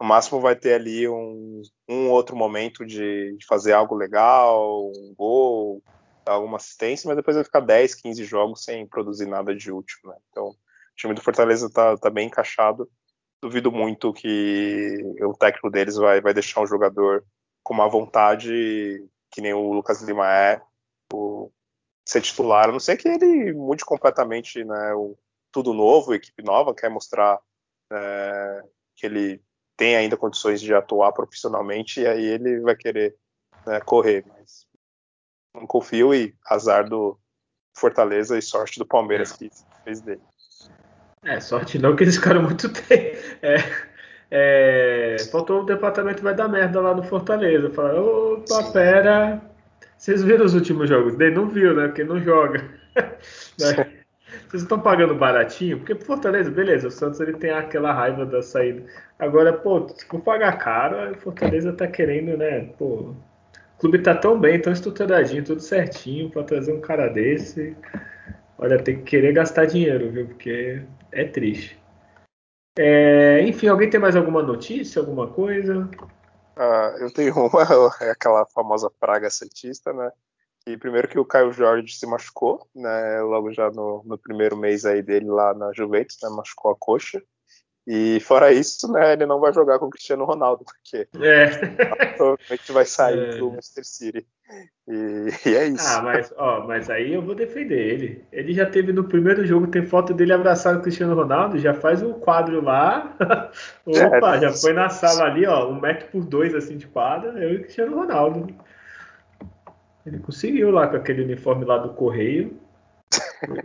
no 0.00 0.06
máximo 0.06 0.40
vai 0.40 0.54
ter 0.54 0.74
ali 0.74 1.08
um, 1.08 1.62
um 1.88 2.10
outro 2.10 2.36
momento 2.36 2.86
de, 2.86 3.36
de, 3.36 3.46
fazer 3.46 3.72
algo 3.72 3.94
legal, 3.94 4.90
um 4.90 5.14
gol, 5.16 5.82
alguma 6.24 6.56
assistência, 6.56 7.08
mas 7.08 7.16
depois 7.16 7.36
vai 7.36 7.44
ficar 7.44 7.60
10, 7.60 7.94
15 7.96 8.24
jogos 8.24 8.64
sem 8.64 8.86
produzir 8.86 9.26
nada 9.26 9.54
de 9.54 9.72
útil. 9.72 9.98
Né? 10.04 10.14
Então, 10.30 10.48
o 10.48 10.56
time 10.96 11.14
do 11.14 11.22
Fortaleza 11.22 11.66
está 11.66 11.96
tá 11.96 12.10
bem 12.10 12.26
encaixado. 12.26 12.88
Duvido 13.42 13.72
muito 13.72 14.12
que 14.12 14.98
o 15.22 15.34
técnico 15.34 15.70
deles 15.70 15.96
vai, 15.96 16.20
vai 16.20 16.34
deixar 16.34 16.60
um 16.60 16.66
jogador 16.66 17.24
com 17.62 17.74
uma 17.74 17.88
vontade 17.88 19.04
que 19.30 19.40
nem 19.40 19.52
o 19.52 19.72
Lucas 19.72 20.00
Lima 20.02 20.32
é, 20.32 20.60
o, 21.12 21.50
ser 22.04 22.22
titular, 22.22 22.68
a 22.68 22.72
não 22.72 22.80
ser 22.80 22.96
que 22.96 23.06
ele 23.06 23.52
mude 23.52 23.84
completamente 23.84 24.64
né, 24.64 24.94
o, 24.94 25.16
tudo 25.52 25.74
novo, 25.74 26.14
equipe 26.14 26.42
nova, 26.42 26.74
quer 26.74 26.88
mostrar 26.88 27.38
é, 27.92 28.62
que 28.96 29.06
ele 29.06 29.42
tem 29.78 29.96
ainda 29.96 30.16
condições 30.16 30.60
de 30.60 30.74
atuar 30.74 31.12
profissionalmente 31.12 32.00
e 32.00 32.06
aí 32.06 32.26
ele 32.26 32.60
vai 32.60 32.74
querer 32.74 33.14
né, 33.64 33.80
correr. 33.80 34.24
Mas 34.28 34.66
não 35.54 35.66
confio 35.66 36.12
e 36.12 36.34
azar 36.44 36.86
do 36.88 37.16
Fortaleza 37.74 38.36
e 38.36 38.42
sorte 38.42 38.78
do 38.80 38.84
Palmeiras 38.84 39.32
que 39.32 39.48
fez 39.84 40.00
dele. 40.00 40.20
É, 41.24 41.38
sorte 41.38 41.78
não, 41.78 41.94
que 41.94 42.02
eles 42.02 42.16
ficaram 42.16 42.42
muito 42.42 42.68
tempo. 42.68 43.16
É, 43.40 43.56
é, 44.30 45.16
faltou 45.30 45.62
o 45.62 45.64
departamento 45.64 46.22
vai 46.22 46.34
dar 46.34 46.48
merda 46.48 46.80
lá 46.80 46.92
no 46.92 47.04
Fortaleza. 47.04 47.70
Falaram, 47.70 48.34
opa, 48.34 48.72
pera. 48.72 49.40
Vocês 49.96 50.24
viram 50.24 50.44
os 50.44 50.54
últimos 50.54 50.88
jogos 50.88 51.14
dele? 51.16 51.36
Não 51.36 51.48
viu, 51.48 51.74
né? 51.74 51.86
Porque 51.86 52.02
não 52.02 52.20
joga. 52.20 52.68
Vocês 54.48 54.62
estão 54.62 54.80
pagando 54.80 55.14
baratinho? 55.14 55.76
Porque 55.78 55.94
Fortaleza, 55.94 56.50
beleza, 56.50 56.88
o 56.88 56.90
Santos 56.90 57.20
ele 57.20 57.34
tem 57.34 57.50
aquela 57.50 57.92
raiva 57.92 58.24
da 58.24 58.42
saída. 58.42 58.82
Agora, 59.18 59.52
pô, 59.52 59.86
se 59.90 60.06
for 60.06 60.20
pagar 60.20 60.56
caro, 60.58 61.12
o 61.12 61.14
Fortaleza 61.18 61.70
tá 61.70 61.86
querendo, 61.86 62.34
né? 62.34 62.60
Pô, 62.78 63.10
o 63.10 63.16
clube 63.78 63.98
tá 63.98 64.14
tão 64.14 64.40
bem, 64.40 64.58
tão 64.58 64.72
estruturadinho, 64.72 65.44
tudo 65.44 65.60
certinho 65.60 66.30
para 66.30 66.44
trazer 66.44 66.72
um 66.72 66.80
cara 66.80 67.08
desse. 67.08 67.76
Olha, 68.56 68.82
tem 68.82 68.96
que 68.96 69.02
querer 69.02 69.34
gastar 69.34 69.66
dinheiro, 69.66 70.10
viu? 70.10 70.26
Porque 70.28 70.82
é 71.12 71.24
triste. 71.24 71.78
É, 72.78 73.42
enfim, 73.42 73.68
alguém 73.68 73.90
tem 73.90 74.00
mais 74.00 74.16
alguma 74.16 74.42
notícia, 74.42 74.98
alguma 74.98 75.26
coisa? 75.26 75.90
Ah, 76.56 76.96
eu 76.98 77.12
tenho 77.12 77.34
uma, 77.36 77.62
é 78.00 78.10
aquela 78.10 78.46
famosa 78.46 78.90
praga 78.98 79.28
santista, 79.28 79.92
né? 79.92 80.10
E 80.68 80.76
primeiro 80.76 81.08
que 81.08 81.18
o 81.18 81.24
Caio 81.24 81.50
Jorge 81.50 81.96
se 81.96 82.06
machucou, 82.06 82.68
né? 82.74 83.22
Logo 83.22 83.52
já 83.52 83.70
no, 83.70 84.02
no 84.04 84.18
primeiro 84.18 84.56
mês 84.56 84.84
aí 84.84 85.02
dele 85.02 85.26
lá 85.26 85.54
na 85.54 85.72
Juventus, 85.72 86.18
né? 86.22 86.28
Machucou 86.28 86.72
a 86.72 86.76
coxa. 86.76 87.22
E 87.90 88.20
fora 88.20 88.52
isso, 88.52 88.92
né, 88.92 89.14
ele 89.14 89.24
não 89.24 89.40
vai 89.40 89.50
jogar 89.50 89.78
com 89.78 89.86
o 89.86 89.90
Cristiano 89.90 90.26
Ronaldo, 90.26 90.62
porque 90.62 91.08
é. 91.24 91.46
provavelmente 92.18 92.70
vai 92.70 92.84
sair 92.84 93.18
é. 93.18 93.38
do 93.38 93.48
Manchester 93.48 93.84
City. 93.86 94.26
E, 94.86 95.28
e, 95.46 95.54
é 95.54 95.68
isso. 95.68 95.88
Ah, 95.88 96.02
mas, 96.02 96.30
ó, 96.36 96.66
mas 96.66 96.90
aí 96.90 97.14
eu 97.14 97.22
vou 97.22 97.34
defender 97.34 97.80
ele. 97.80 98.24
Ele 98.30 98.52
já 98.52 98.66
teve 98.66 98.92
no 98.92 99.04
primeiro 99.04 99.46
jogo, 99.46 99.68
tem 99.68 99.86
foto 99.86 100.12
dele 100.12 100.34
abraçado 100.34 100.74
com 100.74 100.80
o 100.80 100.82
Cristiano 100.82 101.14
Ronaldo, 101.14 101.58
já 101.58 101.72
faz 101.72 102.02
o 102.02 102.10
um 102.10 102.12
quadro 102.12 102.62
lá. 102.62 103.16
Opa, 103.86 104.36
é, 104.36 104.40
já 104.42 104.52
foi 104.52 104.74
na 104.74 104.90
sala 104.90 105.24
ali, 105.24 105.46
ó, 105.46 105.70
um 105.70 105.80
metro 105.80 106.08
por 106.08 106.26
dois 106.26 106.54
assim 106.54 106.76
de 106.76 106.86
quadra, 106.86 107.42
eu 107.42 107.54
e 107.54 107.56
o 107.56 107.62
Cristiano 107.62 107.96
Ronaldo. 107.96 108.54
Ele 110.06 110.18
conseguiu 110.18 110.70
lá 110.70 110.86
com 110.86 110.96
aquele 110.96 111.22
uniforme 111.22 111.64
lá 111.64 111.78
do 111.78 111.94
Correio. 111.94 112.58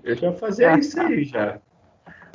Eu 0.04 0.16
já 0.16 0.34
fazia 0.34 0.74
isso 0.80 1.00
aí 1.00 1.24
já. 1.24 1.60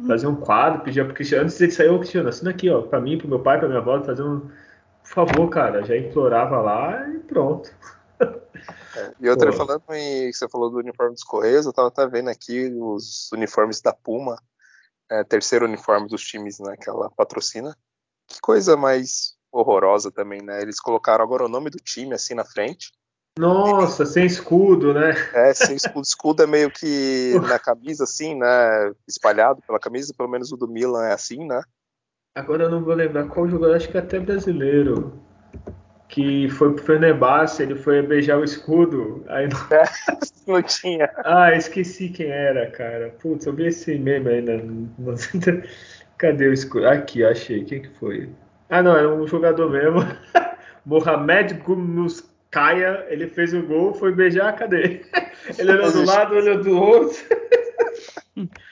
Fazer 0.06 0.26
um 0.26 0.36
quadro, 0.36 0.82
pedir 0.82 1.04
pro 1.04 1.14
Cristiano. 1.14 1.44
Antes 1.44 1.60
ele 1.60 1.72
saiu, 1.72 1.98
Cristiano, 1.98 2.28
assina 2.28 2.50
aqui, 2.50 2.70
ó, 2.70 2.82
pra 2.82 3.00
mim, 3.00 3.18
pro 3.18 3.28
meu 3.28 3.40
pai, 3.40 3.58
pra 3.58 3.68
minha 3.68 3.80
avó, 3.80 4.02
fazer 4.02 4.22
um. 4.22 4.40
Por 5.02 5.26
favor, 5.26 5.48
cara, 5.48 5.82
já 5.84 5.96
implorava 5.96 6.60
lá 6.60 7.08
e 7.08 7.18
pronto. 7.20 7.70
É, 8.96 9.14
e 9.20 9.28
outra, 9.28 9.50
Pô. 9.50 9.58
falando 9.58 9.82
em. 9.90 10.32
Você 10.32 10.48
falou 10.48 10.70
do 10.70 10.78
uniforme 10.78 11.14
dos 11.14 11.24
Correios, 11.24 11.66
eu 11.66 11.72
tava 11.72 11.88
até 11.88 12.06
vendo 12.06 12.28
aqui 12.28 12.70
os 12.80 13.30
uniformes 13.32 13.80
da 13.80 13.92
Puma, 13.92 14.40
é, 15.10 15.24
terceiro 15.24 15.64
uniforme 15.64 16.08
dos 16.08 16.22
times 16.22 16.58
né, 16.58 16.76
que 16.76 16.88
ela 16.88 17.10
patrocina. 17.10 17.76
Que 18.26 18.40
coisa 18.40 18.76
mais 18.76 19.36
horrorosa 19.50 20.10
também, 20.10 20.42
né? 20.42 20.60
Eles 20.60 20.80
colocaram 20.80 21.24
agora 21.24 21.44
o 21.44 21.48
nome 21.48 21.70
do 21.70 21.78
time 21.78 22.14
assim 22.14 22.34
na 22.34 22.44
frente. 22.44 22.92
Nossa, 23.38 24.04
sem 24.04 24.26
escudo, 24.26 24.92
né? 24.92 25.14
É, 25.32 25.54
sem 25.54 25.76
escudo. 25.76 26.02
Escudo 26.02 26.42
é 26.42 26.46
meio 26.46 26.70
que 26.70 27.34
na 27.48 27.56
camisa, 27.56 28.02
assim, 28.02 28.34
né? 28.34 28.92
Espalhado 29.06 29.62
pela 29.64 29.78
camisa, 29.78 30.12
pelo 30.16 30.28
menos 30.28 30.50
o 30.50 30.56
do 30.56 30.66
Milan 30.66 31.04
é 31.06 31.12
assim, 31.12 31.46
né? 31.46 31.62
Agora 32.34 32.64
eu 32.64 32.70
não 32.70 32.82
vou 32.82 32.94
lembrar 32.94 33.28
qual 33.28 33.48
jogador, 33.48 33.76
acho 33.76 33.88
que 33.88 33.96
é 33.96 34.00
até 34.00 34.18
brasileiro. 34.18 35.20
Que 36.08 36.48
foi 36.50 36.74
pro 36.74 36.82
Fenerbahçe, 36.82 37.62
ele 37.62 37.76
foi 37.76 38.02
beijar 38.02 38.38
o 38.38 38.44
escudo. 38.44 39.24
Aí 39.28 39.48
não... 39.48 39.76
É, 39.76 39.84
não 40.46 40.62
tinha. 40.62 41.08
Ah, 41.18 41.54
esqueci 41.54 42.08
quem 42.08 42.26
era, 42.26 42.68
cara. 42.72 43.14
Putz, 43.20 43.46
eu 43.46 43.52
vi 43.52 43.66
esse 43.66 43.96
meme 43.98 44.30
ainda. 44.30 44.60
Cadê 46.18 46.48
o 46.48 46.52
escudo? 46.52 46.88
Aqui, 46.88 47.24
achei. 47.24 47.64
Quem 47.64 47.82
que 47.82 47.90
foi? 48.00 48.28
Ah, 48.68 48.82
não, 48.82 48.96
era 48.96 49.08
um 49.08 49.26
jogador 49.28 49.70
mesmo. 49.70 50.00
Mohamed 50.84 51.54
Gumus 51.54 52.27
Caia, 52.50 53.06
ele 53.08 53.28
fez 53.28 53.52
o 53.52 53.62
gol, 53.62 53.92
foi 53.94 54.12
beijar, 54.12 54.54
cadê? 54.56 55.02
Ele 55.58 55.72
olhou 55.72 55.92
do 55.92 56.04
lado, 56.04 56.34
olhou 56.34 56.62
do 56.62 56.80
outro. 56.80 57.18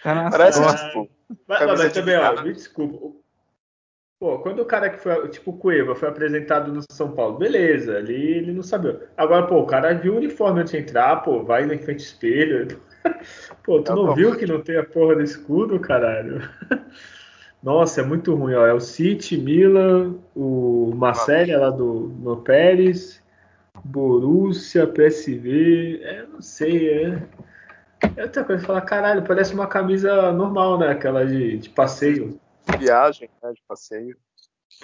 Tá 0.05 0.31
Parece, 0.31 0.61
tipo, 0.61 1.11
mas, 1.49 1.67
mas 1.67 1.93
também, 1.93 2.17
ó, 2.17 2.41
me 2.41 2.53
desculpa. 2.53 3.17
Pô, 4.19 4.39
quando 4.39 4.61
o 4.61 4.65
cara 4.65 4.89
que 4.89 4.99
foi, 4.99 5.29
tipo 5.29 5.51
o 5.51 5.57
Cueva, 5.59 5.95
foi 5.95 6.09
apresentado 6.09 6.73
no 6.73 6.81
São 6.91 7.11
Paulo, 7.11 7.37
beleza, 7.37 7.99
ali 7.99 8.15
ele 8.15 8.53
não 8.53 8.63
sabia. 8.63 9.09
Agora, 9.17 9.47
pô, 9.47 9.59
o 9.59 9.67
cara 9.67 9.93
viu 9.93 10.15
o 10.15 10.19
uniforme 10.19 10.61
antes 10.61 10.73
de 10.73 10.79
entrar, 10.79 11.17
pô, 11.17 11.43
vai 11.43 11.67
na 11.67 11.77
frente 11.79 11.99
do 11.99 12.07
espelho. 12.07 12.81
Pô, 13.63 13.83
tu 13.83 13.95
não 13.95 14.15
viu 14.15 14.37
que 14.37 14.47
não 14.47 14.61
tem 14.61 14.77
a 14.77 14.85
porra 14.85 15.17
do 15.17 15.23
escudo, 15.23 15.79
caralho? 15.79 16.41
Nossa, 17.63 18.01
é 18.01 18.05
muito 18.05 18.35
ruim, 18.35 18.55
ó. 18.55 18.67
É 18.67 18.73
o 18.73 18.81
City, 18.81 19.37
Milan, 19.37 20.15
o 20.35 20.93
Marcelo 20.95 21.61
lá 21.61 21.71
do 21.71 22.13
no 22.21 22.37
Pérez, 22.39 23.23
Borussia, 23.87 24.87
PSV, 24.87 26.01
é, 26.03 26.27
não 26.27 26.43
sei, 26.43 26.89
é. 26.89 27.23
É 28.17 28.25
outra 28.25 28.45
coisa, 28.45 28.65
falar, 28.65 28.83
caralho, 28.83 29.23
parece 29.23 29.55
uma 29.55 29.67
camisa 29.67 30.31
normal, 30.33 30.79
né? 30.79 30.91
Aquela 30.91 31.25
de, 31.25 31.57
de 31.57 31.71
passeio. 31.71 32.39
Viagem, 32.79 33.31
né? 33.43 33.53
De 33.53 33.63
passeio. 33.67 34.17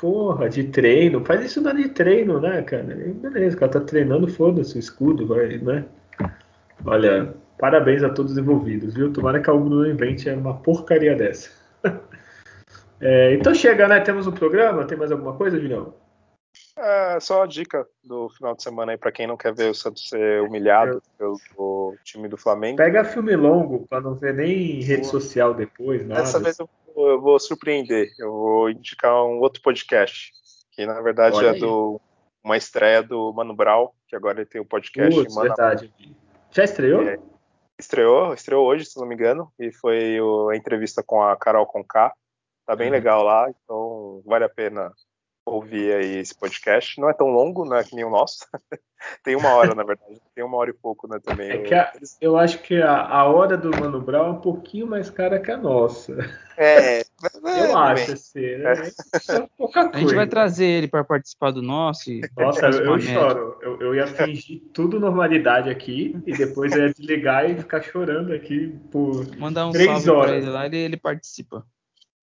Porra, 0.01 0.49
de 0.49 0.65
treino. 0.65 1.24
Faz 1.24 1.45
isso 1.45 1.61
na 1.61 1.73
de 1.73 1.89
treino, 1.91 2.41
né, 2.41 2.62
cara? 2.62 2.85
Beleza, 2.85 3.57
o 3.57 3.61
cara 3.61 3.73
tá 3.73 3.81
treinando, 3.81 4.27
foda-se, 4.29 4.77
o 4.77 4.81
escudo, 4.81 5.27
vai, 5.27 5.59
né? 5.59 5.85
Olha, 6.87 7.35
parabéns 7.59 8.03
a 8.03 8.09
todos 8.09 8.33
os 8.33 8.39
envolvidos, 8.39 8.95
viu? 8.95 9.12
Tomara 9.12 9.41
que 9.41 9.51
a 9.51 9.53
Uno 9.53 9.83
não 9.83 9.87
invente 9.87 10.31
uma 10.31 10.57
porcaria 10.57 11.15
dessa. 11.15 11.51
é, 13.01 13.35
então 13.35 13.55
chega, 13.55 13.87
né? 13.87 14.01
Temos 14.01 14.27
um 14.27 14.33
programa. 14.33 14.87
Tem 14.87 14.97
mais 14.97 15.12
alguma 15.12 15.35
coisa, 15.35 15.61
Julião? 15.61 15.95
É, 16.77 17.20
só 17.20 17.43
a 17.43 17.47
dica 17.47 17.87
do 18.03 18.29
final 18.31 18.55
de 18.55 18.62
semana 18.62 18.93
aí 18.93 18.99
para 18.99 19.12
quem 19.12 19.27
não 19.27 19.37
quer 19.37 19.55
ver 19.55 19.70
o 19.70 19.74
Santos 19.74 20.09
ser 20.09 20.43
humilhado 20.43 21.03
eu... 21.19 21.37
pelo 21.55 21.97
time 22.03 22.29
do 22.29 22.37
Flamengo. 22.37 22.77
Pega 22.77 23.05
filme 23.05 23.37
longo 23.37 23.87
para 23.87 24.01
não 24.01 24.15
ver 24.15 24.35
nem 24.35 24.81
rede 24.81 25.07
social 25.07 25.55
depois, 25.55 26.07
nada. 26.07 26.23
Dessa 26.23 26.41
vez 26.41 26.59
eu 26.59 26.69
vou, 26.95 27.09
eu 27.09 27.20
vou, 27.20 27.39
surpreender. 27.39 28.11
Eu 28.19 28.33
vou 28.33 28.70
indicar 28.70 29.24
um 29.24 29.39
outro 29.39 29.62
podcast 29.62 30.33
que 30.70 30.87
na 30.87 31.01
verdade 31.01 31.37
Olha 31.37 31.49
é 31.49 31.51
aí. 31.51 31.61
do 31.61 32.01
uma 32.43 32.57
estreia 32.57 33.03
do 33.03 33.33
Mano 33.33 33.55
Brown, 33.55 33.91
que 34.09 34.16
agora 34.16 34.41
ele 34.41 34.49
tem 34.49 34.61
o 34.61 34.65
um 34.65 34.66
podcast 34.66 35.15
Putz, 35.15 35.35
verdade. 35.37 35.95
Já 36.51 36.65
estreou? 36.65 37.03
É, 37.03 37.19
estreou, 37.79 38.35
estreou 38.35 38.66
hoje, 38.66 38.85
se 38.85 38.99
não 38.99 39.07
me 39.07 39.15
engano, 39.15 39.53
e 39.59 39.73
foi 39.73 40.20
o, 40.20 40.49
a 40.49 40.57
entrevista 40.57 41.03
com 41.03 41.23
a 41.23 41.37
Carol 41.37 41.66
Conká. 41.66 42.12
Tá 42.66 42.74
bem 42.74 42.89
uhum. 42.89 42.93
legal 42.93 43.23
lá, 43.23 43.49
então 43.51 44.23
vale 44.24 44.45
a 44.45 44.49
pena 44.49 44.93
ouvir 45.44 45.93
aí 45.94 46.19
esse 46.19 46.35
podcast. 46.35 47.01
Não 47.01 47.09
é 47.09 47.12
tão 47.12 47.28
longo, 47.28 47.64
né, 47.64 47.82
que 47.82 47.94
nem 47.94 48.05
o 48.05 48.10
nosso. 48.10 48.47
tem 49.24 49.36
uma 49.36 49.51
hora, 49.55 49.74
na 49.74 49.82
verdade. 49.82 50.20
Tem 50.35 50.44
uma 50.44 50.56
hora 50.56 50.70
e 50.70 50.74
pouco, 50.74 51.09
né, 51.09 51.19
também. 51.23 51.51
É 51.51 51.59
que 51.59 51.74
a, 51.74 51.93
eu 52.20 52.36
acho 52.36 52.60
que 52.60 52.81
a, 52.81 53.06
a, 53.06 53.24
hora 53.24 53.56
do 53.56 53.70
Mano 53.70 54.01
Brown 54.01 54.27
é 54.27 54.31
um 54.31 54.40
pouquinho 54.40 54.86
mais 54.86 55.10
cara 55.10 55.40
que 55.40 55.51
a 55.51 55.56
nossa. 55.56 56.16
É, 56.56 57.01
eu 57.69 57.77
acho, 57.77 58.12
assim, 58.12 58.56
né? 58.56 58.73
É. 58.73 59.36
é 59.36 59.48
pouca 59.56 59.82
coisa. 59.85 59.97
A 59.97 60.01
gente 60.01 60.14
vai 60.14 60.27
trazer 60.27 60.66
ele 60.66 60.89
para 60.89 61.05
participar 61.05 61.51
do 61.51 61.62
nosso. 61.62 62.10
E 62.10 62.23
nossa, 62.36 62.66
eu, 62.66 62.85
eu 62.85 63.01
choro. 63.01 63.59
Eu, 63.60 63.81
eu, 63.81 63.94
ia 63.94 64.06
fingir 64.06 64.62
tudo 64.73 65.01
normalidade 65.01 65.69
aqui 65.69 66.16
e 66.27 66.32
depois 66.32 66.73
eu 66.73 66.82
ia 66.82 66.93
desligar 66.93 67.51
e 67.51 67.56
ficar 67.56 67.82
chorando 67.82 68.32
aqui 68.32 68.78
por 68.90 69.36
Mandar 69.36 69.66
um 69.66 69.73
três 69.73 69.89
salve 69.89 70.10
horas. 70.10 70.31
pra 70.31 70.36
ele 70.36 70.51
lá 70.51 70.66
e 70.66 70.77
ele 70.77 70.97
participa. 70.97 71.66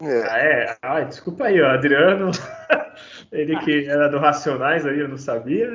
É. 0.02 0.22
Ah, 0.30 0.38
é? 0.38 0.78
Ah, 0.82 1.02
desculpa 1.02 1.46
aí, 1.46 1.62
ó, 1.62 1.72
Adriano. 1.72 2.32
Ele 3.32 3.58
que 3.60 3.86
era 3.86 4.08
do 4.08 4.18
Racionais 4.18 4.86
aí, 4.86 5.00
eu 5.00 5.10
não 5.10 5.18
sabia. 5.18 5.72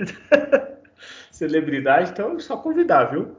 Celebridade, 1.31 2.11
então 2.11 2.39
só 2.41 2.57
convidar, 2.57 3.05
viu? 3.07 3.37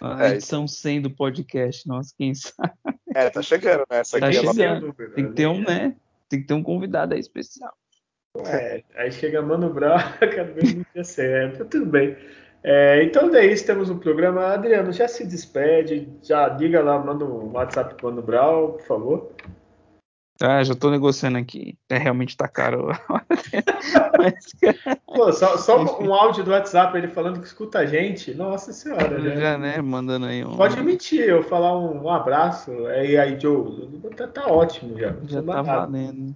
A 0.00 0.28
é, 0.28 0.34
edição 0.34 0.66
100 0.66 1.02
do 1.02 1.10
podcast, 1.10 1.86
nossa, 1.86 2.14
quem 2.16 2.34
sabe? 2.34 2.72
É, 3.14 3.28
tá 3.28 3.42
chegando, 3.42 3.84
né? 3.90 3.98
Essa 3.98 4.20
tá 4.20 4.28
aqui 4.28 4.38
é 4.38 4.40
chegando. 4.40 4.94
É 4.98 5.06
Tem 5.08 5.28
que 5.28 5.34
ter 5.34 5.46
um, 5.46 5.60
né? 5.60 5.96
Tem 6.28 6.40
que 6.40 6.46
ter 6.46 6.54
um 6.54 6.62
convidado 6.62 7.14
aí 7.14 7.20
especial. 7.20 7.76
É, 8.46 8.84
aí 8.94 9.10
chega 9.10 9.42
Mano 9.42 9.72
Brown, 9.72 9.98
cada 10.20 10.44
vez 10.44 10.74
não 10.74 10.84
tinha 10.92 11.04
certo. 11.04 11.64
Tudo 11.64 11.86
bem. 11.86 12.16
É, 12.70 13.02
então 13.02 13.34
é 13.34 13.46
isso, 13.46 13.64
temos 13.64 13.88
um 13.88 13.98
programa. 13.98 14.48
Adriano, 14.48 14.92
já 14.92 15.08
se 15.08 15.26
despede, 15.26 16.06
já 16.22 16.50
diga 16.50 16.82
lá, 16.82 16.98
manda 16.98 17.24
um 17.24 17.50
WhatsApp 17.52 17.94
pro 17.94 18.08
Mano 18.10 18.20
Brau, 18.20 18.72
por 18.72 18.82
favor. 18.82 19.32
Ah, 20.38 20.62
já 20.62 20.74
tô 20.74 20.90
negociando 20.90 21.38
aqui. 21.38 21.78
É, 21.88 21.96
realmente 21.96 22.36
tá 22.36 22.46
caro. 22.46 22.88
Mas, 24.18 24.34
Pô, 25.06 25.32
só, 25.32 25.56
só 25.56 25.98
um 25.98 26.12
áudio 26.12 26.44
do 26.44 26.50
WhatsApp 26.50 26.96
ele 26.98 27.08
falando 27.08 27.40
que 27.40 27.46
escuta 27.46 27.78
a 27.78 27.86
gente. 27.86 28.34
Nossa 28.34 28.70
senhora, 28.70 29.18
né? 29.18 29.40
Já, 29.40 29.56
né? 29.56 29.80
Mandando 29.80 30.26
aí 30.26 30.44
um. 30.44 30.54
Pode 30.54 30.78
emitir, 30.78 31.22
eu 31.22 31.42
falar 31.42 31.76
um, 31.76 32.02
um 32.02 32.10
abraço. 32.10 32.70
É, 32.88 33.12
e 33.12 33.16
aí, 33.16 33.40
Joe, 33.40 33.88
tá, 34.14 34.28
tá 34.28 34.46
ótimo 34.46 34.98
já. 34.98 35.16
Já 35.24 35.42
tá 35.42 35.62
valendo. 35.62 36.34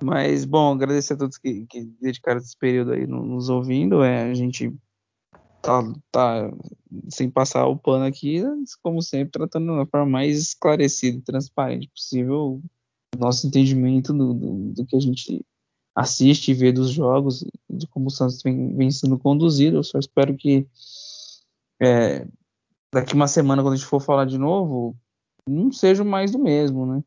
Mas, 0.00 0.44
bom, 0.44 0.72
agradecer 0.72 1.14
a 1.14 1.16
todos 1.16 1.36
que, 1.36 1.66
que 1.68 1.82
dedicaram 2.00 2.38
esse 2.38 2.56
período 2.56 2.92
aí 2.92 3.08
nos 3.08 3.48
ouvindo. 3.48 4.04
É, 4.04 4.30
a 4.30 4.34
gente 4.34 4.72
tá, 5.62 5.82
tá 6.10 6.50
sem 7.08 7.30
passar 7.30 7.66
o 7.66 7.76
pano 7.76 8.04
aqui, 8.04 8.42
como 8.82 9.02
sempre, 9.02 9.32
tratando 9.32 9.76
da 9.76 9.86
forma 9.86 10.10
mais 10.10 10.38
esclarecida 10.38 11.18
e 11.18 11.22
transparente 11.22 11.88
possível 11.88 12.60
o 13.14 13.18
nosso 13.18 13.46
entendimento 13.46 14.12
do, 14.12 14.34
do, 14.34 14.72
do, 14.74 14.86
que 14.86 14.96
a 14.96 15.00
gente 15.00 15.44
assiste 15.94 16.50
e 16.50 16.54
vê 16.54 16.72
dos 16.72 16.90
jogos, 16.90 17.44
de 17.68 17.86
como 17.88 18.06
o 18.06 18.10
Santos 18.10 18.42
vem, 18.42 18.74
vem 18.76 18.90
sendo 18.90 19.18
conduzido. 19.18 19.78
Eu 19.78 19.82
só 19.82 19.98
espero 19.98 20.36
que 20.36 20.66
é, 21.80 22.26
daqui 22.92 23.14
uma 23.14 23.26
semana, 23.26 23.62
quando 23.62 23.74
a 23.74 23.76
gente 23.76 23.88
for 23.88 24.00
falar 24.00 24.24
de 24.24 24.38
novo, 24.38 24.96
não 25.48 25.72
seja 25.72 26.04
mais 26.04 26.30
do 26.30 26.38
mesmo, 26.38 26.86
né? 26.86 27.02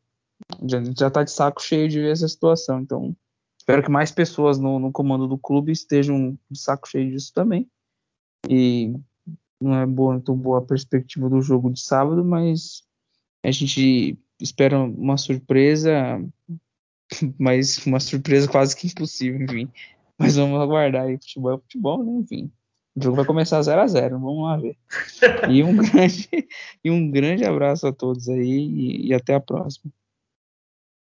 Já, 0.67 0.83
já 0.97 1.09
tá 1.09 1.23
de 1.23 1.31
saco 1.31 1.61
cheio 1.61 1.87
de 1.87 1.99
ver 1.99 2.11
essa 2.11 2.27
situação, 2.27 2.81
então 2.81 3.15
espero 3.59 3.83
que 3.83 3.91
mais 3.91 4.11
pessoas 4.11 4.57
no, 4.57 4.79
no 4.79 4.91
comando 4.91 5.27
do 5.27 5.37
clube 5.37 5.71
estejam 5.71 6.37
de 6.49 6.59
saco 6.59 6.89
cheio 6.89 7.11
disso 7.11 7.31
também 7.33 7.69
e 8.49 8.93
não 9.61 9.76
é 9.76 9.85
boa, 9.85 10.13
muito 10.13 10.34
boa 10.34 10.59
a 10.59 10.65
perspectiva 10.65 11.30
do 11.30 11.41
jogo 11.41 11.72
de 11.72 11.81
sábado, 11.81 12.23
mas 12.26 12.84
a 13.43 13.51
gente 13.51 14.18
espera 14.39 14.80
uma 14.80 15.18
surpresa, 15.18 15.93
mas 17.38 17.85
uma 17.85 17.99
surpresa 17.99 18.49
quase 18.49 18.76
que 18.76 18.88
impossível, 18.88 19.41
enfim. 19.41 19.69
Mas 20.18 20.35
vamos 20.35 20.59
aguardar 20.59 21.05
aí, 21.05 21.18
futebol 21.18 21.53
é 21.53 21.57
futebol, 21.57 22.03
né? 22.03 22.11
Enfim. 22.19 22.51
O 22.95 23.01
jogo 23.01 23.15
vai 23.15 23.26
começar 23.26 23.61
0 23.61 23.81
a 23.81 23.88
0 23.88 24.19
vamos 24.19 24.43
lá 24.43 24.57
ver. 24.57 24.77
E 25.49 25.63
um 25.63 25.77
grande, 25.77 26.30
e 26.84 26.91
um 26.91 27.09
grande 27.09 27.45
abraço 27.45 27.88
a 27.88 27.93
todos 27.93 28.27
aí 28.27 28.39
e, 28.39 29.07
e 29.07 29.13
até 29.13 29.34
a 29.34 29.39
próxima. 29.39 29.91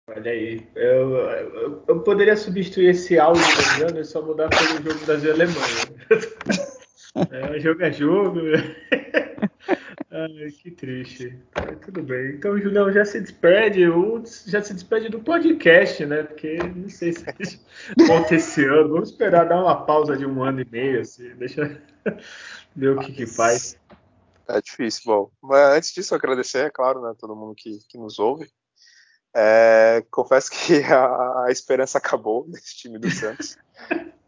Olha 0.09 0.31
aí, 0.31 0.65
eu, 0.75 1.17
eu, 1.17 1.83
eu, 1.87 1.99
poderia 2.01 2.37
substituir 2.37 2.91
esse 2.91 3.19
áudio 3.19 3.43
e 3.99 4.03
só 4.05 4.21
mudar 4.21 4.49
pelo 4.49 4.91
jogo 4.91 5.05
Brasil 5.05 5.29
e 5.29 5.33
Alemanha. 5.33 5.57
É, 7.31 7.59
jogo 7.59 7.83
é 7.83 7.91
jogo. 7.91 8.39
Ai, 10.09 10.51
que 10.51 10.71
triste. 10.71 11.37
tudo 11.85 12.01
bem. 12.01 12.35
Então 12.35 12.51
o 12.51 12.59
Julião 12.59 12.91
já 12.91 13.05
se 13.05 13.19
despede, 13.21 13.81
já 14.47 14.63
se 14.63 14.73
despede 14.73 15.09
do 15.09 15.19
podcast, 15.19 16.05
né? 16.05 16.23
Porque 16.23 16.57
não 16.57 16.89
sei 16.89 17.13
se 17.13 17.25
volta 18.07 18.35
esse 18.35 18.65
ano. 18.65 18.89
Vamos 18.89 19.09
esperar 19.09 19.47
dar 19.47 19.61
uma 19.61 19.85
pausa 19.85 20.17
de 20.17 20.25
um 20.25 20.43
ano 20.43 20.61
e 20.61 20.67
meio, 20.71 21.01
assim. 21.01 21.29
Deixa 21.35 21.81
ver 22.75 22.97
o 22.97 22.99
que, 22.99 23.11
que 23.11 23.27
faz. 23.27 23.77
É 24.47 24.61
difícil. 24.61 25.03
Bom, 25.05 25.31
mas 25.41 25.77
antes 25.77 25.93
disso, 25.93 26.15
agradecer, 26.15 26.65
é 26.65 26.69
claro, 26.69 27.01
né, 27.01 27.13
todo 27.19 27.35
mundo 27.35 27.53
que, 27.53 27.79
que 27.89 27.97
nos 27.97 28.17
ouve. 28.17 28.49
É, 29.35 30.03
confesso 30.09 30.49
que 30.49 30.81
a, 30.91 31.45
a, 31.45 31.51
esperança 31.51 31.97
acabou 31.97 32.47
nesse 32.47 32.75
time 32.75 32.97
do 32.97 33.11
Santos. 33.11 33.57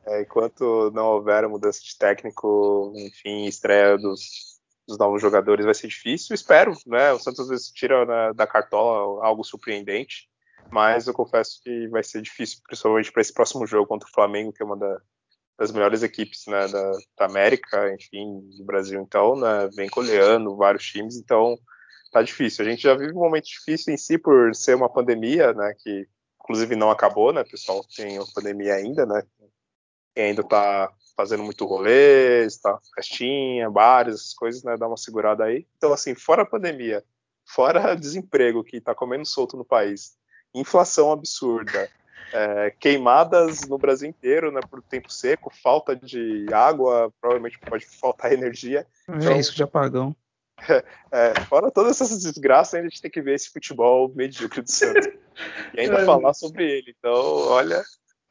É, 0.10 0.22
enquanto 0.22 0.92
não 0.92 1.06
houver 1.06 1.48
mudança 1.48 1.82
de 1.84 1.96
técnico, 1.96 2.92
enfim, 2.96 3.46
estreia 3.46 3.96
dos, 3.96 4.60
dos, 4.88 4.98
novos 4.98 5.22
jogadores 5.22 5.66
vai 5.66 5.74
ser 5.76 5.88
difícil. 5.88 6.34
Espero, 6.34 6.74
né? 6.88 7.14
O 7.14 7.20
Santos 7.20 7.42
às 7.42 7.50
vezes 7.50 7.72
tira 7.72 8.06
né, 8.06 8.34
da 8.34 8.48
cartola 8.48 9.24
algo 9.24 9.44
surpreendente, 9.44 10.28
mas 10.72 11.08
eu 11.08 11.14
confesso 11.14 11.62
que 11.64 11.88
vai 11.90 12.04
ser 12.04 12.24
difícil, 12.24 12.60
principalmente 12.68 13.12
para 13.12 13.22
esse 13.22 13.34
próximo 13.34 13.68
jogo 13.68 13.88
contra 13.88 14.10
o 14.10 14.12
Flamengo, 14.12 14.52
que 14.52 14.64
é 14.64 14.66
uma 14.66 14.78
da, 14.78 15.00
das 15.60 15.72
melhores 15.72 16.02
equipes 16.02 16.48
né, 16.48 16.68
da, 16.68 16.92
da, 17.18 17.26
América, 17.26 17.94
enfim, 17.94 18.42
do 18.58 18.66
Brasil. 18.66 19.00
Então, 19.02 19.36
né, 19.36 19.70
vem 19.76 19.90
coleando 19.90 20.56
vários 20.58 20.86
times, 20.86 21.18
então 21.18 21.56
tá 22.12 22.24
difícil. 22.24 22.66
A 22.66 22.70
gente 22.70 22.82
já 22.82 22.96
vive 22.96 23.14
um 23.14 23.20
momento 23.20 23.46
difícil 23.46 23.94
em 23.94 23.98
si 23.98 24.18
por 24.18 24.56
ser 24.56 24.76
uma 24.76 24.92
pandemia, 24.92 25.54
né? 25.54 25.76
Que 25.78 26.08
inclusive 26.42 26.76
não 26.76 26.90
acabou, 26.90 27.32
né? 27.32 27.44
pessoal 27.44 27.86
tem 27.96 28.18
a 28.18 28.24
pandemia 28.34 28.74
ainda, 28.74 29.06
né? 29.06 29.22
Ainda 30.22 30.44
tá 30.44 30.92
fazendo 31.16 31.44
muito 31.44 31.66
rolê, 31.66 32.46
está 32.46 32.80
festinha, 32.96 33.70
bares, 33.70 34.16
essas 34.16 34.34
coisas, 34.34 34.64
né? 34.64 34.78
Dá 34.78 34.88
uma 34.88 34.96
segurada 34.96 35.44
aí. 35.44 35.68
Então, 35.78 35.92
assim, 35.92 36.16
fora 36.16 36.44
a 36.44 36.46
pandemia, 36.46 37.04
fora 37.46 37.94
desemprego 37.96 38.64
que 38.64 38.80
tá 38.80 38.96
comendo 38.96 39.26
solto 39.26 39.58
no 39.58 39.66
país, 39.66 40.18
inflação 40.54 41.12
absurda, 41.12 41.90
é, 42.32 42.74
queimadas 42.80 43.68
no 43.68 43.78
Brasil 43.78 44.10
inteiro, 44.10 44.52
né? 44.52 44.62
Por 44.70 44.82
tempo 44.82 45.12
seco, 45.12 45.52
falta 45.62 45.96
de 45.96 46.46
água, 46.54 47.12
provavelmente 47.20 47.60
pode 47.60 47.86
faltar 47.86 48.32
energia. 48.34 48.88
É 49.08 49.16
então, 49.16 49.38
isso 49.38 49.56
de 49.56 49.64
apagão. 49.64 50.16
É, 51.12 51.40
fora 51.48 51.72
todas 51.72 52.00
essas 52.00 52.24
desgraças, 52.24 52.74
ainda 52.74 52.88
a 52.88 52.90
gente 52.90 53.02
tem 53.02 53.12
que 53.12 53.22
ver 53.22 53.36
esse 53.36 53.50
futebol 53.50 54.12
medíocre 54.14 54.62
do 54.62 54.70
Santos. 54.70 55.08
E 55.74 55.80
ainda 55.82 56.06
falar 56.06 56.34
sobre 56.34 56.64
ele. 56.66 56.96
Então, 56.98 57.14
olha. 57.48 57.82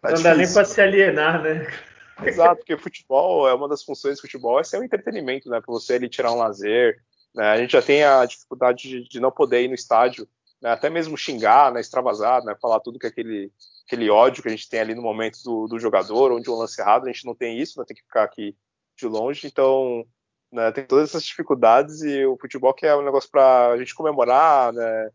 Tá 0.00 0.12
não 0.12 0.22
dá 0.22 0.34
nem 0.34 0.52
para 0.52 0.64
se 0.64 0.80
alienar, 0.80 1.42
né? 1.42 1.66
Exato, 2.24 2.56
porque 2.56 2.76
futebol 2.76 3.48
é 3.48 3.54
uma 3.54 3.68
das 3.68 3.82
funções 3.82 4.16
do 4.16 4.22
futebol, 4.22 4.58
é 4.58 4.64
ser 4.64 4.78
um 4.78 4.84
entretenimento, 4.84 5.48
né? 5.48 5.60
Para 5.60 5.72
você 5.72 5.94
ali 5.94 6.08
tirar 6.08 6.32
um 6.32 6.38
lazer. 6.38 7.00
Né? 7.34 7.48
A 7.48 7.56
gente 7.58 7.72
já 7.72 7.82
tem 7.82 8.02
a 8.04 8.24
dificuldade 8.24 8.88
de, 8.88 9.08
de 9.08 9.20
não 9.20 9.30
poder 9.30 9.62
ir 9.62 9.68
no 9.68 9.74
estádio, 9.74 10.28
né? 10.60 10.70
até 10.70 10.90
mesmo 10.90 11.16
xingar, 11.16 11.72
né? 11.72 11.80
extravasar, 11.80 12.42
né? 12.44 12.56
falar 12.60 12.80
tudo 12.80 12.98
que 12.98 13.06
é 13.06 13.08
aquele, 13.08 13.52
aquele 13.86 14.10
ódio 14.10 14.42
que 14.42 14.48
a 14.48 14.50
gente 14.50 14.68
tem 14.68 14.80
ali 14.80 14.94
no 14.94 15.02
momento 15.02 15.38
do, 15.44 15.66
do 15.66 15.78
jogador, 15.78 16.32
onde 16.32 16.50
um 16.50 16.56
lance 16.56 16.80
errado, 16.80 17.04
a 17.04 17.12
gente 17.12 17.24
não 17.24 17.34
tem 17.34 17.58
isso, 17.58 17.78
né? 17.78 17.84
tem 17.86 17.96
que 17.96 18.02
ficar 18.02 18.24
aqui 18.24 18.56
de 18.96 19.06
longe. 19.06 19.46
Então, 19.46 20.04
né? 20.52 20.72
tem 20.72 20.84
todas 20.84 21.10
essas 21.10 21.22
dificuldades 21.22 22.02
e 22.02 22.24
o 22.26 22.36
futebol 22.36 22.74
que 22.74 22.86
é 22.86 22.96
um 22.96 23.04
negócio 23.04 23.30
para 23.30 23.68
a 23.68 23.78
gente 23.78 23.94
comemorar, 23.94 24.72
né? 24.72 25.10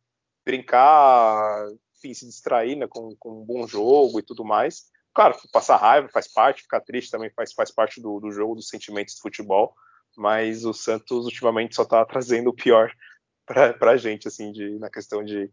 brincar, 0.45 1.67
enfim, 2.03 2.13
se 2.13 2.25
distrair 2.25 2.75
né? 2.75 2.87
com, 2.87 3.15
com 3.17 3.41
um 3.41 3.45
bom 3.45 3.65
jogo 3.65 4.19
e 4.19 4.23
tudo 4.23 4.43
mais. 4.43 4.83
Claro, 5.13 5.37
passar 5.51 5.77
raiva 5.77 6.09
faz 6.09 6.31
parte, 6.31 6.63
ficar 6.63 6.81
triste 6.81 7.11
também 7.11 7.29
faz, 7.29 7.53
faz 7.53 7.71
parte 7.71 8.01
do, 8.01 8.19
do 8.19 8.31
jogo, 8.31 8.55
dos 8.55 8.67
sentimentos 8.67 9.15
do 9.15 9.21
futebol, 9.21 9.73
mas 10.17 10.65
o 10.65 10.73
Santos 10.73 11.25
ultimamente 11.25 11.75
só 11.75 11.83
está 11.83 12.03
trazendo 12.03 12.49
o 12.49 12.55
pior 12.55 12.91
para 13.45 13.91
a 13.91 13.97
gente, 13.97 14.27
assim, 14.27 14.51
de, 14.51 14.77
na 14.79 14.89
questão 14.89 15.23
de, 15.23 15.49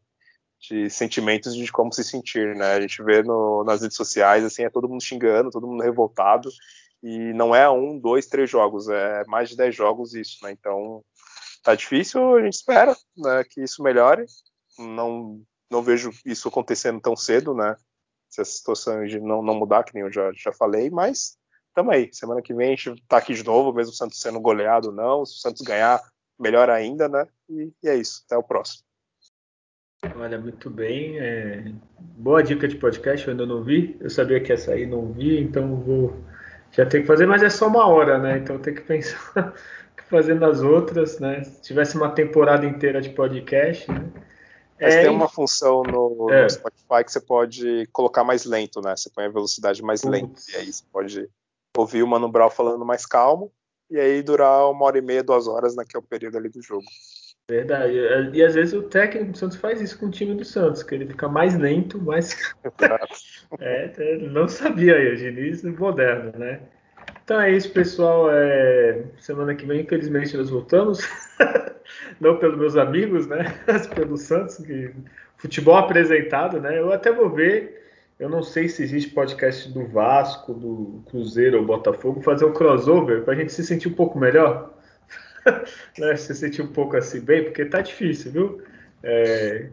de 0.59 0.89
sentimentos 0.89 1.55
de 1.55 1.70
como 1.70 1.93
se 1.93 2.02
sentir, 2.02 2.56
né? 2.56 2.72
A 2.72 2.81
gente 2.81 3.02
vê 3.02 3.22
no, 3.22 3.62
nas 3.64 3.82
redes 3.82 3.97
sociais, 3.97 4.44
assim, 4.44 4.62
é 4.62 4.70
todo 4.70 4.89
mundo 4.89 5.02
xingando, 5.02 5.51
todo 5.51 5.66
mundo 5.66 5.82
revoltado, 5.82 6.48
e 7.02 7.32
não 7.35 7.55
é 7.55 7.68
um, 7.68 7.98
dois, 7.98 8.27
três 8.27 8.48
jogos, 8.48 8.89
é 8.89 9.24
mais 9.27 9.51
de 9.51 9.56
dez 9.56 9.74
jogos 9.74 10.14
isso, 10.14 10.39
né? 10.43 10.52
Então, 10.52 11.05
tá 11.62 11.74
difícil, 11.74 12.36
a 12.36 12.43
gente 12.43 12.55
espera 12.55 12.97
né, 13.16 13.44
que 13.48 13.62
isso 13.62 13.82
melhore. 13.82 14.24
Não, 14.78 15.43
não 15.70 15.82
vejo 15.82 16.10
isso 16.24 16.48
acontecendo 16.48 17.01
tão 17.01 17.14
cedo, 17.16 17.55
né? 17.55 17.76
se 18.30 18.40
a 18.40 18.44
situação 18.44 19.05
não, 19.20 19.42
não 19.42 19.55
mudar, 19.55 19.82
que 19.82 19.92
nem 19.92 20.05
eu 20.05 20.12
já, 20.12 20.30
já 20.32 20.52
falei, 20.52 20.88
mas 20.88 21.36
tamo 21.74 21.90
aí. 21.90 22.09
Semana 22.12 22.40
que 22.40 22.55
vem 22.55 22.68
a 22.68 22.76
gente 22.76 23.02
tá 23.09 23.18
aqui 23.18 23.34
de 23.34 23.44
novo, 23.44 23.72
mesmo 23.72 23.92
o 23.92 23.94
Santos 23.94 24.20
sendo 24.20 24.40
goleado 24.40 24.88
ou 24.88 24.94
não. 24.94 25.26
Se 25.26 25.34
o 25.34 25.40
Santos 25.40 25.62
ganhar, 25.62 26.01
melhor 26.38 26.70
ainda, 26.70 27.09
né? 27.09 27.26
E, 27.48 27.72
e 27.82 27.88
é 27.88 27.97
isso. 27.97 28.22
Até 28.26 28.36
o 28.36 28.42
próximo. 28.42 28.84
Olha, 30.16 30.38
muito 30.38 30.70
bem. 30.70 31.18
É... 31.18 31.72
Boa 31.98 32.42
dica 32.42 32.68
de 32.68 32.76
podcast, 32.76 33.26
eu 33.26 33.32
ainda 33.32 33.44
não 33.44 33.64
vi. 33.64 33.97
Eu 34.01 34.09
sabia 34.09 34.40
que 34.40 34.52
ia 34.52 34.56
sair, 34.56 34.86
não 34.86 35.12
vi, 35.12 35.40
então 35.40 35.76
vou. 35.76 36.16
Já 36.70 36.86
tenho 36.86 37.02
que 37.02 37.09
fazer, 37.09 37.26
mas 37.26 37.42
é 37.42 37.51
só 37.51 37.66
uma 37.66 37.86
hora, 37.86 38.16
né? 38.18 38.38
Então 38.38 38.59
tem 38.60 38.74
que 38.74 38.82
pensar 38.82 39.55
fazendo 40.09 40.44
as 40.44 40.62
outras, 40.62 41.18
né? 41.18 41.42
Se 41.42 41.62
tivesse 41.62 41.97
uma 41.97 42.12
temporada 42.12 42.64
inteira 42.64 43.01
de 43.01 43.10
podcast, 43.10 43.90
né? 43.90 44.09
Mas 44.81 44.94
é, 44.94 45.02
tem 45.02 45.11
uma 45.11 45.28
função 45.28 45.82
no, 45.82 46.31
é. 46.31 46.43
no, 46.43 46.51
Spotify 46.51 47.05
que 47.05 47.12
você 47.12 47.20
pode 47.20 47.86
colocar 47.93 48.24
mais 48.24 48.44
lento, 48.44 48.81
né? 48.81 48.97
Você 48.97 49.11
põe 49.11 49.27
a 49.27 49.28
velocidade 49.28 49.82
mais 49.82 50.01
Putz. 50.01 50.12
lenta. 50.12 50.40
E 50.52 50.57
aí 50.57 50.73
você 50.73 50.85
pode 50.90 51.28
ouvir 51.77 52.02
o 52.02 52.07
Mano 52.07 52.31
Brown 52.31 52.51
falando 52.51 52.85
mais 52.85 53.05
calmo. 53.05 53.52
E 53.90 53.98
aí 53.98 54.23
durar 54.23 54.70
uma 54.70 54.85
hora 54.86 54.98
e 54.98 55.02
meia, 55.02 55.23
duas 55.23 55.47
horas, 55.47 55.77
né? 55.77 55.85
Que 55.86 55.97
é 55.97 56.01
o 56.01 56.02
período 56.02 56.39
ali 56.39 56.48
do 56.48 56.62
jogo. 56.62 56.85
Verdade. 57.48 57.93
E, 57.94 58.39
e 58.39 58.44
às 58.44 58.55
vezes 58.55 58.73
o 58.73 58.82
técnico 58.82 59.32
do 59.32 59.39
Santos 59.39 59.59
faz 59.59 59.81
isso 59.81 59.98
com 59.98 60.07
o 60.07 60.11
time 60.11 60.35
do 60.35 60.44
Santos, 60.44 60.82
que 60.82 60.94
ele 60.94 61.07
fica 61.07 61.28
mais 61.28 61.59
lento, 61.59 62.01
mais. 62.01 62.55
é, 63.59 64.19
não 64.19 64.48
sabia 64.48 64.97
aí, 64.97 65.12
o 65.12 65.16
Diniz 65.16 65.62
moderno, 65.62 66.32
né? 66.39 66.61
Então 67.31 67.40
é 67.40 67.52
isso, 67.52 67.70
pessoal. 67.70 68.28
É... 68.28 69.05
Semana 69.20 69.55
que 69.55 69.65
vem, 69.65 69.82
infelizmente, 69.82 70.36
nós 70.36 70.51
voltamos. 70.51 70.98
não 72.20 72.39
pelos 72.39 72.59
meus 72.59 72.77
amigos, 72.77 73.28
né? 73.28 73.57
Mas 73.69 73.86
pelo 73.86 74.16
Santos, 74.16 74.57
que 74.57 74.90
futebol 75.36 75.77
apresentado, 75.77 76.61
né? 76.61 76.77
Eu 76.77 76.93
até 76.93 77.12
vou 77.12 77.31
ver. 77.31 77.86
Eu 78.19 78.28
não 78.28 78.43
sei 78.43 78.69
se 78.69 78.82
existe 78.82 79.11
podcast 79.11 79.73
do 79.73 79.86
Vasco, 79.86 80.52
do 80.52 81.05
Cruzeiro 81.09 81.59
ou 81.59 81.65
Botafogo, 81.65 82.20
fazer 82.20 82.47
um 82.47 82.52
crossover 82.52 83.23
para 83.23 83.35
a 83.35 83.36
gente 83.36 83.52
se 83.52 83.62
sentir 83.62 83.86
um 83.86 83.94
pouco 83.94 84.19
melhor. 84.19 84.74
né? 85.97 86.16
Se 86.16 86.35
sentir 86.35 86.62
um 86.62 86.73
pouco 86.73 86.97
assim 86.97 87.20
bem, 87.20 87.44
porque 87.44 87.65
tá 87.65 87.81
difícil, 87.81 88.32
viu? 88.32 88.61
É... 89.05 89.69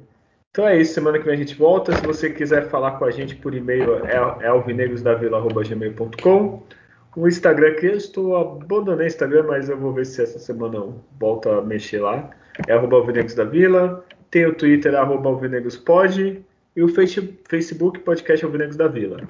Então 0.52 0.68
é 0.68 0.80
isso, 0.80 0.94
semana 0.94 1.18
que 1.18 1.26
vem 1.26 1.34
a 1.34 1.38
gente 1.38 1.56
volta. 1.56 1.92
Se 1.92 2.06
você 2.06 2.30
quiser 2.30 2.70
falar 2.70 3.00
com 3.00 3.06
a 3.06 3.10
gente 3.10 3.36
por 3.36 3.56
e-mail, 3.56 4.06
é, 4.06 4.46
é 4.46 4.48
alvinegrosdavila.gmail.com 4.48 6.64
o 7.18 7.28
Instagram 7.28 7.70
aqui, 7.70 7.88
eu 7.88 7.98
estou 7.98 8.38
abandonando 8.38 9.02
o 9.02 9.06
Instagram, 9.06 9.46
mas 9.48 9.68
eu 9.68 9.78
vou 9.78 9.92
ver 9.92 10.06
se 10.06 10.22
essa 10.22 10.38
semana 10.38 10.76
eu 10.76 11.02
volto 11.20 11.50
a 11.50 11.64
mexer 11.64 12.00
lá. 12.00 12.30
É 12.68 12.74
arroba 12.74 12.98
Alvinegos 12.98 13.34
da 13.34 13.44
Vila. 13.44 14.06
Tem 14.30 14.46
o 14.46 14.54
Twitter, 14.54 14.94
arroba 14.94 15.30
AlvinegosPod. 15.30 16.46
E 16.76 16.84
o 16.84 16.88
Facebook, 16.88 18.02
podcast 18.02 18.46
Alvinegos 18.46 18.76
da 18.76 18.88
Vila. 18.88 19.22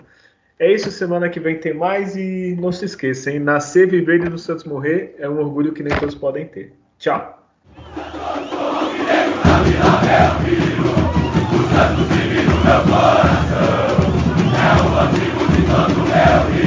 É 0.59 0.69
isso, 0.69 0.91
semana 0.91 1.29
que 1.29 1.39
vem 1.39 1.59
tem 1.59 1.73
mais. 1.73 2.17
E 2.17 2.57
não 2.59 2.73
se 2.73 2.83
esqueça, 2.83 3.31
hein? 3.31 3.39
Nascer, 3.39 3.87
viver 3.87 4.19
e 4.19 4.29
no 4.29 4.37
Santos 4.37 4.65
morrer 4.65 5.15
é 5.17 5.29
um 5.29 5.39
orgulho 5.39 5.71
que 5.71 5.81
nem 5.81 5.97
todos 5.97 6.13
podem 6.13 6.45
ter. 6.45 6.73
Tchau! 6.99 7.41
É 16.13 16.61
de 16.61 16.66